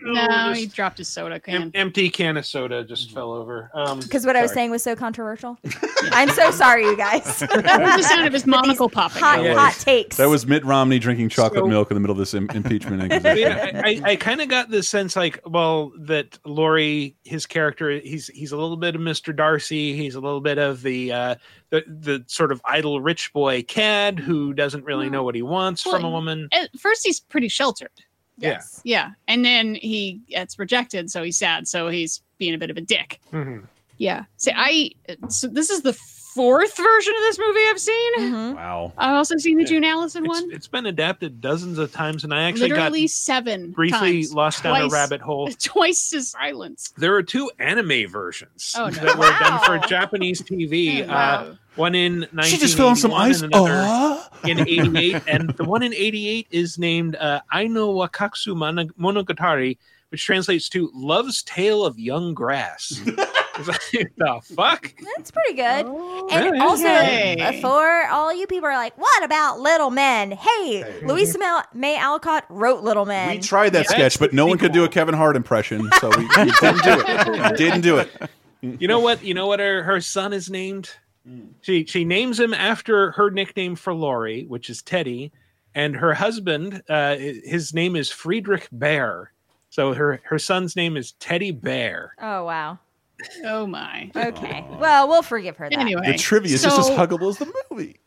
[0.10, 1.64] No, he dropped his soda can.
[1.64, 3.70] Em- empty can of soda just fell over.
[3.74, 4.56] Um, Because what I was sorry.
[4.60, 5.58] saying was so controversial.
[6.12, 7.40] I'm so sorry, you guys.
[7.58, 9.22] That was the sound of his monocle popping.
[9.22, 10.16] Hot, That hot takes.
[10.16, 13.02] That was Mitt Romney drinking chocolate So- milk in the middle of this Im impeachment
[13.12, 13.76] Yeah, inquisition.
[13.84, 18.28] I, I, I kind of got this sense like, well, that Laurie, his character, he's
[18.28, 19.36] he's a little bit of Mr.
[19.36, 19.94] Darcy.
[19.98, 21.36] He's a little bit of the uh,
[21.70, 25.82] the the sort of idle rich boy cad who doesn't really know what he wants
[25.82, 26.48] from a woman.
[26.52, 27.92] At first, he's pretty sheltered.
[28.38, 28.82] Yes.
[28.84, 29.12] Yeah.
[29.28, 31.68] And then he gets rejected, so he's sad.
[31.68, 33.20] So he's being a bit of a dick.
[33.32, 33.66] Mhm.
[33.98, 34.26] Yeah.
[34.38, 34.92] See, I.
[35.30, 35.94] So this is the
[36.38, 38.16] fourth version of this movie I've seen.
[38.20, 38.56] Mm-hmm.
[38.56, 38.94] Wow.
[38.98, 40.52] I've also seen the June Allyson It's, one.
[40.54, 43.72] it's been adapted dozens of times, and I actually Literally got seven.
[43.72, 44.34] briefly times.
[44.34, 45.50] lost down a rabbit hole.
[45.60, 46.94] Twice to silence.
[46.98, 48.92] There are two anime versions Oh, no.
[48.92, 51.06] that were done for Japanese TV.
[51.08, 51.14] Wow.
[51.16, 53.42] Uh, One in 1981 She just fell on some ice.
[53.42, 54.30] and another Aw.
[54.46, 55.22] in 88.
[55.28, 58.54] and the one in 88 is named uh, Ai no Wakakusa
[59.00, 59.78] Monogatari,
[60.10, 63.02] which translates to Love's Tale of Young Grass.
[63.60, 64.94] It's like, the fuck?
[65.16, 65.86] That's pretty good.
[66.32, 66.64] and yeah.
[66.64, 67.40] also, Hey.
[67.40, 70.32] uh, for all you people are like, what about Little Men?
[70.32, 73.30] Hey, Louisa May, May Alcott wrote Little Men.
[73.32, 76.24] We tried that sketch, but no one could do a Kevin Hart impression, so we,
[76.26, 77.28] we didn't do it.
[77.52, 78.12] We didn't do it.
[78.62, 79.24] You know what?
[79.24, 80.92] You know what her, her son is named?
[81.62, 85.32] She she names him after her nickname for Laurie, which is Teddy,
[85.76, 89.28] and her husband, uh, his name is Friedrich Bhaer.
[89.70, 92.14] So her her son's name is Teddy Bear.
[92.22, 92.80] Oh, wow.
[93.44, 94.12] Oh my.
[94.16, 94.66] Okay.
[94.80, 95.78] Well, we'll forgive her that.
[95.78, 98.00] Anyway, The trivia is just as huggable as the movie.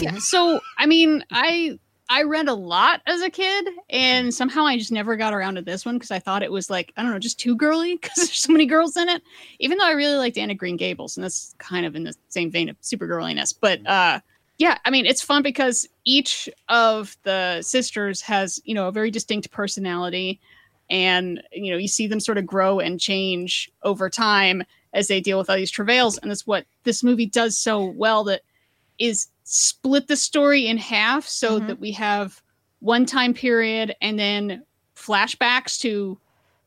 [0.00, 0.16] Yeah.
[0.18, 1.78] So I mean, I
[2.08, 5.62] I read a lot as a kid, and somehow I just never got around to
[5.62, 8.16] this one because I thought it was like I don't know, just too girly because
[8.16, 9.22] there's so many girls in it.
[9.58, 12.50] Even though I really liked Anna Green Gables, and that's kind of in the same
[12.50, 13.54] vein of super girliness.
[13.58, 14.20] But uh,
[14.58, 19.10] yeah, I mean, it's fun because each of the sisters has you know a very
[19.10, 20.40] distinct personality,
[20.90, 24.62] and you know you see them sort of grow and change over time
[24.92, 28.24] as they deal with all these travails, and that's what this movie does so well.
[28.24, 28.42] That
[28.98, 31.66] is split the story in half so mm-hmm.
[31.66, 32.42] that we have
[32.80, 34.62] one time period and then
[34.96, 36.18] flashbacks to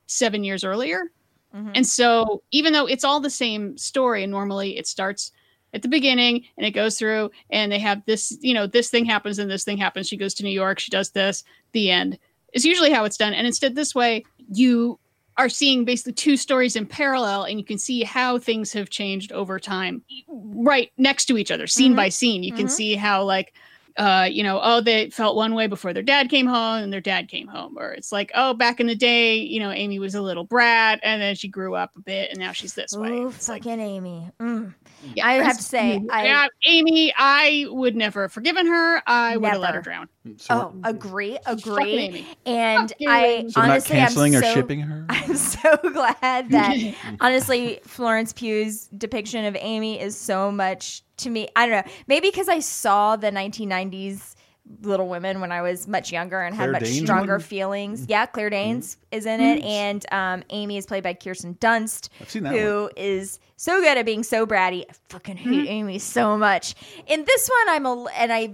[0.07, 1.11] seven years earlier.
[1.56, 1.72] Mm-hmm.
[1.76, 5.31] And so, even though it's all the same story, and normally it starts
[5.73, 9.06] at the beginning and it goes through, and they have this, you know, this thing
[9.06, 10.07] happens and this thing happens.
[10.07, 12.19] She goes to New York, she does this, the end
[12.53, 13.33] is usually how it's done.
[13.33, 14.99] And instead, this way, you
[15.37, 19.31] are seeing basically two stories in parallel, and you can see how things have changed
[19.31, 22.41] over time, right next to each other, scene by scene.
[22.41, 22.71] You can Mhm.
[22.71, 23.53] see how, like,
[23.97, 27.01] uh, you know, oh, they felt one way before their dad came home, and their
[27.01, 30.15] dad came home, or it's like, oh, back in the day, you know, Amy was
[30.15, 33.09] a little brat, and then she grew up a bit, and now she's this way.
[33.09, 34.29] Ooh, like, fucking Amy.
[34.39, 34.73] Mm.
[35.15, 39.01] Yeah, I have to say, I- yeah, Amy, I would never have forgiven her.
[39.07, 39.83] I would have let her Never.
[39.83, 40.09] drown.
[40.25, 40.81] Mm, oh, mm.
[40.83, 41.91] agree, agree.
[41.91, 42.25] Amy.
[42.45, 43.49] And Fuck you, I Amy.
[43.51, 45.05] So not honestly, canceling I'm or so, shipping her?
[45.09, 51.47] I'm so glad that honestly Florence Pugh's depiction of Amy is so much to me.
[51.55, 54.35] I don't know, maybe because I saw the 1990s
[54.81, 57.41] Little Women when I was much younger and Claire had much Danes stronger one?
[57.41, 58.06] feelings.
[58.07, 58.69] Yeah, Claire mm-hmm.
[58.72, 59.68] Danes is in it, mm-hmm.
[59.68, 63.98] and um, Amy is played by Kirsten Dunst, I've seen that who is so good
[63.98, 64.85] at being so bratty.
[64.89, 66.76] I fucking hate Amy so much.
[67.07, 68.53] In this one, I'm a and I.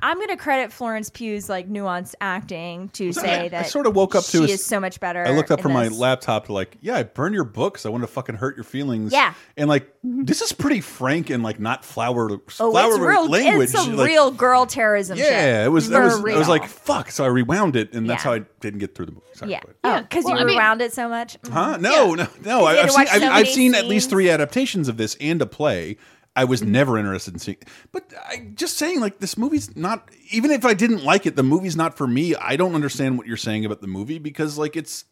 [0.00, 3.86] I'm gonna credit Florence Pugh's like nuanced acting to So say I- that I sort
[3.86, 5.24] of woke up to she a- is so much better.
[5.26, 7.84] I looked up in from my laptop to like, yeah, I burned your books.
[7.84, 9.12] I want to fucking hurt your feelings.
[9.12, 9.34] Yeah.
[9.56, 12.38] and like this is pretty frank and like not flower Oh,
[12.72, 13.28] flower it's real.
[13.28, 13.64] language.
[13.64, 15.18] It's some like, real girl terrorism.
[15.18, 15.26] shit.
[15.30, 15.90] Yeah, it was.
[15.92, 16.14] I was.
[16.18, 17.10] I was like, fuck.
[17.10, 18.30] So I rewound it, and that's Yeah.
[18.30, 19.24] how I didn't get through the movie.
[19.34, 19.60] Sorry, yeah.
[19.60, 19.98] go ahead.
[20.00, 21.40] Oh, because Well, you I mean- rewound it so much.
[21.42, 21.50] Mm.
[21.52, 21.76] Huh?
[21.78, 22.64] No, no, no.
[22.64, 23.00] I, I've, seen.
[23.00, 25.96] watch I've, I've seen at least three adaptations of this and a play.
[26.40, 27.58] I was never interested in seeing.
[27.92, 30.08] But I just saying, like, this movie's not.
[30.30, 32.34] Even if I didn't like it, the movie's not for me.
[32.36, 35.04] I don't understand what you're saying about the movie because, like, it's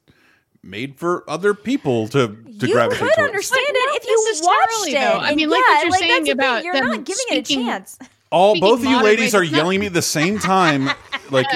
[0.62, 3.18] made for other people to to You gravitate could towards.
[3.18, 4.94] understand Like, it if you watched necessarily, it.
[4.94, 5.18] though.
[5.20, 7.04] I And mean, like what you're like, saying that's the thing, about you're them not
[7.04, 7.98] giving it a chance.
[8.30, 10.90] All Speaking both of you ladies are yelling at me at the same time.
[11.30, 11.46] Like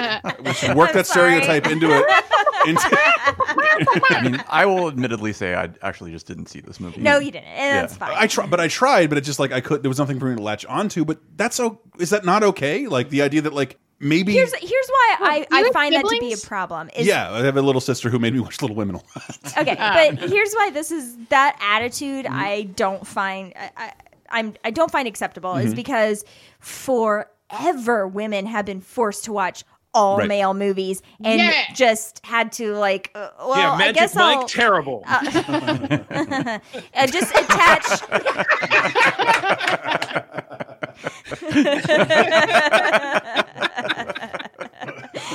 [0.44, 1.40] we should work I'm that sorry.
[1.42, 2.05] stereotype into it.
[2.66, 7.01] Into, I mean, I will admittedly say I actually just didn't see this movie.
[7.01, 8.12] No, you didn't, and that's fine.
[8.14, 9.82] I tried, but I tried, but it's just like I could.
[9.82, 11.06] There was nothing for me to latch onto.
[11.06, 11.80] But that's so.
[11.98, 12.86] Is that not okay?
[12.86, 14.32] Like the idea that like maybe.
[14.32, 16.90] Here's here's why I, I have find that to be a problem.
[16.94, 19.59] Is yeah, I have a little sister who made me watch Little Women a lot.
[19.59, 22.34] Okay, but here's why this is that attitude Mm-hmm.
[22.34, 23.92] I don't find I, I,
[24.31, 25.77] I'm I don't find acceptable is Mhm.
[25.77, 26.24] because
[26.61, 30.28] forever women have been forced to watch all Right.
[30.28, 31.52] male movies and Yeah.
[31.74, 35.02] just had to like uh, well yeah, I guess Mike, I'll terrible.
[35.07, 35.20] uh,
[37.09, 38.01] just attach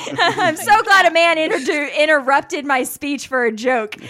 [0.18, 3.96] I'm so glad a man introdu- interrupted my speech for a joke.
[4.02, 4.08] you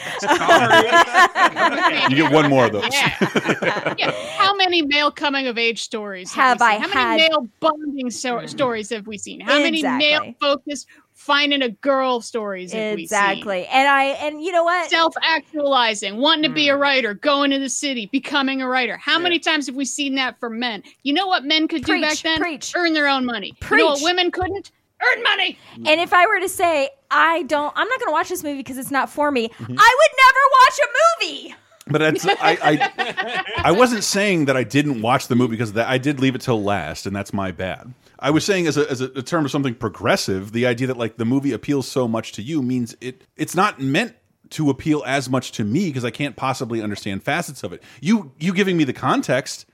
[2.16, 2.84] get one more of those.
[2.92, 3.94] Yeah.
[3.98, 4.12] yeah.
[4.38, 6.82] How many male coming of age stories Have we I seen?
[6.82, 9.40] How had- many male bonding so- stories have we seen?
[9.40, 13.18] How many male focused finding a girl stories have we seen?
[13.20, 13.66] Exactly.
[13.68, 14.90] And I and you know what?
[14.90, 16.56] Self actualizing, wanting to Hmm.
[16.56, 18.98] be a writer, going to the city, becoming a writer.
[18.98, 20.84] How many times have we seen that for men?
[21.04, 22.40] You know what men could do back then?
[22.40, 22.74] preach.
[22.76, 23.54] Earn their own money.
[23.72, 24.72] You know what women couldn't?
[25.02, 25.58] Earn money.
[25.86, 28.58] And if I were to say I don't, I'm not going to watch this movie
[28.58, 29.50] because it's not for me.
[29.50, 29.76] Mm-hmm.
[29.78, 30.88] I would never watch a
[31.26, 31.56] movie.
[31.88, 35.76] But that's, I, I, I wasn't saying that I didn't watch the movie because of
[35.76, 37.94] that I did leave it till last, and that's my bad.
[38.18, 40.98] I was saying as a, as a, a term of something progressive, the idea that
[40.98, 44.16] like the movie appeals so much to you means it it's not meant
[44.52, 47.84] to appeal as much to me because I can't possibly understand facets of it.
[48.02, 49.68] You you giving me the context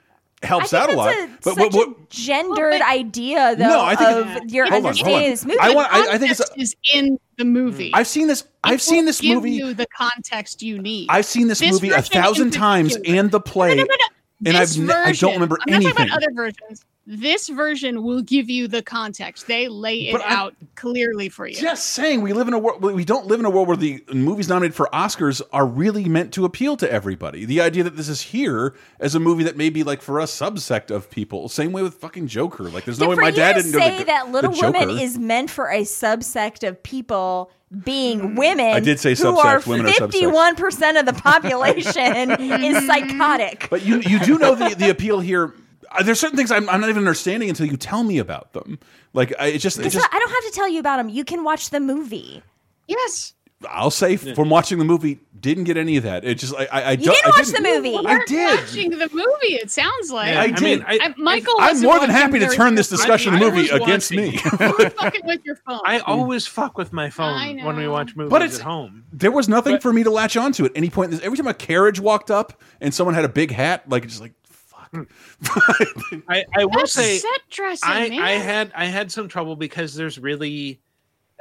[0.43, 1.13] helps out a lot.
[1.13, 4.76] a- but such what, a gendered idea, though, No, I think of it- your hold
[4.77, 5.30] on, hold understanding on.
[5.31, 5.59] this movie.
[5.59, 5.93] I want.
[5.93, 6.39] I, I think it's.
[6.49, 7.91] Context is in the movie.
[7.93, 8.43] I've seen this.
[8.63, 9.51] I've It seen this give movie.
[9.51, 11.07] You the context you need.
[11.09, 14.49] I've seen this, movie a thousand times and the play, No, no, no, no.
[14.49, 16.05] and I've ne- I don't remember I'm not talking anything.
[16.07, 16.85] about other versions.
[17.07, 19.47] This version will give you the context.
[19.47, 21.55] They lay it out clearly for you.
[21.55, 22.81] Just saying, we live in a world.
[22.81, 26.31] We don't live in a world where the movies nominated for Oscars are really meant
[26.33, 27.43] to appeal to everybody.
[27.43, 30.25] The idea that this is here as a movie that may be like for a
[30.25, 31.49] subsect of people.
[31.49, 32.65] Same way with fucking Joker.
[32.65, 34.51] Like, there's no way my dad didn't go say to that Little.
[34.51, 37.51] Women is meant for a subsect of people
[37.83, 38.73] being women.
[38.73, 39.43] I did say who subsect.
[39.43, 40.11] are Women are subsect.
[40.11, 43.67] fifty-one percent of the population is psychotic.
[43.69, 45.55] But you you do know the the appeal here.
[46.03, 48.80] There's certain things I'm, I'm not even understanding until you tell me about them.
[49.13, 51.09] Like I, it just it It's just I don't have to tell you about them.
[51.09, 52.41] You can watch the movie.
[52.88, 53.34] Yes.
[53.69, 56.26] I'll say from watching the movie didn't get any of that.
[56.26, 57.89] It just I I, I You don't, didn't I watch didn't- the movie.
[57.89, 58.59] You I did.
[58.59, 59.53] watching the movie.
[59.53, 60.61] It sounds like Yeah, I I did.
[60.63, 61.53] mean, I- Michael.
[61.59, 62.97] I'm more than happy to turn this carefully.
[62.97, 64.30] discussion of the movie against me.
[64.43, 65.80] You were fucking with your phone.
[65.85, 69.03] I always fuck with my phone when we watch movies But it's at home.
[69.13, 71.22] There was nothing for me to latch onto at any point.
[71.22, 74.34] Every time a carriage walked up and someone had a big hat, like just like
[76.27, 78.22] I, I will That's say set dressing, I, man.
[78.22, 80.81] I had I had some trouble because there's really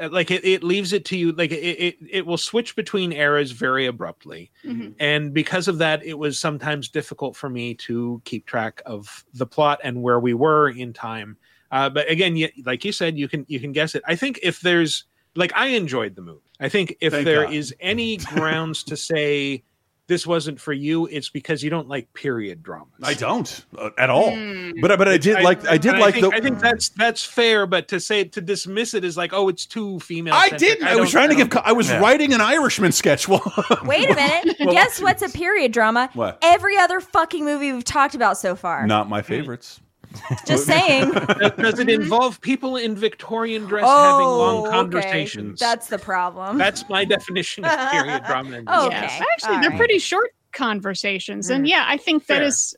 [0.00, 3.12] uh, like it, it leaves it to you like it, it it will switch between
[3.12, 4.94] eras very abruptly Mhm.
[5.00, 9.46] and because of that it was sometimes difficult for me to keep track of the
[9.46, 11.36] plot and where we were in time
[11.72, 14.38] uh, but again you, like you said you can you can guess it i think
[14.42, 15.04] if there's
[15.34, 17.52] like i enjoyed the movie i think if Thank there God.
[17.54, 19.62] is any grounds to say
[20.10, 24.10] this wasn't for you it's because you don't like period dramas I don't uh, at
[24.10, 24.36] all.
[24.80, 27.24] But but I did like I did and like think, the I think that's that's
[27.24, 30.34] fair, but to say to dismiss it is like, oh, it's too female.
[30.34, 30.86] I didn't.
[30.86, 31.56] I, was trying to give.
[31.64, 33.28] I was writing an Irishman sketch.
[33.28, 33.42] Well,
[33.84, 34.58] Wait a minute.
[34.58, 36.10] Guess what's a period drama?
[36.14, 36.38] What?
[36.42, 38.86] Every other fucking movie we've talked about so far.
[38.86, 39.80] not my favorites.
[40.46, 41.10] Just saying.
[41.12, 44.70] Does, does it involve people in Victorian dress having Oh, long okay.
[44.70, 45.60] conversations?
[45.60, 46.58] That's the problem.
[46.58, 48.62] That's my definition of period drama.
[48.66, 49.12] Oh, Yes.
[49.16, 49.24] okay.
[49.32, 49.78] Actually, All they're right.
[49.78, 52.42] pretty short conversations, and yeah, I think that Fair.
[52.42, 52.74] is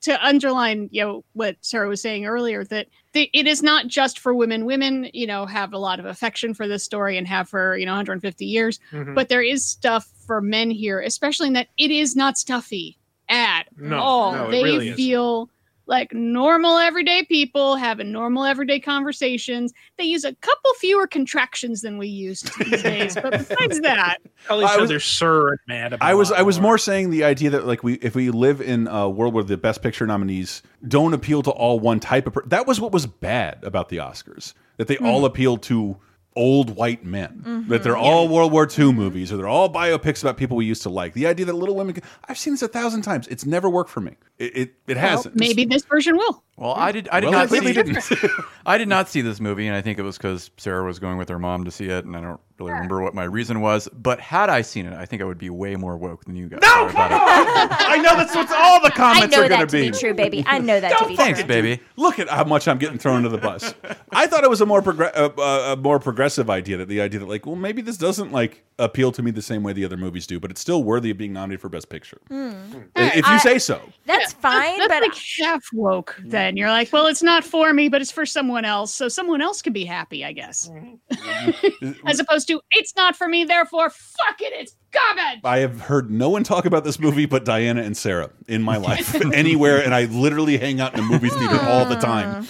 [0.00, 4.18] to underline, you know, what Sarah was saying earlier that the, it is not just
[4.18, 4.64] for women.
[4.64, 7.86] Women, you know, have a lot of affection for this story and have for you
[7.86, 9.14] know 150 years, Mhm.
[9.14, 12.98] but there is stuff for men here, especially in that it is not stuffy
[13.28, 14.32] at No, all.
[14.32, 14.96] no, they really is.
[14.96, 15.48] feel
[15.86, 19.72] like normal everyday people having normal everyday conversations.
[19.98, 24.60] They use a couple fewer contractions than we used these days, but besides that, Tell
[24.62, 26.72] each I was- other sir and mad about I was I was more.
[26.72, 29.56] more saying the idea that like we if we live in a world where the
[29.56, 33.06] best picture nominees don't appeal to all one type of per that was what was
[33.06, 35.26] bad about the Oscars that they all mm.
[35.26, 35.96] appeal to
[36.34, 37.82] old white men that mm-hmm.
[37.82, 40.90] they're all World War II movies or they're all biopics about people we used to
[40.90, 41.14] like.
[41.14, 41.96] The idea that Little Women
[42.28, 43.28] I've seen this a thousand times.
[43.28, 44.16] It's never worked for me.
[44.38, 45.36] It it, it well, hasn't.
[45.36, 46.42] maybe this version will.
[46.62, 47.08] Well, I did.
[47.08, 47.72] I did Well, not see.
[47.72, 47.98] didn't.
[48.66, 51.18] I did not see this movie, and I think it was because Sarah was going
[51.18, 53.88] with her mom to see it, and I don't really remember what my reason was.
[53.88, 56.48] But had I seen it, I think I would be way more woke than you
[56.48, 56.60] guys.
[56.62, 57.10] No, come on!
[57.10, 60.44] I know that's what all the comments are going that to be true, baby.
[60.46, 61.48] I know that to be Thanks, true.
[61.48, 61.80] baby.
[61.96, 63.74] Look at how much I'm getting thrown into the bus.
[64.12, 67.00] I thought it was a more progr- uh, uh, a more progressive idea that the
[67.00, 69.84] idea that like, well, maybe this doesn't like appeal to me the same way the
[69.84, 72.18] other movies do, but it's still worthy of being nominated for Best Picture.
[72.30, 73.80] If you I- say so.
[74.04, 76.16] That's fine, That's but like half woke.
[76.24, 79.40] Then you're like, well, it's not for me, but it's for someone else, so someone
[79.40, 80.70] else can be happy, I guess.
[82.06, 85.40] As opposed to, it's not for me, therefore, fuck it, it's garbage.
[85.44, 88.76] I have heard no one talk about this movie but Diana and Sarah in my
[88.76, 92.44] life anywhere, and I literally hang out in a movie theater all the time.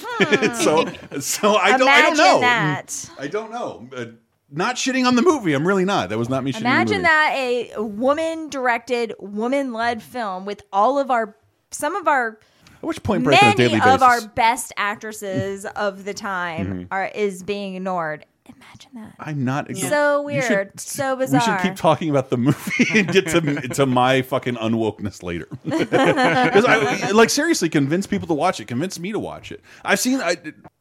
[0.55, 0.87] so,
[1.21, 2.41] so I don't, I don't know.
[2.41, 3.11] that.
[3.19, 3.89] I don't know.
[3.95, 4.05] Uh,
[4.51, 5.55] not shitting on the movie.
[5.55, 6.11] I'm really not.
[6.11, 6.57] That was not me shitting.
[6.57, 11.37] on the Imagine that a woman directed, woman led film with all of our
[11.71, 12.39] some of our
[12.83, 16.67] At which point break on a many daily of our best actresses of the time
[16.67, 16.87] Mhm.
[16.91, 18.27] are is being ignored.
[18.47, 19.15] Imagine that.
[19.21, 19.69] I'm not.
[19.77, 21.17] So You should- weird, so bizarre.
[21.17, 21.41] We bizarre.
[21.61, 25.47] should keep talking about the movie and get to to my fucking unwokeness later.
[25.71, 28.67] I like seriously convince people to watch it.
[28.67, 29.61] Convince me to watch it.
[29.85, 30.21] I've seen.
[30.21, 30.37] I,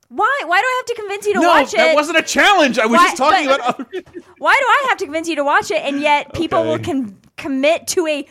[0.10, 0.42] Why?
[0.46, 1.78] Why do I have to convince you to no, watch it?
[1.78, 1.96] that it?
[1.96, 2.80] wasn't a challenge.
[2.80, 3.86] I was Why- just talking but- about other.
[4.40, 6.92] Why do I have to convince you to watch it, and yet people will Okay.
[6.92, 8.28] com- commit to a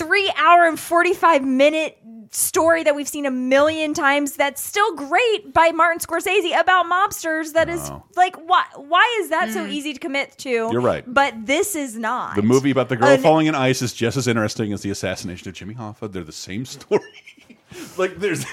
[0.00, 1.98] three-hour and forty-five minute
[2.32, 4.36] story that we've seen a million times?
[4.36, 7.52] That's still great by Martin Scorsese about mobsters.
[7.52, 8.64] That is like, why?
[8.76, 9.70] Why is that so mm.
[9.70, 10.48] easy to commit to?
[10.48, 11.04] You're right.
[11.06, 14.16] but this is not The movie about the girl An- falling in ice is just
[14.16, 16.10] as interesting as the assassination of Jimmy Hoffa.
[16.10, 17.00] They're the same story.
[17.96, 18.44] Like there's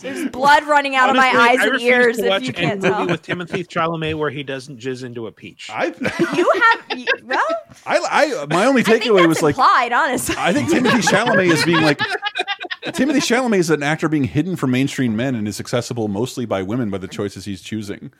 [0.00, 2.16] There's blood running out Honestly, of my eyes I and ears.
[2.18, 5.26] to If watch you can't movie tell, with Timothée Chalamet where he doesn't jizz into
[5.26, 5.70] a peach.
[5.72, 5.86] I,
[6.36, 7.42] you have well.
[7.86, 7.98] I,
[8.42, 10.34] I my only takeaway that's was like implied, honestly.
[10.38, 11.98] I think Timothée Chalamet is being like
[12.86, 16.62] Timothée Chalamet is an actor being hidden from mainstream men and is accessible mostly by
[16.62, 18.12] women by the choices he's choosing.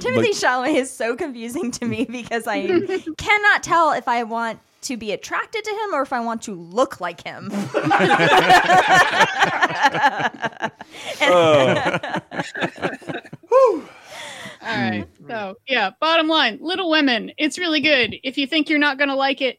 [0.00, 2.66] Timothy Like- Chalamet is so confusing to me because I
[3.16, 6.54] cannot tell if I want to be attracted to him or if I want to
[6.54, 7.50] look like him.
[13.50, 13.88] oh.
[14.62, 15.06] All right.
[15.26, 17.32] So yeah, bottom line, Little Women.
[17.38, 18.16] It's really good.
[18.22, 19.58] If you think you're not gonna like it,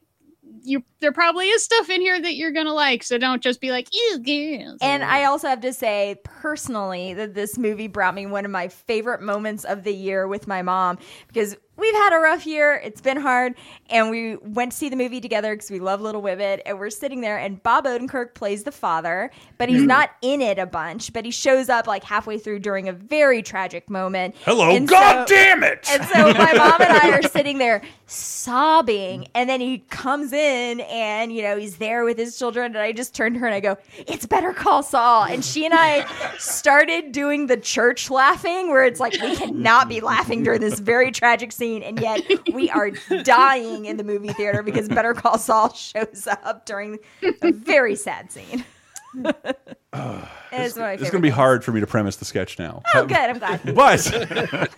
[0.64, 3.04] you there probably is stuff in here that you're gonna like.
[3.04, 4.78] So don't just be like, ew, girls.
[4.82, 8.68] And I also have to say personally that this movie brought me one of my
[8.70, 10.98] favorite moments of the year with my mom
[11.28, 12.80] because we've had a rough year.
[12.84, 13.56] It's been hard.
[13.90, 16.60] And we went to see the movie together because we love Little Women.
[16.66, 19.88] And we're sitting there, and Bob Odenkirk plays the father, but he's Mm.
[19.88, 21.12] not in it a bunch.
[21.12, 24.36] But he shows up like halfway through during a very tragic moment.
[24.46, 25.88] Hello, And God so- damn it!
[25.92, 29.28] And so my mom and I are sitting there sobbing.
[29.34, 32.76] And then he comes in and, you know, he's there with his children.
[32.76, 35.24] And I just turned to her and I go, It's better call Saul.
[35.24, 36.06] And she and I
[36.38, 41.12] started doing the church laughing where it's like, we cannot be laughing during this very
[41.12, 41.82] tragic scene.
[41.82, 42.22] And yet
[42.54, 42.92] we are
[43.24, 47.00] dying in the movie theater because Better Call Saul shows up during
[47.42, 48.66] a very sad scene.
[49.14, 52.82] it's of my It's going to be hard for me to premise the sketch now.
[52.96, 53.18] Oh, good.
[53.18, 53.62] I'm glad.
[53.76, 54.74] But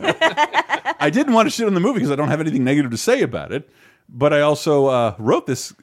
[1.00, 2.98] I didn't want to shit on the movie because I don't have anything negative to
[2.98, 3.69] say about it.
[4.14, 5.74] But I also uh, wrote this.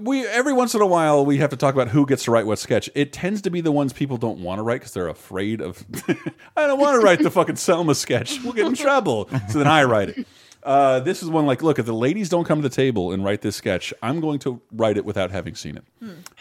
[0.00, 2.46] We every once in a while we have to talk about who gets to write
[2.46, 2.88] what sketch.
[2.94, 5.84] It tends to be the ones people don't want to write because they're afraid of.
[6.56, 8.40] I don't want to write the fucking Selma sketch.
[8.42, 9.28] We'll get in trouble.
[9.48, 10.26] So then I write it.
[10.62, 13.24] Uh, this is one like, look, if the ladies don't come to the table and
[13.24, 15.84] write this sketch, I'm going to write it without having seen it.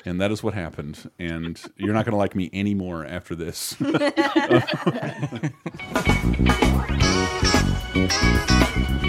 [0.05, 1.09] And that is what happened.
[1.17, 3.77] And you're not going to like me anymore after this.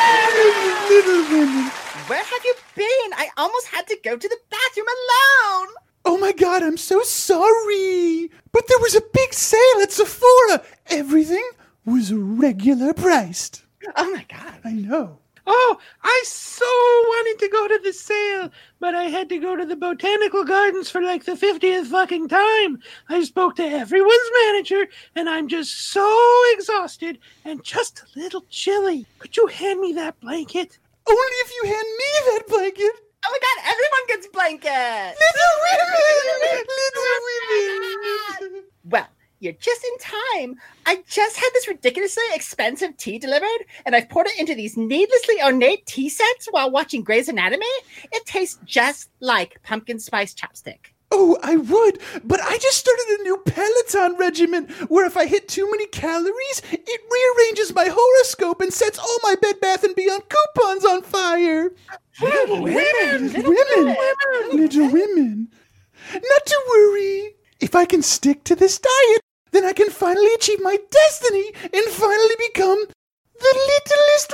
[0.88, 1.66] Little women!
[2.08, 3.14] Where have you been?
[3.18, 5.68] I almost had to go to the bathroom alone.
[6.06, 8.32] Oh my god, I'm so sorry.
[8.54, 10.64] But there was a big sale at Sephora.
[10.88, 11.44] Everything
[11.86, 13.66] was regular priced.
[13.98, 14.62] Oh my god.
[14.64, 15.20] I know.
[15.54, 18.50] Oh, I so wanted to go to the sale,
[18.80, 22.80] but I had to go to the botanical gardens for like the 50th fucking time.
[23.10, 26.08] I spoke to everyone's manager, and I'm just so
[26.54, 29.06] exhausted and just a little chilly.
[29.20, 30.80] Could you hand me that blanket?
[31.06, 32.94] Only if you hand me that blanket.
[33.26, 35.20] Oh my god, everyone gets blankets.
[35.20, 36.64] Little women!
[36.80, 38.64] Little women!
[38.86, 39.08] Well,
[39.42, 40.56] you're just in time.
[40.86, 45.42] I just had this ridiculously expensive tea delivered, and I've poured it into these needlessly
[45.44, 47.66] ornate tea sets while watching Grey's Anatomy.
[48.12, 50.94] It tastes just like pumpkin spice chapstick.
[51.14, 55.50] Oh, I would, but I just started a new Peloton regimen where if I hit
[55.50, 60.24] too many calories, it rearranges my horoscope and sets all my Bed Bath and Beyond
[60.30, 61.72] coupons on fire.
[62.22, 63.98] Little women, little women,
[64.54, 65.50] little women.
[66.14, 67.36] Not to worry.
[67.60, 69.22] If I can stick to this diet,
[69.52, 72.86] then I can finally achieve my destiny and finally become
[73.40, 74.34] the littlest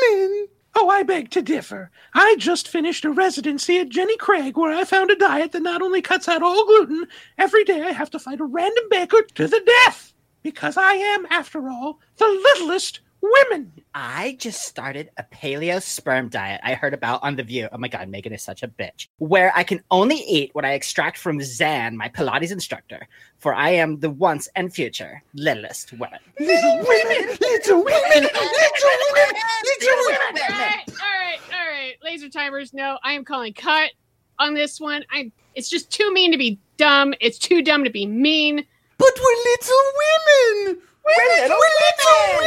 [0.00, 0.48] women.
[0.76, 1.90] Oh, I beg to differ.
[2.14, 5.82] I just finished a residency at Jenny Craig where I found a diet that not
[5.82, 7.06] only cuts out all gluten,
[7.38, 10.12] every day I have to fight a random baker to the death.
[10.42, 13.72] Because I am, after all, the littlest women.
[13.94, 17.68] I just started a paleo sperm diet I heard about on The View.
[17.72, 19.08] Oh my god, Megan is such a bitch.
[19.18, 23.06] Where I can only eat what I extract from Zan, my Pilates instructor,
[23.38, 26.18] for I am the once and future littlest woman.
[26.38, 28.30] Little women, little women, little women,
[29.80, 30.42] little women.
[30.50, 31.94] right, all right, all right.
[32.02, 32.74] Laser timers.
[32.74, 33.90] No, I am calling cut
[34.38, 35.04] on this one.
[35.10, 35.30] I.
[35.54, 37.14] It's just too mean to be dumb.
[37.20, 38.64] It's too dumb to be mean.
[38.98, 39.82] But we're little
[40.66, 40.82] women.
[41.04, 41.96] We're little women.
[41.98, 42.38] No, oh,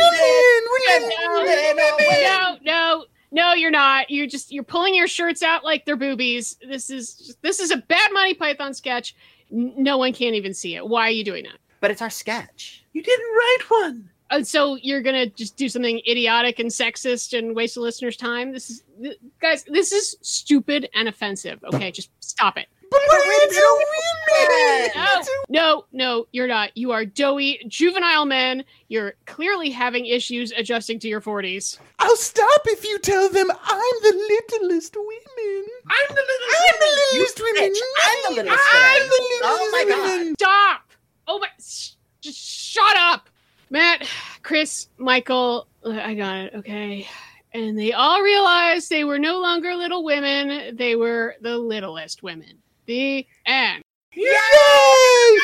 [0.99, 4.09] oh, oh, no, no, no, you're not.
[4.09, 6.57] You're just you're pulling your shirts out like they're boobies.
[6.67, 9.15] This is this is a bad Monty Python sketch.
[9.49, 10.87] No one can't even see it.
[10.87, 11.57] Why are you doing that?
[11.79, 12.83] But it's our sketch.
[12.93, 14.09] You didn't write one.
[14.29, 18.51] And so you're gonna just do something idiotic and sexist and waste the listeners' time.
[18.51, 21.63] This is, th- guys, this is stupid and offensive.
[21.73, 22.67] Okay, just stop it.
[22.90, 24.91] But we're little women.
[24.95, 26.75] No, no, no, you're not.
[26.75, 28.64] You are doughy, juvenile men.
[28.88, 31.77] You're clearly having issues adjusting to your 40s.
[31.99, 35.66] I'll stop if you tell them I'm the littlest women.
[35.88, 37.74] I'm the littlest I'm the littlest women.
[38.03, 39.09] I'm the littlest I'm women.
[39.09, 40.09] the littlest Oh my God.
[40.19, 40.35] women.
[40.40, 40.82] Stop!
[41.27, 41.91] Oh my, sh-
[42.22, 43.30] just shut up!
[43.69, 44.07] Matt,
[44.43, 47.07] Chris, Michael, I got it, okay.
[47.53, 52.59] And they all realized they were no longer little women, they were the littlest women.
[52.88, 53.83] The end.
[54.16, 54.32] Yay!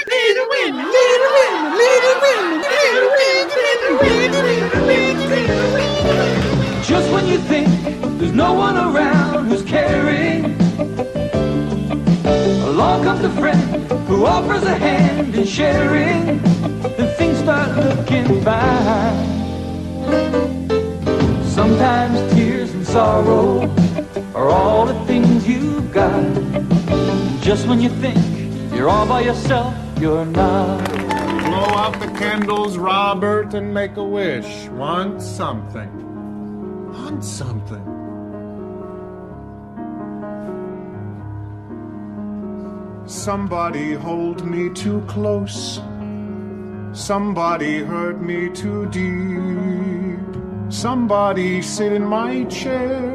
[0.08, 5.68] Little women, little women, little women, little women, little women, little women, little
[7.40, 8.18] women.
[8.18, 10.56] There's no one around who's caring.
[12.64, 16.42] Along comes a friend who offers a hand in sharing.
[16.96, 19.28] Then things start looking fine.
[21.44, 23.70] Sometimes tears and sorrow
[24.34, 28.18] are all the things you've Just when you think
[28.74, 30.84] you're all by yourself, you're not.
[30.90, 34.68] Blow out the candles, Robert, and make a wish.
[34.70, 35.92] Want something.
[36.92, 37.86] Want something.
[43.06, 45.80] Somebody hold me too close.
[46.92, 50.13] Somebody hurt me too deep.
[50.74, 53.14] Somebody sit in my chair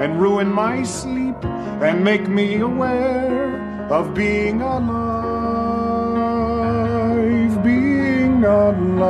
[0.00, 5.22] and ruin my sleep and make me aware of being alive,
[7.62, 9.04] being alive.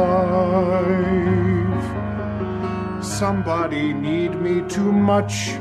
[3.02, 5.56] Somebody need me too much.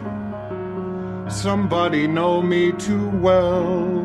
[1.30, 4.04] Somebody know me too well.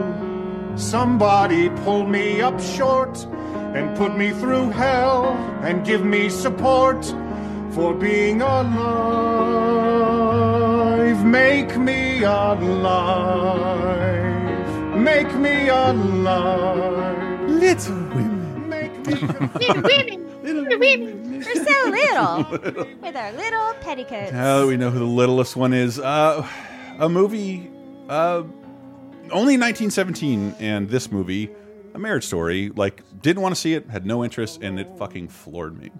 [0.77, 3.27] Somebody pull me up short
[3.75, 7.13] and put me through hell and give me support
[7.73, 8.81] for being alive.
[11.25, 12.67] Make me alive.
[14.97, 17.49] Make me alive.
[17.49, 18.69] Little women.
[18.69, 20.43] Make me Little women.
[20.43, 21.43] Little women.
[21.45, 22.45] We're so little.
[23.03, 24.33] With our little petticoats.
[24.33, 26.47] Now that we know who the littlest one is, uh,
[26.99, 27.71] a movie,
[28.09, 28.43] uh,
[29.31, 31.51] only 1917, and this movie,
[31.95, 35.29] A Marriage Story, like didn't want to see it, had no interest, and it fucking
[35.29, 35.91] floored me.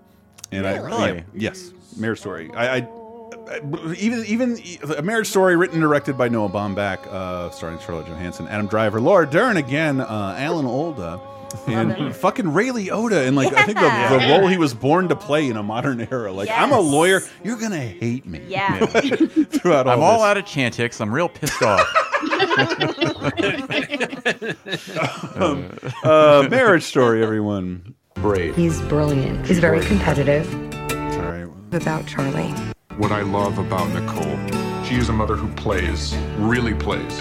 [0.53, 1.15] And I Really?
[1.17, 2.51] yeah, yes, Marriage Story.
[2.55, 2.89] I, I,
[3.51, 3.61] I
[3.97, 4.59] even even
[4.97, 9.01] a Marriage Story written and directed by Noah Baumbach, uh, starring Charlotte Johansson, Adam Driver,
[9.01, 11.21] Laura Dern again, uh, Alan Alda.
[11.67, 14.39] And fucking Ray Liotta, and like I think the, the Yeah.
[14.39, 16.31] role he was born to play in a modern era.
[16.31, 18.41] Like I'm a lawyer, you're gonna hate me.
[18.47, 18.87] Yeah.
[18.87, 20.27] throughout all I'm all this.
[20.27, 21.01] out of Chantix.
[21.01, 21.85] I'm real pissed off.
[25.37, 25.71] um,
[26.05, 27.95] uh, marriage story, everyone.
[28.21, 28.55] Brave.
[28.55, 29.47] He's brilliant.
[29.47, 30.47] He's very competitive.
[31.15, 31.49] Sorry.
[31.73, 32.53] About Charlie.
[32.97, 37.21] What I love about Nicole, she is a mother who plays, really plays.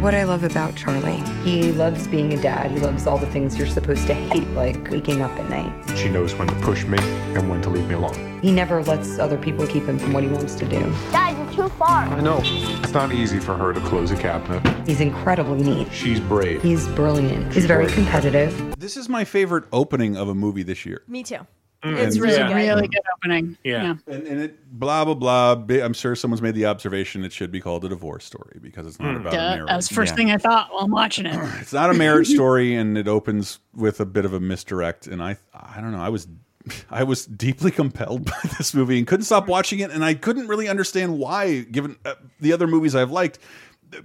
[0.00, 2.70] What I love about Charlie, he loves being a dad.
[2.70, 5.98] He loves all the things you're supposed to hate, like waking up at night.
[5.98, 8.40] She knows when to push me and when to leave me alone.
[8.40, 10.80] He never lets other people keep him from what he wants to do.
[11.10, 12.04] Dad, you're too far.
[12.04, 12.40] I know.
[12.44, 14.86] It's not easy for her to close a cabinet.
[14.86, 15.92] He's incredibly neat.
[15.92, 16.62] She's brave.
[16.62, 17.52] He's brilliant.
[17.52, 18.76] He's very competitive.
[18.78, 21.02] This is my favorite opening of a movie this year.
[21.08, 21.46] Me too.
[21.82, 21.96] Mm.
[21.98, 22.48] It's And- really Yeah.
[22.48, 22.54] good.
[22.56, 23.58] Really good opening.
[23.62, 23.96] Yeah.
[24.06, 25.76] And, and it, blah, blah, blah.
[25.84, 28.98] I'm sure someone's made the observation it should be called a divorce story because it's
[28.98, 29.68] not about a Duh, marriage.
[29.68, 31.34] that was the first thing I thought while I'm watching it.
[31.60, 35.06] It's not a marriage story, and it opens with a bit of a misdirect.
[35.06, 36.26] And I, I don't know, I was,
[36.90, 39.90] I was deeply compelled by this movie and couldn't stop watching it.
[39.90, 43.38] And I couldn't really understand why, given uh, the other movies I've liked.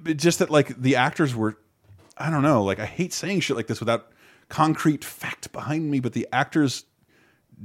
[0.05, 1.57] Just that, like the actors were,
[2.15, 4.11] I don't know, like I hate saying shit like this without
[4.47, 6.85] concrete fact behind me, but the actors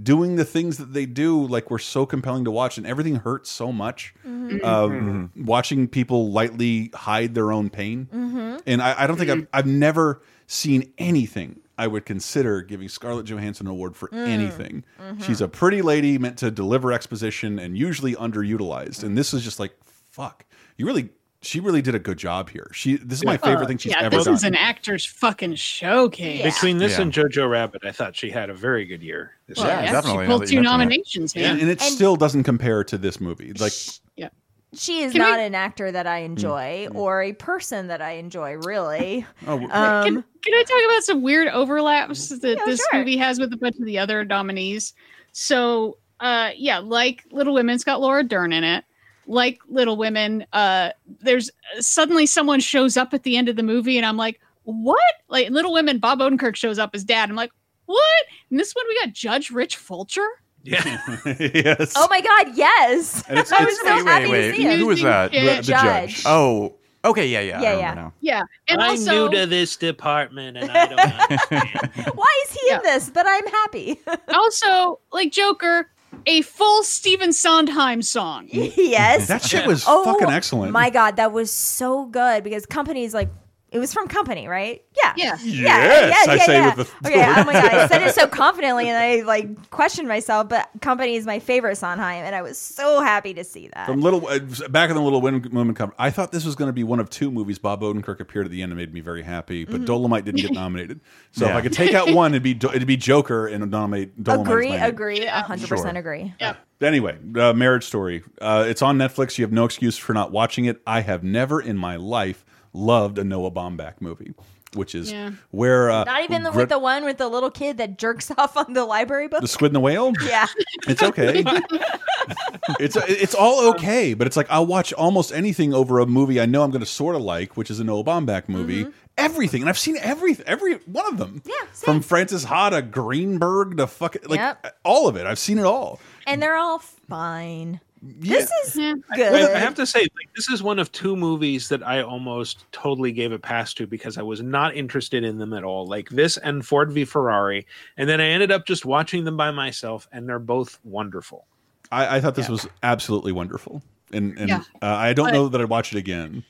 [0.02, 3.50] doing the things that they do like were so compelling to watch and everything hurts
[3.50, 4.62] so much Mhm.
[4.64, 8.60] um, watching people lightly hide their own pain Mhm.
[8.66, 13.26] and I, I don't think I've, I've never seen anything I would consider giving Scarlett
[13.26, 14.26] Johansson an award for Mm.
[14.28, 14.84] anything.
[15.00, 15.22] Mhm.
[15.22, 19.02] She's a pretty lady meant to deliver exposition and usually underutilized.
[19.02, 19.74] And this is just like,
[20.10, 20.44] fuck,
[20.78, 21.10] you really,
[21.46, 22.68] she really did a good job here.
[22.72, 24.34] She, this is my favorite Uh, thing she's yeah, ever this done.
[24.34, 26.42] This is an actor's fucking showcase.
[26.42, 27.02] Between this Yeah.
[27.02, 29.32] and Jojo Rabbit, I thought she had a very good year.
[29.46, 29.76] This Well, year.
[29.76, 31.50] yeah, definitely, she pulled now that you two nominations, yeah.
[31.50, 33.52] and, and it And- still doesn't compare to this movie.
[33.54, 33.72] Like,
[34.16, 34.28] Yeah.
[34.74, 38.12] She is Can not we- an actor that I enjoy or a person that I
[38.12, 39.24] enjoy, really.
[39.46, 42.98] Oh, um, can, can I talk about some weird overlaps that Yeah, this sure.
[42.98, 44.92] movie has with a bunch of the other nominees?
[45.32, 48.84] So, uh, yeah, like Little Women, it's got Laura Dern in it.
[49.26, 50.90] Like Little Women, uh,
[51.20, 55.00] there's suddenly someone shows up at the end of the movie, and I'm like, what?
[55.28, 57.28] Like Little Women, Bob Odenkirk shows up as dad.
[57.28, 57.50] I'm like,
[57.86, 58.24] what?
[58.50, 60.26] And this one, we got Judge Rich Fulcher.
[60.62, 60.82] Yeah.
[61.26, 61.92] yes.
[61.96, 63.22] Oh my God, yes!
[63.28, 64.78] And it's- I was so wait, happy wait, to see him.
[64.80, 65.30] who was that?
[65.30, 66.14] The, The- the judge.
[66.16, 66.22] judge.
[66.26, 66.74] Oh,
[67.04, 67.62] okay, yeah, yeah.
[67.62, 67.94] Yeah, I yeah.
[67.94, 68.12] now.
[68.20, 72.16] Yeah, and I'm also new to this department, and I don't.
[72.16, 73.10] Why is he in this?
[73.10, 74.00] But I'm happy.
[74.34, 75.88] also like Joker,
[76.24, 78.48] a full Stephen Sondheim song.
[78.52, 79.28] yes.
[79.28, 80.72] That shit was Oh, fucking excellent.
[80.72, 83.28] My God, that was so good because companies like
[83.72, 84.82] It was from Company, right?
[84.96, 85.12] Yeah.
[85.16, 85.36] Yeah.
[85.42, 87.24] Yes, I say with the- okay.
[87.26, 90.48] Oh my god, I said it so confidently, and I like questioned myself.
[90.48, 93.86] But Company is my favorite Sondheim, and I was so happy to see that.
[93.86, 94.38] From little uh,
[94.68, 97.00] back in the Little Women Women cover, I thought this was going to be one
[97.00, 97.58] of two movies.
[97.58, 99.86] Bob Odenkirk appeared at the end and made me very happy, but Mhm.
[99.86, 101.00] Dolomite didn't get nominated.
[101.32, 104.22] So if I could take out one, it'd be Do- it'd be Joker and nominate
[104.22, 104.46] Dolomite.
[104.46, 105.98] is agree, agree, a hundred percent Sure.
[105.98, 106.34] agree.
[106.40, 106.54] Yeah.
[106.80, 108.22] Anyway, uh, Marriage Story.
[108.40, 109.38] Uh, it's on Netflix.
[109.38, 110.80] You have no excuse for not watching it.
[110.86, 112.44] I have never in my life
[112.76, 114.34] loved a Noah Baumbach movie,
[114.74, 115.30] which is Yeah.
[115.50, 118.30] where uh, Not even the, Gre- with the one with the little kid that jerks
[118.38, 119.40] off on the library book.
[119.40, 120.12] the Squid and the Whale.
[120.24, 120.46] Yeah.
[120.88, 121.42] It's okay.
[122.80, 126.46] it's it's all okay, but it's like I'll watch almost anything over a movie I
[126.46, 128.84] know I'm going to sort of like, which is a Noah Baumbach movie.
[128.84, 128.90] Mm-hmm.
[129.18, 131.42] Everything, and I've seen every every one of them.
[131.46, 134.76] Yeah, from Frances Ha to Greenberg to fuck like Yep.
[134.84, 135.26] all of it.
[135.26, 135.98] I've seen it all.
[136.26, 137.80] and they're all fine.
[138.18, 138.74] This is
[139.14, 139.32] good.
[139.32, 142.64] I, I have to say, like, this is one of two movies that I almost
[142.72, 145.86] totally gave a pass to because I was not interested in them at all.
[145.86, 149.50] Like this and Ford v Ferrari, and then I ended up just watching them by
[149.50, 151.46] myself, and they're both wonderful.
[151.92, 154.62] I, I thought this was absolutely wonderful, and and Yeah.
[154.82, 156.44] uh, I don't But- know that I'd watch it again.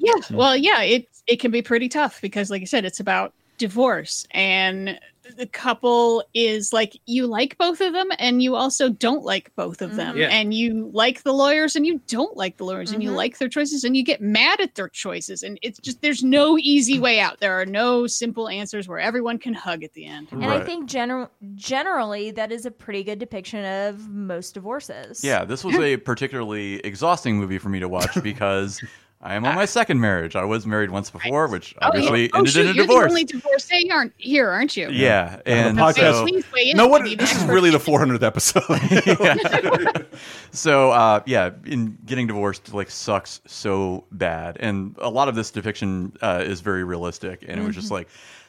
[0.00, 0.14] Yeah.
[0.30, 4.26] Well, yeah, it it can be pretty tough because, like I said, it's about divorce,
[4.32, 4.98] and
[5.36, 9.82] the couple is like you like both of them, and you also don't like both
[9.82, 10.28] of them, Yeah.
[10.28, 13.16] and you like the lawyers, and you don't like the lawyers, and you Mhm.
[13.16, 16.58] like their choices, and you get mad at their choices, and it's just there's no
[16.58, 17.40] easy way out.
[17.40, 20.28] There are no simple answers where everyone can hug at the end.
[20.32, 25.22] And I think general generally that is a pretty good depiction of most divorces.
[25.24, 28.82] Yeah, this was a particularly exhausting movie for me to watch because
[29.22, 30.34] I am on my second marriage.
[30.34, 32.28] I was married once before, which Oh, obviously yeah.
[32.32, 33.04] oh, ended shoot, in a you're divorce.
[33.04, 34.88] the only divorcee aren't here, aren't you?
[34.90, 36.12] Yeah, and the podcast.
[36.14, 36.72] so- Please weigh.
[36.72, 37.16] No I one.
[37.18, 40.06] This is really the 400th episode.
[40.52, 45.50] so uh, yeah, in getting divorced like sucks so bad, and a lot of this
[45.50, 47.94] depiction uh, is very realistic, and it was just Mm-hmm.
[47.94, 48.08] like.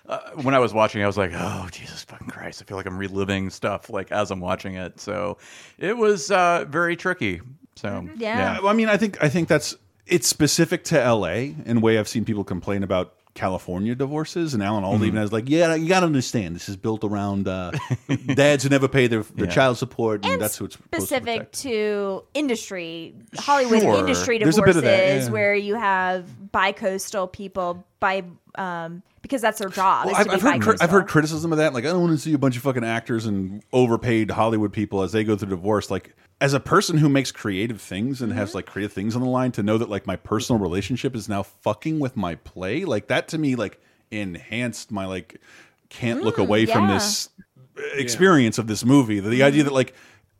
[0.09, 2.87] Uh, when I was watching, I was like, "Oh Jesus fucking Christ!" I feel like
[2.87, 4.99] I'm reliving stuff like as I'm watching it.
[4.99, 5.37] So
[5.77, 7.39] it was uh, very tricky.
[7.75, 8.19] So Mm-hmm.
[8.19, 8.57] Yeah.
[8.63, 9.75] I mean, I think I think that's
[10.07, 11.55] it's specific to L.A.
[11.65, 15.07] in a way I've seen people complain about California divorces, and Alan Alda Mhm.
[15.07, 17.71] even has like, yeah, you got to understand, this is built around uh,
[18.35, 19.51] dads who never pay their, their Yeah.
[19.53, 23.99] child support, and, And that's who it's supposed to specific to industry, Hollywood Sure.
[23.99, 25.29] industry divorces, a bit of that, yeah.
[25.29, 28.23] where you have bi-coastal people by
[28.55, 30.07] um because that's their job.
[30.07, 30.81] Well, I've, I've heard.
[30.81, 31.73] I've heard criticism of that.
[31.75, 35.03] Like, I don't want to see a bunch of fucking actors and overpaid Hollywood people
[35.03, 35.91] as they go through divorce.
[35.91, 38.39] Like, as a person who makes creative things and Mm-hmm.
[38.39, 41.29] has like creative things on the line, to know that like my personal relationship is
[41.29, 43.79] now fucking with my play, like that to me, like
[44.11, 45.39] enhanced my like
[45.89, 47.29] can't look Mm, away from this
[47.95, 49.19] experience of this movie.
[49.19, 49.93] The, the idea that like.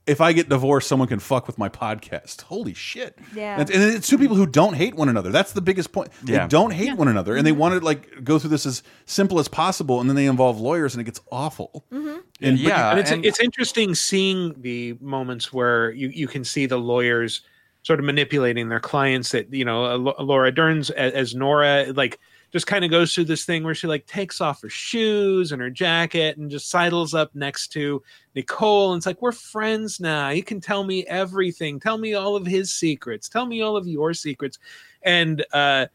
[0.07, 2.41] If I get divorced, someone can fuck with my podcast.
[2.41, 3.19] Holy shit!
[3.35, 3.59] Yeah.
[3.61, 5.29] and, and it's two people who don't hate one another.
[5.29, 6.09] That's the biggest point.
[6.23, 6.47] They Yeah.
[6.47, 7.37] don't hate one another, Mm-hmm.
[7.37, 10.25] and they want to like go through this as simple as possible, and then they
[10.25, 11.85] involve lawyers, and it gets awful.
[11.93, 12.17] Mm-hmm.
[12.41, 16.65] And Yeah, and it's and- it's interesting seeing the moments where you you can see
[16.65, 17.41] the lawyers
[17.83, 19.31] sort of manipulating their clients.
[19.31, 22.19] That you know, uh, Laura Dern's as, as Nora, like
[22.51, 25.61] just kind of goes through this thing where she like takes off her shoes and
[25.61, 28.03] her jacket and just sidles up next to
[28.35, 30.29] Nicole, and it's like we're friends now.
[30.29, 31.79] You can tell me everything.
[31.79, 33.29] Tell me all of his secrets.
[33.29, 34.57] Tell me all of your secrets,
[35.03, 35.45] and.
[35.53, 35.85] uh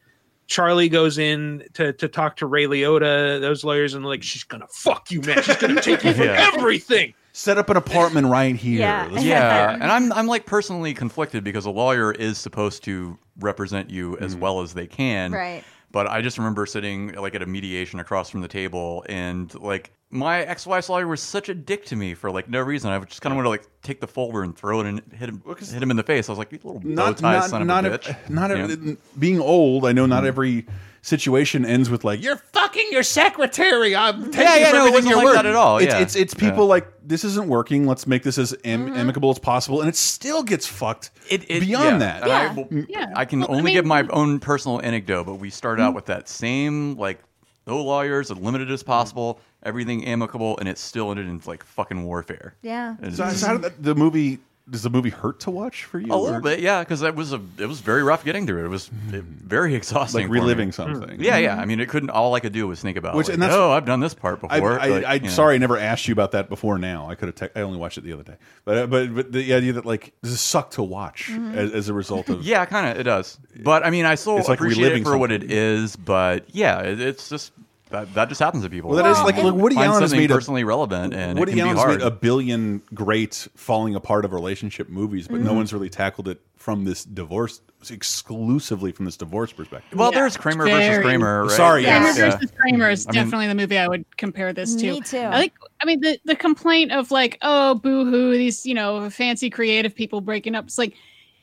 [0.46, 4.66] Charlie goes in to, to talk to Ray Liotta, those lawyers, and like, she's gonna
[4.70, 5.42] fuck you, man.
[5.42, 6.50] She's gonna take you for Yeah.
[6.54, 7.14] everything.
[7.32, 8.80] Set up an apartment right here.
[8.80, 9.10] Yeah.
[9.18, 14.16] Yeah, and I'm I'm like personally conflicted because a lawyer is supposed to represent you
[14.18, 14.40] as mm-hmm.
[14.40, 15.32] well as they can.
[15.32, 15.62] Right.
[15.96, 19.92] But I just remember sitting like at a mediation across from the table, and like
[20.10, 22.90] my ex-wife's lawyer was such a dick to me for like no reason.
[22.90, 25.30] I just kind of want to like take the folder and throw it and hit
[25.30, 26.28] him, hit him in the face.
[26.28, 28.28] I was like, you little bow not tie not son of not a bitch.
[28.28, 28.96] not You know?
[29.18, 29.86] being old.
[29.86, 30.26] I know not mm-hmm.
[30.26, 30.66] every
[31.06, 33.94] situation ends with like you're fucking your secretary.
[33.94, 35.34] I'm taking Yeah, you yeah, for no, it wasn't you're like worth.
[35.36, 36.00] that at all, It's yeah.
[36.00, 36.70] it's, it's people Yeah.
[36.74, 37.86] like this isn't working.
[37.86, 38.96] Let's make this as am- Mm-hmm.
[38.96, 41.10] amicable as possible, and it still gets fucked.
[41.30, 42.18] It, it- beyond yeah.
[42.20, 42.26] that.
[42.26, 42.50] Yeah.
[42.50, 43.12] I, well, Yeah.
[43.14, 45.88] I can Well, I only mean- give my own personal anecdote, but we started Mm-hmm.
[45.88, 47.20] out with that same like
[47.66, 52.02] no lawyers, as limited as possible, everything amicable, and it still ended in like fucking
[52.04, 52.54] warfare.
[52.62, 52.96] Yeah.
[52.98, 54.38] So, it's- so how did that, the movie?
[54.68, 56.12] Does the movie hurt to watch for you?
[56.12, 58.62] a little or- bit, yeah, because it was a it was very rough getting through
[58.62, 58.64] it.
[58.64, 60.40] It was uh, very exhausting, like for me.
[60.40, 61.20] reliving something.
[61.22, 61.56] Yeah, yeah.
[61.56, 62.10] I mean, it couldn't.
[62.10, 64.12] All I could do was think about, Which- like, and that's- oh, I've done this
[64.14, 64.80] part before.
[64.80, 65.28] I, like, I, you know.
[65.28, 66.78] sorry, I never asked you about that before.
[66.78, 67.50] Now I could have.
[67.54, 70.12] I only watched it the other day, but uh, but but the idea that like
[70.22, 71.56] this is suck to watch Mm-hmm.
[71.56, 72.98] as, as a result of Yeah, kind of.
[72.98, 75.50] It does, but I mean, I still It's like appreciate reliving it for what it
[75.52, 75.94] is.
[75.94, 77.52] But yeah, it, it's just
[77.90, 78.90] that, that just happens to people.
[78.90, 81.14] Well, that is like, I mean, like Woody Allen has something made a- personally relevant,
[81.14, 81.98] and Woody it can Allen's be hard.
[82.00, 85.56] made a billion great falling apart of relationship movies, but no Mhm.
[85.56, 89.96] one's really tackled it from this divorce exclusively from this divorce perspective.
[89.98, 91.42] Well, there's Kramer versus Kramer.
[91.42, 91.50] Right?
[91.52, 92.18] Sorry, Kramer yes.
[92.18, 94.92] versus Kramer is I mean- definitely the movie I would compare this to.
[94.92, 95.18] Me too.
[95.20, 95.52] I think.
[95.80, 99.94] I mean, the the complaint of like, oh, boo hoo, these you know fancy creative
[99.94, 100.64] people breaking up.
[100.64, 100.94] It's like,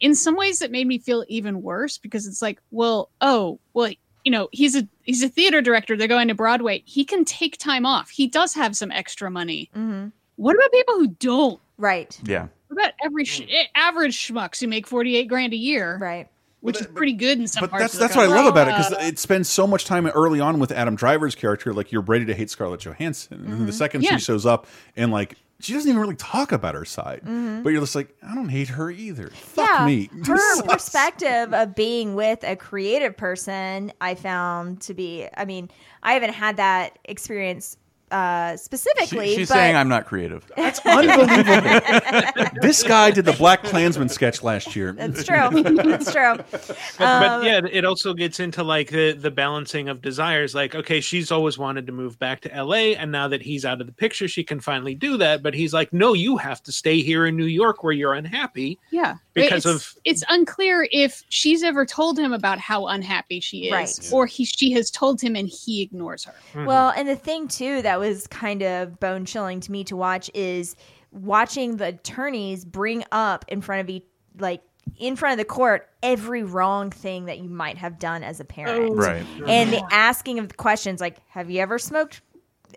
[0.01, 3.91] in some ways, it made me feel even worse because it's like, well, oh, well,
[4.25, 5.95] you know, he's a he's a theater director.
[5.95, 6.81] They're going to Broadway.
[6.85, 8.09] He can take time off.
[8.09, 9.69] He does have some extra money.
[9.75, 10.07] Mm-hmm.
[10.35, 11.59] What about people who don't?
[11.77, 12.19] Right.
[12.23, 12.47] Yeah.
[12.67, 15.97] What about every sh- eh, average schmucks who make forty eight grand a year?
[16.01, 16.27] Right.
[16.61, 17.83] Which is pretty good in some But parts.
[17.83, 20.07] that's of the that's what I love about it because it spends so much time
[20.07, 21.73] early on with Adam Driver's character.
[21.73, 24.15] Like you're ready to hate Scarlett Johansson, and then the second Yeah.
[24.15, 24.65] she shows up
[24.95, 27.63] and like she doesn't even really talk about her side, Mhm.
[27.63, 29.29] but you're just like, I don't hate her either.
[29.29, 30.09] Fuck yeah, me.
[30.25, 35.27] her perspective of being with a creative person, I found to be.
[35.37, 35.69] I mean,
[36.01, 37.77] I haven't had that experience
[38.13, 39.35] uh, She- specifically.
[39.35, 40.49] she's but saying I'm not creative.
[40.55, 42.49] That's unbelievable.
[42.61, 44.93] this guy did the Black Klansman sketch last year.
[44.93, 45.63] That's true.
[45.63, 46.35] That's true.
[46.51, 46.69] But,
[46.99, 50.53] Um, but yeah, it also gets into like the the balancing of desires.
[50.55, 53.81] Like, okay, she's always wanted to move back to L.A., and now that he's out
[53.81, 55.41] of the picture, she can finally do that.
[55.43, 58.79] But he's like, no, you have to stay here in New York where you're unhappy.
[58.91, 59.15] Yeah.
[59.33, 63.71] Because it's, of- it's unclear if she's ever told him about how unhappy she is,
[63.73, 64.09] Right.
[64.13, 66.33] or he she has told him and he ignores her.
[66.65, 70.29] Well, and the thing too that was kind of bone chilling to me to watch
[70.33, 70.75] is
[71.11, 74.05] watching the attorneys bring up in front of each
[74.39, 74.61] like
[74.97, 78.45] in front of the court every wrong thing that you might have done as a
[78.45, 78.91] parent.
[78.91, 78.95] Oh.
[78.95, 79.25] Right.
[79.47, 82.21] And the asking of the questions like, have you ever smoked?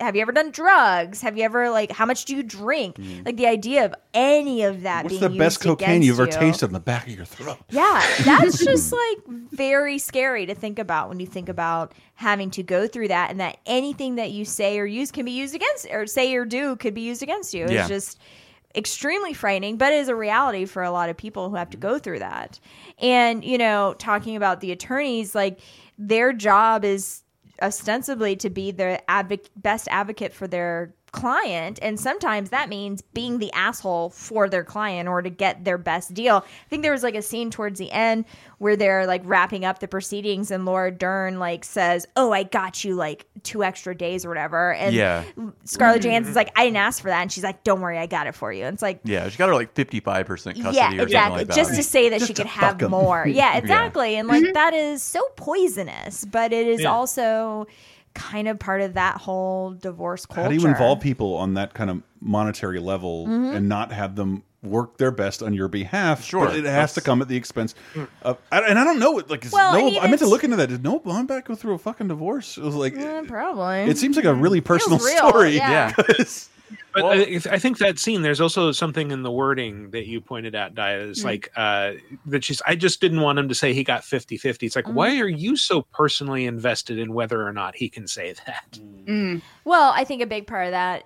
[0.00, 1.20] Have you ever done drugs?
[1.22, 2.96] Have you ever like how much do you drink?
[2.96, 3.24] Mm-hmm.
[3.24, 6.38] Like the idea of any of that What's being the best cocaine you've ever you.
[6.38, 7.58] tasted in the back of your throat?
[7.70, 9.18] Yeah, that's just like
[9.50, 13.40] very scary to think about when you think about having to go through that and
[13.40, 16.76] that anything that you say or use can be used against or say or do
[16.76, 17.66] could be used against you.
[17.68, 17.80] Yeah.
[17.80, 18.20] It's just
[18.76, 21.76] extremely frightening, but it is a reality for a lot of people who have to
[21.76, 22.60] go through that.
[22.98, 25.60] And, you know, talking about the attorneys, like
[25.98, 27.22] their job is
[27.62, 33.38] ostensibly to be the advoc- best advocate for their client and sometimes that means being
[33.38, 36.44] the asshole for their client or to get their best deal.
[36.46, 38.26] I think there was like a scene towards the end
[38.58, 42.84] where they're like wrapping up the proceedings and Laura Dern like says, "Oh, I got
[42.84, 45.24] you like two extra days or whatever." And Yeah.
[45.64, 48.26] Scarlett Johansson's like, "I didn't ask for that." And she's like, "Don't worry, I got
[48.26, 50.90] it for you." And it's like Yeah, she got her like 55% custody yeah, or
[50.90, 51.38] something exactly.
[51.38, 51.56] like that.
[51.56, 52.90] Just to say that she Just to could have fuck 'em.
[52.90, 53.26] more.
[53.28, 53.58] Yeah, Yeah.
[53.58, 54.16] exactly.
[54.16, 54.52] And like mm-hmm.
[54.52, 56.90] that is so poisonous, but it is Yeah.
[56.92, 57.66] also
[58.16, 60.42] kind of part of that whole divorce culture.
[60.42, 63.54] How do you involve people on that kind of monetary level Mhm.
[63.54, 66.24] and not have them work their best on your behalf?
[66.24, 66.46] Sure.
[66.46, 67.74] but it has to come at the expense
[68.22, 68.38] of.
[68.50, 69.18] And I don't know.
[69.18, 70.68] It like, is Well, I mean, I meant to look into that.
[70.68, 72.56] Did Noah Baumbach go through a fucking divorce?
[72.58, 73.82] It was like, Eh, probably.
[73.90, 75.56] it seems like a really personal Feels real, story.
[75.56, 75.92] yeah.
[75.96, 76.48] 'Cause-
[76.92, 80.54] But I, I think that scene, there's also something in the wording that you pointed
[80.54, 81.24] out, Dia, is Mm.
[81.24, 81.92] like uh,
[82.26, 84.66] that she's, I just didn't want him to say he got 50 50.
[84.66, 84.94] It's like, Mm.
[84.94, 88.78] why are you so personally invested in whether or not he can say that?
[89.64, 91.04] Well, I think a big part of that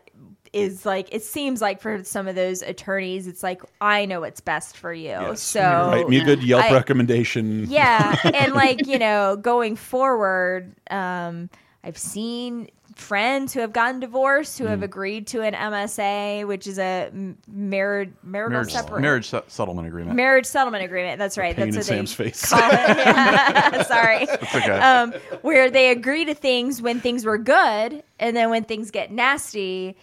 [0.53, 4.41] is like it seems like for some of those attorneys, it's like I know what's
[4.41, 5.11] best for you.
[5.11, 5.41] Yes.
[5.41, 7.67] So write me a good Yelp I- recommendation.
[7.69, 11.51] Yeah, and like you know, going forward, um,
[11.85, 12.69] I've seen
[13.01, 14.69] friends who have gotten divorced who Mm.
[14.71, 17.11] have agreed to an MSA, which is a
[17.49, 20.15] married marital marriage, separate marriage se- settlement agreement.
[20.17, 21.19] marriage settlement agreement.
[21.19, 21.57] That's right.
[21.57, 22.53] That's what Sam's face.
[22.53, 23.83] Yeah.
[23.87, 24.27] Sorry.
[24.27, 24.79] That's okay.
[24.79, 25.13] Um,
[25.43, 29.97] where they agree to things when things were good, and then when things get nasty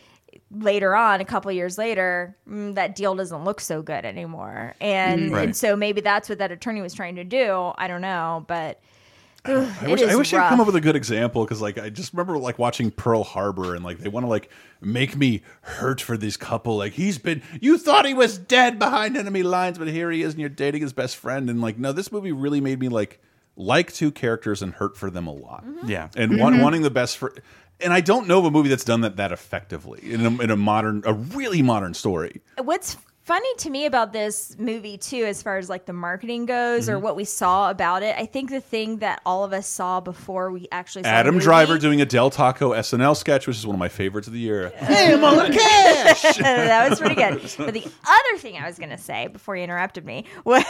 [0.52, 4.74] later on, a couple years later, mm, that deal doesn't look so good anymore.
[4.80, 5.44] And Right.
[5.46, 7.72] and so maybe that's what that attorney was trying to do.
[7.78, 8.80] I don't know, but.
[9.48, 11.90] Ugh, I wish, I wish I'd come up with a good example because, like, I
[11.90, 14.50] just remember like watching Pearl Harbor and like they want to like
[14.82, 16.78] make me hurt for this couple.
[16.78, 20.34] Like he's been, you thought he was dead behind enemy lines, but here he is,
[20.34, 21.50] and you're dating his best friend.
[21.50, 23.20] And like, no, this movie really made me like
[23.56, 25.66] like two characters and hurt for them a lot.
[25.66, 25.90] Mm-hmm.
[25.90, 26.10] Yeah.
[26.16, 26.62] and want, Mhm.
[26.62, 27.34] wanting the best for.
[27.80, 30.50] And I don't know of a movie that's done that that effectively in a, in
[30.52, 32.42] a modern, a really modern story.
[32.58, 36.88] What's funny to me about this movie too as far as like the marketing goes
[36.88, 37.02] or Mhm.
[37.02, 40.50] what we saw about it i think the thing that all of us saw before
[40.50, 43.80] we actually saw Adam Driver doing a Del Taco SNL sketch, which is one of
[43.80, 44.72] my favorites of the year.
[44.78, 46.22] Hey, I'm on cash.
[46.38, 47.42] that was pretty good.
[47.58, 50.64] But the other thing I was going to say before you interrupted me was,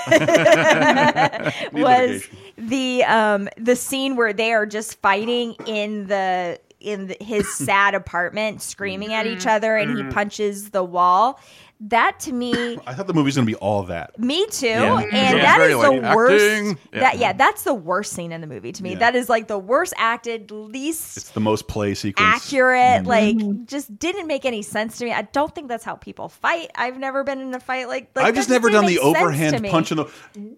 [1.74, 2.28] was
[2.58, 7.96] the um, the scene where they are just fighting in the in the, his sad
[7.96, 11.40] apartment, screaming at each other, and he punches the wall.
[11.80, 14.18] That to me I thought the movie's going to be all that.
[14.20, 14.68] Me too.
[14.68, 15.00] Yeah.
[15.00, 15.44] And Yeah.
[15.44, 16.46] that Very, is like, the worst.
[16.46, 16.78] acting.
[16.94, 17.00] Yeah.
[17.00, 18.92] That yeah, that's the worst scene in the movie to me.
[18.92, 19.00] Yeah.
[19.00, 22.28] That is like the worst acted, least It's the most play sequence.
[22.28, 23.04] accurate.
[23.04, 23.08] Mhm.
[23.08, 23.66] Like mm-hmm.
[23.66, 25.14] just didn't make any sense to me.
[25.14, 26.72] I don't think that's how people fight.
[26.76, 28.10] I've never been in a fight like.
[28.16, 30.06] like I've just never done the make sense to overhand punch in the.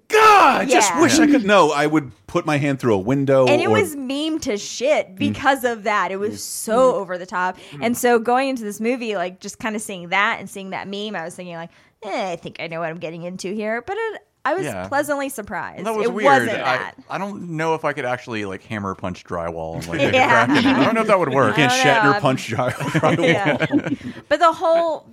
[0.08, 1.40] God, I just wish I could.
[1.50, 3.48] No, I would put my hand through a window.
[3.48, 5.18] and it or- was meme to shit mm.
[5.18, 6.12] because of that.
[6.12, 6.38] It was mm.
[6.38, 6.96] so mm.
[6.96, 7.58] over the top.
[7.82, 10.88] And so going into this movie, like just kind of seeing that and seeing that
[10.88, 11.70] meme, I was thinking like,
[12.04, 13.82] eh, I think I know what I'm getting into here.
[13.82, 14.88] But it, I was Yeah.
[14.88, 15.86] pleasantly surprised.
[15.86, 16.26] That was it weird.
[16.26, 16.96] wasn't I, that.
[17.10, 20.08] I don't know if I could actually like hammer punch drywall and like Yeah.
[20.12, 20.66] make a crack in it.
[20.66, 21.56] I don't know if that would work.
[21.56, 22.14] Can't I don't know.
[22.14, 24.24] Shatner punch dry- drywall.
[24.30, 25.08] But the whole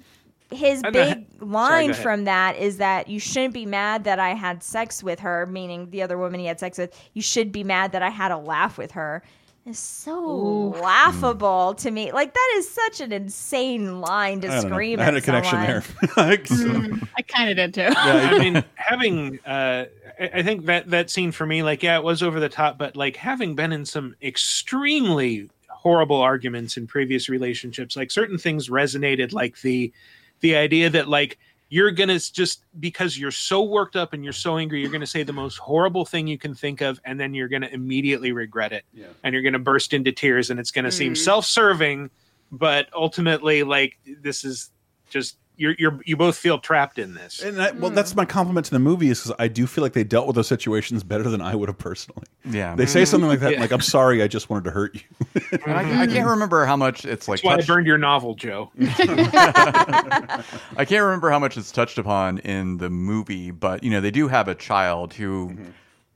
[0.51, 2.03] his I know- big Sorry, line go ahead.
[2.03, 5.91] from that is that you shouldn't be mad that I had sex with her, meaning
[5.91, 6.97] the other woman he had sex with.
[7.15, 9.25] You should be mad that I had a laugh with her.
[9.69, 12.13] It's so laughable to me.
[12.13, 14.77] Like that is such an insane line to I don't know.
[14.77, 15.83] scream I had at a connection there.
[16.17, 17.93] Like, so- Mm, I kind of did too.
[17.99, 19.87] I mean, having uh,
[20.21, 22.79] I I think that that scene for me, like, yeah, it was over the top,
[22.79, 28.69] but like having been in some extremely horrible arguments in previous relationships, like certain things
[28.69, 29.93] resonated, like the
[30.41, 31.39] the idea that like
[31.69, 35.23] you're gonna just because you're so worked up and you're so angry, you're gonna say
[35.25, 38.85] the most horrible thing you can think of, and then you're gonna immediately regret it,
[39.25, 41.19] and you're gonna burst into tears, and it's gonna seem Mm.
[41.19, 42.11] self-serving,
[42.53, 44.71] but ultimately, like this is
[45.11, 47.43] just you're you're you both feel trapped in this.
[47.43, 48.31] And I, well, that's my hmm.
[48.31, 51.03] compliment to the movie is because I do feel like they dealt with those situations
[51.03, 52.25] better than I would have personally.
[52.45, 52.75] Yeah.
[52.75, 53.07] they say mm-hmm.
[53.07, 53.61] something like that, Yeah.
[53.61, 55.01] like "I'm sorry, I just wanted to hurt you."
[55.35, 56.29] I, I can't mm-hmm.
[56.29, 57.43] remember how much it's like.
[57.43, 58.71] That's why I burned your novel, Joe.
[58.81, 60.45] I
[60.79, 64.29] can't remember how much it's touched upon in the movie, but you know they do
[64.29, 65.57] have a child who,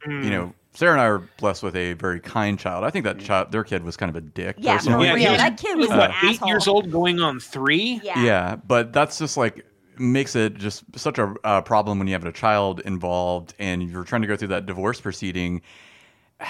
[0.06, 0.22] Mm-hmm.
[0.24, 2.84] you know, Sarah and I are blessed with a very kind child.
[2.84, 4.56] I think that child, their kid, was kind of a dick.
[4.58, 5.08] Yeah, personally.
[5.08, 5.36] for real.
[5.36, 6.48] That kid was what, an eight asshole.
[6.48, 8.00] years old, going on three.
[8.04, 8.22] Yeah.
[8.22, 9.66] Yeah, but that's just like
[9.98, 14.04] makes it just such a uh, problem when you have a child involved and you're
[14.04, 15.62] trying to go through that divorce proceeding.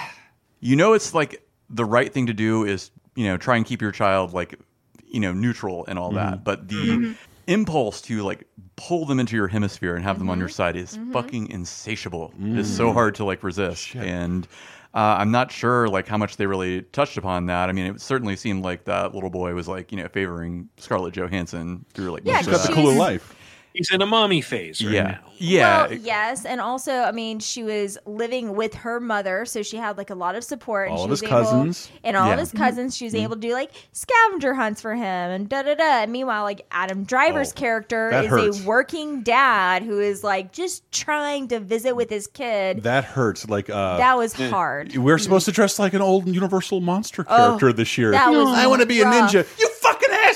[0.63, 3.81] You know, it's like the right thing to do is you know try and keep
[3.81, 4.59] your child like
[5.07, 7.13] you know neutral and all that, but the Mm-hmm.
[7.51, 10.55] Impulse to like pull them into your hemisphere and have them on your mm-hmm.
[10.55, 11.11] side is mm-hmm.
[11.11, 12.33] fucking insatiable.
[12.39, 14.47] It's so hard to like resist and.
[14.93, 17.69] Uh, I'm not sure like how much they really touched upon that.
[17.69, 21.13] I mean, it certainly seemed like that little boy was like you know favoring Scarlett
[21.13, 22.75] Johansson through like Yeah, most of 'cause that.
[22.75, 23.33] she's- life.
[23.73, 25.19] He's in a mommy phase right yeah, now.
[25.37, 25.87] yeah.
[25.87, 29.97] Well, yes, and also, I mean, she was living with her mother, so she had
[29.97, 30.89] like a lot of support.
[30.89, 31.89] and All she of was his able- cousins.
[32.03, 32.33] and all Yeah.
[32.33, 32.97] of his cousins.
[32.97, 33.23] She was Mm-hmm.
[33.23, 35.83] able to do like scavenger hunts for him and da da da.
[36.03, 38.59] And meanwhile, like Adam Driver's Oh, character is hurts.
[38.61, 42.83] a working dad who is like just trying to visit with his kid.
[42.83, 43.47] That hurts.
[43.47, 44.95] Like uh, That was eh, hard.
[44.97, 48.11] We're supposed to dress like an old Universal monster Oh, character this year.
[48.11, 49.45] that was I want to be a ninja.
[49.59, 49.80] You fucking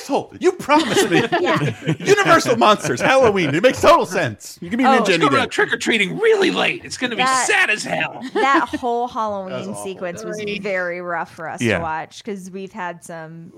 [0.06, 0.34] asshole!
[0.40, 1.24] You promised me.
[1.46, 1.94] Yeah.
[2.00, 3.54] Universal monsters, Halloween.
[3.54, 4.58] It makes total sense.
[4.62, 5.40] You can be a Oh, ninja any Going day.
[5.40, 6.84] out trick or treating really late.
[6.86, 8.22] It's going to be That- sad as hell.
[8.34, 11.78] that whole Halloween sequence was very rough for us Yeah.
[11.78, 13.52] to watch because we've had some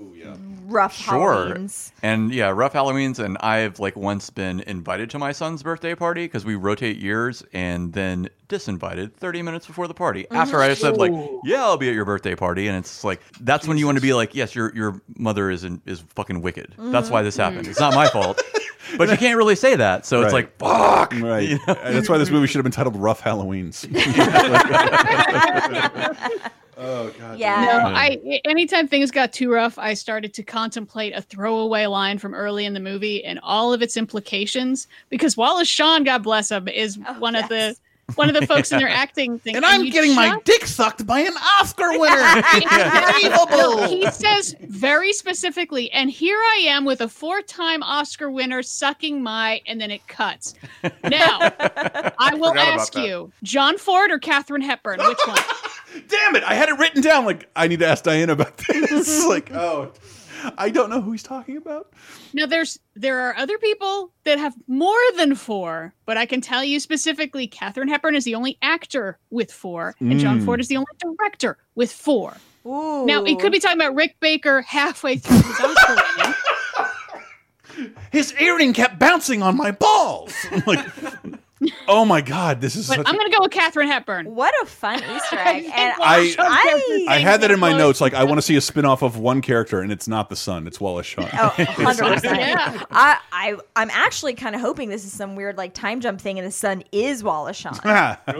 [0.66, 1.46] rough Sure.
[1.46, 1.92] Halloweens.
[2.02, 3.18] And yeah, rough Halloweens.
[3.18, 7.42] And I've like once been invited to my son's birthday party because we rotate years,
[7.52, 10.36] and then disinvited 30 minutes before the party mm-hmm.
[10.36, 11.12] after I said like,
[11.44, 14.02] yeah, I'll be at your birthday party, and it's like that's when you want to
[14.02, 16.74] be like, yes, your your mother is in, is fucking wicked.
[16.78, 17.42] That's why this mm-hmm.
[17.42, 17.68] happened.
[17.68, 18.42] It's not my fault.
[18.96, 21.12] But you can't really say that, so it's like fuck.
[21.14, 21.48] Right.
[21.48, 21.74] You know?
[21.74, 23.86] That's why this movie should have been titled Rough Halloweens.
[26.78, 27.38] oh god.
[27.38, 27.64] Yeah.
[27.64, 32.34] No, I anytime things got too rough, I started to contemplate a throwaway line from
[32.34, 34.86] early in the movie and all of its implications.
[35.10, 37.76] Because Wallace Shawn, God bless him, is oh, one of the
[38.14, 39.56] one of the folks in their acting thing.
[39.56, 42.42] And I'm you getting my dick sucked by an Oscar winner.
[43.50, 49.22] No, he says very specifically, and here I am with a four-time Oscar winner sucking
[49.22, 50.54] my, and then it cuts.
[51.04, 51.38] Now,
[52.18, 55.38] I will Forgot about ask you, John Ford or Katharine Hepburn, which one?
[56.08, 56.44] Damn it!
[56.44, 57.24] I had it written down.
[57.24, 59.26] Like I need to ask Diana about this.
[59.26, 59.92] like oh,
[60.58, 61.92] I don't know who he's talking about.
[62.32, 66.64] Now there's there are other people that have more than four, but I can tell
[66.64, 70.44] you specifically Katharine Hepburn is the only actor with four, and John Mm.
[70.44, 72.36] Ford is the only director with four.
[72.66, 73.06] Ooh.
[73.06, 76.34] Now he could be talking about Rick Baker halfway through his Oscar winning.
[78.10, 80.34] His earring kept bouncing on my balls.
[80.50, 80.84] I'm like
[81.90, 84.34] Oh my god, this is But such I'm going to go with Katharine Hepburn.
[84.34, 85.64] What a fun Easter egg.
[85.64, 88.00] and I- I, I had that in my notes.
[88.00, 90.36] Like, I want to see a spin off of one character, and it's not the
[90.36, 91.28] son; it's Wallace Shawn.
[91.32, 92.22] Oh, 100%.
[92.36, 92.82] Yeah.
[92.90, 96.38] I, I, I'm actually kind of hoping this is some weird like time jump thing,
[96.38, 97.74] and the son is Wallace Shawn.
[97.76, 98.34] Whoa!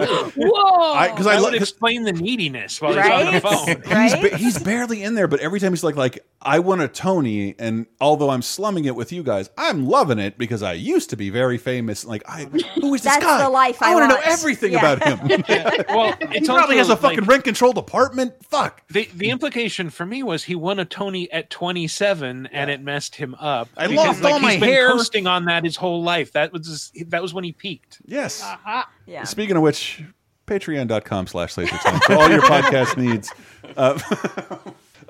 [1.17, 3.43] 'cause I that lo- would 'cause- explain the neediness while he's on the Right?
[3.43, 4.03] phone.
[4.03, 6.89] He's, ba- he's barely in there, but every time he's like, like I want a
[6.89, 11.11] Tony, and although I'm slumming it with you guys, I'm loving it because I used
[11.11, 12.05] to be very famous.
[12.05, 12.45] Like, I
[12.81, 13.43] who is this That's guy?
[13.43, 14.93] the life I want to know everything Yeah.
[14.93, 15.45] about him.
[15.89, 18.35] Well, he it's probably has also, a fucking like, rent controlled apartment.
[18.45, 18.83] Fuck.
[18.89, 23.15] The the implication for me was he won a Tony at 27 and it messed
[23.17, 23.69] him up.
[23.77, 24.91] I because, lost like, all my he's been hair.
[24.91, 26.33] coasting on that his whole life.
[26.33, 27.99] That was his- that was when he peaked.
[28.05, 28.43] Yes.
[28.43, 28.85] Uh-huh.
[29.07, 29.25] Yeah.
[29.25, 30.03] Speaking of which,
[30.47, 33.33] patreon.com slash laser time for all your podcast needs.
[33.77, 33.99] Uh,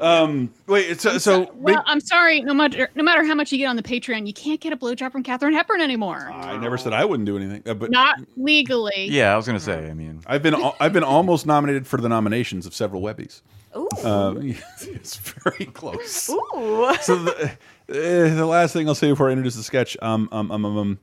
[0.01, 2.41] um, wait, so, so Well, I'm sorry.
[2.41, 4.77] No matter no matter how much you get on the Patreon, you can't get a
[4.77, 6.31] blowjob from Katharine Hepburn anymore.
[6.33, 9.09] I never said I wouldn't do anything, uh, but Not legally.
[9.11, 9.91] Yeah, I was gonna say.
[9.91, 13.43] I mean, I've been I've been almost nominated for the nominations of several Webbies.
[13.77, 13.89] Ooh.
[14.03, 14.35] Uh,
[14.81, 16.31] it's very close.
[16.31, 16.95] Ooh.
[17.01, 17.51] So the,
[17.89, 20.79] uh, the last thing I'll say before I introduce the sketch, um, um, um, um,
[20.79, 20.99] um,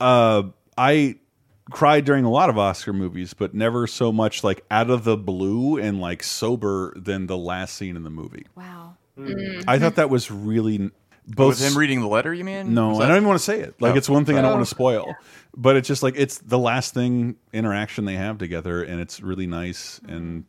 [0.00, 0.42] uh,
[0.76, 1.16] I
[1.70, 5.16] cried during a lot of Oscar movies, but never so much like out of the
[5.16, 8.46] blue and like sober than the last scene in the movie.
[8.56, 8.96] Wow.
[9.16, 9.60] Hmm.
[9.66, 10.90] I thought that was really
[11.26, 12.74] both with him reading the letter, you mean?
[12.74, 13.80] No, Was I don't even want to say it.
[13.80, 13.98] Like Oh.
[13.98, 14.54] it's one thing I don't Oh.
[14.56, 15.14] want to spoil,
[15.56, 19.46] but it's just like it's the last thing interaction they have together, and it's really
[19.46, 20.00] nice.
[20.08, 20.44] And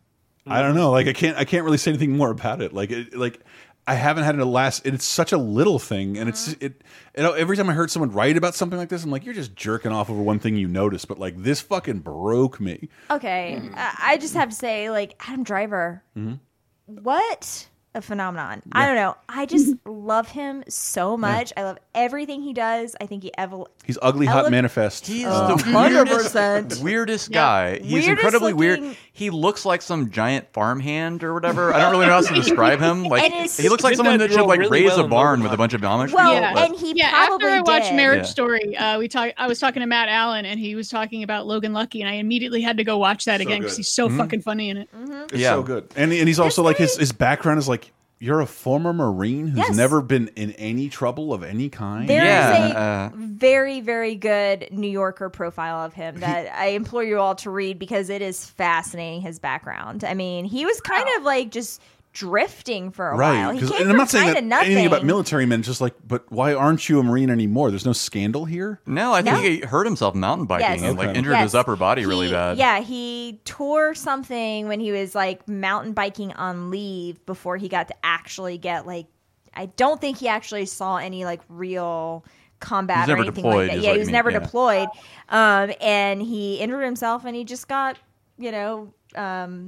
[0.45, 0.51] hmm.
[0.51, 2.73] I don't know, like I can't I can't really say anything more about it.
[2.73, 3.39] Like it, like
[3.87, 4.85] I haven't had a last.
[4.85, 6.81] It's such a little thing, and it's it.
[7.17, 9.33] You know, every time I heard someone write about something like this, I'm like, you're
[9.33, 12.89] just jerking off over one thing you noticed, but like this fucking broke me.
[13.09, 16.39] Okay, I I just have to say, like Adam Driver, Mhm.
[16.85, 18.61] what a phenomenon!
[18.71, 19.15] I don't know.
[19.27, 21.51] I just love him so much.
[21.57, 22.95] I love everything he does.
[23.01, 25.07] I think he evol- He's ugly, hot manifest.
[25.07, 26.63] He's Oh, the 100%.
[26.69, 27.33] weirdest, weirdest Yeah.
[27.33, 27.79] guy.
[27.79, 28.95] He's Weirdest incredibly weird.
[29.13, 31.73] He looks like some giant farmhand or whatever.
[31.73, 33.03] I don't really know how to describe him.
[33.03, 35.51] Like he looks like someone that that should like really raise well a barn with
[35.51, 36.57] a bunch of Amish Well, people.
[36.63, 37.95] and he yeah, probably after I watched did.
[37.95, 38.23] Marriage Yeah.
[38.23, 39.33] Story, uh, we talked.
[39.37, 42.13] I was talking to Matt Allen, and he was talking about Logan Lucky, and I
[42.13, 44.17] immediately had to go watch that So again because he's so Mhm.
[44.17, 44.89] fucking funny in it.
[44.95, 45.23] Mm-hmm.
[45.23, 45.51] It's Yeah.
[45.55, 47.80] so good, and and he's also like his his background is like
[48.21, 49.75] you're a former Marine who's Yes.
[49.75, 52.07] never been in any trouble of any kind.
[52.07, 56.53] There is Yeah, a uh, uh, very, very good New Yorker profile of him that
[56.55, 59.21] I implore you all to read because it is fascinating.
[59.21, 60.03] His background.
[60.03, 61.81] I mean, he was kind of like just
[62.13, 63.45] drifting for a right.
[63.45, 63.51] while.
[63.53, 65.61] He 'cause- came and I'm not saying that anything about military men.
[65.63, 67.69] Just like, but why aren't you a Marine anymore?
[67.69, 68.81] There's no scandal here.
[68.85, 69.41] No, I think No.
[69.41, 70.81] he hurt himself mountain biking Yes.
[70.83, 71.19] and like Okay.
[71.19, 72.57] injured his upper body really bad.
[72.57, 77.87] Yeah, he tore something when he was like mountain biking on leave before he got
[77.87, 79.07] to actually get like.
[79.53, 82.23] I don't think he actually saw any like real
[82.61, 83.77] combat or anything deployed, like that.
[83.79, 84.39] is Yeah, he was mean, never yeah.
[84.39, 84.87] deployed,
[85.29, 87.97] um, and he injured himself, and he just got
[88.37, 89.67] you know um,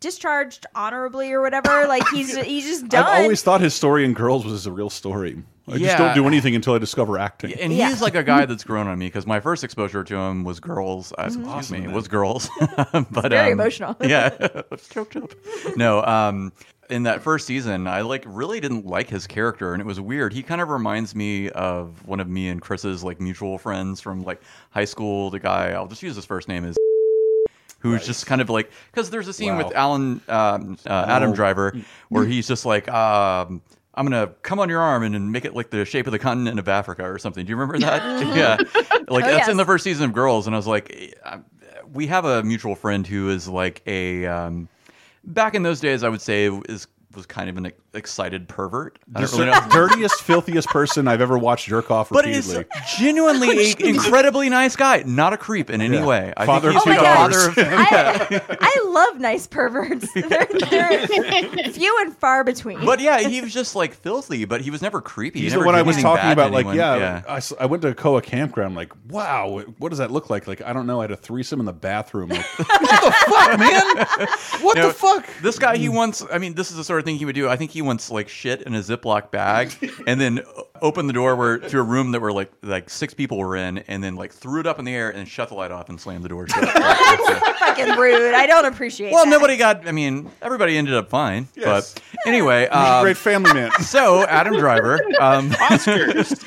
[0.00, 1.86] discharged honorably or whatever.
[1.86, 3.04] Like he's he's just done.
[3.06, 5.42] I've always thought his story in Girls was a real story.
[5.68, 7.52] I just don't do anything until I discover acting.
[7.54, 7.90] And Yeah.
[7.90, 10.58] he's like a guy that's grown on me because my first exposure to him was
[10.58, 11.12] girls.
[11.16, 11.94] Uh, excuse Awesome, me, man.
[11.94, 12.48] was girls.
[12.92, 13.96] but very um, emotional.
[14.02, 15.32] yeah, choked up.
[15.76, 16.52] No, um,
[16.88, 20.32] in that first season, I like really didn't like his character, and it was weird.
[20.32, 24.24] He kind of reminds me of one of me and Chris's like mutual friends from
[24.24, 25.30] like high school.
[25.30, 26.76] The guy I'll just use his first name is.
[27.80, 29.64] Who's just kind of like because there's a scene Wow.
[29.66, 31.34] with Alan um, uh, Adam Oh.
[31.34, 31.74] Driver
[32.10, 33.60] where he's just like um,
[33.94, 36.18] I'm gonna come on your arm and, and make it like the shape of the
[36.18, 37.44] continent of Africa or something.
[37.44, 38.26] Do you remember that?
[38.36, 38.56] yeah,
[39.08, 39.48] like Oh, that's yes.
[39.48, 41.16] in the first season of Girls, and I was like,
[41.92, 44.68] we have a mutual friend who is like a um,
[45.24, 48.98] back in those days, I would say is was kind of an excited pervert.
[49.16, 49.68] I The don't really know.
[49.70, 52.80] dirtiest, filthiest person I've ever watched jerk off But is repeatedly.
[52.98, 56.06] genuinely an incredibly nice guy, not a creep in any Yeah.
[56.06, 56.32] way.
[56.36, 57.46] I Father think of he's two daughters.
[57.48, 60.06] father of I, I love nice perverts.
[60.14, 62.84] they're, they're few and far between.
[62.84, 65.40] But yeah, he was just like filthy, but he was never creepy.
[65.40, 66.52] He He's never the one I was talking about.
[66.52, 66.76] Like, anyone.
[66.76, 68.76] yeah, I s- I, went to a Koa campground.
[68.76, 70.46] Like, wow, what does that look like?
[70.46, 71.00] Like, I don't know.
[71.00, 72.28] I had a threesome in the bathroom.
[72.28, 74.28] Like, what the fuck, man?
[74.64, 75.26] What No, the fuck?
[75.42, 77.48] This guy, he once, I mean, this is the sort of thing he would do.
[77.48, 79.72] I think he once like shit in a Ziploc bag
[80.06, 80.40] and then
[80.80, 83.78] opened the door where to a room that were like like six people were in
[83.78, 86.00] and then like threw it up in the air and shut the light off and
[86.00, 86.62] slammed the door shut.
[86.74, 88.34] That's fucking rude.
[88.34, 89.12] I don't appreciate.
[89.12, 89.30] well, that.
[89.30, 91.48] nobody got, I mean, everybody ended up fine.
[91.54, 91.94] Yes.
[91.94, 93.70] But anyway, He was a um, great family man.
[93.82, 95.00] so Adam Driver.
[95.20, 96.42] Um, Oscars.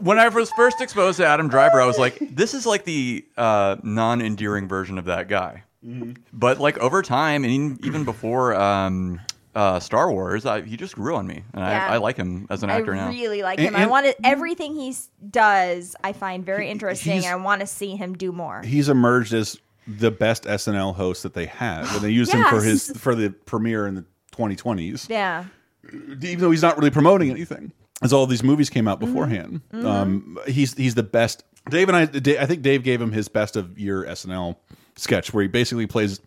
[0.00, 3.24] when I was first exposed to Adam Driver, I was like, this is like the
[3.36, 5.64] uh, non-endearing version of that guy.
[5.86, 6.12] Mm-hmm.
[6.32, 9.20] But like over time, and even before um,
[9.54, 11.86] uh, Star Wars, I, he just grew on me, and Yeah.
[11.90, 13.06] I, I like him as an actor I now.
[13.06, 13.76] I really like And- him.
[13.76, 14.94] I and- want to, everything he
[15.30, 15.96] does.
[16.04, 17.14] I find very interesting.
[17.14, 18.62] he's- I want to see him do more.
[18.62, 22.62] He's emerged as the best SNL host that they have, and they used him for
[22.62, 25.08] his for the premiere in the 2020s.
[25.08, 25.44] Yeah.
[25.92, 29.62] even though he's not really promoting anything, as all these movies came out beforehand.
[29.72, 29.84] Mhm.
[29.84, 31.42] Um, he's he's the best.
[31.70, 32.02] Dave and I,
[32.42, 34.56] I think Dave gave him his best of year SNL
[35.02, 36.20] sketch, where he basically plays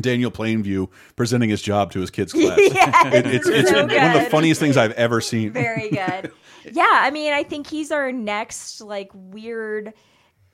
[0.00, 2.58] Daniel Plainview presenting his job to his kids' class.
[2.58, 5.52] Yes, It- it's it's so one of the funniest things I've ever seen.
[5.52, 6.32] Very good.
[6.72, 9.92] yeah, I mean, I think he's our next like weird,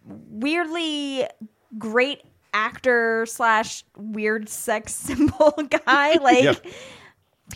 [0.04, 1.24] weirdly
[1.78, 2.22] great
[2.54, 5.52] actor slash weird sex symbol
[5.86, 6.14] guy.
[6.14, 6.54] Like Yeah.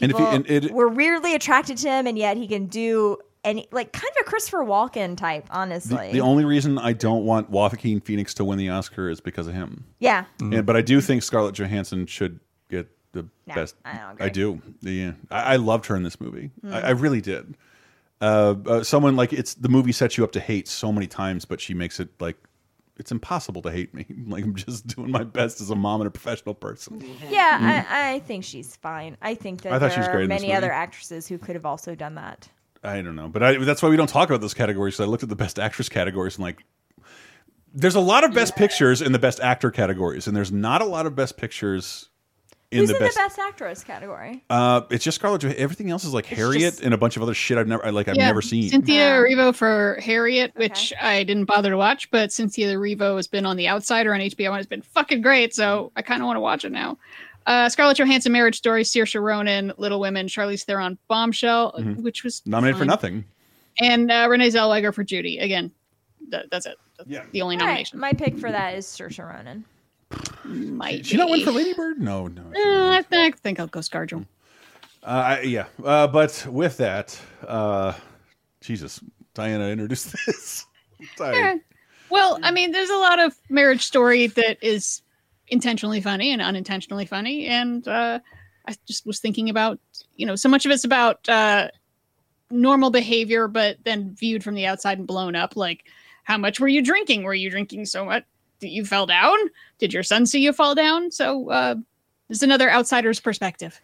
[0.01, 3.19] And if he, and it, we're weirdly attracted to him, and yet he can do
[3.45, 5.47] any like kind of a Christopher Walken type.
[5.51, 9.47] Honestly, the only reason I don't want Joaquin Phoenix to win the Oscar is because
[9.47, 9.85] of him.
[9.99, 10.25] yeah.
[10.41, 12.41] And, but I do think Scarlett Johansson should
[12.71, 13.75] get the No, best.
[13.85, 14.61] I don't I do.
[14.81, 16.51] Yeah, I, I loved her in this movie.
[16.65, 16.73] Mm.
[16.73, 17.57] I, I really did.
[18.21, 21.45] Uh, uh, someone like it's the movie sets you up to hate so many times,
[21.45, 22.37] but she makes it like
[22.99, 24.07] it's impossible to hate me.
[24.29, 27.05] Like I'm just doing my best as a mom and a professional person.
[27.29, 29.17] Yeah, I, I think she's fine.
[29.21, 31.39] I think that I thought there she was are great in many other actresses who
[31.39, 32.49] could have also done that.
[32.85, 34.97] I don't know, but I, that's why we don't talk about those categories.
[34.97, 36.65] So I looked at the best actress categories and like,
[37.75, 40.85] there's a lot of best pictures in the best actor categories, and there's not a
[40.85, 42.11] lot of best pictures
[42.71, 43.17] in Who's the in best.
[43.17, 44.45] the best actress category?
[44.51, 45.41] Uh, it's just Scarlett.
[45.43, 45.63] Johansson.
[45.63, 48.09] Everything else is like Harriet and a bunch of other shit I've never I- like.
[48.09, 48.69] I've Yeah, never seen.
[48.69, 53.47] Cynthia Erivo for Harriet, which I didn't bother to watch, but Cynthia Erivo has been
[53.47, 56.37] on The Outsider on HBO and it's been fucking great, so I kind of want
[56.37, 56.99] to watch it now.
[57.47, 61.97] Uh, Scarlett Johansson, Marriage Story, Saoirse Ronan, Little Women, Charlize Theron, Bombshell, Mhm.
[62.03, 63.25] which was Nominated for nothing.
[63.81, 65.39] and uh, Renee Zellweger for Judy.
[65.39, 65.71] Again,
[66.29, 66.77] that, that's it.
[66.99, 67.25] That's yeah.
[67.33, 67.99] the only All right, nomination.
[67.99, 69.65] my pick for that is Saoirse Ronan.
[70.45, 71.99] Might Did she not win for Lady Bird?
[72.01, 72.43] No, no.
[72.43, 74.27] Uh, I, think, I think I'll go ScarJo.
[75.03, 77.95] Uh, I, yeah, uh, but with that, uh,
[78.61, 79.01] Jesus,
[79.35, 80.67] Diana introduced this.
[81.17, 81.37] Sorry.
[81.37, 81.55] Yeah.
[82.11, 85.01] Well, I mean, there's a lot of marriage story that is
[85.53, 88.19] intentionally funny and unintentionally funny, and uh,
[88.67, 89.79] I just was thinking about,
[90.17, 91.69] you know, so much of it's about uh,
[92.51, 95.55] normal behavior, but then viewed from the outside and blown up.
[95.55, 95.85] Like,
[96.25, 97.23] how much were you drinking?
[97.23, 98.25] Were you drinking so much
[98.61, 99.37] that you fell down?
[99.79, 101.11] Did your son see you fall down?
[101.11, 101.75] So uh,
[102.29, 103.79] there's another outsider's perspective.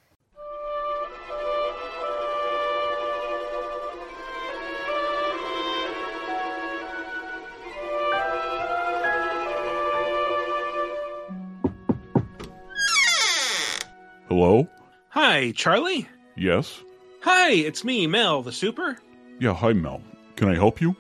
[15.21, 16.09] Hi, Charlie.
[16.37, 16.81] Yes.
[17.23, 18.97] Hi, it's me, Mel, the super.
[19.41, 19.53] Yeah.
[19.53, 20.01] Hi, Mel.
[20.37, 20.95] Can I help you?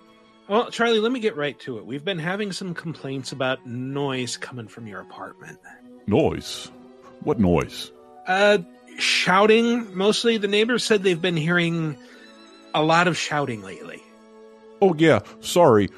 [0.48, 1.86] Well, Charlie, let me get right to it.
[1.86, 5.60] We've been having some complaints about noise coming from your apartment.
[6.08, 6.68] Noise.
[7.20, 7.92] What noise?
[8.26, 8.58] Uh,
[8.98, 10.36] shouting mostly.
[10.36, 11.96] The neighbors said they've been hearing
[12.74, 14.02] a lot of shouting lately.
[14.82, 15.20] Oh yeah.
[15.38, 15.90] Sorry.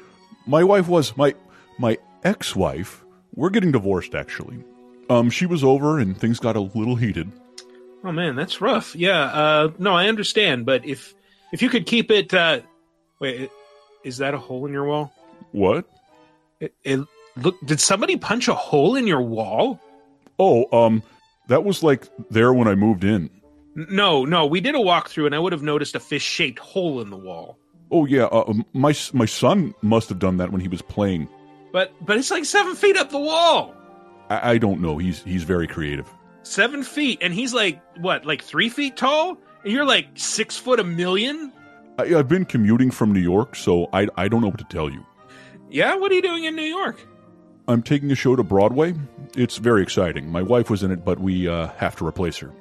[0.45, 1.33] My wife was my
[1.79, 3.03] my ex-wife.
[3.33, 4.63] We're getting divorced actually.
[5.09, 7.31] Um, she was over and things got a little heated.
[8.03, 8.95] Oh man, that's rough.
[8.95, 9.23] Yeah.
[9.23, 11.13] Uh, no, I understand, but if
[11.51, 12.61] if you could keep it, uh,
[13.19, 13.51] wait,
[14.03, 15.13] is that a hole in your wall?
[15.51, 15.85] What?
[16.59, 16.99] It, it
[17.37, 17.55] look.
[17.65, 19.79] Did somebody punch a hole in your wall?
[20.39, 21.03] Oh, um,
[21.47, 23.29] that was like there when I moved in.
[23.75, 24.45] No, no.
[24.45, 27.57] We did a walkthrough, and I would have noticed a fish-shaped hole in the wall.
[27.91, 31.27] Oh yeah, uh, um, my my son must have done that when he was playing.
[31.71, 33.75] But but it's like seven feet up the wall.
[34.29, 34.97] I, I don't know.
[34.97, 36.09] He's he's very creative.
[36.43, 40.79] Seven feet, and he's like what, like three feet tall, and you're like six foot
[40.79, 41.51] a million.
[41.99, 44.89] I, I've been commuting from New York, so I I don't know what to tell
[44.89, 45.05] you.
[45.69, 46.99] Yeah, what are you doing in New York?
[47.67, 48.93] I'm taking a show to Broadway.
[49.35, 50.29] It's very exciting.
[50.29, 52.51] My wife was in it, but we uh, have to replace her.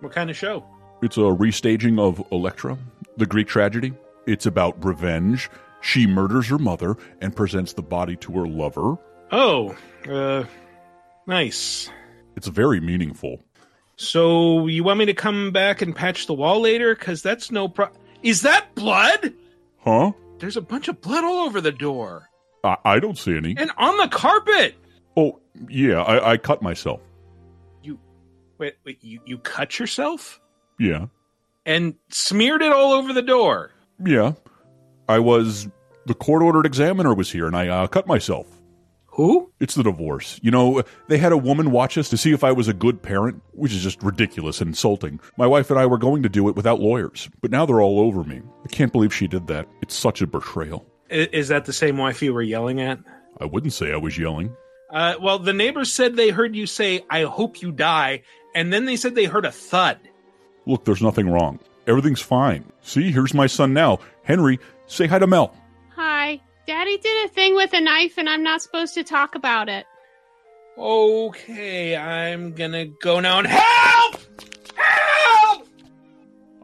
[0.00, 0.64] What kind of show?
[1.02, 2.78] It's a restaging of Electra,
[3.16, 3.92] the Greek tragedy.
[4.26, 5.50] It's about revenge.
[5.80, 8.96] She murders her mother and presents the body to her lover.
[9.32, 9.74] Oh,
[10.08, 10.44] uh,
[11.26, 11.90] nice.
[12.36, 13.42] It's very meaningful.
[13.96, 16.94] So you want me to come back and patch the wall later?
[16.94, 17.88] Because that's no pro.
[18.22, 19.34] Is that blood?
[19.80, 20.12] Huh?
[20.38, 22.28] There's a bunch of blood all over the door
[22.64, 23.54] I, I don't see any.
[23.58, 24.74] and on the carpet.
[25.16, 27.00] Oh, yeah, I, I cut myself.
[28.58, 30.38] Wait, wait, you you cut yourself
[30.78, 31.06] Yeah.
[31.64, 33.70] and smeared it all over the door.
[34.04, 34.32] Yeah.
[35.08, 35.66] I was.
[36.04, 38.46] The court ordered examiner was here and I uh, cut myself.
[39.12, 39.50] Who?
[39.60, 40.38] It's the divorce.
[40.42, 43.02] You know, they had a woman watch us to see if I was a good
[43.02, 45.20] parent, which is just ridiculous and insulting.
[45.36, 48.00] My wife and I were going to do it without lawyers, but now they're all
[48.00, 48.40] over me.
[48.64, 49.68] I can't believe she did that.
[49.82, 50.86] It's such a betrayal.
[51.10, 53.00] Is that the same wife you were yelling at?
[53.40, 54.54] I wouldn't say I was yelling.
[54.90, 58.22] Uh, well, the neighbors said they heard you say, "I hope you die,"
[58.54, 59.98] and then they said they heard a thud.
[60.66, 61.58] Look, there's nothing wrong.
[61.86, 62.64] Everything's fine.
[62.82, 63.98] See, here's my son now.
[64.22, 65.54] Henry, say hi to Mel.
[65.96, 66.40] Hi.
[66.70, 69.86] Daddy did a thing with a knife and I'm not supposed to talk about it.
[70.78, 74.20] Okay, I'm gonna go now and help!
[74.76, 75.66] Help!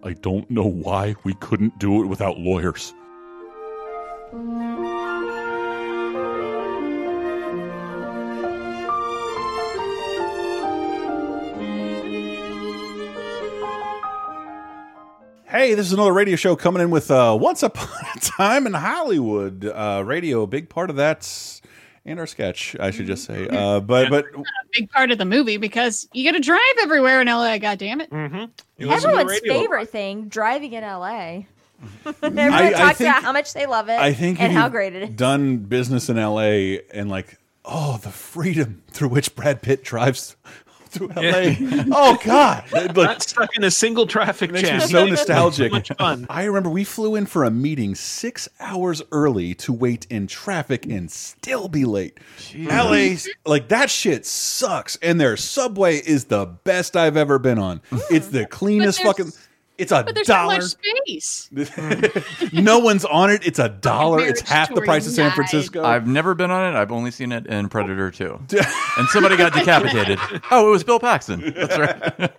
[0.05, 2.95] I don't know why we couldn't do it without lawyers.
[15.57, 18.75] Hey, this is another radio show coming in with uh, Once Upon a Time in
[18.75, 19.65] Hollywood.
[19.65, 21.63] Uh, radio, a big part of that,
[22.05, 23.49] and our sketch, I should just say.
[23.49, 24.43] Uh, but but a
[24.75, 27.57] big part of the movie because you got to drive everywhere in LA.
[27.57, 28.11] God damn it!
[28.11, 28.91] Mm-hmm.
[28.91, 31.09] Everyone's favorite thing, driving in LA.
[32.23, 34.95] Everyone I talks think- about how much they love it I think and how great
[34.95, 35.17] it is.
[35.17, 36.83] Done business in L.A.
[36.93, 40.37] and like, oh, the freedom through which Brad Pitt drives
[40.97, 41.57] through L.A.
[41.93, 44.79] oh God, It, like, Not stuck in a single traffic makes jam.
[44.79, 45.73] me so nostalgic.
[45.73, 46.27] much fun.
[46.31, 50.87] I remember we flew in for a meeting six hours early to wait in traffic
[50.87, 52.19] and still be late.
[52.55, 57.81] LA's like that shit sucks, and their subway is the best I've ever been on.
[57.91, 58.01] Mm.
[58.11, 59.33] It's the cleanest fucking.
[59.79, 60.55] It's a But there's so dollar.
[60.55, 61.51] much space.
[62.53, 63.47] no one's on it.
[63.47, 64.21] It's a dollar.
[64.21, 65.35] It's half the price of San died.
[65.35, 65.85] Francisco.
[65.85, 66.79] I've never been on it.
[66.79, 68.41] I've only seen it in Predator 2.
[68.99, 70.19] and somebody got decapitated.
[70.51, 71.53] Oh, it was Bill Paxton.
[71.55, 72.33] That's right.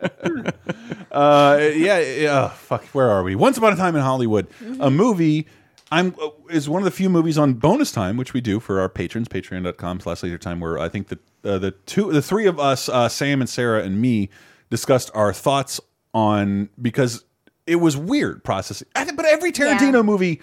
[1.12, 2.46] uh, yeah, yeah.
[2.46, 2.86] oh, fuck.
[2.88, 3.36] Where are we?
[3.36, 4.48] Once upon a time in Hollywood,
[4.80, 5.48] a movie.
[5.90, 8.82] I'm uh, is one of the few movies on bonus time, which we do for
[8.82, 9.30] our patrons.
[9.30, 12.90] Patreon.com slash laser time, where I think the uh, the two, the three of us,
[12.90, 14.30] uh, Sam and Sarah and me,
[14.70, 15.80] discussed our thoughts
[16.14, 17.24] on because
[17.68, 18.88] it was weird processing.
[18.96, 20.42] I think, but every Tarantino movie,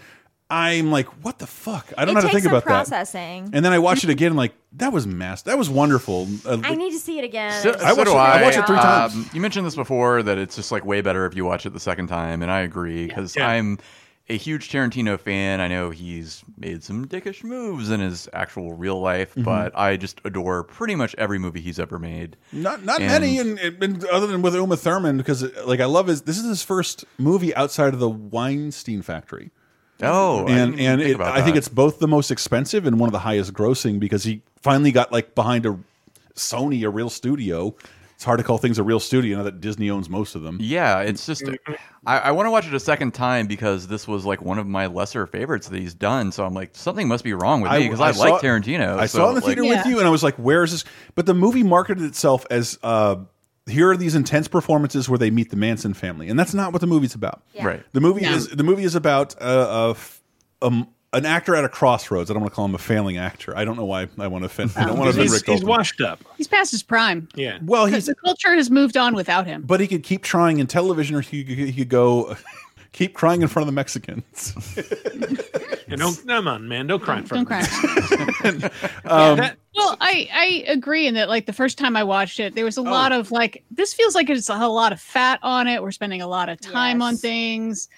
[0.51, 1.93] I'm like, what the fuck?
[1.97, 2.71] I don't it know how to think some about that.
[2.87, 3.51] processing.
[3.53, 5.43] And then I watch it again, and like that was mass.
[5.43, 6.29] That was wonderful.
[6.45, 7.63] Uh, I need to see it again.
[7.63, 8.43] So, It's I so watched do it- I I.
[8.43, 9.15] watched it three times.
[9.15, 11.71] Um, you mentioned this before that it's just like way better if you watch it
[11.73, 13.49] the second time, and I agree because Yeah.
[13.49, 13.79] I'm
[14.29, 15.61] a huge Tarantino fan.
[15.61, 19.43] I know he's made some dickish moves in his actual real life, Mm-hmm.
[19.43, 22.37] but I just adore pretty much every movie he's ever made.
[22.53, 26.07] Not not And- many, and, and other than with Uma Thurman, because like I love
[26.07, 26.23] his.
[26.23, 29.51] This is his first movie outside of the Weinstein Factory.
[30.03, 33.09] Oh, and didn't and think it, I think it's both the most expensive and one
[33.09, 35.79] of the highest grossing because he finally got like behind a
[36.35, 37.75] Sony, a real studio.
[38.15, 40.59] It's hard to call things a real studio now that Disney owns most of them.
[40.61, 41.43] Yeah, it's just
[42.07, 44.67] I, I want to watch it a second time because this was like one of
[44.67, 46.31] my lesser favorites that he's done.
[46.33, 48.99] So I'm like, something must be wrong with me because I, saw like it- Tarantino.
[48.99, 50.63] I so, saw it in the like- theater with you, and I was like, "Where
[50.63, 50.85] is this?"
[51.17, 53.17] But the movie marketed itself as uh,
[53.67, 56.81] here are these intense performances where they meet the Manson family, and that's not what
[56.81, 57.43] the movie's about.
[57.53, 57.67] Yeah.
[57.67, 57.83] Right.
[57.93, 58.33] The movie No.
[58.33, 59.47] is the movie is about uh,
[59.89, 60.23] a f-
[60.63, 62.31] um, an actor at a crossroads.
[62.31, 63.57] I don't want to call him a failing actor.
[63.57, 64.73] I don't know why I want to offend.
[64.77, 65.69] I don't want to offend he's, Rick he's Dalton.
[65.69, 66.25] washed up.
[66.37, 67.29] He's past his prime.
[67.35, 67.59] Yeah.
[67.63, 69.63] Well, he's the culture has moved on without him.
[69.63, 72.37] but he could keep trying in television, or he could, he could go
[72.93, 74.55] keep crying in front of the Mexicans.
[75.87, 78.69] And don't, come on, man, don't cry in front Don't of me.
[79.05, 82.55] Um, that- Well, I I agree in that like the first time I watched it,
[82.55, 82.85] there was a Oh.
[82.85, 85.83] lot of like this feels like it's a lot of fat on it.
[85.83, 87.89] We're spending a lot of time on things.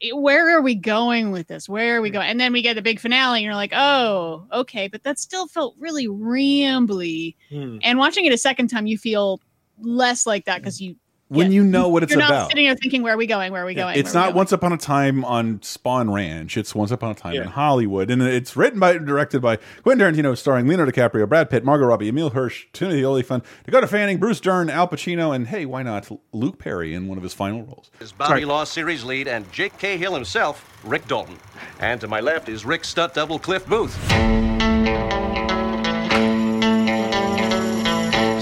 [0.00, 1.68] It- Where are we going with this?
[1.68, 2.14] Where are we mm.
[2.14, 2.28] going?
[2.28, 5.46] And then we get the big finale, and you're like, oh, okay, but that still
[5.46, 7.34] felt really rambly.
[7.48, 7.78] Hmm.
[7.82, 9.40] And watching it a second time, you feel
[9.80, 10.62] less like that mm.
[10.62, 10.96] because you
[11.28, 12.20] when you know what it's about.
[12.20, 12.50] you're not about.
[12.50, 13.52] sitting there thinking, where are we going?
[13.52, 13.98] Where are we going?
[13.98, 16.56] It's Where are we not Once Upon a Time on Spahn Ranch.
[16.56, 20.14] It's Once Upon a Time in Hollywood, and it's written by and directed by Quentin
[20.14, 24.40] Tarantino, starring Leonardo DiCaprio, Brad Pitt, Margot Robbie, Emile Hirsch, Timothy Olyphant, Dakota Fanning, Bruce
[24.40, 27.90] Dern, Al Pacino, and hey, why not Luke Perry in one of his final roles?
[27.98, 31.38] His Bounty Law series lead and Jake Cahill himself, Rick Dalton.
[31.80, 33.96] And to my left is Rick stunt double Cliff Booth.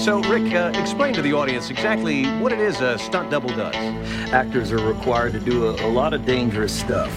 [0.05, 3.73] So, Rick, uh, explain to the audience exactly what it is a stunt double does.
[4.31, 7.09] Actors are required to do a, a lot of dangerous stuff.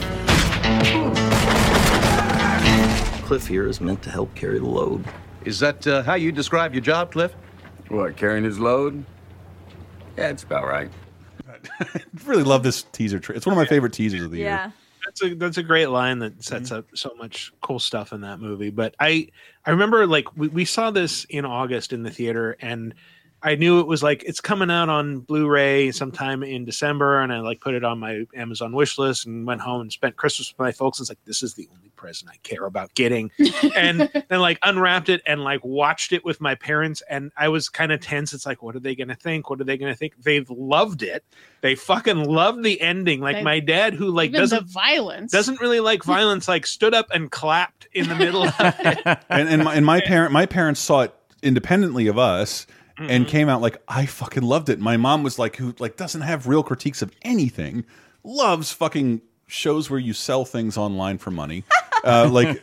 [3.26, 5.04] Cliff here is meant to help carry the load.
[5.44, 7.34] Is that uh, how you describe your job, Cliff?
[7.88, 9.04] What, carrying his load?
[10.16, 10.90] Yeah, it's about right.
[11.46, 13.18] I really love this teaser.
[13.18, 14.72] Tra it's one of my favorite teasers of the year.
[15.20, 16.78] That's a that's a great line that sets mm-hmm.
[16.78, 18.70] up so much cool stuff in that movie.
[18.70, 19.28] But I
[19.66, 22.94] I remember like we, we saw this in August in the theater and
[23.42, 27.38] I knew it was like it's coming out on Blu-ray sometime in December, and I
[27.40, 30.58] like put it on my Amazon wish list and went home and spent Christmas with
[30.58, 30.98] my folks.
[30.98, 33.30] And It's like this is the only present I care about getting,
[33.76, 37.68] and then like unwrapped it and like watched it with my parents, and I was
[37.68, 38.32] kind of tense.
[38.32, 39.50] It's like, what are they gonna think?
[39.50, 40.14] What are they gonna think?
[40.22, 41.24] They've loved it.
[41.60, 43.20] They fucking love the ending.
[43.20, 46.66] Like They- my dad, who like Even doesn't the violence doesn't really like violence, like
[46.66, 48.98] stood up and clapped in the middle of it.
[49.28, 52.66] and and my, and my parent my parents saw it independently of us
[52.98, 54.80] and came out like I fucking loved it.
[54.80, 57.84] My mom was like, who like doesn't have real critiques of anything,
[58.24, 61.64] loves fucking shows where you sell things online for money.
[62.04, 62.62] Uh, like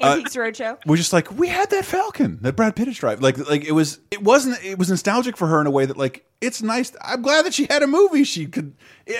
[0.00, 0.78] uh, Antiques Roadshow.
[0.86, 3.22] we're just like we had that Falcon that Brad Pitt is driving.
[3.22, 5.98] Like like it was it wasn't it was nostalgic for her in a way that
[5.98, 6.90] like it's nice.
[7.02, 8.72] I'm glad that she had a movie she could.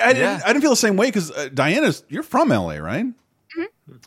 [0.03, 3.05] I, didn't, I didn't feel the same way because uh, Diana's you're from LA, right?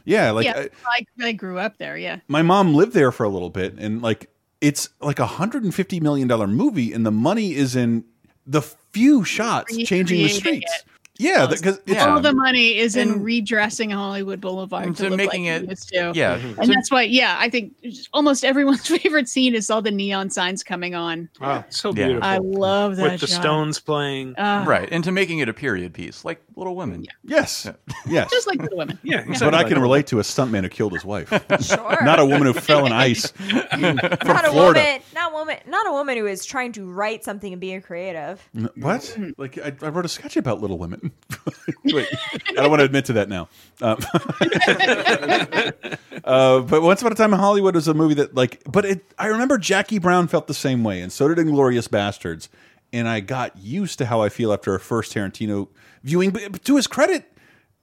[0.06, 0.58] Yeah, like Mm-hmm.
[0.64, 1.98] yeah, I- I, I grew up there.
[1.98, 2.20] Yeah.
[2.28, 4.32] my mom lived there for a little bit and like
[4.64, 8.06] it's like a hundred and fifty million dollar movie and the money is in
[8.48, 10.74] the few shots changing the streets.
[10.74, 10.86] it.
[11.20, 15.18] Yeah, because it's All the money is in redressing Hollywood Boulevard And to to look
[15.18, 16.36] making like it- it used yeah.
[16.38, 17.04] and So- that's why.
[17.04, 17.74] Yeah, I think
[18.14, 21.30] almost everyone's favorite scene is all the neon signs coming on.
[21.40, 22.06] Wow, so Yeah.
[22.08, 22.24] beautiful.
[22.28, 23.42] I love that With the shot.
[23.42, 24.34] Stones playing.
[24.40, 24.64] Ah.
[24.68, 27.06] right, into making it a period piece, like Little Women.
[27.24, 27.70] Yes,
[28.08, 28.32] yes.
[28.32, 28.98] Just like Little Women.
[29.04, 31.30] Yeah, But I can relate to a stuntman who killed his wife.
[31.64, 32.04] Sure.
[32.04, 33.50] Not a woman who fell in ice from
[33.96, 34.04] not
[34.46, 34.80] a Florida.
[34.80, 38.42] woman, not woman, not a woman who is trying to write something and being creative.
[38.76, 39.16] What?
[39.38, 41.03] Like I, I wrote a sketch about Little Women.
[41.86, 42.08] Wait,
[42.50, 43.50] I don't want to admit to that now.
[43.82, 43.98] Um,
[46.24, 49.06] uh, but Once Upon a Time in Hollywood was a movie that, like, but it.
[49.18, 52.50] I remember Jackie Brown felt the same way, and so did Inglourious Basterds.
[52.92, 55.68] And I got used to how I feel after a first Tarantino
[56.04, 56.30] viewing.
[56.30, 57.26] But to his credit,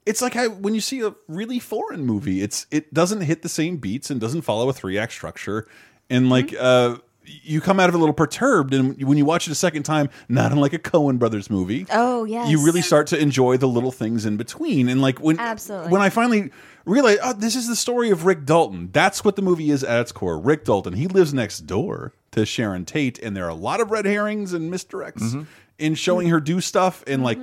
[0.07, 3.49] it's like I, when you see a really foreign movie, it's it doesn't hit the
[3.49, 5.67] same beats and doesn't follow a three act structure,
[6.09, 6.99] and like uh,
[7.43, 8.75] you come out of it a little perturbed.
[8.75, 12.25] And when you watch it a second time, not unlike a Coen Brothers movie, Oh
[12.25, 14.89] yes, you really start to enjoy the little things in between.
[14.89, 15.91] And like when Absolutely.
[15.91, 16.51] when I finally
[16.85, 18.91] realized, oh, this is the story of Rick Dalton.
[18.93, 20.39] That's what the movie is at its core.
[20.39, 20.95] Rick Dalton.
[20.95, 24.53] He lives next door to Sharon Tate, and there are a lot of red herrings
[24.53, 25.43] and misdirects Mm-hmm.
[25.79, 27.03] in showing her do stuff.
[27.07, 27.43] And like,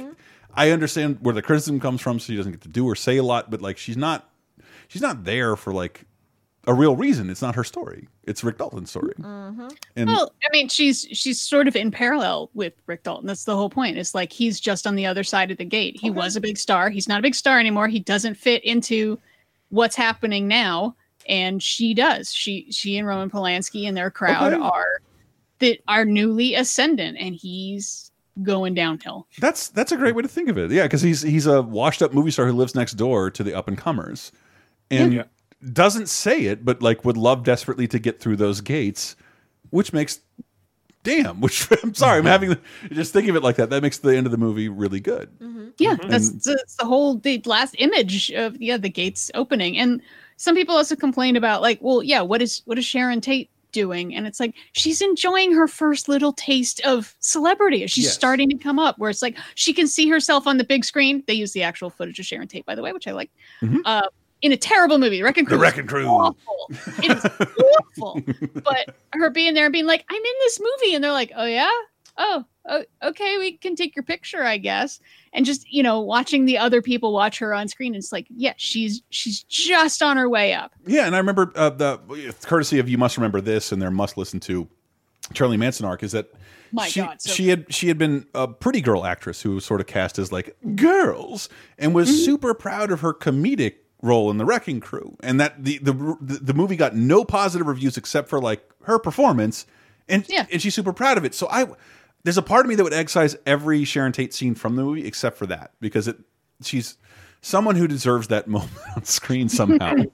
[0.55, 2.19] I understand where the criticism comes from.
[2.19, 4.29] So she doesn't get to do or say a lot, but like, she's not
[4.87, 6.05] she's not there for like
[6.67, 7.29] a real reason.
[7.29, 8.07] It's not her story.
[8.25, 9.13] It's Rick Dalton's story.
[9.19, 9.67] Mm-hmm.
[9.95, 13.25] And well, I mean, she's she's sort of in parallel with Rick Dalton.
[13.25, 13.97] That's the whole point.
[13.97, 15.97] It's like he's just on the other side of the gate.
[15.99, 16.89] He was a big star.
[16.89, 17.87] He's not a big star anymore.
[17.87, 19.17] He doesn't fit into
[19.69, 20.95] what's happening now,
[21.27, 22.31] and she does.
[22.33, 24.61] She she and Roman Polanski and their crowd Okay.
[24.61, 25.01] are
[25.59, 28.11] that are newly ascendant, and he's
[28.43, 29.25] going downhill.
[29.39, 30.69] That's that's a great way to think of it.
[30.71, 33.53] Yeah, because he's he's a washed up movie star who lives next door to the
[33.53, 34.31] up and comers,
[34.91, 35.23] and Yeah.
[35.73, 39.15] Doesn't say it, but like would love desperately to get through those gates,
[39.71, 40.19] which makes
[41.03, 41.41] damn.
[41.41, 42.57] Which I'm sorry, I'm having
[42.91, 43.69] just thinking of it like that.
[43.69, 45.29] That makes the end of the movie really good.
[45.79, 46.09] Yeah, Mhm.
[46.09, 50.01] that's, that's the whole the last image of yeah the gates opening, and
[50.37, 54.15] some people also complain about like, well, yeah, what is what is Sharon Tate doing?
[54.15, 57.85] And it's like she's enjoying her first little taste of celebrity.
[57.87, 58.13] She's Yes.
[58.13, 61.23] starting to come up where it's like she can see herself on the big screen.
[61.27, 63.29] They use the actual footage of Sharon Tate, by the way, which I like.
[63.61, 63.81] Mhm.
[63.85, 64.07] Uh,
[64.41, 65.57] in a terrible movie, The Wrecking Crew.
[65.57, 66.05] The is Wrecking Crew.
[66.07, 66.71] Awful.
[67.03, 67.25] It is
[67.97, 68.21] awful.
[68.63, 71.45] But her being there and being like, I'm in this movie, and they're like, Oh
[71.45, 71.69] yeah,
[72.17, 74.99] oh, oh, okay, we can take your picture, I guess.
[75.33, 78.53] And just you know, watching the other people watch her on screen, it's like, yeah,
[78.57, 80.71] she's she's just on her way up.
[80.85, 81.99] Yeah, and I remember uh, the
[82.45, 84.67] courtesy of you must remember this and their must listen to
[85.33, 86.29] Charlie Manson arc is that
[86.71, 89.65] My she, God, so she had she had been a pretty girl actress who was
[89.65, 92.17] sort of cast as like girls and was Mm-hmm.
[92.25, 96.33] super proud of her comedic role in the Wrecking Crew, and that the the the,
[96.41, 99.65] the movie got no positive reviews except for like her performance,
[100.07, 100.45] and yeah.
[100.51, 101.33] and she's super proud of it.
[101.35, 101.67] So I
[102.23, 105.05] there's a part of me that would excise every Sharon Tate scene from the movie
[105.07, 106.17] except for that because it
[106.61, 106.97] she's
[107.41, 109.95] someone who deserves that moment on screen somehow.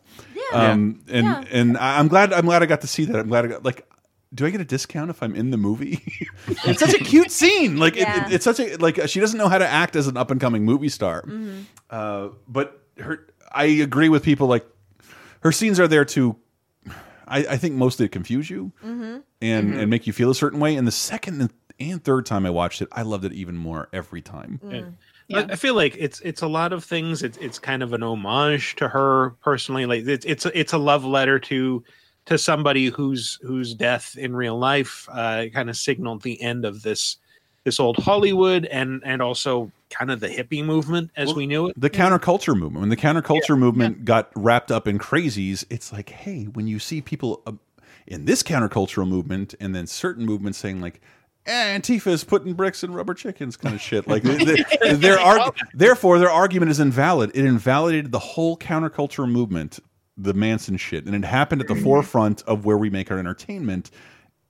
[0.51, 1.43] Um, and Yeah.
[1.51, 3.15] and I- I'm glad I'm glad I got to see that.
[3.15, 3.87] I'm glad I got like.
[4.35, 5.99] Do I get a discount if I'm in the movie?
[6.65, 7.77] it's such a cute scene.
[7.77, 8.27] Like Yeah.
[8.27, 10.39] it, it's such a like she doesn't know how to act as an up and
[10.39, 11.23] coming movie star.
[11.89, 14.65] Uh, but her, I agree with people like
[15.41, 16.35] her scenes are there to,
[17.27, 19.22] I, I think mostly to confuse you Mhm.
[19.41, 19.80] and Mhm.
[19.80, 20.75] and make you feel a certain way.
[20.75, 23.90] And the second and- and third time I watched it, I loved it even more
[23.91, 24.59] every time.
[24.64, 24.95] And
[25.33, 27.23] I, I feel like it's it's a lot of things.
[27.23, 29.85] It's it's kind of an homage to her personally.
[29.85, 31.83] Like it's it's a, it's a love letter to
[32.25, 36.83] to somebody whose whose death in real life uh, kind of signaled the end of
[36.83, 37.17] this
[37.64, 41.80] this old Hollywood and and also kind of the hippie movement as we knew it.
[41.80, 42.81] The counterculture movement.
[42.81, 47.01] When the counterculture movement got wrapped up in crazies, it's like, hey, when you see
[47.01, 47.53] people uh,
[48.07, 51.01] in this countercultural movement, and then certain movements saying like.
[51.45, 54.07] Eh, Antifa is putting bricks in rubber chickens, kind of shit.
[54.07, 57.31] Like they- they- their arg- therefore, their argument is invalid.
[57.35, 59.77] It invalidated the whole counterculture movement,
[60.15, 63.91] the Manson shit, and it happened at the forefront of where we make our entertainment.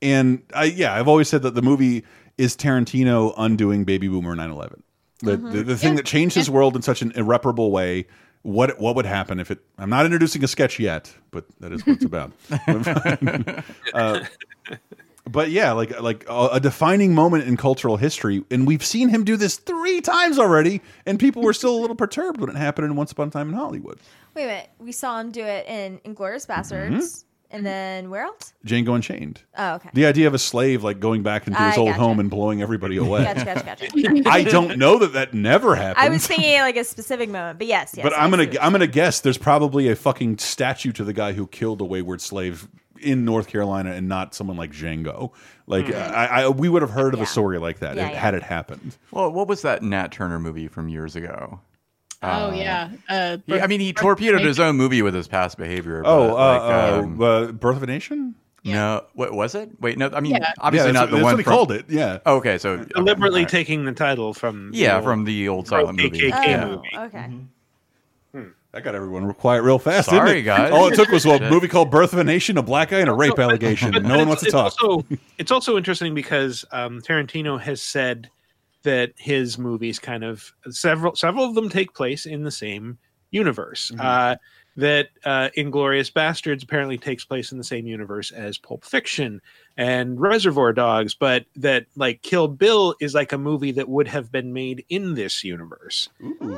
[0.03, 2.03] And I, yeah, I've always said that the movie
[2.38, 4.81] is Tarantino undoing Baby Boomer 9/11.
[5.23, 5.51] The, Mhm.
[5.51, 8.05] the, the thing that changed his world in such an irreparable way.
[8.43, 9.59] What what would happen if it?
[9.77, 12.33] I'm not introducing a sketch yet, but that is what it's about.
[13.93, 14.19] uh,
[15.25, 19.23] But yeah, like like a, a defining moment in cultural history, and we've seen him
[19.23, 22.87] do this three times already, and people were still a little perturbed when it happened
[22.87, 23.97] in Once Upon a Time in Hollywood.
[24.35, 24.69] Wait a minute.
[24.79, 27.23] We saw him do it in Inglourious Basterds,
[27.53, 28.51] and then where else?
[28.65, 29.41] Django Unchained.
[29.57, 29.90] Oh, okay.
[29.93, 31.99] The idea of a slave like going back into his I old gotcha.
[32.01, 33.23] home and blowing everybody away.
[33.23, 34.23] Gotcha, gotcha, gotcha.
[34.30, 36.03] I don't know that that never happened.
[36.06, 38.03] I was thinking like a specific moment, but yes, yes.
[38.03, 41.14] but I I'm gonna see I'm gonna guess there's probably a fucking statue to the
[41.14, 42.67] guy who killed a wayward slave
[42.99, 45.32] in North Carolina and not someone like Django.
[45.67, 46.11] Like Mhm.
[46.14, 48.19] I, I we would have heard of a story like that Yeah, had- yeah.
[48.19, 48.98] had it happened.
[49.11, 51.59] Well, what was that Nat Turner movie from years ago?
[52.23, 52.89] Oh Uh, yeah.
[53.09, 56.01] Uh, he- I mean, he torpedoed his own movie with his past behavior.
[56.05, 58.35] Oh, uh, like, uh, um, uh, Birth of a Nation.
[58.65, 59.69] No, what was it?
[59.81, 60.09] Wait, no.
[60.13, 60.53] I mean, Yeah.
[60.59, 62.19] obviously Yeah, not the one what from- called it, yeah.
[62.25, 65.67] Oh, okay, so okay, Deliberately taking the title from the Yeah, old from the old
[65.67, 66.19] silent movie.
[66.19, 66.65] Yeah.
[66.67, 66.89] movie.
[66.95, 67.29] Oh, okay.
[68.71, 70.09] That got everyone quiet real fast.
[70.09, 70.41] Sorry, didn't it?
[70.43, 70.71] guys.
[70.71, 73.09] All it took was a movie called Birth of a Nation, a black guy, and
[73.09, 73.91] a rape allegation.
[73.91, 74.73] No one wants to talk.
[74.81, 75.05] Also,
[75.37, 78.29] it's also interesting because um, Tarantino has said
[78.83, 82.97] that his movies kind of several several of them take place in the same
[83.31, 83.91] universe.
[83.91, 84.01] Mm-hmm.
[84.05, 84.35] Uh,
[84.75, 89.39] that uh, Inglourious Basterds apparently takes place in the same universe as Pulp Fiction
[89.77, 94.31] and Reservoir Dogs, but that like Kill Bill is like a movie that would have
[94.31, 96.09] been made in this universe.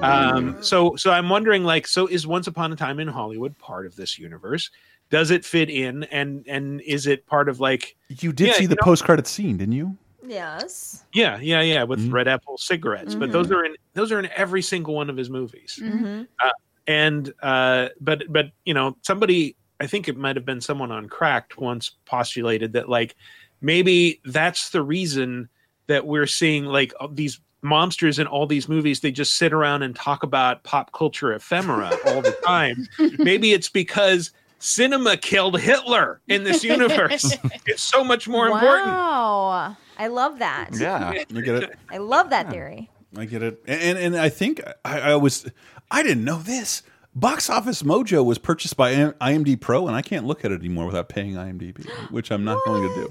[0.01, 3.85] Um, so so I'm wondering like so is Once Upon a Time in Hollywood part
[3.85, 4.71] of this universe?
[5.09, 8.61] Does it fit in and and is it part of like you did Yeah, see
[8.63, 9.97] you the know- post credit scene, didn't you?
[10.27, 11.05] Yes.
[11.13, 12.13] yeah, yeah, yeah, with Mm-hmm.
[12.13, 13.15] Red Apple cigarettes.
[13.15, 15.79] But those are in those are in every single one of his movies.
[15.81, 16.23] Mm-hmm.
[16.43, 16.49] Uh,
[16.87, 21.07] and uh, but but you know somebody I think it might have been someone on
[21.07, 23.15] Cracked once postulated that like
[23.61, 25.49] maybe that's the reason
[25.87, 29.95] that we're seeing like these monsters in all these movies they just sit around and
[29.95, 32.87] talk about pop culture ephemera all the time
[33.17, 39.75] maybe it's because cinema killed hitler in this universe it's so much more important Wow.
[39.97, 40.69] I love that.
[40.73, 41.75] Yeah, I get it.
[41.89, 42.89] I love that theory.
[43.17, 43.61] I get it.
[43.67, 45.49] And and I think I, I was
[45.91, 46.83] I didn't know this.
[47.17, 50.85] Box Office Mojo was purchased by IMDb Pro, and I can't look at it anymore
[50.85, 53.09] without paying IMDb, which I'm not going to do.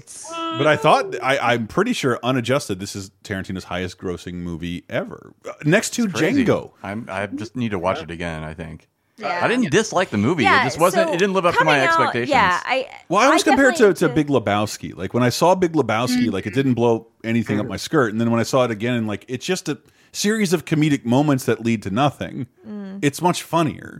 [0.59, 5.33] But I thought I, I'm pretty sure unadjusted, this is Tarantino's highest grossing movie ever,
[5.49, 6.45] Uh, next to Crazy.
[6.45, 6.73] Django.
[6.83, 8.43] I'm, I just need to watch it again.
[8.43, 8.87] I think.
[9.17, 9.39] Yeah.
[9.43, 10.43] I didn't dislike the movie.
[10.43, 11.07] Yeah, it just wasn't.
[11.07, 12.29] so it didn't live up to my out- expectations.
[12.31, 12.89] yeah, I.
[13.07, 14.95] Well, I always compare it to, to Big Lebowski.
[14.95, 18.19] Like when I saw Big Lebowski, like it didn't blow anything up my skirt, and
[18.19, 19.77] then when I saw it again, and like it's just a
[20.11, 22.47] series of comedic moments that lead to nothing.
[22.67, 22.99] Mm.
[23.01, 23.99] It's much funnier.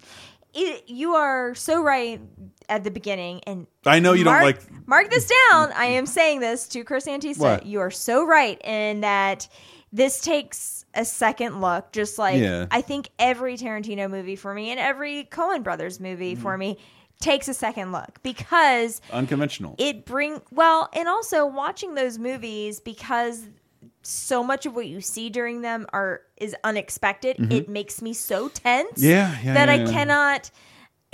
[0.53, 2.19] It, you are so right
[2.67, 5.71] at the beginning, and I know you don't like- Mark this down.
[5.73, 7.39] I am saying this to Chris Antista.
[7.39, 7.65] What?
[7.65, 9.47] You are so right in that
[9.93, 11.91] this takes a second look.
[11.91, 12.65] Just like Yeah.
[12.71, 16.41] I think every Tarantino movie for me and every Coen Brothers movie Mm-hmm.
[16.41, 16.77] for me
[17.21, 19.75] takes a second look because Unconventional.
[19.77, 23.47] it bring well and also watching those movies because
[24.01, 27.51] so much of what you see during them are is unexpected Mhm.
[27.53, 30.51] it makes me so tense Yeah, yeah, that yeah, i cannot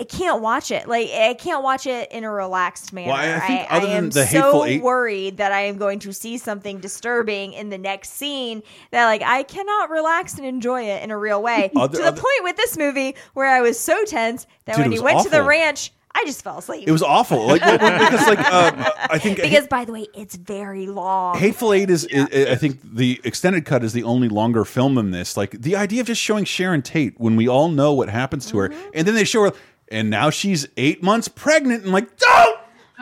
[0.02, 3.36] i can't watch it like i can't watch it in a relaxed manner Well, I-
[3.36, 6.12] I think I, other than am the so Eight- worried that i am going to
[6.14, 11.04] see something disturbing in the next scene that like i cannot relax and enjoy it
[11.04, 13.80] in a real way Other- to the other- point with this movie where i was
[13.80, 16.92] so tense that Dude, when he went to the ranch i just fell asleep It
[16.92, 17.48] was awful.
[17.48, 21.90] Like because like uh, I think because by the way it's very long Hateful Eight
[21.90, 25.38] is, I think the extended cut is the only longer film than this.
[25.38, 28.58] Like the idea of just showing Sharon Tate when we all know what happens to
[28.58, 28.90] her, Mm-hmm.
[28.94, 29.54] and then they show her,
[29.92, 32.58] and now she's eight months pregnant, and like, don't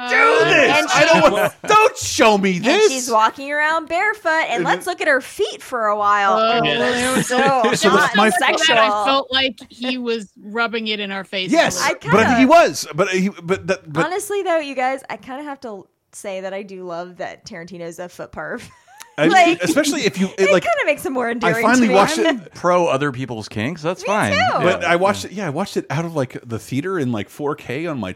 [0.09, 0.77] do uh, this.
[0.77, 1.53] And I don't want.
[1.67, 2.91] Don't show me and this.
[2.91, 6.37] she's walking around barefoot, and let's look at her feet for a while.
[6.37, 8.77] Oh, It there was was so, So hot my- and sexual.
[8.77, 11.51] I felt like he was rubbing it in our faces.
[11.53, 12.87] yes, I kinda, but I think he was.
[12.95, 16.41] But he, but that, but Honestly, though, you guys, I kind of have to say
[16.41, 18.67] that I do love that Tarantino's a foot perv.
[19.23, 20.63] I- like- especially if you it it, like.
[20.63, 21.63] kind of makes him more endearing.
[21.63, 21.95] finally to me.
[21.95, 23.81] watched it- Pro other people's kinks.
[23.81, 24.33] That's fine.
[24.33, 24.39] too.
[24.53, 24.91] But Yeah.
[24.91, 25.31] I watched it.
[25.31, 28.15] Yeah, I watched it out of like the theater in like 4K on my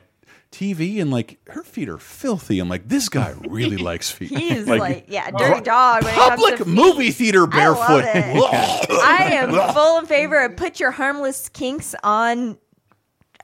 [0.51, 2.59] TV, and like her feet are filthy.
[2.59, 4.29] I'm like, this guy really likes feet.
[4.29, 6.03] He's like, yeah, uh, dirty dog.
[6.03, 6.73] When it comes Public to feet.
[6.73, 8.03] movie theater I love barefoot.
[8.05, 8.91] it.
[8.91, 12.57] I am full in favor of put your harmless kinks on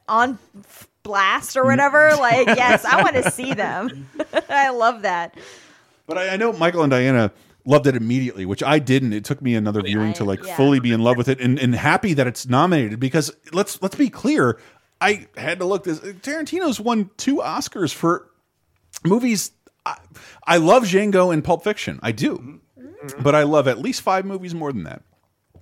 [0.07, 0.37] on
[1.01, 1.67] blast or mm.
[1.67, 2.15] whatever.
[2.17, 4.07] Like, yes, I want to see them.
[4.47, 5.35] I love that.
[6.05, 7.31] But I, I know Michael and Diana
[7.65, 9.13] loved it immediately, which I didn't.
[9.13, 10.55] It took me another viewing to like yeah.
[10.55, 13.95] fully be in love with it, and, and happy that it's nominated because let's let's
[13.95, 14.59] be clear.
[15.01, 15.99] I had to look this.
[15.99, 18.29] Tarantino's won two Oscars for
[19.05, 19.51] movies.
[19.85, 19.97] I,
[20.45, 21.99] I love Django and Pulp Fiction.
[22.03, 22.59] I do,
[23.19, 25.03] but I love at least five movies more than that.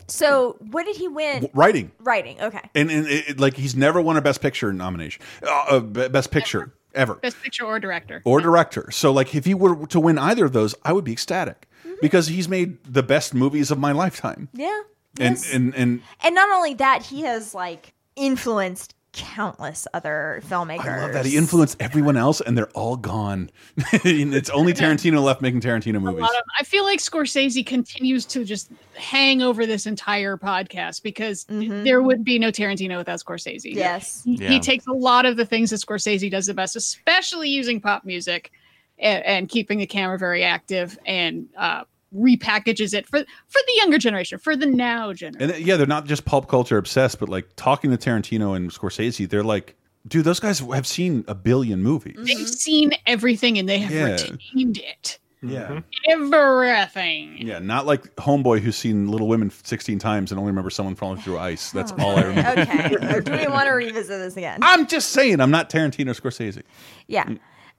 [0.10, 1.50] So, what did he win?
[1.54, 1.92] Writing.
[2.00, 2.42] Writing.
[2.42, 2.62] Okay.
[2.74, 6.32] And, and it, it- like he's never won a Best Picture nomination, uh, uh, Best
[6.32, 8.22] Picture ever Best picture or director.
[8.26, 8.90] or director.
[8.92, 11.67] So like if he were to win either of those, I would be ecstatic
[12.02, 14.50] because he's made the best movies of my lifetime.
[14.54, 14.82] Yeah.
[15.20, 15.54] And Yes.
[15.54, 20.86] and and And not only that, he has like influenced countless other filmmakers.
[20.86, 23.50] I love that he influenced everyone else, and they're all gone.
[24.04, 26.22] It's only Tarantino left making Tarantino A movies.
[26.22, 31.46] lot of, I feel like Scorsese continues to just hang over this entire podcast because
[31.46, 31.84] mm-hmm.
[31.84, 33.74] there would be no Tarantino without Scorsese.
[33.74, 34.22] Yes.
[34.24, 34.50] He, Yeah.
[34.50, 38.06] he takes a lot of the things that Scorsese does the best, especially using pop
[38.06, 38.52] music
[39.00, 41.84] and, and keeping the camera very active and uh,
[42.16, 45.52] repackages it for for the younger generation, for the now generation.
[45.56, 49.30] And yeah, they're not just pulp culture obsessed, but like talking to Tarantino and Scorsese,
[49.30, 49.76] they're like,
[50.08, 52.16] dude, those guys have seen a billion movies.
[52.20, 54.12] They've seen everything and they have Yeah.
[54.32, 55.20] retained it.
[55.44, 55.82] Yeah.
[56.10, 57.38] Everything.
[57.38, 61.22] Yeah, not like Homeboy who's seen Little Women 16 times and only remembers someone falling
[61.22, 61.72] through ice.
[61.72, 62.62] That's all I remember.
[62.62, 63.22] okay.
[63.24, 64.60] Do we want to revisit this again?
[64.64, 66.64] I'm just saying, I'm not Tarantino or Scorsese.
[67.08, 67.30] Yeah.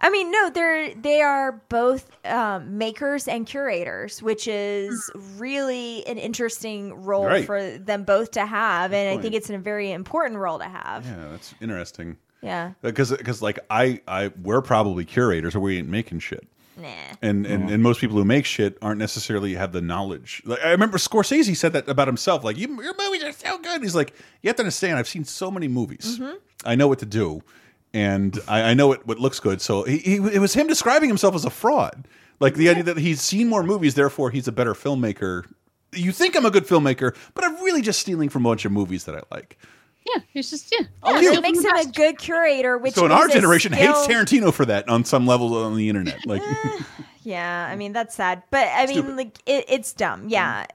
[0.01, 6.18] I mean, no, they're they are both um, makers and curators, which is really an
[6.18, 7.44] interesting role Right.
[7.44, 11.05] for them both to have, and I think it's a very important role to have.
[11.05, 12.17] Yeah, that's interesting.
[12.43, 12.73] Yeah.
[12.83, 16.47] Because because like I I we're probably curators or we ain't making shit.
[16.77, 16.86] Nah.
[17.20, 20.43] And, and and most people who make shit aren't necessarily have the knowledge.
[20.44, 22.44] Like I remember Scorsese said that about himself.
[22.44, 23.83] Like you, your movies are so good.
[23.83, 24.97] He's like, you have to understand.
[24.97, 26.20] I've seen so many movies.
[26.20, 26.36] Mm-hmm.
[26.65, 27.43] I know what to do,
[27.94, 29.60] and I, I know it, what looks good.
[29.60, 32.07] So he, he it was him describing himself as a fraud.
[32.41, 35.44] Like the idea that he's seen more movies, therefore he's a better filmmaker.
[35.92, 38.73] You think I'm a good filmmaker, but I'm really just stealing from a bunch of
[38.73, 39.58] movies that I like.
[40.07, 40.86] Yeah, it's just yeah.
[40.86, 42.78] Yeah, oh, that makes him a good curator.
[42.78, 45.89] Which so in our a generation, hates Tarantino for that on some level on the
[45.89, 46.25] internet.
[46.26, 46.78] Like, eh,
[47.23, 49.17] Yeah, I mean that's sad, but I mean Stupid.
[49.17, 50.28] like it, it's dumb.
[50.28, 50.67] Yeah,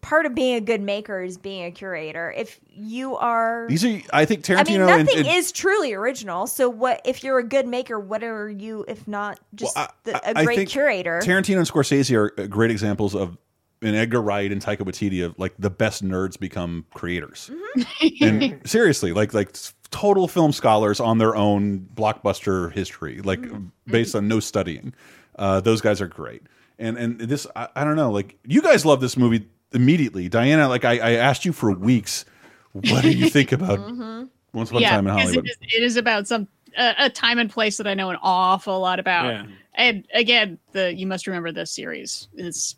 [0.00, 2.32] part of being a good maker is being a curator.
[2.36, 4.58] If you are, these are I think Tarantino.
[4.58, 6.46] I mean, Tarantino and, nothing and- is truly original.
[6.46, 7.98] So what if you're a good maker?
[8.00, 11.20] What are you if not just the, a I great think curator?
[11.22, 13.36] Tarantino and Scorsese are uh, great examples of,
[13.82, 17.50] and Edgar Wright and Taika Waititi of like the best nerds become creators.
[17.76, 18.24] Mm-hmm.
[18.24, 19.56] and seriously, like like
[19.90, 23.66] total film scholars on their own blockbuster history, like Mm-hmm.
[23.92, 24.94] based on no studying.
[25.38, 26.42] Uh, those guys are great.
[26.78, 29.46] And and this I, I don't know, like you guys love this movie
[29.76, 30.68] immediately, Diana.
[30.68, 32.24] Like I, I asked you for weeks,
[32.72, 33.78] what do you think about
[34.52, 35.46] Once Upon a Time in Hollywood?
[35.46, 38.18] It is, it is about some uh, a time and place that I know an
[38.22, 39.26] awful lot about.
[39.26, 39.46] Yeah.
[39.74, 42.76] And again, the you must remember this series is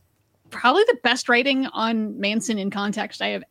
[0.51, 3.45] probably the best writing on Manson in context I have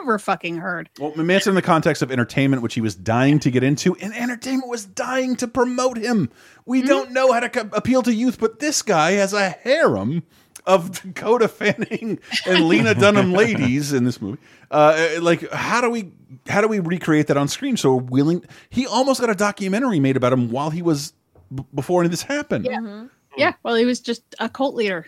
[0.00, 0.88] ever fucking heard.
[0.98, 4.14] Well, Manson in the context of entertainment, which he was dying to get into, and
[4.14, 6.30] entertainment was dying to promote him.
[6.64, 6.88] We Mm-hmm.
[6.88, 10.22] don't know how to co- appeal to youth, but this guy has a harem
[10.66, 14.38] of Dakota Fanning and Lena Dunham ladies in this movie.
[14.70, 16.10] Uh, like, how do we
[16.48, 17.76] how do we recreate that on screen?
[17.76, 18.44] So we're willing.
[18.70, 21.12] He almost got a documentary made about him while he was
[21.54, 22.64] b before any of this happened.
[22.64, 23.04] Yeah.
[23.36, 23.52] Yeah.
[23.62, 25.06] Well, he was just a cult leader.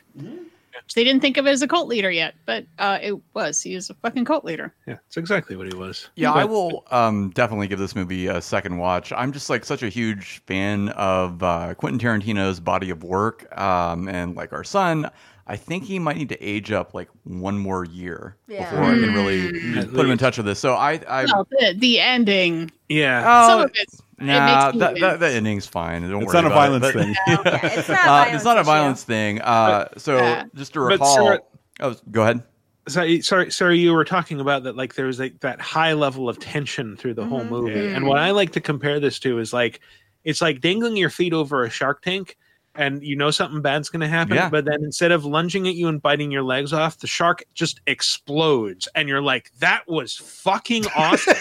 [0.84, 3.60] Which They didn't think of it as a cult leader yet, but uh, it was.
[3.60, 4.74] He was a fucking cult leader.
[4.86, 6.08] Yeah, it's exactly what he was.
[6.14, 9.12] Yeah, I will um, definitely give this movie a second watch.
[9.12, 14.08] I'm just like such a huge fan of uh, Quentin Tarantino's body of work, um,
[14.08, 15.10] and like our son.
[15.48, 18.70] I think he might need to age up like one more year Yeah.
[18.70, 19.94] before I can really Mm.
[19.94, 20.58] put him in touch with this.
[20.58, 22.70] So I, I Well, the, the ending.
[22.88, 23.46] Yeah.
[23.46, 23.88] Some Oh, of it.
[24.20, 26.02] Nah, it makes that, me that, that ending's fine.
[26.02, 27.14] Don't It's worry not a violence it, but- thing.
[27.26, 29.40] Yeah, it's not a Uh, violence it's not a violence thing.
[29.40, 30.44] Uh, so Yeah.
[30.54, 31.40] just to recall, Sarah-
[31.80, 32.42] oh, go ahead.
[32.88, 33.78] Sorry, sorry, sorry.
[33.78, 37.14] You were talking about that, like there was like that high level of tension through
[37.14, 37.50] the whole Mm-hmm.
[37.50, 37.96] movie, Yeah.
[37.96, 39.80] and what I like to compare this to is like
[40.24, 42.36] it's like dangling your feet over a shark tank,
[42.78, 44.48] and you know something bad's going to happen, Yeah.
[44.48, 47.80] but then instead of lunging at you and biting your legs off, the shark just
[47.86, 51.34] explodes, and you're like, "That was fucking awesome."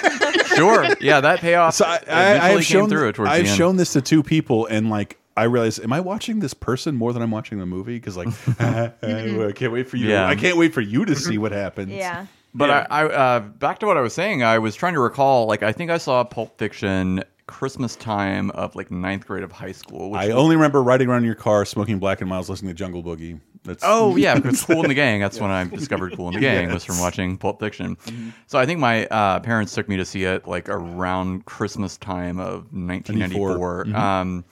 [0.56, 0.86] Sure.
[1.00, 1.76] Yeah, that payoff.
[1.76, 3.58] So I, I, I eventually have shown through it towards I've the end.
[3.58, 7.14] shown this to two people, and like I realize, am I watching this person more
[7.14, 7.96] than I'm watching the movie?
[7.96, 8.28] Because like,
[8.60, 10.10] I can't wait for you.
[10.10, 10.28] Yeah.
[10.28, 11.92] I can't wait for you to see what happens.
[11.92, 12.26] Yeah.
[12.56, 14.42] But I, I uh, back to what I was saying.
[14.42, 15.46] I was trying to recall.
[15.46, 19.72] Like, I think I saw Pulp Fiction Christmas time of like ninth grade of high
[19.72, 20.12] school.
[20.12, 22.70] Which I was- only remember riding around in your car, smoking Black and Milds, listening
[22.70, 23.40] to Jungle Boogie.
[23.64, 25.20] That's Oh yeah, because Kool and the Gang.
[25.20, 27.98] That's when I discovered Kool and the Gang was from watching Pulp Fiction.
[28.46, 32.40] So I think my uh, parents took me to see it like around Christmas time
[32.40, 33.86] of 1994.
[33.86, 33.86] 94.
[33.86, 33.96] Mhm.
[33.96, 34.46] Um,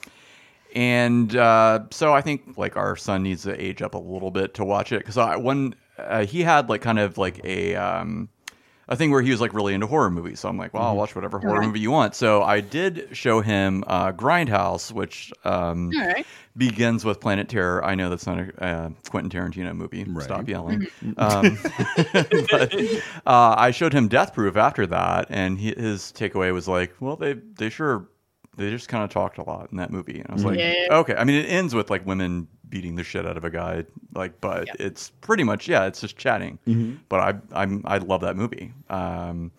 [0.74, 4.54] and uh, so I think like our son needs to age up a little bit
[4.54, 8.28] to watch it because I when uh, he had like kind of like a um,
[8.88, 10.40] a thing where he was like really into horror movies.
[10.40, 11.66] So I'm like, well, I'll watch whatever horror Alright.
[11.66, 12.14] movie you want.
[12.14, 16.24] So I did show him uh, Grindhouse, which um, All right.
[16.56, 17.84] begins with Planet Terror.
[17.84, 20.06] I know that's not a uh, Quentin Tarantino movie.
[20.20, 20.86] Stop yelling.
[21.04, 21.18] Mm-hmm.
[21.18, 21.58] Um,
[22.50, 22.74] but
[23.26, 27.16] uh, I showed him Death Proof after that, and he, his takeaway was like, "Well,
[27.16, 28.08] they they sure
[28.56, 30.50] they just kind of talked a lot in that movie, and I was Mm-hmm.
[30.50, 30.98] like, Yeah.
[30.98, 31.14] okay.
[31.14, 34.40] I mean, it ends with like women beating the shit out of a guy, like,
[34.40, 36.58] but it's pretty much yeah, it's just chatting.
[36.66, 36.98] Mhm.
[37.08, 38.72] But I I'm I love that movie.
[38.90, 39.52] Um,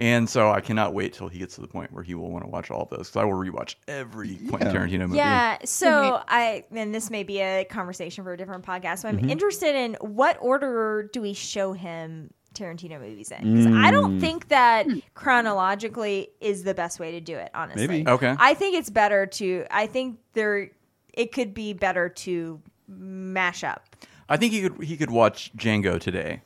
[0.00, 2.44] and so I cannot wait till he gets to the point where he will want
[2.44, 4.74] to watch all of those because I will rewatch every Quentin Yeah.
[4.74, 5.16] Tarantino movie.
[5.16, 5.58] Yeah.
[5.64, 8.98] So I, and this may be a conversation for a different podcast.
[9.00, 9.28] So I'm Mhm.
[9.30, 13.56] interested in what order do we show him Tarantino movies in?
[13.56, 14.20] 'Cause I don't Mm.
[14.20, 17.50] think that chronologically is the best way to do it.
[17.54, 18.08] Honestly, Maybe.
[18.08, 18.34] Okay.
[18.38, 19.64] I think it's better to.
[19.70, 20.70] I think there,
[21.18, 23.96] it could be better to mash up.
[24.30, 26.40] I think he could he could watch Django today.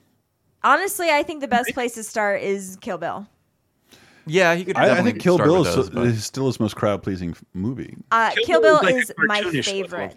[0.65, 3.27] Honestly, I think the best place to start is Kill Bill.
[4.27, 4.77] Yeah, he could.
[4.77, 6.77] I, I think Kill start Bill with is, those, still, but- is still his most
[6.77, 7.97] crowd pleasing movie.
[8.11, 10.15] Uh, Kill Kill, Bill Bill is is, like a my cartoonish look favorite.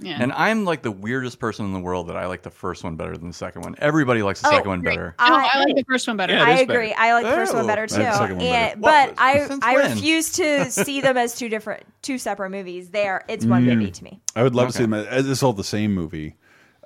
[0.00, 0.18] Yeah.
[0.20, 2.96] And I'm like the weirdest person in the world that I like the first one
[2.96, 3.74] better than the second one.
[3.78, 4.92] Everybody likes the Oh, second one great.
[4.96, 5.14] better.
[5.18, 6.32] No, I like the first one better.
[6.34, 6.88] Yeah, I agree.
[6.90, 6.94] better.
[7.00, 7.96] I like the first one Oh, better I too.
[8.02, 8.72] like second one better.
[8.72, 9.14] And, What?
[9.16, 9.90] but I I when?
[9.92, 12.90] refuse to see them as two different, two separate movies.
[12.90, 13.24] They are.
[13.28, 13.74] It's one Mm.
[13.76, 14.20] movie to me.
[14.34, 16.36] I would love to see them as it's all the same movie.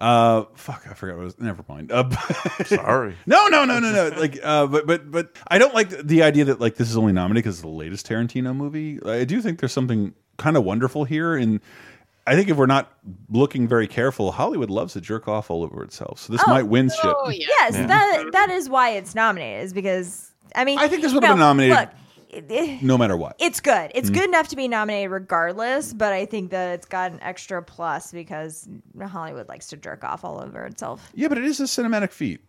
[0.01, 1.39] Uh, fuck, I forgot what it was.
[1.39, 1.93] Never mind.
[1.93, 2.09] Uh,
[2.65, 3.17] Sorry.
[3.27, 4.19] no, no, no, no, no.
[4.19, 7.13] Like, uh, but but but I don't like the idea that like this is only
[7.13, 8.99] nominated because it's the latest Tarantino movie.
[9.05, 11.61] I do think there's something kind of wonderful here, and
[12.31, 12.93] I think if we're not
[13.29, 16.21] looking very careful, Hollywood loves to jerk off all over itself.
[16.21, 17.41] So this Oh, might win oh, shit.
[17.61, 17.87] Yes, Yeah.
[17.87, 19.65] that that is why it's nominated.
[19.65, 21.89] Is because I mean I think this would no, have been nominated Look,
[22.31, 23.35] it- it- no matter what.
[23.41, 23.91] It's good.
[23.95, 24.15] It's Mm.
[24.15, 28.13] good enough to be nominated regardless, but I think that it's got an extra plus
[28.13, 28.69] because
[29.01, 31.11] Hollywood likes to jerk off all over itself.
[31.15, 32.41] Yeah, but it is a cinematic feat,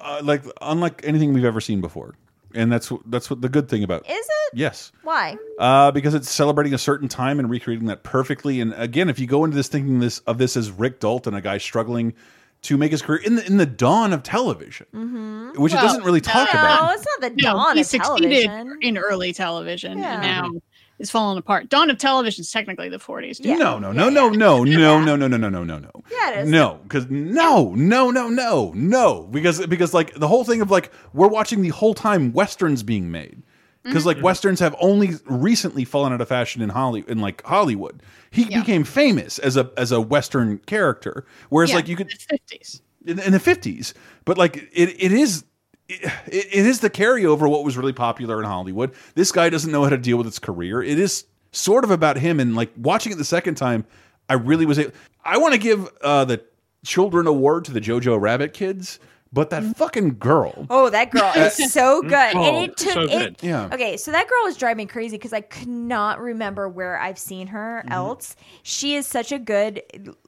[0.00, 2.14] uh, like unlike anything we've ever seen before,
[2.54, 4.08] and that's wh- that's what the good thing about.
[4.08, 4.56] Is it?
[4.58, 4.92] Yes.
[5.02, 5.36] Why?
[5.58, 8.60] Uh, because it's celebrating a certain time and recreating that perfectly.
[8.60, 11.40] And again, if you go into this thinking this of this as Rick Dalton, a
[11.40, 12.14] guy struggling
[12.62, 15.60] to make his career in the in the dawn of television, Mm-hmm.
[15.60, 16.94] which it doesn't really talk no, about.
[16.94, 18.78] it's not the No, dawn he of succeeded television.
[18.80, 20.12] in early television, Yeah.
[20.14, 20.60] and now
[20.98, 21.68] it's falling apart.
[21.68, 23.38] Dawn of television is technically the 40s.
[23.40, 23.58] dude.
[23.58, 25.90] No, no, no, no, no, no, no, no, no, no, no, no, no.
[26.10, 26.48] Yeah, it is.
[26.50, 30.92] No, because no, no, no, no, no, because because like the whole thing of like
[31.12, 33.42] we're watching the whole time westerns being made
[33.82, 34.24] because like Mm-hmm.
[34.24, 38.02] westerns have only recently fallen out of fashion in Holly in like Hollywood.
[38.30, 42.80] He became famous as a as a western character, whereas Yeah, like you could 50s.
[43.06, 43.92] in, in the fifties,
[44.24, 45.44] but like it it is.
[45.88, 48.92] It, it is the carryover of what was really popular in Hollywood.
[49.14, 50.82] This guy doesn't know how to deal with his career.
[50.82, 53.84] It is sort of about him, and like watching it the second time,
[54.28, 54.78] I really was.
[54.78, 54.92] able-
[55.24, 56.42] I want to give uh, the
[56.84, 58.98] Children Award to the Jojo Rabbit kids,
[59.32, 60.66] but that fucking girl.
[60.70, 62.34] Oh, that girl is so good.
[62.36, 63.42] Oh, and it took so it.
[63.42, 63.68] Yeah.
[63.72, 67.18] Okay, so that girl was driving me crazy because I could not remember where I've
[67.18, 67.92] seen her Mm-hmm.
[67.92, 68.36] else.
[68.62, 69.82] She is such a good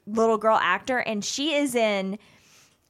[0.05, 2.19] little girl actor, and she is in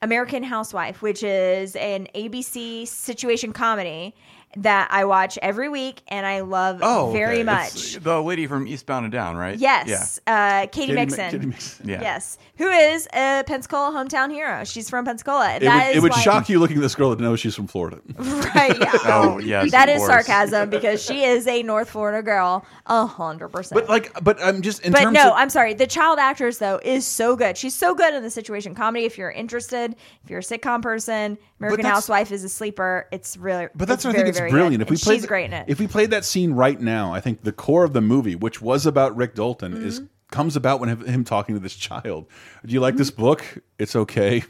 [0.02, 4.14] American Housewife, which is an ABC situation comedy
[4.56, 7.44] that I watch every week and I love Oh, very okay.
[7.44, 7.76] much.
[7.76, 9.58] It's the lady from Eastbound and Down, right?
[9.60, 11.32] Yes, uh, Katy, Katy Mi- Mixon.
[11.32, 11.90] Katy Mixon.
[11.90, 12.02] Yeah.
[12.02, 14.64] Yes, who is a Pensacola hometown hero.
[14.64, 15.48] She's from Pensacola.
[15.50, 17.22] and It that would, it is would why- shock you looking at this girl to
[17.22, 18.00] know she's from Florida.
[18.56, 18.92] Right, yeah.
[19.06, 20.10] Oh, yes, That is course.
[20.26, 23.80] sarcasm because she is a North Florida girl, a hundred percent.
[23.80, 25.74] But like, but I'm just in But terms no, of I'm sorry.
[25.76, 27.58] The child actress though is so good.
[27.58, 29.06] She's so good in the situation comedy.
[29.06, 33.08] If you're interested, if you're a sitcom person, American Housewife is a sleeper.
[33.12, 34.80] It's really, But that's it's what I think it's very brilliant.
[34.80, 34.88] Good.
[34.88, 35.66] If we played, she's great in it.
[35.68, 38.62] if we played that scene right now, I think the core of the movie, which
[38.62, 39.88] was about Rick Dalton, Mm-hmm.
[39.88, 40.02] is
[40.32, 42.28] comes about when him, him talking to this child.
[42.66, 42.98] Do you like Mm-hmm.
[43.00, 43.46] this book?
[43.80, 44.44] It's okay.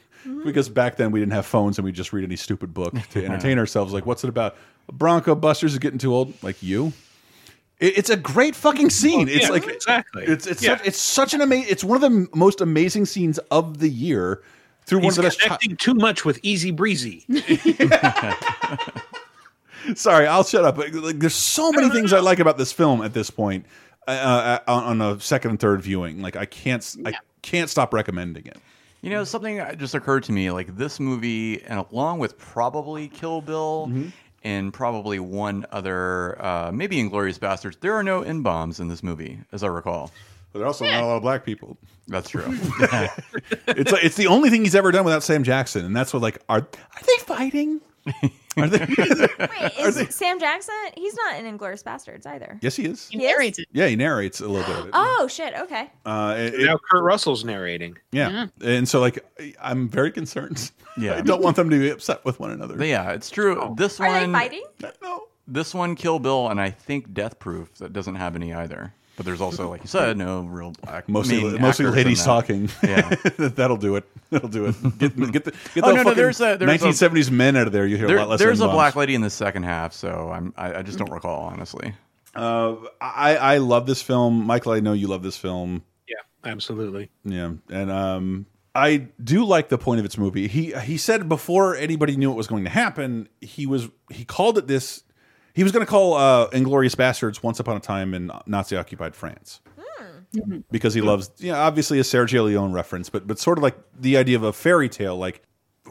[0.43, 3.23] Because back then we didn't have phones and we just read any stupid book to
[3.23, 3.93] entertain ourselves.
[3.93, 4.57] Like, what's it about?
[4.91, 6.33] Bronco Busters is getting too old.
[6.43, 6.91] Like you.
[7.79, 9.29] It- It's a great fucking scene.
[9.29, 10.23] it's yeah, like exactly.
[10.25, 10.77] It's it's Yeah.
[10.77, 11.67] such, it's such an amazing.
[11.69, 14.41] It's one of the most amazing scenes of the year.
[14.85, 15.39] Through He's one of the best.
[15.41, 17.25] connecting too much with Easy Breezy.
[19.95, 20.77] Sorry, I'll shut up.
[20.77, 23.65] Like, like, there's so many things I like about this film at this point.
[24.07, 24.11] Uh,
[24.67, 27.93] uh, on, on a second and third viewing, like I can't, s- I can't stop
[27.93, 28.57] recommending it.
[29.01, 33.41] You know, something just occurred to me like this movie, and along with probably Kill
[33.41, 34.07] Bill Mm-hmm.
[34.43, 39.03] and probably one other, uh, maybe Inglourious Basterds, there are no N bombs in this
[39.03, 40.09] movie, as I recall.
[40.53, 41.77] But there are also not a lot of black people.
[42.07, 42.45] That's true.
[43.67, 46.39] It's it's the only thing he's ever done without Sam Jackson, and that's what like
[46.47, 47.81] are are they fighting?
[48.57, 48.79] Are they?
[48.87, 50.73] Wait, is Sam Jackson?
[50.95, 52.57] He's not in Inglourious Basterds either.
[52.61, 53.07] yes, he is.
[53.09, 53.67] He narrates it.
[53.71, 54.91] Yeah, he narrates a little bit of it.
[54.93, 55.53] Oh shit.
[55.55, 55.89] Okay.
[56.05, 57.95] Uh, it- it- now Kurt Russell's narrating.
[58.11, 59.19] yeah, and so like
[59.61, 60.71] I'm very concerned.
[60.97, 61.15] Yeah.
[61.15, 62.75] I don't want them to be upset with one another.
[62.75, 63.75] But yeah, it's true.
[63.77, 64.63] This Are they one, fighting?
[65.47, 68.93] this one, Kill Bill, and I think Death Proof that doesn't have any either.
[69.17, 71.09] But there's also, like you said, no real black.
[71.09, 72.69] Mostly, main mostly ladies talking.
[72.83, 73.01] Yeah.
[73.39, 74.05] that'll do it.
[74.29, 74.75] That'll do it.
[74.99, 77.55] Get, get the, get Oh, the no, no, fucking there's a- there's a- 1970s men
[77.55, 77.87] out of there.
[77.87, 78.39] You hear There- a lot less.
[78.39, 78.75] there's a N-bombs.
[78.75, 81.93] black lady in the second half, so I'm, I, I just don't recall honestly.
[82.35, 84.73] Uh, I I love this film, Michael.
[84.73, 85.81] I know you love this film.
[86.07, 87.09] Yeah, absolutely.
[87.25, 90.47] Yeah, and um, I do like the point of its movie.
[90.47, 94.59] He he said before anybody knew what was going to happen, he was he called
[94.59, 95.01] it this.
[95.57, 99.15] He was going to call uh, Inglourious Basterds Once Upon a Time in Nazi occupied
[99.15, 99.59] France
[100.69, 104.17] because he loves, yeah, obviously a Sergio Leone reference, but but sort of like the
[104.17, 105.41] idea of a fairy tale, like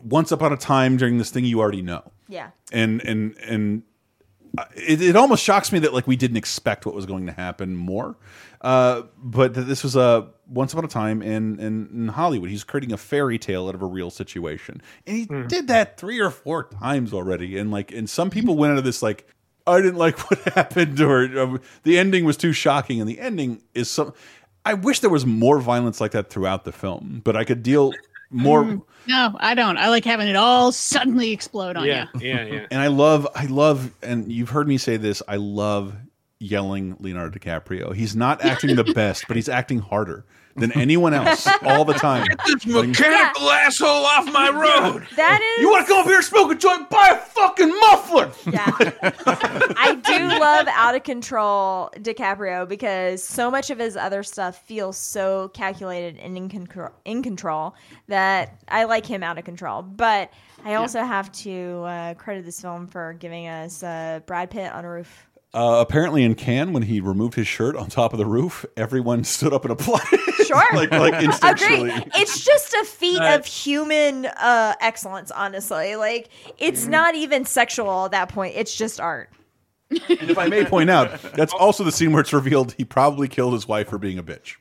[0.05, 2.51] once upon a time during this thing you already know, Yeah.
[2.73, 3.83] and and and
[4.57, 7.33] uh, it, it almost shocks me that like we didn't expect what was going to
[7.33, 8.17] happen more,
[8.61, 12.51] uh, but that this was a once upon a time in, in in Hollywood.
[12.51, 16.21] He's creating a fairy tale out of a real situation, and he did that three
[16.21, 17.59] or four times already.
[17.59, 19.27] And like, and some people went into this like.
[19.67, 23.63] I didn't like what happened, or um, the ending was too shocking, and the ending
[23.75, 24.13] is some.
[24.65, 27.93] I wish there was more violence like that throughout the film, but I could deal
[28.31, 28.65] more.
[28.65, 29.77] Mm, no, I don't.
[29.79, 32.29] I like having it all suddenly explode on Yeah, you.
[32.29, 32.67] yeah, yeah.
[32.73, 35.23] And I love, I love, and you've heard me say this.
[35.29, 35.95] I love
[36.39, 37.95] yelling Leonardo DiCaprio.
[37.95, 40.25] He's not acting the best, but he's acting harder
[40.55, 42.27] than anyone else all the time.
[42.27, 45.07] Get this mechanical asshole off my road.
[45.17, 45.63] That is.
[45.63, 46.91] You want to come up here and smoke a joint?
[46.91, 48.31] Buy a fucking muffler.
[48.51, 48.65] Yeah,
[49.77, 54.97] I do love out of control DiCaprio because so much of his other stuff feels
[54.97, 57.75] so calculated and in control, in control
[58.09, 59.83] that I like him out of control.
[59.83, 60.31] But
[60.65, 64.85] I also have to uh, credit this film for giving us uh, Brad Pitt on
[64.85, 65.27] a roof.
[65.57, 69.25] Uh, apparently, in Cannes, when he removed his shirt on top of the roof, everyone
[69.37, 70.21] stood up and applauded.
[70.47, 70.63] Sure.
[70.75, 71.97] like, like instinctually.
[71.97, 72.11] Agree.
[72.15, 75.97] It's just a feat Uh, of human uh, excellence, honestly.
[75.97, 76.29] Like,
[76.59, 76.91] it's Mm-hmm.
[76.91, 78.55] not even sexual at that point.
[78.57, 79.31] It's just art.
[79.91, 83.29] And if I may point out, that's also the scene where it's revealed he probably
[83.29, 84.57] killed his wife for being a bitch.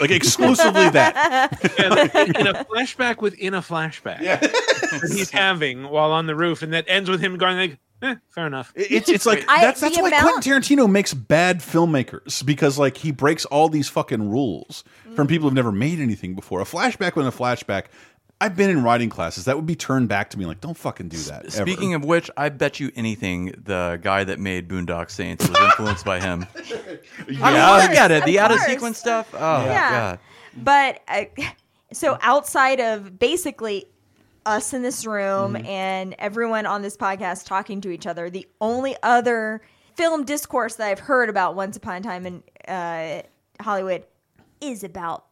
[0.00, 1.58] like exclusively that.
[1.78, 6.62] Yeah, like, in a flashback within a flashback that he's having while on the roof,
[6.62, 9.80] and that ends with him going like, eh, "Fair enough." It's it's like I- that's
[9.80, 13.88] that's the why amount- Quentin Tarantino makes bad filmmakers because like he breaks all these
[13.88, 14.84] fucking rules
[15.16, 16.60] from people who've never made anything before.
[16.60, 17.86] A flashback within a flashback.
[18.40, 21.08] I've been in writing classes that would be turned back to me like, don't fucking
[21.08, 21.50] do that.
[21.52, 26.04] Speaking of which, I bet you anything the guy that made Boondock Saints was influenced
[26.04, 26.44] by him.
[26.56, 26.62] I
[27.28, 27.70] mean, Yeah.
[27.76, 28.24] look at it.
[28.24, 29.28] The Of out of sequence stuff.
[29.34, 29.90] Oh Yeah.
[29.90, 30.18] god.
[30.56, 31.24] But uh,
[31.92, 33.86] so outside of basically
[34.44, 35.66] us in this room Mm-hmm.
[35.66, 39.62] and everyone on this podcast talking to each other, the only other
[39.96, 43.22] film discourse that I've heard about Once Upon a Time in uh,
[43.62, 44.04] Hollywood
[44.60, 45.24] is about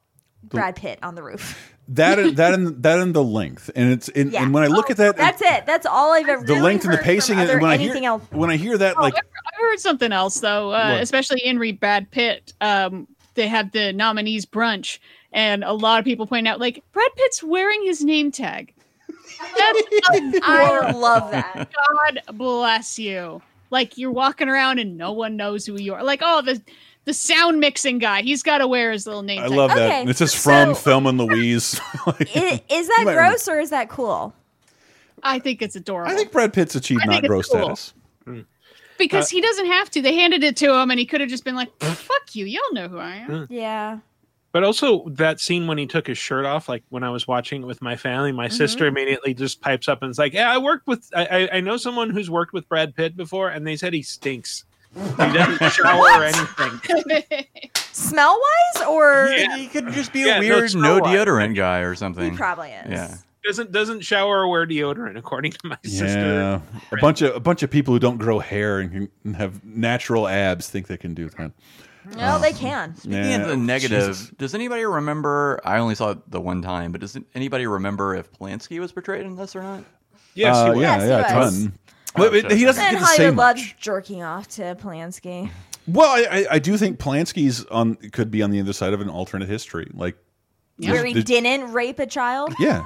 [0.44, 1.71] Brad Pitt on the roof.
[1.88, 4.44] That and, that and that and the length and it's and, Yeah.
[4.44, 5.66] and when I look at that, That's it.
[5.66, 7.76] That's all I've ever the really length and the heard from pacing and when I
[7.76, 8.22] hear else.
[8.30, 12.10] when I hear that like I heard something else though, uh, especially in re Brad
[12.10, 12.52] Pitt.
[12.60, 14.98] Um, they had the nominees brunch,
[15.32, 18.74] and a lot of people point out like Brad Pitt's wearing his name tag.
[19.40, 21.70] I love that.
[21.88, 23.42] God bless you.
[23.70, 26.04] Like you're walking around and no one knows who you are.
[26.04, 26.60] Like oh the
[27.04, 29.40] the sound mixing guy, he's got to wear his little name.
[29.40, 29.50] I tag.
[29.52, 29.78] love that.
[29.78, 31.80] Okay, And It says from so- Thelma and Louise.
[32.06, 34.34] I- Is that You might gross or is that cool?
[35.22, 36.12] I think it's adorable.
[36.12, 37.76] I think Brad Pitt's achieved not gross cool.
[37.76, 37.94] status.
[38.98, 40.02] because Uh, he doesn't have to.
[40.02, 42.60] They handed it to him, and he could have just been like, "Fuck you, y'all
[42.72, 43.98] know who I am." Yeah.
[44.50, 47.62] But also that scene when he took his shirt off, like when I was watching
[47.62, 50.58] it with my family, my sister immediately just pipes up and is like, "Yeah, I
[50.58, 53.76] worked with, I, I, I know someone who's worked with Brad Pitt before, and they
[53.76, 54.64] said he stinks.
[54.94, 57.44] He doesn't shower or anything."
[57.92, 58.38] Smell
[58.76, 61.94] wise or He could just be Yeah, a no, weird it's no, deodorant guy or
[61.94, 62.30] something.
[62.30, 62.90] He probably is.
[62.90, 63.16] Yeah.
[63.44, 66.06] Doesn't doesn't shower or wear deodorant, according to my sister.
[66.34, 66.60] Yeah,
[66.92, 70.28] a bunch of a bunch of people who don't grow hair and can have natural
[70.28, 71.50] abs think they can do that.
[72.16, 72.94] No, they can.
[72.96, 73.42] Speaking Yeah.
[73.42, 74.30] of the negative, Jesus.
[74.38, 75.60] does anybody remember?
[75.64, 79.24] I only saw it the one time, but does anybody remember if Polanski was portrayed
[79.26, 79.84] in this or not?
[80.34, 80.80] Yes, Uh, he was.
[80.80, 81.62] yeah, Yes, he yeah, a was.
[81.64, 81.72] ton.
[82.14, 83.56] But, but he doesn't And get to say Hollywood much.
[83.58, 85.50] loves jerking off to Polanski.
[85.86, 89.00] Well, I, I, I do think Polanski's on could be on the other side of
[89.00, 89.90] an alternate history.
[89.94, 90.16] Like,
[90.76, 92.54] Where he the- didn't rape a child.
[92.58, 92.84] yeah.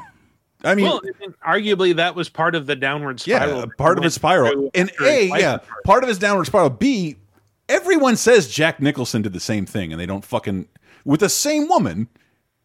[0.64, 1.00] I mean, well,
[1.46, 3.58] arguably that was part of the downward spiral.
[3.60, 4.70] yeah, part of his spiral.
[4.74, 6.70] And A, yeah, was part of his downward spiral.
[6.70, 7.16] B,
[7.68, 10.66] everyone says Jack Nicholson did the same thing, and they don't fucking
[11.04, 12.08] with the same woman,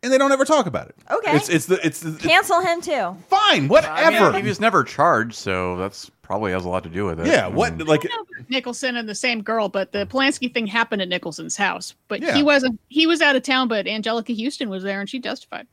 [0.02, 0.96] and they don't ever talk about it.
[1.12, 1.36] Okay.
[1.36, 3.16] it's it's the it's the it's Cancel him too.
[3.28, 4.32] fine, I whatever.
[4.32, 7.28] mean, he was never charged, so that's probably has a lot to do with it.
[7.28, 8.08] yeah, what like
[8.48, 11.94] Nicholson and the same girl, but the Polanski thing happened at Nicholson's house.
[12.08, 12.34] But Yeah.
[12.36, 12.80] he wasn't.
[12.88, 15.68] He was out of town, but Anjelica Huston was there, and she testified.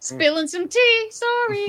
[0.00, 1.10] Spilling some tea.
[1.10, 1.66] Sorry.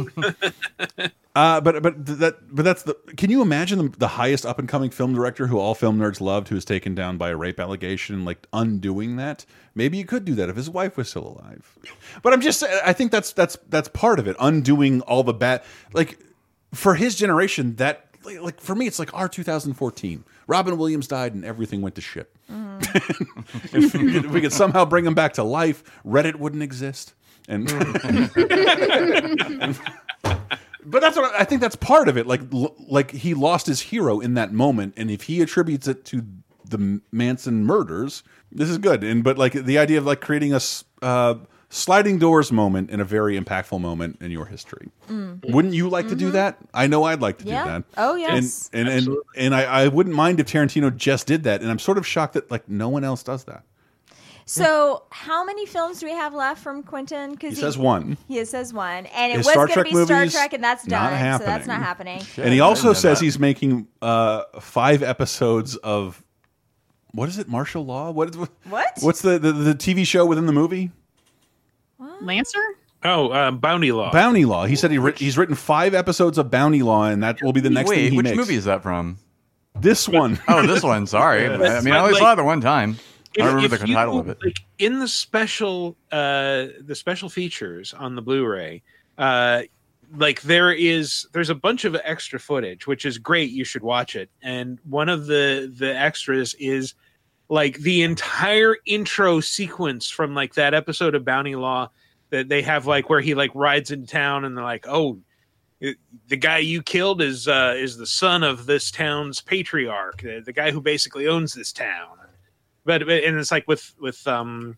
[1.37, 2.95] Uh, but but that but that's the.
[3.15, 6.19] Can you imagine the, the highest up and coming film director who all film nerds
[6.19, 9.45] loved, who was taken down by a rape allegation, like undoing that?
[9.75, 11.77] Maybe you could do that if his wife was still alive.
[12.23, 15.31] But I'm just saying, I think that's that's that's part of it, undoing all the
[15.31, 15.61] bad.
[15.93, 16.17] Like
[16.73, 20.23] for his generation, that like, for me, it's like ah, our 2014.
[20.47, 22.31] Robin Williams died and everything went to shit.
[22.49, 27.13] if, we could, if we could somehow bring him back to life, Reddit wouldn't exist.
[27.47, 28.37] And, mm.
[30.85, 31.61] but that's what I think.
[31.61, 32.27] That's part of it.
[32.27, 36.03] Like l- like he lost his hero in that moment, and if he attributes it
[36.05, 36.25] to
[36.65, 39.03] the Manson murders, this is good.
[39.03, 40.59] And but like the idea of like creating a
[41.01, 41.35] uh,
[41.69, 44.89] sliding doors moment in a very impactful moment in your history.
[45.09, 45.51] Mm.
[45.51, 46.57] Wouldn't you like to do that?
[46.73, 47.63] I know I'd like to Yeah.
[47.63, 47.83] do that.
[47.97, 48.69] Oh, yes.
[48.73, 51.61] And and and, and I, I wouldn't mind if Tarantino just did that.
[51.61, 53.63] And I'm sort of shocked that like no one else does that.
[54.49, 57.31] So, how many films do we have left from Quentin?
[57.31, 58.15] Because He says one.
[58.29, 60.63] He says one, and it His was Star going to Trek be Star Trek, and
[60.63, 61.39] that's not done.
[61.41, 62.19] So that's not happening.
[62.21, 62.45] happening.
[62.45, 63.25] and he also says that.
[63.25, 66.23] he's making uh, five episodes of
[67.11, 67.49] what is it?
[67.49, 68.11] Martial Law?
[68.11, 68.29] What?
[68.29, 68.97] is- What?
[69.01, 70.91] What's the, the the TV show within the movie?
[72.21, 72.59] Lancer?
[73.03, 74.11] Oh, uh, Bounty Law.
[74.11, 74.65] Bounty Law.
[74.65, 77.61] He said he writ- he's written five episodes of Bounty Law, and that will be
[77.61, 78.37] the next Wait, thing he which makes.
[78.37, 79.17] movie is that from?
[79.79, 80.39] This one.
[80.47, 81.05] Oh, this one.
[81.07, 81.45] Sorry.
[81.47, 82.97] I mean, I only Like- saw it the one time.
[82.97, 84.37] I If- don't remember the you- title of it.
[84.43, 88.81] Like in the special, uh, the special features on the Blu-ray,
[89.19, 89.61] uh,
[90.15, 93.51] like there is, there's a bunch of extra footage, which is great.
[93.51, 94.29] You should watch it.
[94.41, 96.95] And one of the the extras is
[97.49, 101.89] like the entire intro sequence from like that episode of Bounty Law
[102.29, 105.19] that they have, like where he like rides into town and they're like, oh.
[106.27, 110.51] The guy you killed is uh, is the son of this town's patriarch, the, the
[110.51, 112.17] guy who basically owns this town
[112.87, 114.75] but but- and it's like with with um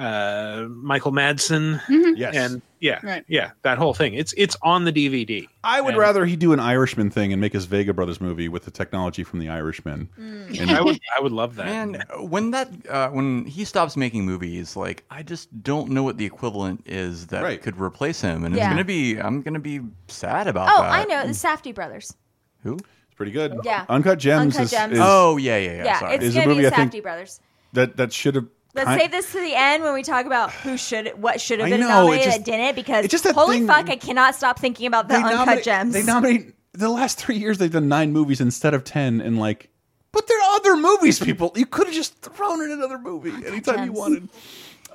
[0.00, 2.14] uh Michael Madsen Mhm.
[2.16, 2.34] Yes.
[2.34, 3.24] and yeah Right.
[3.28, 6.52] yeah that whole thing it's it's on the DVD I would And- rather he do
[6.54, 10.08] an Irishman thing and make his Vega Brothers movie with the technology from the Irishman.
[10.16, 14.24] And I would I would love that Man, when that uh, when he stops making
[14.24, 17.60] movies, like I just don't know what the equivalent is that Right.
[17.60, 18.64] could replace him, and Yeah.
[18.64, 20.90] it's gonna be I'm gonna be sad about Oh, that.
[20.90, 22.14] I know the Safdie brothers.
[22.62, 22.74] Who?
[22.76, 23.58] it's pretty good.
[23.64, 23.84] Yeah.
[23.90, 24.92] Uncut Gems, Uncut is, Gems.
[24.94, 25.84] is- Oh yeah, yeah, yeah.
[25.84, 26.14] Yeah, sorry.
[26.14, 27.40] it's Is going to be movie the I Safdie brothers.
[27.74, 28.46] that that should have.
[28.74, 31.58] Let's kind- save this to the end when we talk about who should, what should
[31.60, 32.74] have been know, nominated just- that didn't.
[32.76, 35.64] Because it's just that holy thing- fuck, I cannot stop thinking about the Uncut nominate-
[35.64, 35.92] Gems.
[35.92, 37.58] They nominate the last three years.
[37.58, 39.70] They've done nine movies instead of ten, and like,
[40.12, 41.18] but there are other movies.
[41.18, 44.28] People, you could have just thrown in another movie anytime you wanted.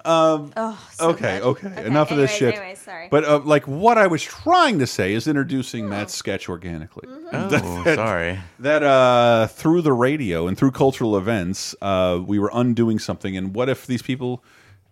[0.06, 1.48] Um, Oh, so okay, good.
[1.66, 2.56] okay, enough of this shit.
[2.56, 3.08] anyways, sorry.
[3.09, 7.08] But uh, like, what I was trying to say is introducing Matt's sketch organically.
[7.08, 7.56] Mm-hmm.
[7.66, 8.40] Oh, sorry.
[8.59, 13.35] That uh, through the radio and through cultural events, uh, we were undoing something.
[13.35, 14.43] And what if these people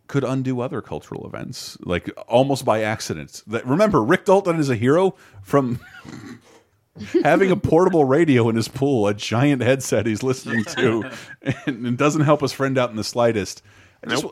[0.08, 3.43] could undo other cultural events, like almost by accident?
[3.48, 5.80] That, remember, Rick Dalton is a hero from
[7.24, 11.09] having a portable radio in his pool, a giant headset he's listening to,
[11.66, 13.64] and, and doesn't help his friend out in the slightest.
[14.06, 14.25] I just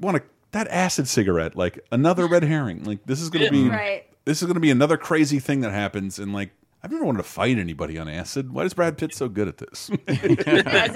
[0.00, 0.22] want to
[0.52, 2.84] that acid cigarette, like another red herring.
[2.84, 4.04] Like this is going to be Right.
[4.24, 6.50] this is going to be another crazy thing that happens, and like.
[6.84, 8.52] I've never wanted to fight anybody on acid.
[8.52, 9.88] Why is Brad Pitt so good at this?
[10.04, 10.26] Because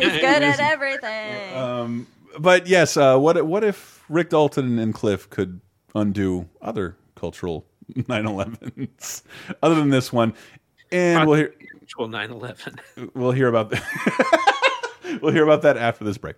[0.00, 1.54] he's good at everything.
[1.56, 2.08] Um,
[2.40, 5.60] but yes, uh, what what if Rick Dalton and Cliff could
[5.94, 9.22] undo other cultural 9/11s
[9.62, 10.34] other than this one?
[10.90, 13.72] And we'll hear actual 9/11 we'll hear about
[15.22, 16.34] we'll hear about that after this break.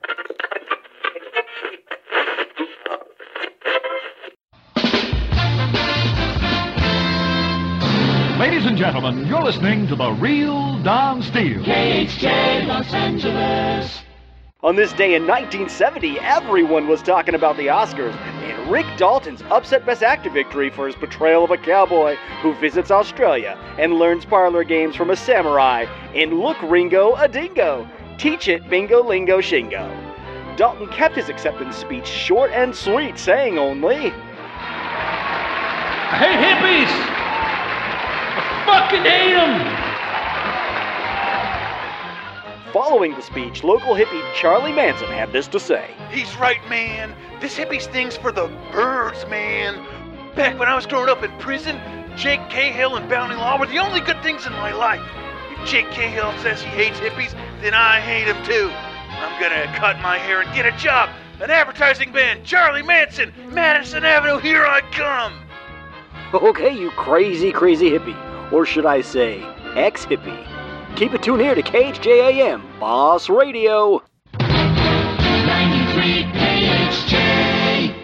[8.49, 11.62] Ladies and gentlemen, you're listening to the real Don Steele.
[11.62, 14.01] KHJ Los Angeles.
[14.62, 19.85] On this day in 1970, everyone was talking about the Oscars and Rick Dalton's upset
[19.85, 24.65] Best Actor victory for his portrayal of a cowboy who visits Australia and learns parlor
[24.65, 27.86] games from a samurai in Look Ringo a Dingo,
[28.17, 29.86] Teach It Bingo Lingo Shingo.
[30.57, 34.09] Dalton kept his acceptance speech short and sweet, saying only,
[36.09, 36.33] Hey,
[36.86, 37.17] hippies!
[38.70, 39.88] I fucking hate them!
[42.72, 45.90] Following the speech, local hippie Charlie Manson had this to say.
[46.10, 47.14] He's right, man.
[47.40, 49.86] This hippie sting's for the birds, man.
[50.36, 51.80] Back when I was growing up in prison,
[52.14, 55.00] Jake Cahill and Bounty Law were the only good things in my life.
[55.50, 57.32] If Jake Cahill says he hates hippies,
[57.62, 58.70] then I hate him too.
[58.70, 61.08] I'm gonna cut my hair and get a job.
[61.40, 65.32] An advertising ban, Charlie Manson, Madison Avenue, here I come.
[66.34, 68.27] Okay, you crazy, crazy hippie.
[68.52, 69.43] Or should I say,
[69.77, 70.47] ex hippie.
[70.97, 74.02] Keep it tuned here to KHJAM, Boss Radio.
[74.41, 77.94] 93 KHJ.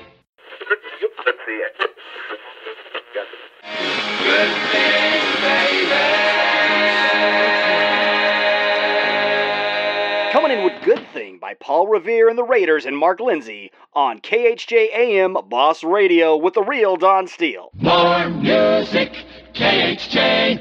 [10.33, 14.21] Coming in with Good Thing by Paul Revere and the Raiders and Mark Lindsay on
[14.21, 17.71] KHJAM Boss Radio with the real Don Steele.
[17.75, 19.15] More music.
[19.55, 20.61] KHJ.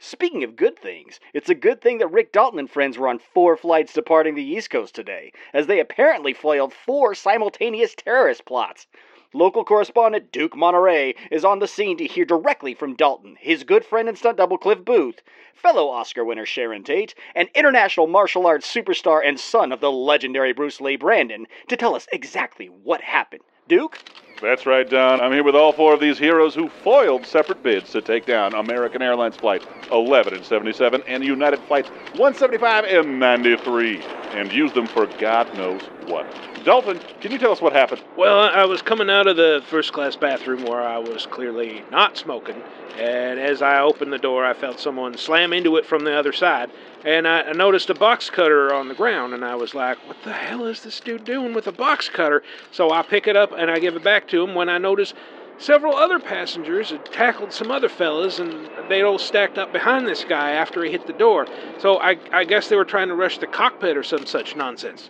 [0.00, 3.20] Speaking of good things, it's a good thing that Rick Dalton and friends were on
[3.20, 8.88] four flights departing the East Coast today, as they apparently foiled four simultaneous terrorist plots.
[9.32, 13.84] Local correspondent Duke Monterey is on the scene to hear directly from Dalton, his good
[13.84, 15.22] friend and stunt double Cliff Booth,
[15.54, 20.52] fellow Oscar winner Sharon Tate, and international martial arts superstar and son of the legendary
[20.52, 23.42] Bruce Lee Brandon, to tell us exactly what happened.
[23.68, 24.00] Duke?
[24.44, 25.22] That's right, Don.
[25.22, 28.52] I'm here with all four of these heroes who foiled separate bids to take down
[28.52, 34.86] American Airlines Flight 11 and 77 and United Flights 175 and 93 and used them
[34.86, 36.26] for God knows what.
[36.64, 38.02] Dalton, can you tell us what happened?
[38.16, 42.16] Well, I was coming out of the first class bathroom where I was clearly not
[42.16, 42.62] smoking,
[42.98, 46.32] and as I opened the door, I felt someone slam into it from the other
[46.32, 46.70] side,
[47.04, 50.32] and I noticed a box cutter on the ground, and I was like, what the
[50.32, 52.42] hell is this dude doing with a box cutter?
[52.70, 55.14] So I pick it up and I give it back to him when I noticed
[55.58, 60.24] several other passengers had tackled some other fellas, and they'd all stacked up behind this
[60.24, 61.46] guy after he hit the door.
[61.78, 65.08] So I, I guess they were trying to rush the cockpit or some such nonsense.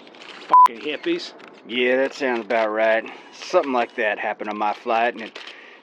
[0.48, 1.32] Fucking hippies.
[1.66, 3.10] Yeah, that sounds about right.
[3.32, 5.32] Something like that happened on my flight, and if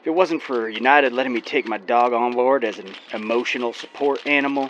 [0.03, 4.25] it wasn't for United letting me take my dog on board as an emotional support
[4.27, 4.69] animal,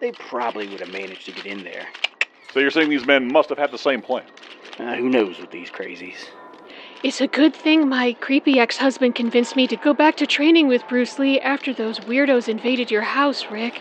[0.00, 1.86] they probably would have managed to get in there.
[2.52, 4.24] So you're saying these men must have had the same plan?
[4.78, 6.28] Uh, who knows with these crazies?
[7.00, 10.66] It's a good thing my creepy ex husband convinced me to go back to training
[10.66, 13.80] with Bruce Lee after those weirdos invaded your house, Rick.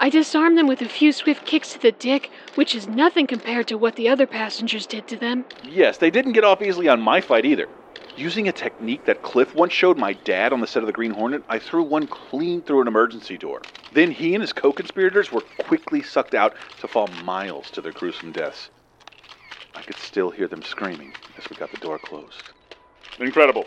[0.00, 3.68] I disarmed them with a few swift kicks to the dick, which is nothing compared
[3.68, 5.44] to what the other passengers did to them.
[5.68, 7.68] Yes, they didn't get off easily on my fight either.
[8.16, 11.12] Using a technique that Cliff once showed my dad on the set of the Green
[11.12, 13.62] Hornet, I threw one clean through an emergency door.
[13.92, 17.92] Then he and his co conspirators were quickly sucked out to fall miles to their
[17.92, 18.70] gruesome deaths.
[19.74, 22.50] I could still hear them screaming as we got the door closed.
[23.18, 23.66] Incredible.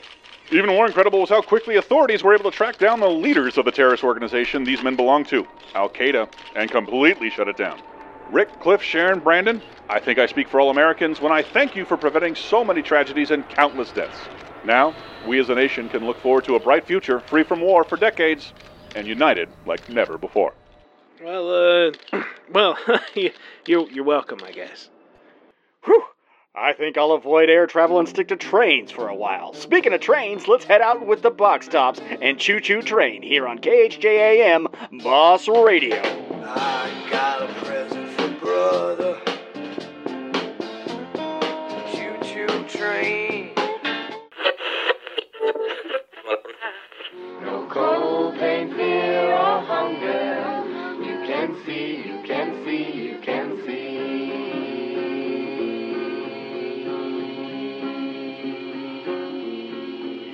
[0.52, 3.66] Even more incredible was how quickly authorities were able to track down the leaders of
[3.66, 7.82] the terrorist organization these men belonged to, Al Qaeda, and completely shut it down.
[8.30, 11.86] Rick, Cliff, Sharon, Brandon, I think I speak for all Americans when I thank you
[11.86, 14.30] for preventing so many tragedies and countless deaths.
[14.64, 17.84] Now, we as a nation can look forward to a bright future free from war
[17.84, 18.54] for decades
[18.96, 20.54] and united like never before.
[21.24, 22.78] Well, uh, well,
[23.16, 23.32] you-
[23.66, 24.90] you're, you're welcome, I guess.
[26.56, 29.54] I think I'll avoid air travel and stick to trains for a while.
[29.54, 33.48] Speaking of trains, let's head out with the box tops and choo choo train here
[33.48, 35.96] on KHJAM Boss Radio.
[36.46, 39.20] I got a present for brother.
[41.92, 43.23] Choo choo train.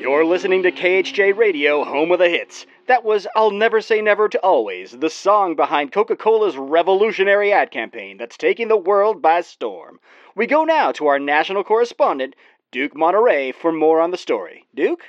[0.09, 2.65] You're listening to KHJ Radio, home of the hits.
[2.87, 7.69] That was I'll Never Say Never to Always, the song behind Coca Cola's revolutionary ad
[7.69, 9.99] campaign that's taking the world by storm.
[10.35, 12.35] We go now to our national correspondent,
[12.71, 14.65] Duke Monterey, for more on the story.
[14.73, 15.03] Duke?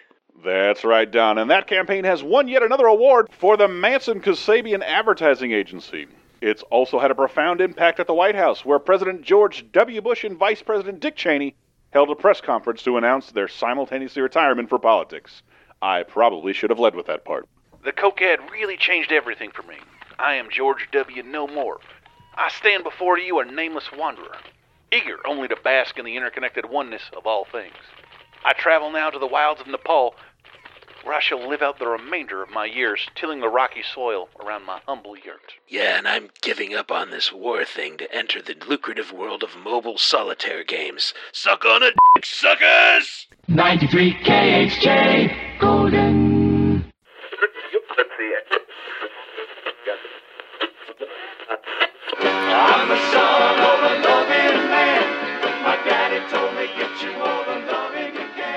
[0.45, 1.39] That's right, Don.
[1.39, 6.09] And that campaign has won yet another award for the Manson Kasabian Advertising Agency.
[6.43, 10.03] It's also had a profound impact at the White House, where President George W.
[10.03, 11.57] Bush and Vice President Dick Cheney
[11.91, 15.43] held a press conference to announce their simultaneous retirement for politics.
[15.83, 17.49] I probably should have led with that part.
[17.85, 19.77] The Coke ad really changed everything for me.
[20.19, 21.23] I am George W.
[21.23, 21.81] No More.
[22.35, 24.37] I stand before you a nameless wanderer,
[24.93, 27.75] eager only to bask in the interconnected oneness of all things.
[28.45, 30.15] I travel now to the wilds of Nepal,
[31.05, 34.65] where I shall live out the remainder of my years tilling the rocky soil around
[34.65, 35.55] my humble yurt.
[35.69, 39.57] Yeah, and I'm giving up on this war thing to enter the lucrative world of
[39.57, 41.15] mobile solitaire games.
[41.33, 43.27] Suck on it, dick suckers!
[43.49, 46.31] 93 KHJ Golden.
[52.53, 54.10] I'm the son of a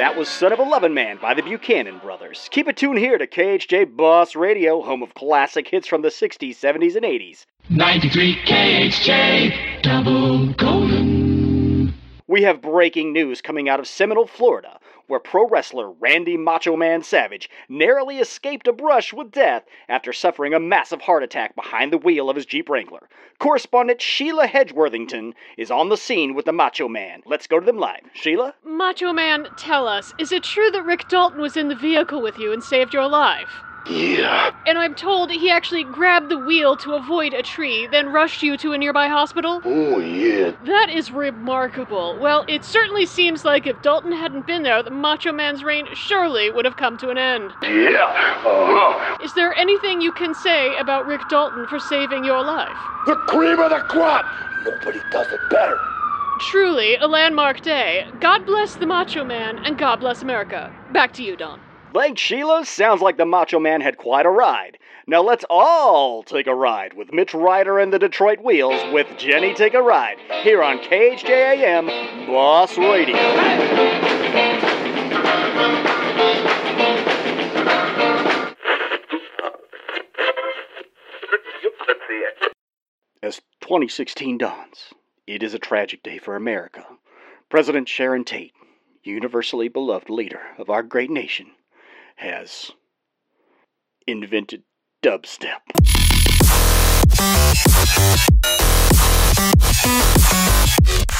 [0.03, 2.49] That was Son of a Lovin' Man by the Buchanan Brothers.
[2.51, 6.57] Keep it tuned here to KHJ Boss Radio, home of classic hits from the 60s,
[6.57, 7.45] 70s, and 80s.
[7.69, 11.93] 93 KHJ Double Golden.
[12.27, 17.03] We have breaking news coming out of Seminole, Florida, where pro wrestler Randy Macho Man
[17.03, 21.97] Savage narrowly escaped a brush with death after suffering a massive heart attack behind the
[21.97, 23.09] wheel of his Jeep Wrangler.
[23.39, 27.21] Correspondent Sheila Hedgeworthington is on the scene with the Macho Man.
[27.25, 28.03] Let's go to them live.
[28.13, 28.53] Sheila?
[28.63, 32.37] Macho Man, tell us, is it true that Rick Dalton was in the vehicle with
[32.37, 33.49] you and saved your life?
[33.85, 34.51] Yeah.
[34.65, 38.55] And I'm told he actually grabbed the wheel to avoid a tree, then rushed you
[38.57, 39.61] to a nearby hospital?
[39.65, 40.53] Oh, yeah.
[40.65, 42.17] That is remarkable.
[42.19, 46.49] Well, it certainly seems like if Dalton hadn't been there, the Macho Man's reign surely
[46.49, 47.53] would have come to an end.
[47.61, 48.05] Yeah.
[48.45, 49.17] Uh-huh.
[49.23, 52.77] Is there anything you can say about Rick Dalton for saving your life?
[53.05, 54.25] The cream of the crop.
[54.65, 55.77] Nobody does it better.
[56.39, 58.07] Truly a landmark day.
[58.19, 60.73] God bless the Macho Man, and God bless America.
[60.91, 61.59] Back to you, Don.
[61.93, 64.79] Lake Sheila sounds like the Macho Man had quite a ride.
[65.05, 69.53] Now let's all take a ride with Mitch Ryder and the Detroit Wheels with Jenny
[69.53, 73.15] Take a Ride here on KHJAM Boss Radio.
[83.21, 84.95] As 2016 dawns,
[85.27, 86.87] it is a tragic day for America.
[87.49, 88.53] President Sharon Tate,
[89.03, 91.51] universally beloved leader of our great nation,
[92.23, 92.71] has
[94.07, 94.63] invented
[95.03, 95.59] dubstep.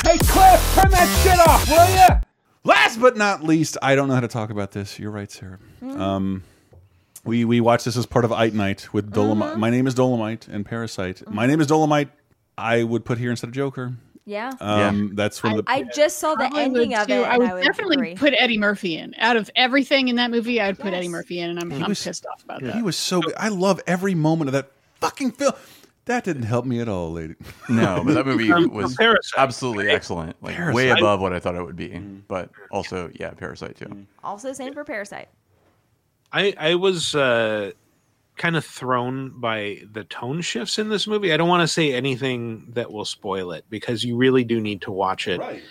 [0.03, 2.21] Hey, Cliff, turn that shit off, will ya?
[2.63, 4.97] Last but not least, I don't know how to talk about this.
[4.97, 5.59] You're right, Sarah.
[5.81, 5.99] Mm.
[5.99, 6.43] Um,
[7.25, 9.51] we we watched this as part of Ite Night with Dolomite.
[9.51, 9.59] Mm-hmm.
[9.59, 11.29] My name is Dolomite and Parasite.
[11.29, 12.09] My name is Dolomite.
[12.57, 13.93] I would put here instead of Joker.
[14.25, 14.51] Yeah.
[14.61, 15.71] Um, That's one of the.
[15.71, 17.13] I just saw the ending would of too.
[17.13, 17.17] it.
[17.23, 18.15] I and would, I would definitely agree.
[18.15, 19.13] put Eddie Murphy in.
[19.17, 21.81] Out of everything in that movie, I would put Eddie Murphy in, and I'm, He
[21.81, 22.73] I'm was- pissed off about that.
[22.75, 23.33] He was so good.
[23.37, 24.71] I love every moment of that
[25.01, 25.53] fucking film.
[26.05, 27.35] That didn't help me at all, lady.
[27.69, 30.35] No, but that movie Um, was Parasite, absolutely excellent.
[30.43, 31.97] Like way above what I thought it would be.
[32.27, 34.05] But also, yeah, Parasite too.
[34.23, 35.29] Also, same for Parasite.
[36.31, 37.71] I I was uh,
[38.37, 41.31] kind of thrown by the tone shifts in this movie.
[41.33, 44.81] I don't want to say anything that will spoil it because you really do need
[44.81, 45.39] to watch it.
[45.39, 45.61] Right.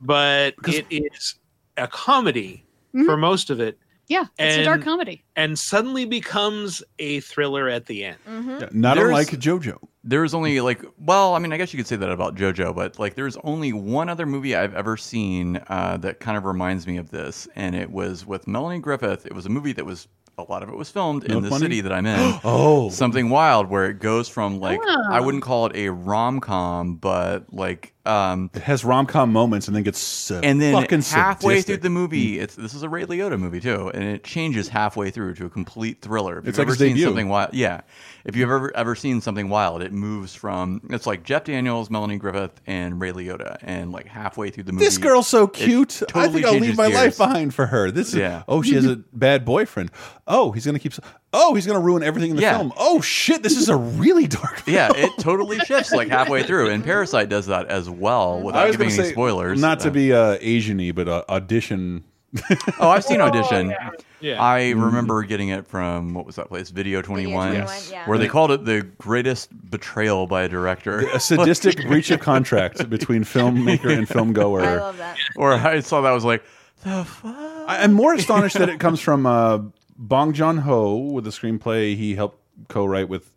[0.00, 1.36] But it is
[1.76, 2.64] a comedy
[3.06, 3.78] for most of it,
[4.08, 5.24] Yeah, it's a dark comedy.
[5.36, 8.18] and suddenly becomes a thriller at the end.
[8.28, 8.78] Mm-hmm.
[8.78, 9.78] Not There's- unlike JoJo.
[10.04, 12.98] There's only like, well, I mean, I guess you could say that about JoJo, but
[12.98, 16.96] like, there's only one other movie I've ever seen uh, that kind of reminds me
[16.96, 19.24] of this, and it was with Melanie Griffith.
[19.26, 21.60] It was a movie that was a lot of it was filmed in the Money?
[21.64, 22.40] city that I'm in.
[22.44, 22.88] Oh.
[22.90, 25.22] something wild, where it goes from like I Oh.
[25.22, 29.76] wouldn't call it a rom com, but like um, It has rom com moments and
[29.76, 31.66] then gets uh, and then fucking halfway sadistic.
[31.66, 35.10] through the movie, it's this is a Ray Liotta movie too, and it changes halfway
[35.10, 36.38] through to a complete thriller.
[36.38, 37.04] If It's you've like ever his seen debut.
[37.04, 37.82] something wild, yeah.
[38.24, 42.18] If you've ever ever seen something wild, it moves from it's like Jeff Daniels, Melanie
[42.18, 46.02] Griffith, and Ray Liotta, and like halfway through the movie, This girl's so it cute.
[46.14, 47.00] I think I'll leave my gears.
[47.00, 47.90] life behind for her.
[47.90, 48.42] This is Yeah.
[48.48, 49.90] oh, she has a bad boyfriend.
[50.26, 50.92] Oh, he's gonna keep.
[51.32, 52.58] Oh, he's gonna ruin everything in the Yeah.
[52.58, 52.72] film.
[52.76, 54.58] Oh shit, this is a really dark.
[54.60, 54.74] Film.
[54.74, 58.66] yeah, it totally shifts like halfway through, and Parasite does that as well I without
[58.68, 59.60] was giving gonna any say spoilers.
[59.60, 62.04] Not to be uh, Asian-y, but uh, audition.
[62.80, 63.74] Oh, I've seen Audition.
[64.20, 64.42] Yeah.
[64.42, 66.70] I remember getting it from what was that place?
[66.70, 68.08] Video Twenty One, 21, yeah.
[68.08, 71.00] where they called it the greatest betrayal by a director.
[71.10, 74.62] a sadistic breach of contract between filmmaker and film goer.
[74.62, 75.18] I love that.
[75.36, 76.42] or I saw that I was like,
[76.84, 77.36] the fuck.
[77.68, 79.58] I, am more astonished that it comes from uh,
[80.02, 83.30] Bong Joon Ho with the screenplay he helped co-write with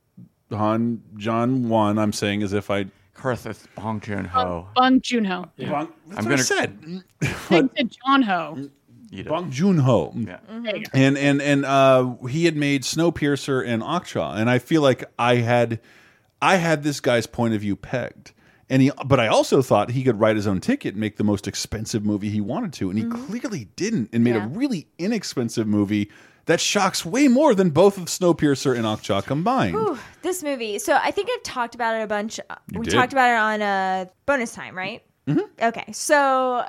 [0.51, 1.97] Han Jin-won.
[1.99, 2.87] I'm saying as if I.
[3.15, 4.67] Karthus Bong Joon Ho.
[4.75, 5.45] Bong Joon-ho.
[5.57, 7.03] Bong, that's I'm what I gonna- said.
[7.23, 8.69] Think to John Ho.
[9.25, 10.11] Bong Joon Ho.
[10.17, 10.39] Yeah.
[10.49, 10.89] There you go.
[10.93, 15.35] and and and uh, he had made Snowpiercer and Okja, and I feel like I
[15.35, 15.79] had
[16.41, 18.33] I had this guy's point of view pegged,
[18.69, 21.23] and he but I also thought he could write his own ticket, and make the
[21.23, 24.43] most expensive movie he wanted to, and he clearly didn't, and made Yeah.
[24.45, 26.11] a really inexpensive movie
[26.45, 29.97] that shocks way more than both of Snowpiercer and Okja combined.
[30.21, 30.79] This movie.
[30.79, 32.37] So I think I've talked about it a bunch.
[32.71, 32.93] You we did.
[32.93, 35.01] talked about it on uh, bonus time, right?
[35.27, 35.43] Mhm.
[35.61, 35.91] Okay.
[35.91, 36.15] So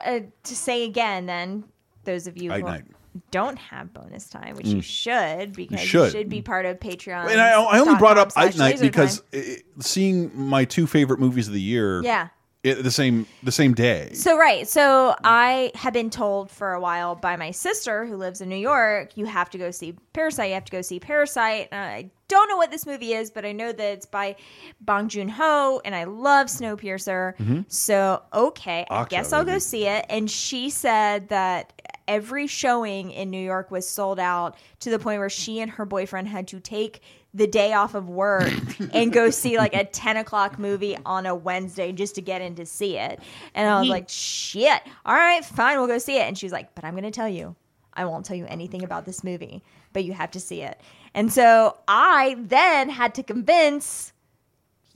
[0.04, 1.64] uh, to say again, then
[2.04, 2.84] those of you Night, who night.
[3.30, 4.82] don't have bonus time, which you Mm.
[4.82, 6.12] should, because you should.
[6.12, 7.28] should, be part of Patreon.
[7.30, 9.40] And I, I only brought up Ite Night because uh,
[9.80, 12.28] seeing my two favorite movies of the year, Yeah.
[12.66, 14.10] It, the same the same day.
[14.12, 18.40] So right, so I have been told for a while by my sister who lives
[18.40, 20.48] in New York, you have to go see Parasite.
[20.48, 21.68] You have to go see Parasite.
[21.70, 24.34] And I don't know what this movie is, but I know that it's by
[24.80, 27.36] Bong Joon Ho, and I love Snowpiercer.
[27.36, 27.64] Mhm.
[27.68, 30.04] So okay, I guess I'll go see it.
[30.08, 31.72] And she said that
[32.08, 35.84] every showing in New York was sold out to the point where she and her
[35.84, 37.00] boyfriend had to take
[37.36, 38.50] the day off of work
[38.92, 42.54] and go see like a 10 o'clock movie on a Wednesday just to get in
[42.56, 43.20] to see it.
[43.54, 46.22] And I was like, shit, all right, fine, we'll go see it.
[46.22, 47.54] And she was like, but I'm going to tell you,
[47.92, 50.80] I won't tell you anything about this movie, but you have to see it.
[51.14, 54.12] And so I then had to convince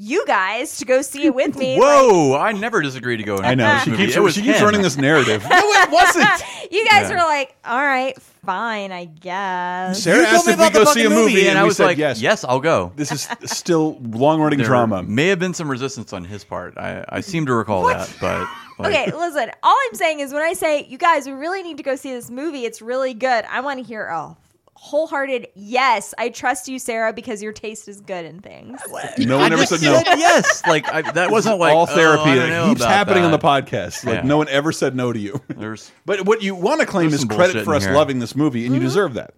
[0.03, 1.77] you guys to go see it with me.
[1.77, 2.35] Whoa!
[2.35, 3.37] I never disagree to go.
[3.37, 3.81] I know.
[3.85, 5.43] She keeps she keeps running this narrative.
[5.51, 6.27] no, it wasn't.
[6.73, 7.17] you guys Yeah.
[7.17, 10.03] were like, all right, fine, I guess.
[10.03, 12.19] Sarah asked if we go see a movie, and I was said like, yes.
[12.23, 12.93] yes, I'll go.
[12.97, 15.03] This is still long running There drama.
[15.03, 16.79] May have been some resistance on his part.
[16.79, 18.49] I, I seem to recall that, but
[18.79, 19.51] like, okay, listen.
[19.63, 22.11] All I'm saying is when I say you guys we really need to go see
[22.11, 23.45] this movie, it's really good.
[23.51, 24.35] I want to hear a
[24.83, 26.15] wholehearted yes.
[26.17, 28.81] I trust you, Sarah, because your taste is good in things.
[29.19, 30.03] No one I ever just said no.
[30.03, 30.63] said yes.
[30.67, 32.81] Like I, that This is wasn't like all oh, therapy I that don't know keeps
[32.81, 33.67] about happening on the that.
[33.67, 34.07] podcast.
[34.07, 34.23] Like Yeah.
[34.23, 35.39] no one ever said no to you.
[35.49, 37.85] There's But what you want to claim There's is some credit bullshit for in us
[37.85, 37.95] here.
[37.95, 38.87] loving this movie, and you mm-hmm.
[38.89, 39.35] deserve that.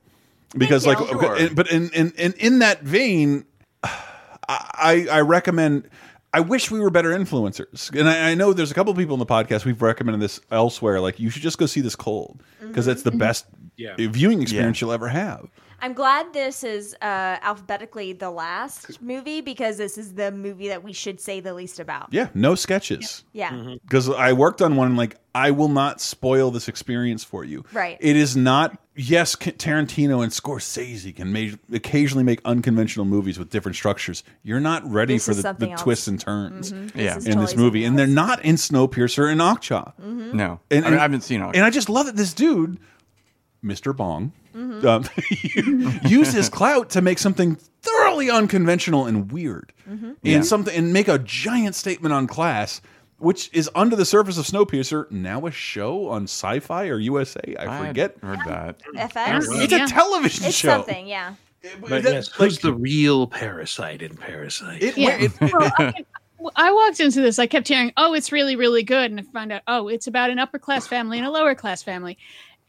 [0.56, 0.92] Because, you.
[0.92, 1.34] like, Sure.
[1.34, 3.44] okay, but in, in in in that vein,
[4.48, 5.88] I I recommend.
[6.34, 9.14] I wish we were better influencers, and I, I know there's a couple of people
[9.14, 10.98] in the podcast we've recommended this elsewhere.
[10.98, 13.04] Like, you should just go see this cold because it's mm-hmm.
[13.04, 13.18] the mm-hmm.
[13.18, 13.46] best
[13.76, 13.96] Yeah.
[13.98, 15.48] viewing experience you'll ever have.
[15.82, 17.04] I'm glad this is uh,
[17.42, 21.80] alphabetically the last movie because this is the movie that we should say the least
[21.80, 22.08] about.
[22.12, 23.24] Yeah, no sketches.
[23.32, 23.50] Yeah.
[23.50, 23.74] Mm-hmm.
[23.82, 27.64] because I worked on one and like I will not spoil this experience for you.
[27.72, 27.96] Right.
[28.00, 28.78] It is not.
[28.94, 34.22] Yes, Tarantino and Scorsese can ma occasionally make unconventional movies with different structures.
[34.42, 36.94] You're not ready This for the, the twists and turns Mhm.
[36.94, 37.14] Yeah.
[37.14, 39.94] This is in this movie, and they're not in Snowpiercer and Okja.
[39.98, 40.34] Mhm.
[40.34, 40.60] no.
[40.70, 41.56] And, I, mean, I haven't seen it.
[41.56, 42.78] And I just love that this dude,
[43.64, 43.96] Mr.
[43.96, 44.84] Bong, Mhm.
[44.84, 45.04] um,
[46.10, 50.02] used his clout to make something thoroughly unconventional and weird, Mhm.
[50.02, 50.40] and Yeah.
[50.42, 52.80] something and make a giant statement on class.
[53.18, 57.40] Which is under the surface of Snowpiercer, now a show on Sci-Fi or USA?
[57.56, 58.16] I I forget.
[58.20, 58.80] heard that.
[58.96, 59.44] FX.
[59.62, 60.70] It's a television It's show.
[60.70, 61.34] something, yeah.
[61.88, 64.82] But yes, who's the real parasite in Parasite?
[64.82, 65.28] It, Yeah.
[66.38, 67.38] Well, I, I walked into this.
[67.38, 70.30] I kept hearing, "Oh, it's really, really good," and I found out, "Oh, it's about
[70.30, 72.18] an upper class family and a lower class family,"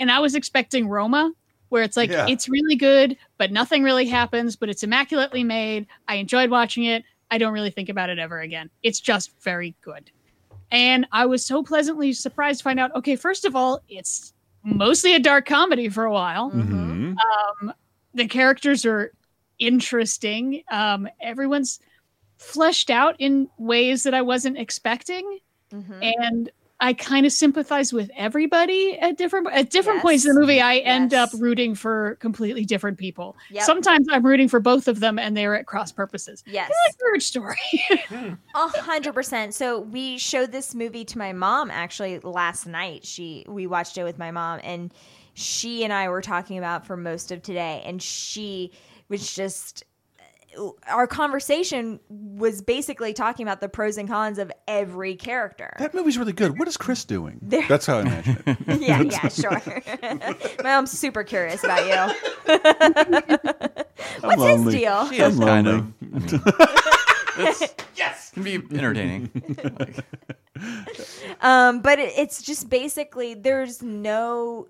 [0.04, 1.32] and I was expecting Roma,
[1.70, 2.28] where it's like Yeah.
[2.28, 5.88] it's really good, but nothing really happens, but it's immaculately made.
[6.10, 7.06] I enjoyed watching it.
[7.32, 8.70] I don't really think about it ever again.
[8.84, 10.12] It's just very good,
[10.72, 12.94] and I was so pleasantly surprised to find out.
[12.96, 14.34] Okay, first of all, it's
[14.64, 16.52] mostly a dark comedy for a while.
[16.52, 17.16] Mhm.
[17.62, 17.74] Um,
[18.14, 19.14] the characters are
[19.58, 20.64] interesting.
[20.70, 21.80] Um, everyone's
[22.38, 25.40] fleshed out in ways that I wasn't expecting,
[26.02, 26.52] and
[26.84, 30.60] I kind of sympathize with everybody at different at different points in the movie.
[30.60, 33.38] I end up rooting for completely different people.
[33.52, 33.64] Yep.
[33.64, 36.44] Sometimes I'm rooting for both of them, and they're at cross purposes.
[36.46, 36.68] Yes.
[36.68, 37.58] Kinda like Marriage Story.
[38.14, 38.34] Hmm.
[38.54, 39.54] A hundred percent.
[39.54, 43.06] So we showed this movie to my mom actually last night.
[43.06, 44.94] She we watched it with my mom and
[45.36, 48.72] she and I were talking about for most of today and she
[49.10, 49.84] was just
[50.88, 55.74] our conversation was basically talking about the pros and cons of every character.
[55.80, 56.58] That movie's really good.
[56.60, 57.40] What is Chris doing?
[57.42, 58.58] There- That's how I imagine it.
[58.82, 59.62] yeah, yeah, sure.
[60.64, 62.54] my mom's super curious about you.
[64.22, 64.74] What's his lonely.
[64.78, 65.10] deal?
[65.10, 65.94] She is I'm kind lonely.
[66.14, 66.74] of.
[67.36, 69.32] It's, yes, can be entertaining.
[71.42, 74.68] Um, but it, it's just basically there's no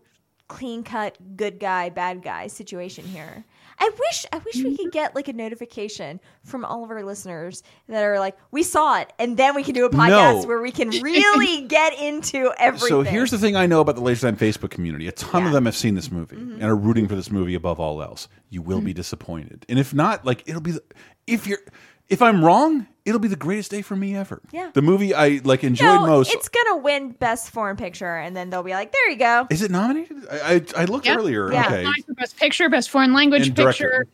[0.48, 3.44] clean cut good guy bad guy situation here.
[3.86, 7.64] I wish I wish we could get like a notification from all of our listeners
[7.90, 10.48] that are like we saw it and then we can do a podcast No.
[10.48, 12.88] where we can really get into everything.
[12.88, 15.08] So here's the thing I know about the Laser Time Facebook community.
[15.10, 16.54] A ton of them have seen this movie Mm-hmm.
[16.54, 18.30] and are rooting for this movie above all else.
[18.50, 20.72] You will be disappointed, and if not, like it'll be.
[20.72, 20.84] The,
[21.28, 21.60] if you're,
[22.08, 24.42] if I'm wrong, it'll be the greatest day for me ever.
[24.52, 24.72] Yeah.
[24.74, 26.34] The movie I like enjoyed no, most.
[26.34, 29.48] it's gonna win best foreign picture and then they'll be like there you go.
[29.50, 30.26] Is it nominated?
[30.32, 31.18] I I, I looked Yeah.
[31.18, 31.52] earlier.
[31.52, 31.66] Yeah.
[31.66, 31.86] Okay.
[32.18, 34.06] Best Picture, Best Foreign Language And director.
[34.06, 34.08] Picture,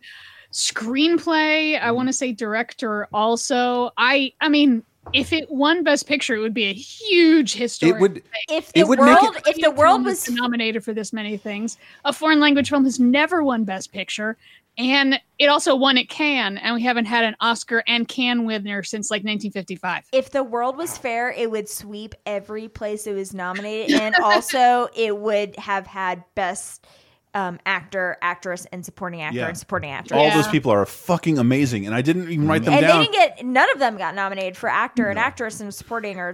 [0.51, 1.75] Screenplay.
[1.75, 1.95] I mm-hmm.
[1.95, 3.91] want to say director also.
[3.97, 7.95] I I mean, if it won Best Picture, it would be a huge historic.
[7.95, 8.23] It would- thing.
[8.49, 11.37] If It the would make world it- if the world was nominated for this many
[11.37, 11.77] things.
[12.05, 14.37] A foreign language film has never won Best Picture,
[14.80, 18.82] and it also won at Cannes, and we haven't had an Oscar and Cannes winner
[18.82, 20.06] since like 1955.
[20.14, 24.88] if the world was fair, it would sweep every place it was nominated, and also
[24.95, 26.88] it would have had best
[27.33, 30.17] um, actor, actress, and supporting actor and supporting actress.
[30.17, 32.99] All those people are fucking amazing, and I didn't even write them and down.
[32.99, 36.33] they didn't get none of them got nominated for actor and actress and supporting or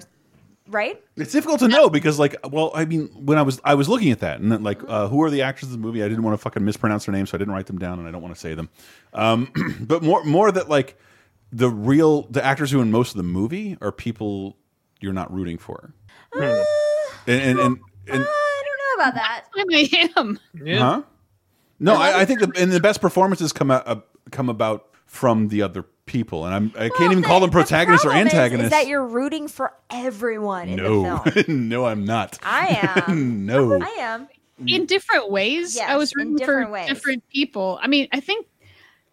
[0.67, 1.01] right.
[1.15, 4.11] It's difficult to know because, like, well, I mean, when I was I was looking
[4.11, 6.03] at that and then, like, uh, who are the actors in the movie?
[6.03, 8.07] I didn't want to fucking mispronounce their names, so I didn't write them down, and
[8.07, 8.69] I don't want to say them.
[9.13, 10.97] Um, but more more that like
[11.51, 14.57] the real the actors who are in most of the movie are people
[15.01, 15.93] you're not rooting for,
[16.33, 16.63] Uh,
[17.27, 19.45] and and and, and I don't know about that.
[19.55, 20.39] I am.
[20.79, 21.01] huh?
[21.79, 23.97] No, I, I think the and the best performances come out uh,
[24.31, 28.09] come about from the other people, and I'm I can't even call them protagonists or
[28.09, 28.65] Problem is- antagonists.
[28.65, 31.69] Is, that you're rooting for everyone in the no, film?
[31.69, 32.39] no, I'm not.
[32.43, 33.45] I am.
[33.45, 33.79] no.
[33.81, 34.27] I am.
[34.65, 35.79] in different ways.
[35.79, 36.87] I was rooting different for ways.
[36.87, 37.79] different people.
[37.81, 38.47] I mean, I think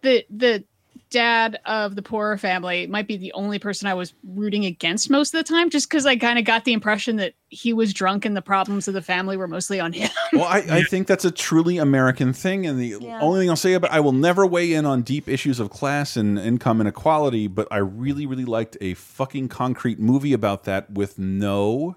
[0.02, 0.64] the the
[1.12, 5.32] dad of the poorer family might be the only person I was rooting against most
[5.32, 8.24] of the time, just because I kind of got the impression that he was drunk
[8.24, 10.10] and the problems of the family were mostly on him.
[10.32, 13.74] Well, I, I think that's a truly American thing, and the only thing I'll say
[13.74, 17.68] about I will never weigh in on deep issues of class and income inequality, but
[17.70, 21.97] I really, really liked a fucking concrete movie about that with no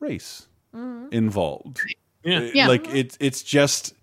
[0.00, 1.06] race mm-hmm.
[1.12, 1.80] involved.
[2.24, 2.50] Yeah.
[2.52, 2.68] Yeah.
[2.68, 2.96] like mm-hmm.
[2.96, 3.94] it's it's just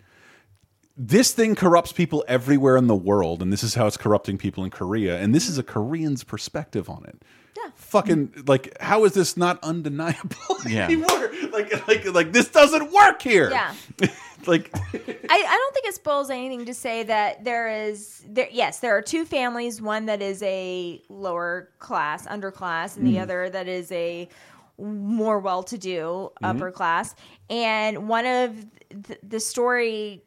[1.08, 4.64] this thing corrupts people everywhere in the world, and this is how it's corrupting people
[4.64, 7.24] in Korea, and this is a Korean's perspective on it.
[7.58, 7.72] Yeah.
[7.76, 10.86] Fucking like, how is this not undeniable Yeah.
[10.86, 11.32] anymore?
[11.52, 13.50] Like, like, like this doesn't work here.
[13.50, 13.74] Yeah.
[14.46, 14.90] like, I,
[15.30, 19.02] I don't think it spoils anything to say that there is there yes there are
[19.02, 23.22] two families one that is a lower class underclass and the Mm.
[23.22, 24.28] other that is a
[24.80, 26.56] more well-to-do Mhm.
[26.56, 27.14] upper class
[27.52, 28.66] and one of
[29.04, 30.24] th- the story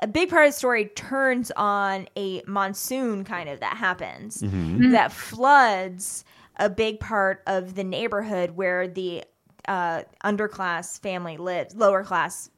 [0.00, 4.92] a big part of the story turns on a monsoon kind of that happens Mhm.
[4.92, 6.24] that floods
[6.56, 9.24] a big part of the neighborhood where the
[9.66, 12.50] uh, underclass family lives lower class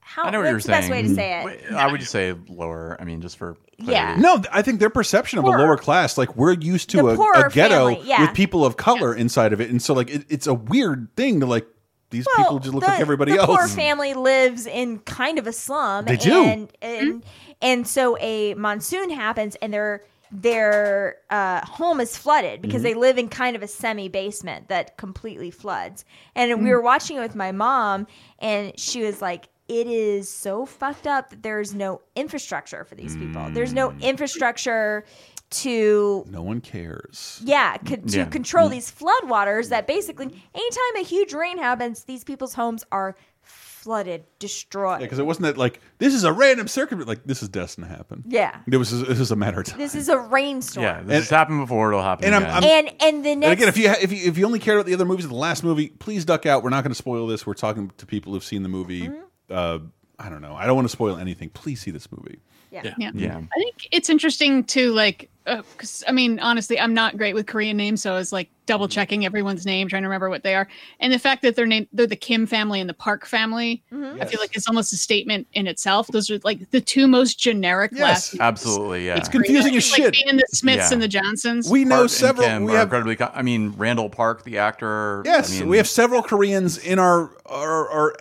[0.00, 2.12] how I know what you're what's the best way to say it I would just
[2.12, 2.96] say lower.
[3.00, 4.16] I mean, just for Yeah.
[4.18, 7.48] No, I think their perception of a lower class, like we're used to a, a
[7.50, 8.20] ghetto family, yeah.
[8.22, 11.40] with people of color inside of it, and so like it, it's a weird thing
[11.40, 11.66] to like
[12.12, 13.48] these people just look the, like everybody the else.
[13.48, 16.04] poor family lives in kind of a slum.
[16.04, 16.44] They do.
[16.44, 17.24] and and,
[17.60, 22.82] and so a monsoon happens, and their their uh, home is flooded because Mm-hmm.
[22.84, 26.04] they live in kind of a semi basement that completely floods.
[26.34, 26.72] And we Mm.
[26.72, 28.06] were watching it with my mom,
[28.38, 29.48] and she was like.
[29.68, 33.48] It is so fucked up that there's no infrastructure for these people.
[33.52, 34.00] There's no Mm.
[34.02, 35.04] infrastructure
[35.52, 37.40] to no one cares.
[37.44, 38.24] yeah, co- to Yeah.
[38.26, 38.72] control Mm.
[38.72, 45.00] these floodwaters that basically anytime a huge rain happens, these people's homes are flooded, destroyed.
[45.00, 47.06] Yeah, because it wasn't that like this is a random circuit.
[47.06, 48.22] Like this is destined to happen.
[48.28, 48.56] Yeah.
[48.70, 48.90] it was.
[49.06, 49.78] This is a matter of time.
[49.78, 50.84] This is a rainstorm.
[50.84, 51.88] Yeah, this has happened before.
[51.90, 54.12] It'll happen And I'm- I'm- and and the next And again, if you ha- if
[54.12, 56.62] you if you only cared about the other movies the last movie, please duck out.
[56.62, 57.44] We're not going to spoil this.
[57.46, 59.08] We're talking to people who've seen the movie.
[59.08, 59.20] Mm-hmm.
[59.50, 59.78] Uh,
[60.18, 60.54] I don't know.
[60.54, 61.48] I don't want to spoil anything.
[61.50, 62.38] Please see this movie.
[62.72, 62.94] Yeah.
[62.98, 63.10] Yeah.
[63.14, 63.36] Yeah.
[63.38, 67.76] I think it's interesting to like, because I mean, honestly, I'm not great with Korean
[67.76, 70.68] names, so I was like double checking everyone's name, trying to remember what they are,
[71.00, 73.82] and the fact that they're named, they're the Kim family and the Park family.
[73.92, 74.22] Mm-hmm.
[74.22, 76.06] I feel like it's almost a statement in itself.
[76.06, 78.34] Those are like the two most generic last.
[78.34, 78.40] names.
[78.40, 79.06] absolutely.
[79.06, 80.24] Yeah, It's confusing as It's like shit.
[80.24, 80.92] being the Smiths Yeah.
[80.94, 81.68] and the Johnsons.
[81.68, 82.46] We know Park and several.
[82.48, 83.16] Kim we are have incredibly.
[83.16, 85.22] co- I mean, Randall Park, the actor.
[85.26, 88.14] Yes, I mean, we have several Koreans in our our, our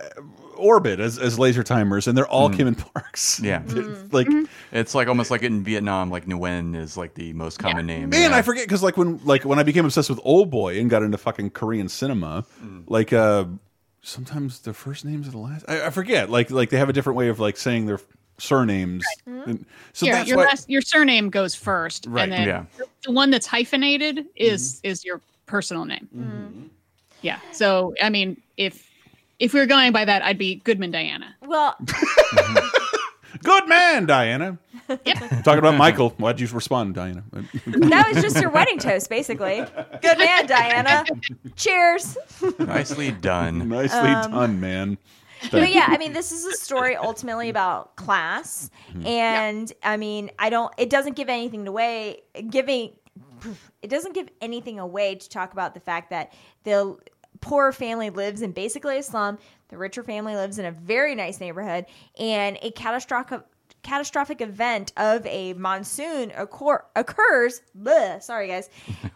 [0.61, 3.39] orbit as, as laser timers, and they're all Kim and Parks.
[3.39, 3.43] Mm.
[3.51, 3.63] Yeah,
[4.11, 4.27] like
[4.71, 8.09] it's like almost like in Vietnam, like Nguyen is like the most common name.
[8.09, 8.37] man, yeah.
[8.37, 11.17] I forget because like when like when I became obsessed with Oldboy and got into
[11.17, 12.83] fucking Korean cinema, Mm.
[12.87, 13.45] like uh
[14.01, 15.65] sometimes their first names are the last.
[15.67, 16.29] I, I forget.
[16.29, 17.99] Like like they have a different way of like saying their
[18.37, 19.05] surnames.
[19.25, 20.45] And so your, that's your why.
[20.45, 22.65] last your surname goes first, Right, and then yeah.
[23.05, 26.07] the one that's hyphenated is is your personal name.
[26.15, 26.67] Mm-hmm.
[27.21, 27.39] Yeah.
[27.51, 28.89] So I mean, if
[29.41, 31.35] if we were going by that, I'd be Goodman Diana.
[31.41, 31.75] Well,
[33.43, 34.59] Good man, Diana.
[34.87, 35.43] Yep.
[35.43, 36.09] Talking about Michael.
[36.11, 37.23] Why'd you respond, Diana?
[37.31, 39.65] that was just your wedding toast, basically.
[40.01, 41.05] Good man, Diana.
[41.55, 42.17] Cheers.
[42.59, 43.67] Nicely done.
[43.69, 44.97] Nicely Um, done, man.
[45.49, 48.69] but yeah, I mean, this is a story ultimately about class,
[49.05, 50.71] and I mean, I don't.
[50.77, 52.21] It doesn't give anything away.
[52.49, 52.91] Giving
[53.81, 56.31] it doesn't give anything away to talk about the fact that
[56.63, 56.95] the
[57.41, 59.37] poor family lives in basically a slum.
[59.69, 61.85] The richer family lives in a very nice neighborhood,
[62.17, 63.41] and a catastrophic
[63.83, 67.61] catastrophic event of a monsoon occur, occurs.
[67.77, 68.69] Bleh, sorry, guys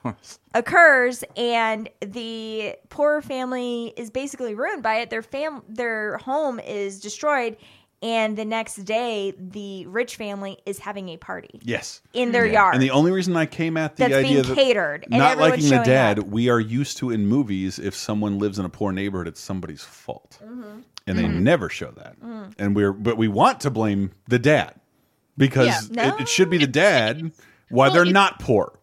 [0.53, 6.99] occurs and the poor family is basically ruined by it their fam their home is
[6.99, 7.57] destroyed
[8.05, 12.01] and the next day the rich family is having a party Yes.
[12.13, 14.55] in their yard And the only reason I came at the That's idea being that
[14.55, 16.27] catered, and not liking the dad, up.
[16.27, 19.83] we are used to in movies if someone lives in a poor neighborhood, it's somebody's
[19.83, 20.37] fault.
[20.45, 20.83] Mhm.
[21.07, 21.41] And they Mhm.
[21.41, 22.19] never show that.
[22.19, 22.53] Mhm.
[22.59, 24.75] And we're but we want to blame the dad
[25.37, 26.13] because Yeah.
[26.15, 27.31] it, it should be the dad
[27.69, 28.79] why they're not poor.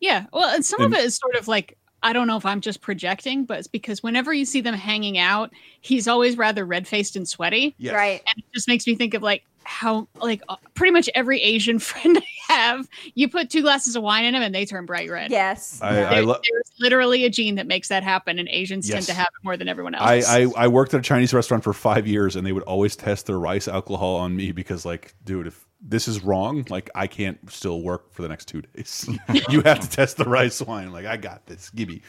[0.00, 0.26] Yeah.
[0.32, 2.60] Well, and some And- of it is sort of like I don't know if I'm
[2.60, 6.86] just projecting, but it's because whenever you see them hanging out, he's always rather red
[6.88, 7.74] faced and sweaty.
[7.78, 7.94] Yes.
[7.94, 8.22] Right.
[8.26, 11.78] And it just makes me think of like how like uh, pretty much every Asian
[11.80, 15.10] friend I have, you put two glasses of wine in them and they turn bright
[15.10, 15.30] red.
[15.30, 15.80] Yes.
[15.82, 19.14] I- I lo- there's literally a gene that makes that happen, and Asians tend to
[19.14, 20.26] have it more than everyone else.
[20.28, 22.96] I, I I worked at a Chinese restaurant for five years, and they would always
[22.96, 27.06] test their rice alcohol on me because, like, dude, if this is wrong, like, I
[27.08, 29.08] can't still work for the next two days.
[29.48, 30.92] you have to test the rice wine.
[30.92, 31.70] Like, I got this.
[31.70, 32.02] Give me.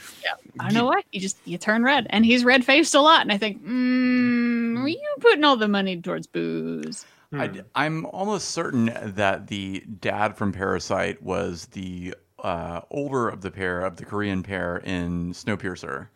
[0.60, 1.02] I don't know why.
[1.12, 4.78] You just you turn red, and he's red faced a lot, and I think, mm,
[4.80, 7.06] are you putting all the money towards booze?
[7.34, 13.52] I, am almost certain that the dad from Parasite was the uh, older of the
[13.52, 16.08] pair of the Korean pair in Snowpiercer.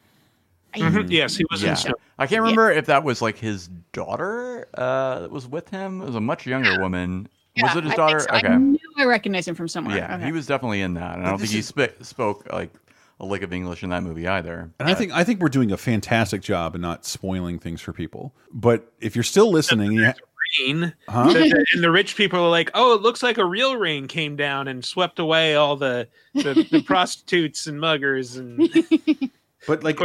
[0.76, 1.10] Mhm.
[1.10, 5.22] Yes, he was in Snow- I can't remember if that was like his daughter uh,
[5.22, 6.02] that was with him.
[6.02, 7.30] It was a much younger woman.
[7.56, 8.20] Yeah, was it his I daughter?
[8.20, 8.36] so.
[8.36, 8.48] Okay.
[8.48, 9.98] I knew I recognized him from somewhere.
[9.98, 10.26] Yeah, Okay.
[10.26, 11.16] he was definitely in that.
[11.18, 12.72] And I don't think he sp spoke like
[13.20, 14.70] a lick of English in that movie either.
[14.80, 17.94] And I think I think we're doing a fantastic job in not spoiling things for
[17.94, 18.36] people.
[18.52, 20.14] But if you're still listening, you
[20.60, 20.94] rain.
[21.10, 21.32] Huh?
[21.32, 24.08] So the- and the rich people are like, "Oh, it looks like a real rain
[24.08, 28.70] came down and swept away all the the, the prostitutes and muggers." And
[29.68, 30.00] but like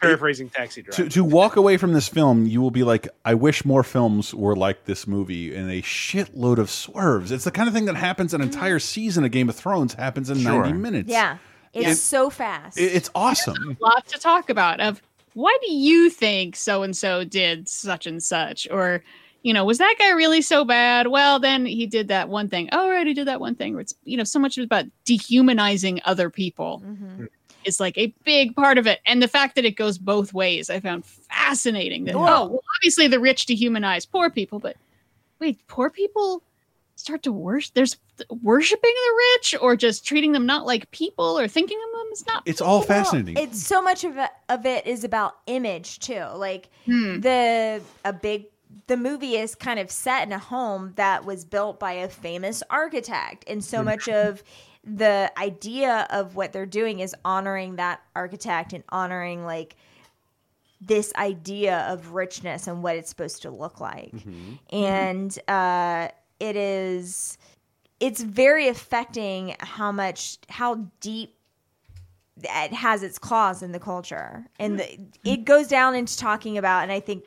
[0.00, 1.04] paraphrasing Taxi Driver.
[1.04, 4.32] to to walk away from this film, you will be like, I wish more films
[4.34, 7.32] were like this movie and a shitload of swerves.
[7.32, 10.30] It's the kind of thing that happens an entire season of Game of Thrones happens
[10.30, 10.62] in Sure.
[10.62, 11.10] 90 minutes.
[11.10, 11.38] Yeah.
[11.74, 12.78] It's It- so fast.
[12.78, 13.76] It's awesome.
[13.80, 14.80] Lots to talk about.
[14.80, 15.02] Of
[15.34, 19.02] why do you think so and so did such and such, or
[19.42, 21.06] you know, was that guy really so bad?
[21.06, 22.68] Well, then he did that one thing.
[22.72, 23.72] Oh, right, he did that one thing.
[23.74, 27.24] Where it's you know, so much about dehumanizing other people Mm-hmm.
[27.64, 30.70] is like a big part of it, and the fact that it goes both ways,
[30.70, 32.04] I found fascinating.
[32.04, 32.20] That Yeah.
[32.20, 34.76] oh, well, obviously the rich dehumanize poor people, but
[35.40, 36.42] wait, poor people
[36.96, 37.74] start to worship.
[37.74, 37.96] There's
[38.42, 42.26] worshiping the rich, or just treating them not like people, or thinking of them as
[42.26, 42.42] not.
[42.44, 43.36] It's all Well, fascinating.
[43.42, 46.24] It's so much of it, of it is about image too.
[46.34, 47.20] Like Hmm.
[47.20, 48.46] the a big
[48.88, 52.62] the movie is kind of set in a home that was built by a famous
[52.70, 54.28] architect, and so much mm-hmm.
[54.28, 54.42] of
[54.82, 59.76] the idea of what they're doing is honoring that architect and honoring like
[60.80, 64.12] this idea of richness and what it's supposed to look like.
[64.12, 64.54] Mm-hmm.
[64.74, 66.08] And uh,
[66.40, 67.36] it is
[68.00, 71.34] it's very affecting how much how deep
[72.42, 74.46] it has its claws in the culture.
[74.58, 75.04] And mm-hmm.
[75.24, 77.24] the, it goes down into talking about and i think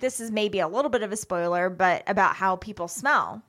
[0.00, 3.42] this is maybe a little bit of a spoiler but about how people smell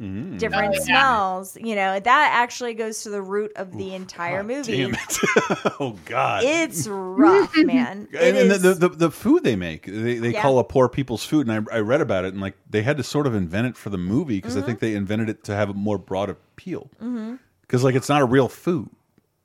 [0.00, 0.40] Mm.
[0.40, 0.80] different Oh, yeah.
[0.84, 5.18] smells you know that actually goes to the root of the entire movie Damn it.
[5.80, 6.42] oh God.
[6.42, 10.32] it's rough man It and, and is- the, the the food they make, they, they
[10.32, 10.42] Yeah.
[10.42, 12.96] call a poor people's food, and I, I read about it, and like they had
[12.96, 14.66] to sort of invent it for the movie because I Mm-hmm.
[14.66, 16.90] think they invented it to have a more broad appeal.
[17.60, 18.90] Because like it's not a real food.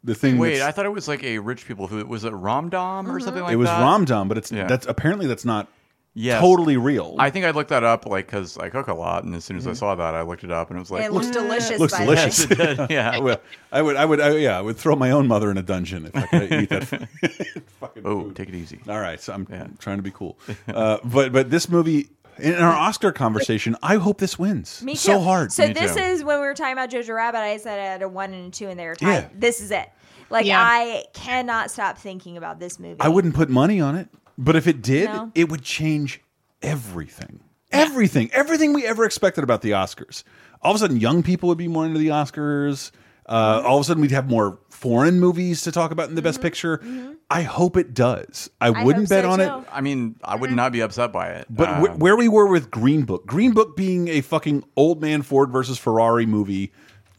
[0.03, 0.39] The thing.
[0.39, 3.19] Wait, that's- I thought it was like a rich people who was it Ramdam or
[3.19, 3.53] something like that?
[3.53, 3.81] it was that.
[3.83, 4.65] Ramdam, but it's Yeah.
[4.65, 5.67] that's apparently that's not
[6.15, 6.41] Yes.
[6.41, 7.15] totally real.
[7.19, 9.57] I think I looked that up like because I cook a lot, and as soon
[9.57, 9.71] as Mm-hmm.
[9.71, 11.93] I saw that, I looked it up, and it was like, It looks delicious, looks
[11.93, 12.49] by the delicious.
[12.49, 12.55] way.
[12.57, 13.11] Yes, it did, yeah.
[13.11, 13.39] I would,
[13.71, 16.07] I would, I would, I, yeah, I would throw my own mother in a dungeon
[16.07, 16.83] if I could eat that.
[17.79, 18.35] fucking oh, food.
[18.35, 18.79] take it easy.
[18.89, 19.45] All right, so I'm
[19.77, 24.17] trying to be cool, uh, but but this movie in our Oscar conversation, I hope
[24.17, 24.97] this wins Me too.
[24.99, 25.51] so hard.
[25.51, 27.37] So this is when we were talking about Jojo Rabbit.
[27.39, 29.07] I said I had a one and a two, and they were tied.
[29.23, 29.27] Yeah.
[29.35, 29.89] This is it.
[30.31, 30.61] Like Yeah.
[30.61, 32.97] I cannot stop thinking about this movie.
[33.01, 34.07] I wouldn't put money on it,
[34.39, 35.31] but if it did, No.
[35.35, 36.21] it would change
[36.61, 37.41] everything.
[37.71, 40.23] Everything, everything we ever expected about the Oscars.
[40.63, 42.89] All of a sudden, young people would be more into the Oscars.
[43.27, 46.21] Uh, all of a sudden, we'd have more foreign movies to talk about in the
[46.23, 46.81] Best Picture.
[47.29, 48.49] I hope it does.
[48.59, 49.51] I, wouldn't bet on it.
[49.71, 51.45] I mean, I would not be upset by it.
[51.47, 54.99] But Uh, wh- where we were with Green Book, Green Book being a fucking old
[54.99, 56.71] man Ford versus Ferrari movie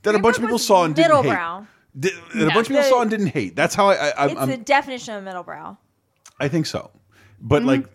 [0.03, 1.31] that a bunch of people saw and didn't hate.
[1.31, 1.67] middlebrow.
[1.99, 3.55] Di- that a bunch of people saw and didn't hate.
[3.55, 3.95] That's how I.
[3.95, 5.77] I, I'm, It's I'm- the definition of middlebrow.
[6.41, 6.91] I think so.
[7.41, 7.87] But like,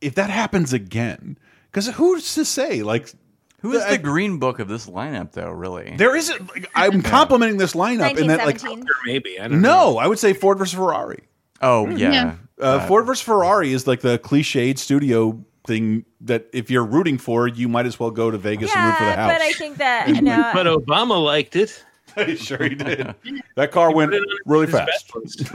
[0.00, 1.38] if that happens again,
[1.70, 2.82] because who's to say?
[2.82, 3.12] Like,
[3.60, 5.50] who is the Green Book of this lineup, though?
[5.50, 6.48] Really, there isn't.
[6.48, 8.60] Like, I'm complimenting this lineup in that, like,
[9.06, 9.92] maybe I don't know.
[9.92, 11.22] no, I would say Ford versus Ferrari.
[11.60, 12.34] Oh Mm, yeah, Yeah.
[12.60, 17.46] Uh, Ford versus Ferrari is like the cliched studio thing that if you're rooting for,
[17.46, 19.32] you might as well go to Vegas and root for the house.
[19.32, 21.84] but I think that no, But Obama liked it.
[22.36, 23.14] sure he did.
[23.54, 24.12] That car went
[24.44, 25.12] really fast.
[25.12, 25.52] best list.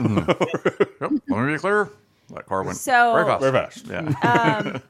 [1.00, 1.90] Yep, let me be clear.
[2.34, 3.84] That car went So- very fast.
[3.86, 4.22] Very fast.
[4.24, 4.70] Yeah.
[4.74, 4.82] um,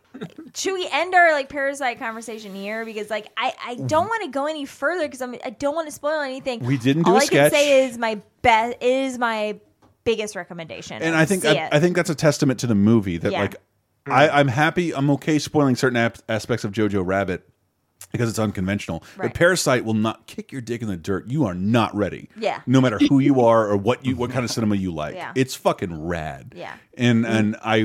[0.55, 2.85] should we end our like parasite conversation here?
[2.85, 5.87] Because like I, I don't want to go any further because I'm I don't want
[5.87, 6.65] to spoil anything.
[6.65, 7.53] We didn't do All a I sketch.
[7.53, 9.61] can say is my best is my
[10.05, 11.01] biggest recommendation.
[11.03, 11.69] and I think I.
[11.71, 13.41] I think that's a testament to the movie that Yeah.
[13.43, 13.57] like
[14.07, 14.95] I, I'm happy.
[14.95, 17.49] I'm okay spoiling certain ap aspects of Jojo Rabbit
[18.13, 19.03] because it's unconventional.
[19.17, 19.27] Right.
[19.29, 21.29] But Parasite will not kick your dick in the dirt.
[21.29, 22.29] You are not ready.
[22.39, 22.61] Yeah.
[22.67, 25.15] No matter who you are or what you what kind of cinema you like.
[25.15, 25.33] Yeah.
[25.35, 26.53] It's fucking rad.
[26.57, 26.75] Yeah.
[26.97, 27.85] And and I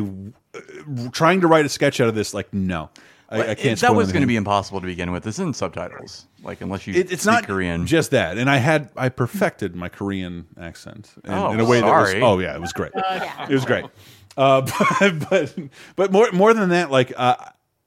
[0.56, 2.90] uh, trying to write a sketch out of this like no.
[3.30, 3.80] I, I can't.
[3.80, 5.26] that was going to be impossible to begin with.
[5.26, 7.88] It's in subtitles, like unless you It, it's speak not Korean.
[7.88, 11.80] just that, and I had I perfected my Korean accent in, Oh, in a way
[11.80, 12.20] sorry.
[12.20, 12.92] that was oh yeah, it was great.
[12.96, 13.48] yeah.
[13.50, 13.86] It was great.
[14.38, 14.62] Uh,
[15.00, 15.56] but, but
[15.96, 17.36] but more more than that, like uh,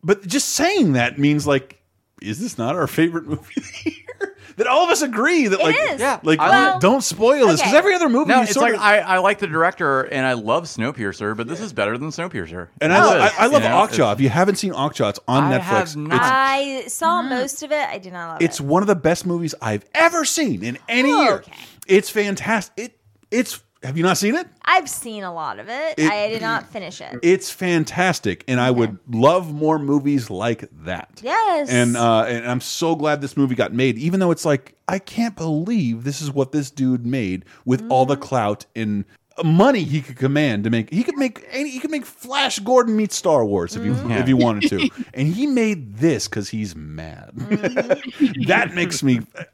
[0.03, 1.76] but just saying that means like,
[2.23, 4.37] is this not our favorite movie of the year?
[4.57, 6.01] that all of us agree that It like is.
[6.01, 6.19] Yeah.
[6.23, 7.77] like Well, don't spoil this because okay.
[7.77, 10.25] every other movie No, you it's sort like of I, I like the director and
[10.25, 12.69] I love Snowpiercer, but this is better than Snowpiercer.
[12.81, 13.87] and It I, lo- is, I, I love you know?
[13.87, 14.13] Okja.
[14.15, 15.61] If you haven't seen Okja, it's on I Netflix.
[15.63, 16.15] have not.
[16.15, 17.87] It's I saw most of it.
[17.89, 18.45] I did not love it.
[18.47, 18.65] it's it.
[18.67, 21.33] one of the best movies I've ever seen in any Oh, year.
[21.35, 21.53] okay.
[21.87, 22.73] It's fantastic.
[22.83, 22.99] It
[23.31, 24.47] it's have you not seen it?
[24.65, 25.95] I've seen a lot of it.
[25.99, 27.19] It- I did not finish it.
[27.23, 31.21] It's fantastic, and I would love more movies like that.
[31.23, 31.71] Yes.
[31.71, 34.99] And uh, and I'm so glad this movie got made, even though it's like I
[34.99, 38.11] can't believe this is what this dude made with all Mm-hmm.
[38.13, 39.05] the clout and
[39.45, 40.91] money he could command to make.
[40.93, 41.71] He could make any.
[41.71, 44.11] He could make Flash Gordon meet Star Wars if you Mm-hmm.
[44.13, 44.21] Mhm.
[44.21, 47.31] if you wanted to, and he made this because he's mad.
[47.35, 48.43] Mm-hmm.
[48.47, 49.21] that makes me.
[49.37, 49.45] I,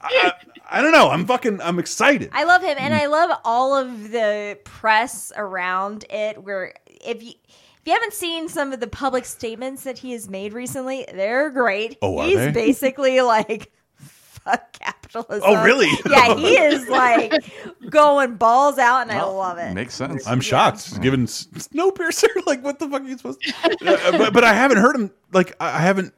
[0.70, 1.10] I, I don't know.
[1.10, 1.60] I'm fucking.
[1.60, 2.30] I'm excited.
[2.32, 6.42] I love him, and I love all of the press around it.
[6.42, 10.28] Where if you if you haven't seen some of the public statements that he has
[10.28, 11.98] made recently, they're great.
[12.00, 12.52] Oh, are He's they?
[12.52, 13.72] basically like
[14.44, 15.42] fuck capitalism.
[15.44, 15.88] Oh, really?
[16.08, 17.32] Yeah, he is like
[17.90, 19.72] going balls out, and I love it.
[19.74, 20.26] Makes sense.
[20.26, 21.00] I'm shocked.
[21.00, 23.52] Given S- Snowpiercer, like what the fuck are you supposed to?
[23.64, 25.10] Uh, but, but I haven't heard him.
[25.32, 26.14] Like I I haven't.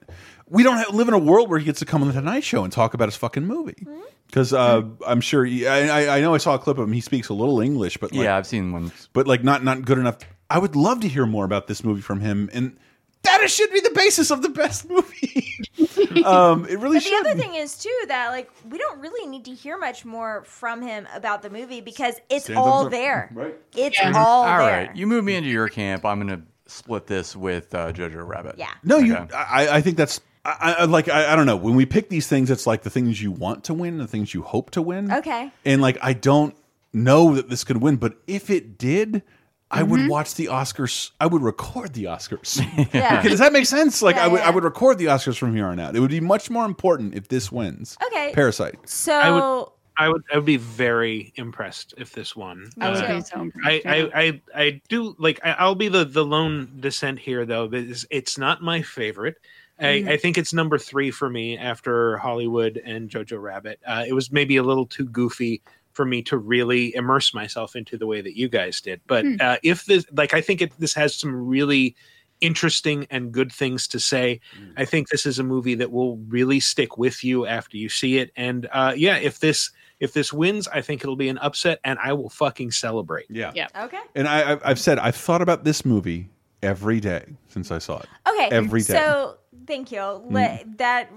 [0.47, 2.45] We don't have, live in a world where he gets to come on the Tonight
[2.45, 3.87] Show and talk about his fucking movie.
[4.27, 6.93] Because uh, I'm sure he, I, I- I know I saw a clip of him.
[6.93, 8.93] He speaks a little English, but like, yeah, I've seen one.
[9.15, 10.19] but like not not good enough.
[10.51, 12.77] I would love to hear more about this movie from him, and
[13.25, 15.59] that should be the basis of the best movie.
[16.25, 17.27] um, it really But the should.
[17.27, 20.81] other thing is too that like we don't really need to hear much more from
[20.83, 23.31] him about the movie because it's Stands all up- there.
[23.35, 23.55] Right.
[23.77, 24.15] It's Mhm.
[24.15, 24.87] all All there.
[24.87, 26.05] right, you move me into your camp.
[26.05, 28.55] I'm gonna split this with uh, Jojo Rabbit.
[28.59, 28.71] Yeah.
[28.83, 29.17] No, you.
[29.17, 29.35] Okay.
[29.35, 30.21] I, I think that's.
[30.47, 31.09] I, I like.
[31.09, 31.57] I, I don't know.
[31.57, 34.35] When we pick these things, it's like the things you want to win, the things
[34.35, 35.11] you hope to win.
[35.11, 35.51] Okay.
[35.65, 36.55] And like, I don't
[36.93, 39.23] know that this could win, but if it did,
[39.71, 40.09] I would Mhm.
[40.09, 41.11] watch the Oscars.
[41.21, 42.59] I would record the Oscars.
[42.95, 43.19] Yeah.
[43.21, 44.03] Okay, Does that make sense?
[44.03, 44.41] Like, Yeah, I would.
[44.41, 44.47] yeah.
[44.47, 45.97] I would record the Oscars from here on out.
[45.97, 47.97] It would be much more important if this wins.
[48.07, 48.31] Okay.
[48.35, 48.77] Parasite.
[48.89, 52.71] So I would, I would, I would be very impressed if this won.
[52.81, 53.87] I would Uh, be so impressed.
[53.87, 54.11] I.
[54.15, 55.41] I, I, I do like.
[55.45, 57.67] I, I'll be the the lone dissent here, though.
[57.69, 59.37] Because it's not my favorite.
[59.81, 60.07] I, Mm-hmm.
[60.09, 60.11] Mhm.
[60.13, 63.81] I think it's number three for me after Hollywood and Jojo Rabbit.
[63.85, 65.63] Uh, it was maybe a little too goofy
[65.95, 69.01] for me to really immerse myself into the way that you guys did.
[69.07, 69.37] But Hmm.
[69.41, 71.97] uh, if this, like, I think it, this has some really
[72.41, 74.41] interesting and good things to say.
[74.77, 78.19] I think this is a movie that will really stick with you after you see
[78.19, 78.33] it.
[78.37, 81.99] And uh, yeah, if this if this wins, I think it'll be an upset, and
[82.03, 83.27] I will fucking celebrate.
[83.31, 83.53] Yeah.
[83.55, 83.69] Yeah.
[83.85, 84.01] Okay.
[84.17, 86.29] And I, I've- I've said I've thought about this movie
[86.63, 88.07] every day since I saw it.
[88.29, 88.49] Okay.
[88.51, 88.95] Every day.
[88.95, 88.99] Mm.
[88.99, 90.01] So thank you.
[90.03, 91.11] Le- That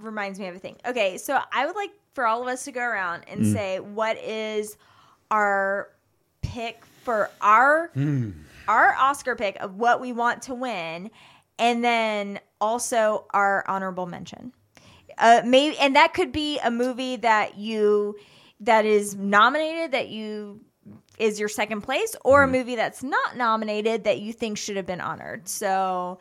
[0.00, 0.76] reminds me of a thing.
[0.86, 3.52] Okay, so I would like for all of us to go around and Mm.
[3.52, 4.76] say what is
[5.30, 5.88] our
[6.42, 8.30] pick for our Hmm.
[8.68, 11.10] our Oscar pick of what we want to win,
[11.58, 14.52] and then also our honorable mention.
[15.18, 18.16] Uh, maybe, and that could be a movie that you
[18.60, 20.60] that is nominated that you
[21.18, 24.86] is your second place, or a movie that's not nominated that you think should have
[24.86, 25.46] been honored.
[25.48, 26.18] So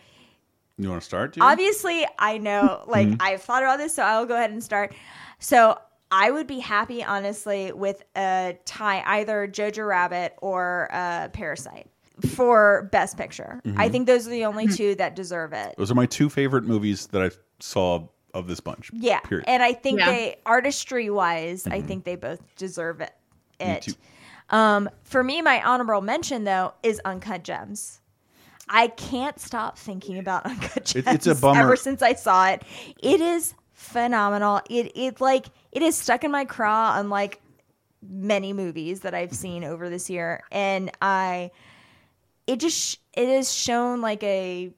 [0.77, 1.34] You want to start?
[1.34, 1.45] Gina?
[1.45, 3.18] obviously, I know, like Mhm.
[3.22, 4.93] I've thought about this, so I'll go ahead and start.
[5.40, 5.77] So
[6.11, 11.88] I would be happy, honestly, with a tie, either Jojo Rabbit or uh, Parasite
[12.35, 13.61] for Best Picture.
[13.77, 13.92] I Mhm.
[13.92, 15.76] think those are the only two that deserve it.
[15.77, 18.92] Those are my two favorite movies that I saw of this bunch.
[18.93, 19.45] Yeah, Period.
[19.48, 20.06] and I think Yeah.
[20.11, 23.14] they artistry wise, I think they both deserve it.
[23.59, 23.82] Me It.
[23.84, 23.93] too.
[24.50, 28.01] Um, for me, my honorable mention though is Uncut Gems.
[28.68, 31.08] I can't stop thinking about Uncut Gems.
[31.08, 31.59] It- it's a bummer.
[31.61, 32.64] Ever since I saw it,
[33.01, 34.61] it is phenomenal.
[34.69, 37.41] It it like it is stuck in my craw, unlike
[38.08, 41.51] many movies that I've seen over this year, and I
[42.45, 44.72] it just it is shown like a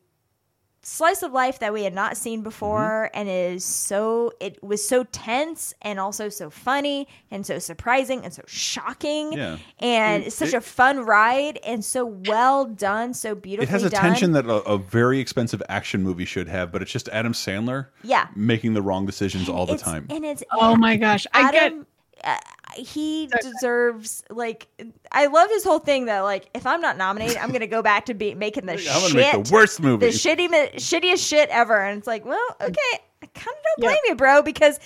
[0.83, 3.19] slice of life that we had not seen before Mm-hmm.
[3.19, 8.23] and it is so it was so tense and also so funny and so surprising
[8.23, 9.57] and so shocking Yeah.
[9.79, 13.69] and It- it's such it- a fun ride and so well done so beautifully It
[13.69, 16.91] has a done tension that a, a very expensive action movie should have, but it's
[16.91, 18.27] just Adam Sandler Yeah.
[18.35, 20.07] making the wrong decisions all the It's- time.
[20.09, 21.85] and it's Oh my gosh, I get- Adam,
[22.23, 22.37] uh,
[22.75, 24.67] he deserves like
[25.11, 28.05] I love his whole thing that like if I'm not nominated, I'm gonna go back
[28.05, 30.05] to be making the I'm shit, gonna make the worst movie.
[30.07, 31.81] the shitty, shittiest shit ever.
[31.81, 34.79] And it's like, well, okay, I kind of don't blame you, bro, because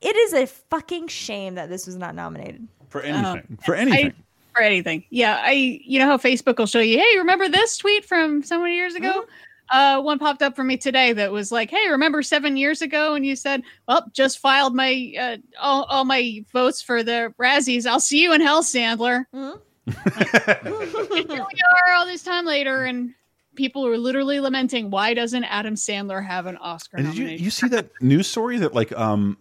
[0.00, 3.24] it is a fucking shame that this was not nominated For anything.
[3.26, 3.58] anything.
[3.64, 4.06] For anything.
[4.06, 4.14] I,
[4.54, 5.04] for anything.
[5.10, 5.52] Yeah, I
[5.84, 8.94] you know how Facebook will show you, hey, remember this tweet from so many years
[8.94, 9.24] ago?
[9.70, 13.14] Uh, one popped up for me today that was like, "Hey, remember seven years ago?"
[13.14, 17.86] And you said, "Well, just filed my uh, all, all my votes for the Razzies.
[17.86, 23.14] I'll see you in hell, Sandler." And here we are all this time later, and
[23.54, 27.50] people are literally lamenting, "Why doesn't Adam Sandler have an Oscar And did you you
[27.50, 29.36] see that news story that like um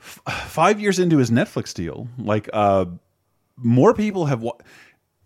[0.00, 2.86] f- five years into his Netflix deal, like uh,
[3.56, 4.42] more people have.
[4.42, 4.52] Wa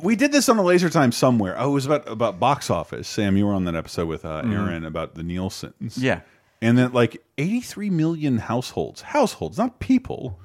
[0.04, 1.56] we did this on a laser time somewhere.
[1.58, 3.08] Oh, it was about about box office.
[3.08, 4.52] Sam, you were on that episode with uh, Mhm.
[4.54, 5.98] Aaron about the Nielsen's.
[5.98, 6.20] Yeah.
[6.62, 10.38] and then like 83 million households, households, not people,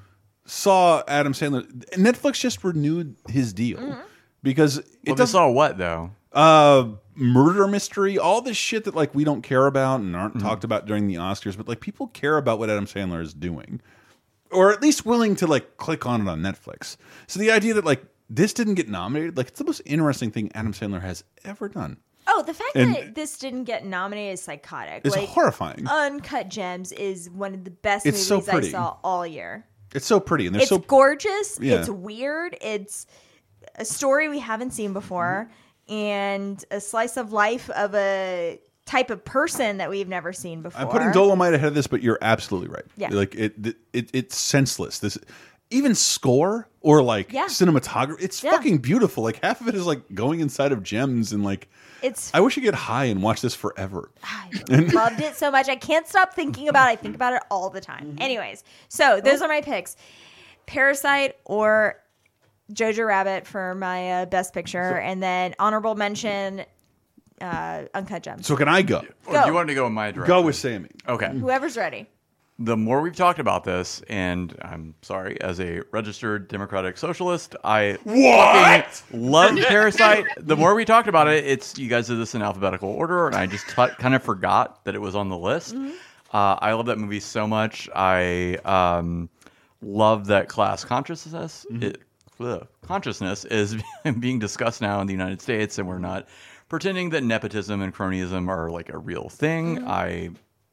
[0.44, 1.64] saw Adam Sandler.
[1.96, 3.96] Netflix just renewed his deal
[4.42, 6.10] because it Well, saw what though?
[6.32, 10.46] Uh, murder mystery, all this shit that like we don't care about and aren't Mm-hmm.
[10.46, 13.80] talked about during the Oscars, but like people care about what Adam Sandler is doing,
[14.50, 16.96] or at least willing to like click on it on Netflix.
[17.28, 20.50] So the idea that like this didn't get nominated, like it's the most interesting thing
[20.54, 21.98] Adam Sandler has ever done.
[22.26, 25.02] Oh, the fact And- that this didn't get nominated is psychotic.
[25.04, 25.86] It's like, horrifying.
[25.88, 29.66] Uncut Gems is one of the best It's so movies I saw all year.
[29.94, 31.58] It's so pretty and they're It's so gorgeous.
[31.60, 31.80] Yeah.
[31.80, 32.56] It's weird.
[32.60, 33.06] It's
[33.74, 35.50] a story we haven't seen before,
[35.88, 40.80] and a slice of life of a type of person that we've never seen before.
[40.80, 42.84] I'm putting Dolomite ahead of this, but you're absolutely right.
[42.96, 43.08] Yeah.
[43.10, 43.54] Like it,
[43.92, 45.00] it, it's senseless.
[45.00, 45.18] This,
[45.70, 47.46] even score or like Yeah.
[47.46, 48.50] cinematography, it's Yeah.
[48.52, 49.22] fucking beautiful.
[49.24, 51.68] Like half of it is like going inside of gems and like.
[52.02, 52.30] It's.
[52.32, 54.10] I wish you get high and watch this forever.
[54.70, 55.68] And- Loved it so much.
[55.68, 56.92] I can't stop thinking about it.
[56.92, 58.16] I think about it all the time.
[58.18, 59.96] Anyways, so those are my picks
[60.66, 61.96] Parasite or
[62.72, 64.98] Jojo Rabbit for my uh, best picture.
[64.98, 66.64] and then honorable mention
[67.40, 68.46] uh, Uncut Gems.
[68.46, 68.98] so can I go?
[69.26, 70.26] Or do you want me to go in my direction?
[70.28, 70.88] Go with Sammy.
[71.08, 71.36] Okay.
[71.36, 72.06] Whoever's ready.
[72.62, 77.96] The more we've talked about this, and I'm sorry, as a registered Democratic Socialist, I
[78.04, 78.86] What?
[78.86, 80.26] fucking love Parasite.
[80.36, 83.34] The more we talked about it, it's you guys did this in alphabetical order, and
[83.34, 85.74] I just t- kind of forgot that it was on the list.
[85.74, 87.88] Uh, I love that movie so much.
[87.96, 89.30] I um,
[89.80, 91.64] love that class consciousness.
[91.70, 92.02] It,
[92.40, 93.76] ugh, consciousness is
[94.20, 96.28] being discussed now in the United States, and we're not
[96.68, 99.82] pretending that nepotism and cronyism are like a real thing.
[99.88, 100.30] I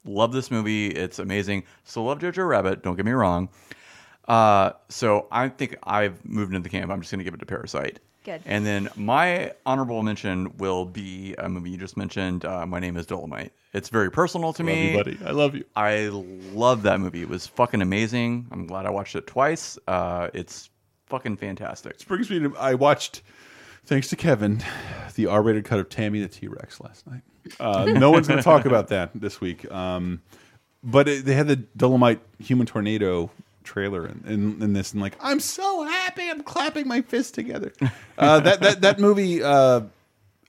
[0.08, 0.88] love this movie.
[0.88, 1.64] It's amazing.
[1.84, 2.84] Still love Jojo Rabbit.
[2.84, 3.50] Don't get me wrong.
[4.28, 6.92] Uh, so I think I've moved into the camp.
[6.92, 8.00] I'm just going to give it to Parasite.
[8.26, 8.42] Good.
[8.46, 12.44] And then my honorable mention will be a movie you just mentioned.
[12.44, 13.54] Uh, my name is Dolomite.
[13.74, 15.18] It's very personal to Love me, you, buddy.
[15.26, 15.64] I love you.
[15.78, 17.22] I love that movie.
[17.22, 18.48] It was fucking amazing.
[18.52, 19.80] I'm glad I watched it twice.
[19.88, 20.70] Uh, it's
[21.06, 22.06] fucking fantastic.
[22.06, 23.22] brings me to I watched,
[23.88, 24.64] thanks to Kevin,
[25.16, 27.22] the R-rated cut of Tammy the T-Rex last night.
[27.60, 29.70] Uh, no one's going to talk about that this week.
[29.72, 30.22] Um,
[30.84, 33.32] but it, they had the Dolomite Human Tornado
[33.64, 37.74] trailer in, in, in this, and like I'm so happy, I'm clapping my fists together.
[38.18, 39.82] Uh, that that that movie, uh,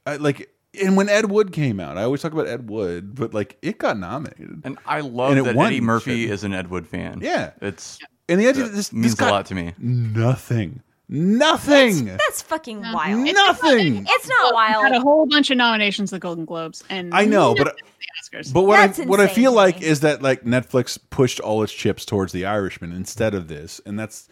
[0.05, 0.51] I, like.
[0.81, 3.79] And when Ed Wood came out, I always talk about Ed Wood, but like it
[3.79, 6.31] got nominated, and I love And it that won Eddie Murphy shit.
[6.31, 7.21] is an Ed Wood fan.
[7.23, 9.73] Yeah, it's and the idea that this, means this got a lot to me.
[9.79, 12.05] Nothing, nothing.
[12.07, 13.21] That's fucking wild.
[13.25, 14.07] Nothing.
[14.09, 14.85] It's not wild.
[14.85, 17.81] Had a whole bunch of nominations at the Golden Globes, and I know, but nothing
[17.85, 18.53] at the Oscars.
[18.53, 21.73] But what That's I what I feel like is that like Netflix pushed all its
[21.73, 24.29] chips towards The Irishman instead of this, and that's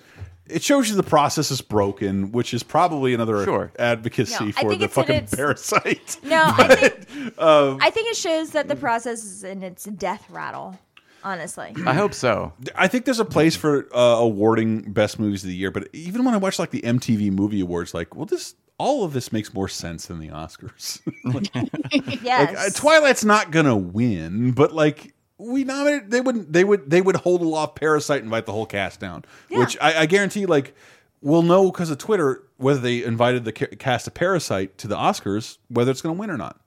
[0.48, 3.72] it shows you the process is broken, which is probably another Sure.
[3.80, 6.18] advocacy No, for the fucking its- parasite.
[6.22, 10.24] No, I think Um, I think it shows that the process is in its death
[10.30, 10.78] rattle.
[11.26, 12.52] Honestly, I hope so.
[12.76, 16.24] I think there's a place for uh, awarding best movies of the year, but even
[16.24, 19.52] when I watch like the MTV Movie Awards, like, well, this all of this makes
[19.52, 21.00] more sense than the Oscars.
[21.24, 22.54] like, yes.
[22.56, 26.52] uh, Twilight's not gonna win, but like we nominated, they wouldn't.
[26.52, 30.02] they would they would hold off Parasite, and invite the whole cast down, which I,
[30.02, 30.76] I guarantee like
[31.22, 35.58] we'll know because of Twitter whether they invited the cast of Parasite to the Oscars,
[35.70, 36.60] whether it's gonna win or not,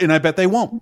[0.00, 0.80] and I bet they won't.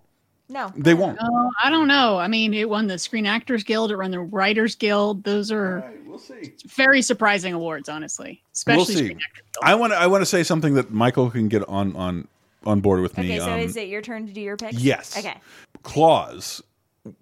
[0.49, 1.19] No, They won't.
[1.21, 2.19] Oh, I don't know.
[2.19, 3.91] I mean, it won the Screen Actors Guild.
[3.91, 5.25] It won the Writers Guild.
[5.25, 6.53] Those are we'll see.
[6.67, 8.43] very surprising awards, honestly.
[8.53, 8.95] Especially we'll see.
[8.97, 9.65] Screen Actors Guild.
[9.65, 12.29] I want to I want to say something that Michael can get on on
[12.65, 13.25] on board with me.
[13.27, 14.75] Okay, so Um, is it your turn to do your pick?
[14.77, 15.17] Yes.
[15.17, 15.35] Okay.
[15.83, 16.61] Klaus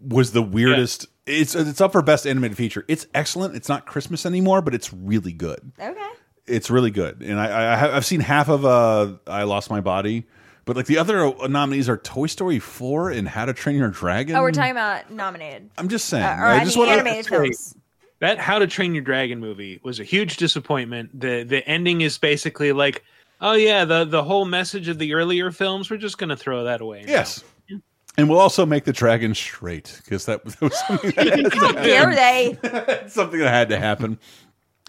[0.00, 1.06] was the weirdest.
[1.26, 2.84] It's it's up for best animated feature.
[2.88, 3.54] It's excellent.
[3.54, 5.72] It's not Christmas anymore, but it's really good.
[5.78, 6.08] Okay.
[6.46, 9.80] It's really good, and I, I have, I've seen half of uh, I Lost My
[9.80, 10.26] Body,
[10.70, 13.88] but like the other uh, nominees are Toy Story four and How to Train Your
[13.88, 14.36] Dragon.
[14.36, 15.68] Oh, we're talking about nominated.
[15.76, 16.22] I'm just saying.
[16.22, 17.30] Uh, or I I just mean, want animated to.
[17.30, 17.74] films.
[18.20, 21.18] That How to Train Your Dragon movie was a huge disappointment.
[21.18, 23.02] The the ending is basically like,
[23.40, 26.80] oh yeah, the the whole message of the earlier films, we're just gonna throw that
[26.80, 27.02] away.
[27.02, 27.42] now." Yes.
[28.16, 32.14] And we'll also make the dragon straight because that, that was something that, How dare
[32.14, 33.08] they?
[33.08, 34.20] something that had to happen.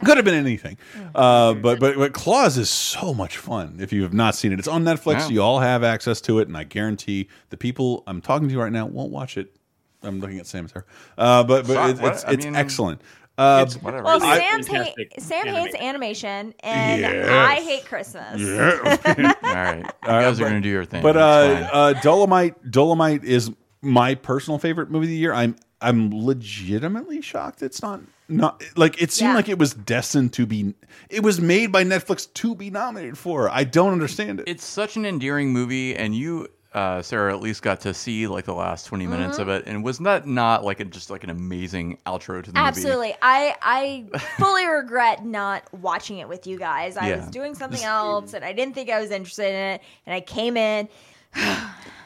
[0.05, 0.77] Could have been anything,
[1.15, 3.77] uh, but but but Klaus is so much fun.
[3.80, 5.19] If you have not seen it, it's on Netflix.
[5.19, 5.27] Yeah.
[5.30, 8.71] You all have access to it, and I guarantee the people I'm talking to right
[8.71, 9.55] now won't watch it.
[10.03, 10.85] I'm looking at Sam's hair,
[11.17, 13.01] uh, but but Sorry, it's it's, I it's mean, excellent.
[13.38, 14.03] Uh, it's whatever.
[14.03, 16.30] Well, I- Sam's hate, fantastic Sam hates animation.
[16.30, 17.30] animation, and Yes.
[17.30, 18.41] I hate Christmas.
[18.41, 19.33] Yeah.
[19.43, 21.01] All right, you guys are gonna do your thing.
[21.03, 21.19] But uh,
[21.71, 25.33] uh, Dolomite, Dolomite is my personal favorite movie of the year.
[25.33, 29.35] I'm I'm legitimately shocked it's not not like it seemed Yeah.
[29.35, 30.73] like it was destined to be.
[31.09, 33.49] It was made by Netflix to be nominated for.
[33.49, 34.47] I don't understand it.
[34.47, 38.45] It's such an endearing movie, and you, uh, Sarah, at least got to see like
[38.45, 39.41] the last 20 minutes Mhm.
[39.41, 42.57] of it, and was that not like a, just like an amazing outro to the
[42.57, 42.67] movie?
[42.67, 43.13] Absolutely.
[43.21, 44.05] I I
[44.39, 46.95] fully regret not watching it with you guys.
[46.95, 47.15] I Yeah.
[47.17, 49.81] was doing something else and I didn't think I was interested in it.
[50.05, 50.87] And I came in.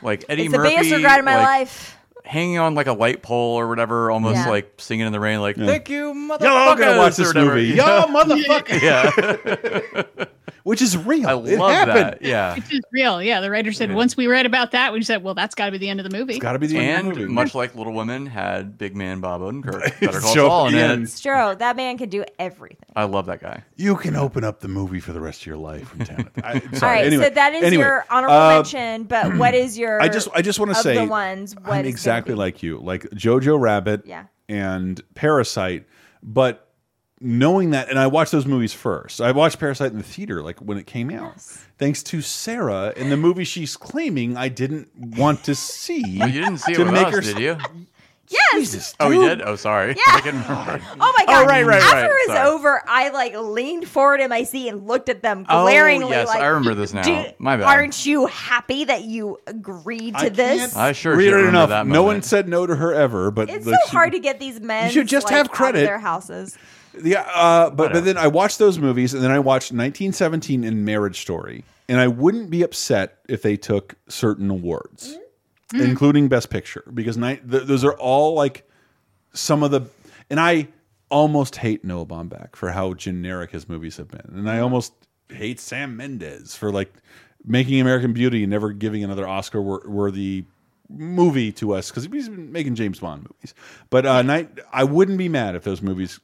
[0.02, 1.95] Like Eddie it's the biggest regret of my like, life.
[2.26, 4.50] Hanging on like a light pole or whatever, almost Yeah.
[4.50, 7.56] like singing in the rain, like "Thank you, motherfucker." Y'all all gotta watch this whatever.
[7.56, 7.68] movie.
[7.76, 8.00] Yeah.
[8.06, 8.82] Y'all motherfuckers.
[8.82, 10.26] yeah,
[10.66, 11.28] which is real.
[11.28, 11.98] I It love happened.
[11.98, 12.22] that.
[12.22, 13.22] Yeah, Which is real.
[13.22, 15.72] Yeah, the writer said once we read about that, we said, well, that's got to
[15.72, 16.34] be the end of the movie.
[16.34, 17.34] It's Got to be the end and of the movie.
[17.34, 20.78] much like Little Women had Big Man Bob Odenkirk, Better Call Show Saul at in
[20.80, 21.04] the end.
[21.04, 21.56] It's true.
[21.56, 22.90] That man can do everything.
[22.96, 23.64] I love that guy.
[23.76, 26.28] You can open up the movie for the rest of your life from Tenet.
[26.44, 26.96] I, sorry.
[26.98, 30.08] right, anyway, so that is anyway, your honorable uh, mention, but what is your I
[30.10, 33.60] just I just want to say the ones what I'm exactly like you, like Jojo
[33.60, 34.26] Rabbit Yeah.
[34.50, 35.86] and Parasite,
[36.24, 36.65] but
[37.22, 39.22] knowing that and I watched those movies first.
[39.22, 41.36] I watched Parasite in the theater like when it came out.
[41.78, 46.02] Thanks to Sarah in the movie she's claiming I didn't want to see.
[46.20, 47.58] Well, you didn't see it to with make us, her did you?
[48.28, 48.54] Yes.
[48.56, 49.40] Jesus, Oh, we did.
[49.44, 49.90] Oh, sorry.
[49.90, 50.02] Yeah.
[50.08, 50.82] I can remember.
[51.00, 51.48] Oh my oh, god!
[51.48, 52.06] right, right, After right.
[52.06, 52.50] it was Sorry.
[52.50, 56.10] over, I like leaned forward in my seat and looked at them Oh, glaringly.
[56.10, 57.04] yes, like, I remember this now.
[57.04, 57.66] "Do- My bad.
[57.66, 60.76] Aren't you happy that you agreed to I this?
[60.76, 61.70] I sure read should it enough.
[61.70, 64.20] that No one said no to her ever, but It's like, so she- hard to
[64.20, 64.88] get these men.
[64.88, 65.86] You should just like, have credit.
[65.86, 66.58] their houses.
[67.04, 70.86] Yeah, uh, but but then I watched those movies, and then I watched 1917 and
[70.86, 75.18] Marriage Story, and I wouldn't be upset if they took certain awards,
[75.74, 75.84] Mm-hmm.
[75.84, 78.70] including Best Picture, because night th those are all like
[79.34, 79.82] some of the,
[80.30, 80.68] and I
[81.10, 84.94] almost hate Noah Baumbach for how generic his movies have been, and I almost
[85.30, 86.94] hate Sam Mendes for like
[87.44, 90.46] making American Beauty and never giving another Oscar wor worthy
[90.88, 93.56] movie to us because he's been making James Bond movies.
[93.90, 96.20] But uh, night, I wouldn't be mad if those movies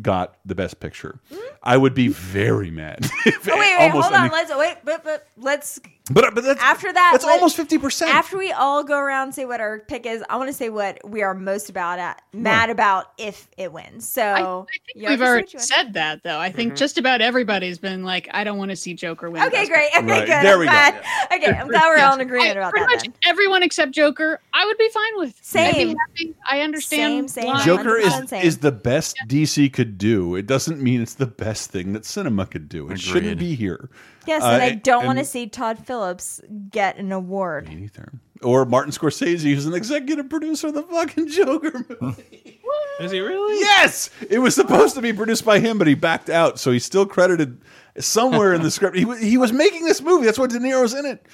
[0.00, 1.20] got the best picture.
[1.62, 2.98] I would be very mad.
[3.26, 4.14] if Oh, wait, wait, hold on.
[4.14, 5.80] any- Let's wait, but, but let's.
[6.10, 7.10] But uh, but that's after that.
[7.12, 8.02] that's let- almost 50%.
[8.08, 10.68] After we all go around and say what our pick is, I want to say
[10.68, 14.06] what we are most about at mad about if it wins.
[14.06, 16.38] So you We've already already said what you said that, though.
[16.38, 16.76] I think mm-hmm.
[16.76, 19.44] just about everybody's been like, I don't want to see Joker win.
[19.44, 19.88] Okay, great.
[19.96, 20.44] Okay, Right, good.
[20.44, 20.72] there I'm we go.
[20.72, 20.94] glad.
[21.32, 22.06] Okay, I'm glad we're Yes.
[22.06, 22.96] all in agreement I- about pretty that.
[22.96, 23.14] much then.
[23.26, 25.28] everyone except Joker, I would be fine with.
[25.30, 25.96] I'd be Same.
[25.96, 26.34] happy.
[26.50, 27.30] I understand.
[27.30, 27.64] Same, same.
[27.64, 28.44] Joker is same.
[28.44, 30.34] is the best DC could do.
[30.34, 32.90] It doesn't mean it's the best thing that cinema could do.
[32.90, 33.88] It shouldn't be here.
[34.26, 37.68] Yes, Uh, and I don't want to see Todd Phillips get an award.
[37.70, 38.12] either.
[38.42, 42.60] Or Martin Scorsese, who's an executive producer of the fucking Joker movie.
[43.00, 43.58] Is he really?
[43.60, 46.84] Yes, it was supposed to be produced by him, but he backed out, so he's
[46.84, 47.60] still credited
[47.98, 48.96] somewhere in the script.
[48.96, 50.26] He, wa- he was making this movie.
[50.26, 51.24] That's why De Niro's in it.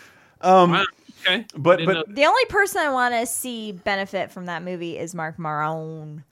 [0.41, 0.85] Um, Wow.
[1.27, 1.45] Okay.
[1.55, 5.39] But but The only person I want to see benefit from that movie is Marc
[5.39, 6.25] Maron.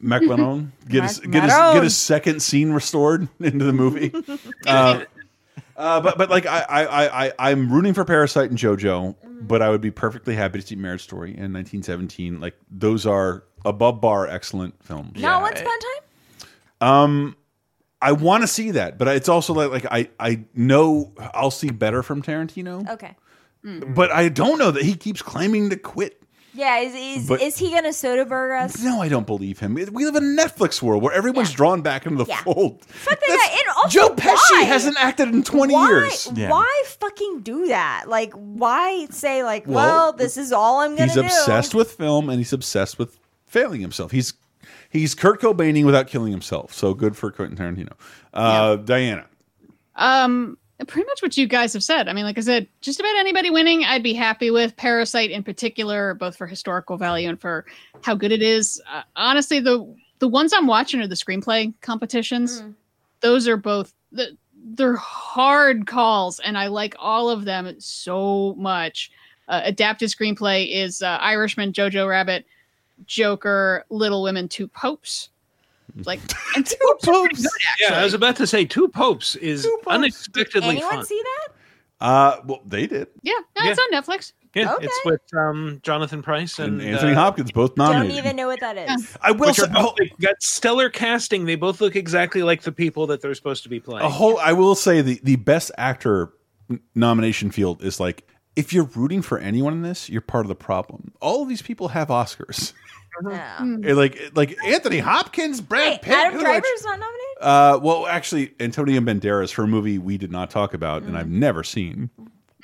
[0.00, 4.12] Marc Maron get his Marc get his get his second scene restored into the movie.
[4.66, 5.04] uh,
[5.76, 9.62] uh, but but like I, I I I I'm rooting for Parasite and JoJo, but
[9.62, 12.40] I would be perfectly happy to see Marriage Story in 1917.
[12.40, 15.20] Like those are above bar excellent films.
[15.20, 16.88] Not Once Upon a Time?
[16.88, 17.36] Um,
[18.02, 21.70] I want to see that, but it's also like like I I know I'll see
[21.70, 23.16] better from Tarantino, Okay.
[23.62, 26.20] but I don't know that he keeps claiming to quit.
[26.56, 28.80] Yeah, is is, But- is he going to Soderbergh us?
[28.82, 29.74] No, I don't believe him.
[29.74, 32.42] We live in a Netflix world where everyone's drawn back into the Yeah.
[32.44, 32.84] fold.
[32.86, 33.50] Fuck that.
[33.58, 34.62] And also, Joe Pesci why?
[34.62, 36.26] hasn't acted in 20 why, years.
[36.28, 38.04] Why fucking do that?
[38.08, 41.22] Like, why say like, well, Well, this is all I'm gonna do?
[41.22, 41.38] He's do?
[41.40, 44.12] obsessed with film and he's obsessed with failing himself.
[44.12, 44.34] He's
[44.90, 46.72] he's Kurt Cobaining without killing himself.
[46.72, 47.92] So good for Quentin Tarantino.
[48.32, 49.26] Uh, Diana.
[49.96, 52.08] Um, pretty much what you guys have said.
[52.08, 54.76] I mean, like I said, just about anybody winning, I'd be happy with.
[54.76, 57.66] Parasite in particular, both for historical value and for
[58.02, 58.80] how good it is.
[58.92, 62.62] Uh, honestly, the the ones I'm watching are the screenplay competitions.
[62.62, 62.74] Mm.
[63.20, 69.10] Those are both the, they're hard calls, and I like all of them so much.
[69.48, 72.46] Uh, adapted screenplay is uh, Irishman, Jojo Rabbit,
[73.06, 75.28] Joker, Little Women, Two Popes.
[76.04, 76.20] Like
[76.56, 77.42] and two popes.
[77.42, 77.50] good,
[77.80, 81.04] Yeah, I was about to say two popes is unexpectedly Anyone fun.
[81.04, 81.54] see that?
[82.00, 83.08] Uh, well, they did.
[83.22, 84.32] Yeah, no, it's on Netflix.
[84.54, 84.86] Yeah, Okay.
[84.86, 88.04] it's with um, Jonathan Pryce and, And Anthony uh, Hopkins both nominated.
[88.04, 89.16] I Don't even know what that is.
[89.20, 91.44] I will say, both, they got stellar casting.
[91.44, 94.04] They both look exactly like the people that they're supposed to be playing.
[94.04, 94.38] a whole.
[94.38, 96.32] I will say the the best actor
[96.94, 100.54] nomination field is like if you're rooting for anyone in this, you're part of the
[100.54, 101.12] problem.
[101.20, 102.72] All of these people have Oscars.
[103.30, 103.76] Yeah.
[103.84, 106.14] Eh, like like Anthony Hopkins, Brad Wait, Pitt.
[106.14, 107.20] Adam who do Driver's not nominated.
[107.40, 111.28] Uh, well, actually, Antonio Banderas for a movie we did not talk about, and I've
[111.28, 112.10] never seen,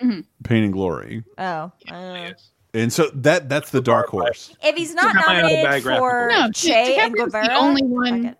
[0.02, 0.24] Mhm.
[0.44, 1.22] Pain and Glory.
[1.38, 2.30] Oh, uh,
[2.72, 4.54] And so that that's the dark horse.
[4.62, 8.36] If he's not Not my nominated for No, Che and Guevara, the only one.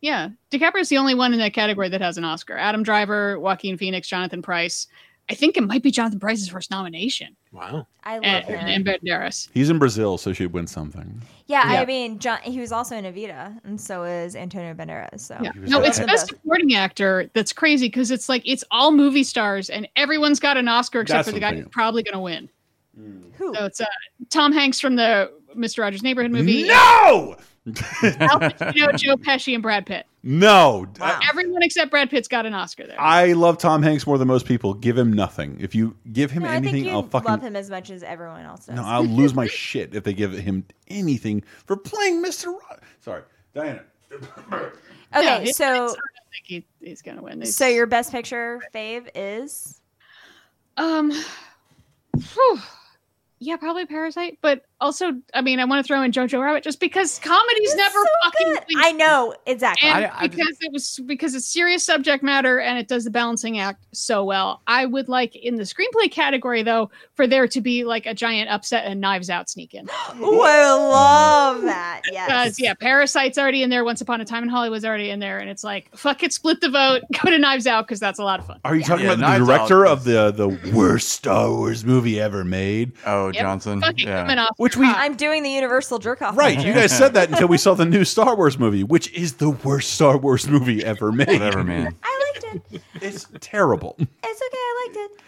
[0.00, 2.56] Yeah, DiCaprio's the only one in that category that has an Oscar.
[2.56, 4.86] Adam Driver, Joaquin Phoenix, Jonathan Pryce.
[5.30, 7.36] I think it might be Jonathan Pryce's first nomination.
[7.52, 7.86] Wow.
[8.02, 8.56] I love And, him.
[8.66, 9.48] and Banderas.
[9.52, 11.20] He's in Brazil, so she'd win something.
[11.46, 11.80] yeah, Yeah.
[11.82, 15.20] I mean, John, he was also in Evita, and so is Antonio Banderas.
[15.20, 15.52] So Yeah.
[15.54, 17.30] No, it's best supporting actor.
[17.34, 21.18] That's crazy because it's like it's all movie stars and everyone's got an Oscar except
[21.18, 22.48] That's for the guy who's probably going to win.
[23.36, 23.54] Who?
[23.54, 23.86] So it's uh,
[24.30, 25.80] Tom Hanks from the Mr.
[25.80, 26.66] Rogers' Neighborhood movie.
[26.66, 27.36] No,
[27.66, 27.72] Al
[28.40, 30.06] Pacino, Joe Pesci, and Brad Pitt.
[30.22, 30.86] no.
[31.00, 33.00] I, Everyone except Brad Pitt's got an Oscar there.
[33.00, 34.72] I love Tom Hanks more than most people.
[34.74, 35.58] Give him nothing.
[35.60, 38.02] If you give him no, I think anything, I'll fucking love him as much as
[38.02, 38.76] everyone else does.
[38.76, 38.84] no.
[38.84, 42.50] I'll lose my shit if they give him anything for playing Mister.
[42.50, 42.58] Ro-
[43.00, 43.22] Sorry,
[43.54, 43.82] Diana.
[45.14, 47.34] okay, No, so I don't think he, he's going to win.
[47.42, 49.80] It's- so your best picture fave is
[50.76, 51.10] Um,
[52.34, 52.58] whew.
[53.40, 56.78] yeah, probably Parasite, but also, I mean, I want to throw in Jojo Rabbit just
[56.80, 58.52] because comedy's never fucking.
[58.54, 58.64] good.
[58.78, 59.88] I know exactly.
[59.88, 63.10] And I- I because it was because it's serious subject matter and it does the
[63.10, 64.62] balancing act so well.
[64.66, 68.50] I would like in the screenplay category though for there to be like a giant
[68.50, 69.88] upset and Knives Out sneak in.
[70.20, 72.02] Ooh, I love that.
[72.12, 72.26] Yes.
[72.28, 73.84] Because yeah, Parasite's already in there.
[73.84, 76.60] Once Upon a Time in Hollywood's already in there, and it's like fuck it, split
[76.60, 78.60] the vote, go to Knives Out because that's a lot of fun.
[78.64, 81.84] Are you talking Yeah, about Knives the director Out of the the worst Star Wars
[81.84, 82.92] movie ever made?
[83.06, 83.34] Oh, Yep.
[83.36, 83.80] Johnson.
[83.80, 84.24] Fucking Yeah.
[84.68, 86.36] Coming off Which we I'm doing the Universal jerk off.
[86.36, 86.58] right.
[86.58, 89.50] You guys said that until we saw the new Star Wars movie, which is the
[89.50, 91.28] worst Star Wars movie ever made.
[91.28, 91.94] Whatever, man.
[92.02, 92.82] I liked it.
[93.02, 93.96] It's terrible.
[93.98, 94.22] It's okay.
[94.52, 95.22] I liked it.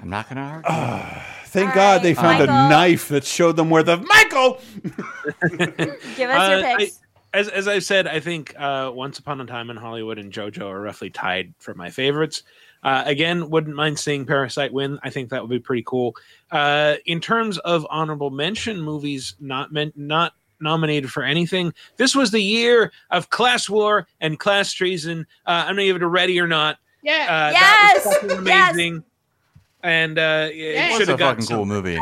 [0.00, 1.20] I'm not gonna argue.
[1.46, 4.60] Thank All God they right, found a knife that showed them where the Michael.
[5.56, 7.00] Give us your Uh, I- picks.
[7.32, 10.62] as as I said, I think uh, Once Upon a Time in Hollywood and JoJo
[10.62, 12.42] are roughly tied for my favorites.
[12.84, 14.98] Uh, again, wouldn't mind seeing Parasite win.
[15.02, 16.14] I think that would be pretty cool.
[16.50, 22.30] Uh, in terms of honorable mention movies not meant not nominated for anything, this was
[22.30, 25.26] the year of class war and class treason.
[25.46, 26.78] Uh, I'm gonna give it a ready or not.
[27.02, 27.26] Yeah.
[27.28, 28.04] Uh, Yes!
[28.04, 28.72] that was fucking Yes!
[28.74, 29.04] amazing.
[29.82, 30.90] And uh, it Yes.
[30.90, 31.98] It's should a have gotten fucking cool movie.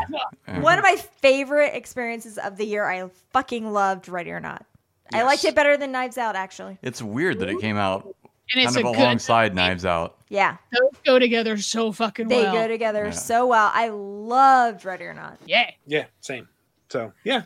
[0.47, 0.59] Yeah.
[0.61, 2.89] One of my favorite experiences of the year.
[2.89, 4.65] I fucking loved Ready or Not.
[5.11, 6.77] I liked it better than Knives Out, actually.
[6.81, 8.15] It's weird that it came out
[8.53, 9.01] And it's kind a of good.
[9.01, 10.17] alongside Knives Out.
[10.29, 12.53] Yeah, Those go together so fucking they well.
[12.53, 13.11] go together Yeah.
[13.11, 13.71] so well.
[13.73, 15.37] I loved Ready or Not.
[15.45, 15.69] Yeah.
[15.87, 16.47] Yeah, same.
[16.89, 17.43] So yeah,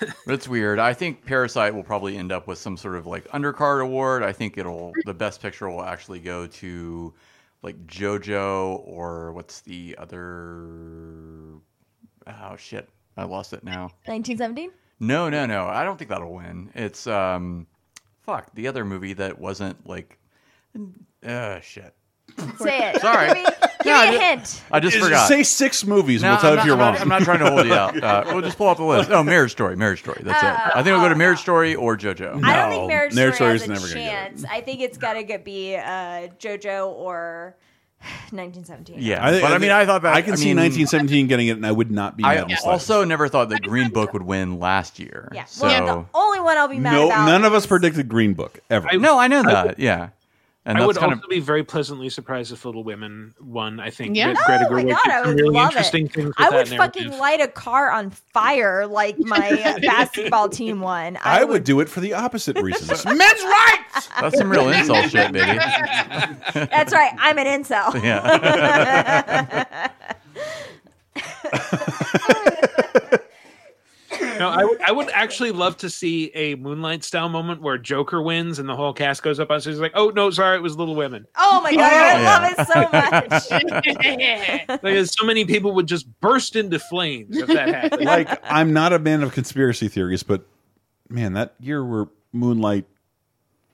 [0.00, 0.78] But it's weird.
[0.78, 4.22] I think Parasite will probably end up with some sort of like undercard award.
[4.22, 7.12] I think it'll the best picture will actually go to
[7.62, 11.60] like JoJo or what's the other
[12.26, 12.88] oh shit.
[13.16, 13.84] I lost it now.
[14.06, 14.70] 1917.
[15.00, 15.66] No, no, no.
[15.66, 16.70] I don't think that'll win.
[16.74, 17.66] It's um
[18.22, 20.18] fuck, the other movie that wasn't like
[21.26, 21.94] uh shit.
[22.58, 23.00] Say it.
[23.00, 23.28] Sorry.
[23.28, 24.22] Give me, give No, I me a just-
[24.58, 24.62] hint.
[24.70, 25.28] I just Is- forgot.
[25.28, 26.22] Say six movies.
[26.22, 26.92] and No, we'll tell I'm if not, you're I'm wrong.
[26.94, 27.96] not- I'm not trying to hold you out.
[28.02, 29.10] Uh, we'll just pull up the list.
[29.10, 30.20] Oh, Marriage Story, Marriage Story.
[30.22, 30.76] That's it.
[30.76, 32.42] I think we'll go to Marriage Story or JoJo.
[32.44, 34.10] I don't No, think Marriage, Marriage Story Story's has a never gonna get it.
[34.10, 34.44] chance.
[34.50, 35.80] I think it's got to be uh,
[36.38, 37.56] JoJo or
[38.30, 38.96] 1917.
[39.00, 41.52] Yeah, think- but I mean, I thought that I can see mean, 1917 getting it,
[41.56, 42.42] and I would not be I mad.
[42.44, 42.90] in the slightest.
[42.90, 45.30] also never thought that Green Book would win last year.
[45.32, 45.44] Yeah.
[45.46, 47.26] So Well, the only one I'll be mad no, about.
[47.26, 48.88] none of us predicted Green Book ever.
[48.90, 49.66] I- no, I know I that.
[49.66, 50.08] would- yeah,
[50.66, 53.80] and I would kind also of be very pleasantly surprised if Little Women won.
[53.80, 54.34] I think Yeah.
[54.34, 56.12] that oh Greta Oh my Gerwig God, did I some would really love interesting it.
[56.12, 57.02] things with I that would narrative.
[57.02, 61.18] fucking light a car on fire like my uh, basketball team won.
[61.22, 63.04] I would do it for the opposite reasons.
[63.04, 64.08] Men's rights.
[64.20, 65.58] that's some real insult shit, baby.
[66.52, 67.12] That's right.
[67.18, 68.02] I'm an incel.
[68.02, 69.88] Yeah.
[74.38, 78.20] No, I would, I would actually love to see a Moonlight style moment where Joker
[78.22, 80.76] wins and the whole cast goes up on stage like, "Oh no, sorry, it was
[80.76, 82.38] Little Women." Oh my god, I Yeah.
[82.38, 83.58] love it so
[84.70, 84.80] much.
[84.82, 88.04] Because so many people would just burst into flames if that happened.
[88.04, 90.46] like I'm not a man of conspiracy theories, but
[91.08, 92.84] man, that year where Moonlight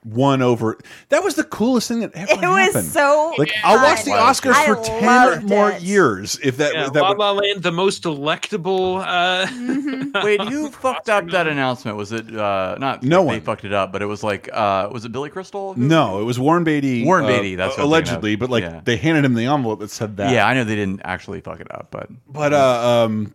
[0.04, 0.76] won over
[1.10, 4.10] that was the coolest thing that ever It was so like I'll watch the.
[4.10, 5.82] Oscars I for ten loved more it.
[5.82, 8.96] years if that Yeah, that La would- La Land, the most delectable.
[8.96, 9.46] Uh,
[10.24, 11.96] Wait, who fucked up that announcement?
[11.96, 13.04] Was it uh, not?
[13.04, 13.40] No they one.
[13.42, 15.74] fucked it up, but it was like, uh, was it Billy Crystal?
[15.74, 17.04] who- no, it was Warren Beatty.
[17.04, 18.80] Warren uh, Beatty, that's what I'm allegedly, but like Yeah.
[18.82, 20.32] they handed him the envelope that said that.
[20.32, 23.34] Yeah, I know they didn't actually fuck it up, but But uh, um,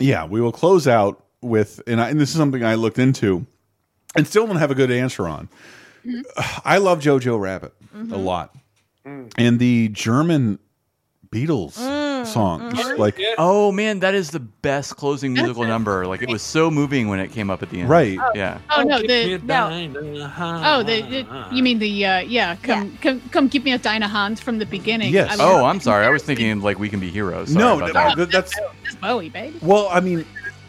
[0.00, 3.46] yeah, we will close out with, and, I, and this is something I looked into,
[4.16, 5.48] and still don't have a good answer on.
[6.64, 8.54] I love Jojo Rabbit a lot,
[9.04, 10.58] and the German
[11.30, 11.72] Beatles
[12.26, 12.72] song.
[12.72, 13.00] Mm-hmm.
[13.00, 16.06] Like, oh man, that is the best closing musical number.
[16.06, 17.88] Like it was so moving when it came up at the end.
[17.88, 18.18] Right.
[18.34, 18.60] Yeah.
[18.70, 19.90] Oh no, the no.
[20.64, 22.56] Oh, the, the you mean the uh, yeah?
[22.56, 25.12] Come come come, give me a Dinah Hand from the beginning.
[25.12, 25.38] Yes.
[25.38, 26.06] I Oh, I'm sorry.
[26.06, 27.52] I was thinking like we can be heroes.
[27.52, 28.16] Sorry no, about no, that.
[28.16, 29.58] that- that's That's Bowie, baby.
[29.60, 29.88] well.
[29.90, 30.24] I mean,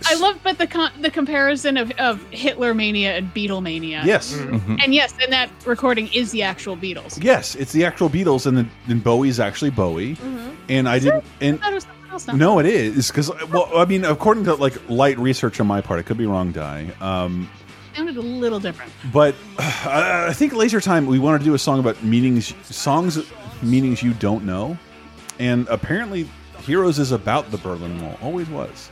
[0.08, 4.04] I love, but the con- the comparison of, of Hitler mania and Beatlemania.
[4.06, 4.34] Yes.
[4.34, 4.74] Mm-hmm.
[4.76, 4.84] Mhm.
[4.84, 7.22] and yes, and that recording is the actual Beatles.
[7.24, 10.18] yes, it's the actual Beatles, and then then Bowie's actually Bowie.
[10.70, 11.24] And I didn't.
[11.42, 14.46] And I thought it was something else no, it is because well, I mean, according
[14.46, 16.88] to like light research on my part, I could be wrong, Die.
[17.02, 17.50] Um,
[17.96, 18.92] sounded a little different.
[19.14, 23.20] But I I think Laser Time, we wanted to do a song about meanings, songs,
[23.62, 24.78] meanings you don't know.
[25.40, 26.28] And apparently,
[26.62, 28.90] Heroes is about the Berlin Wall, always was.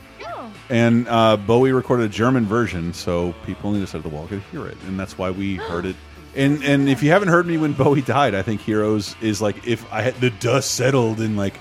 [0.70, 4.08] And uh, Bowie recorded a German version, so people on the other side of the
[4.08, 4.76] wall could hear it.
[4.86, 5.96] And that's why we heard it.
[6.36, 9.66] And and if you haven't heard me when Bowie died, I think Heroes is like,
[9.66, 11.54] if I had the dust settled and like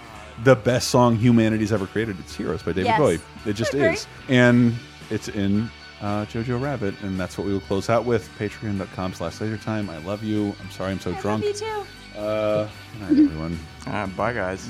[0.43, 2.99] the best song humanity's ever created, it's Heroes by David Yes.
[2.99, 3.19] Bowie.
[3.45, 3.89] It just Agree.
[3.89, 4.07] is.
[4.29, 4.73] And
[5.11, 5.69] it's in
[6.01, 8.27] uh, Jojo Rabbit, and that's what we will close out with.
[8.39, 9.89] Patreon.com slash lasertime.
[9.89, 10.55] I love you.
[10.61, 11.43] I'm sorry I'm so drunk.
[11.45, 12.19] Love you too.
[12.19, 13.59] Uh, good night, everyone.
[13.85, 14.69] Uh, bye, guys.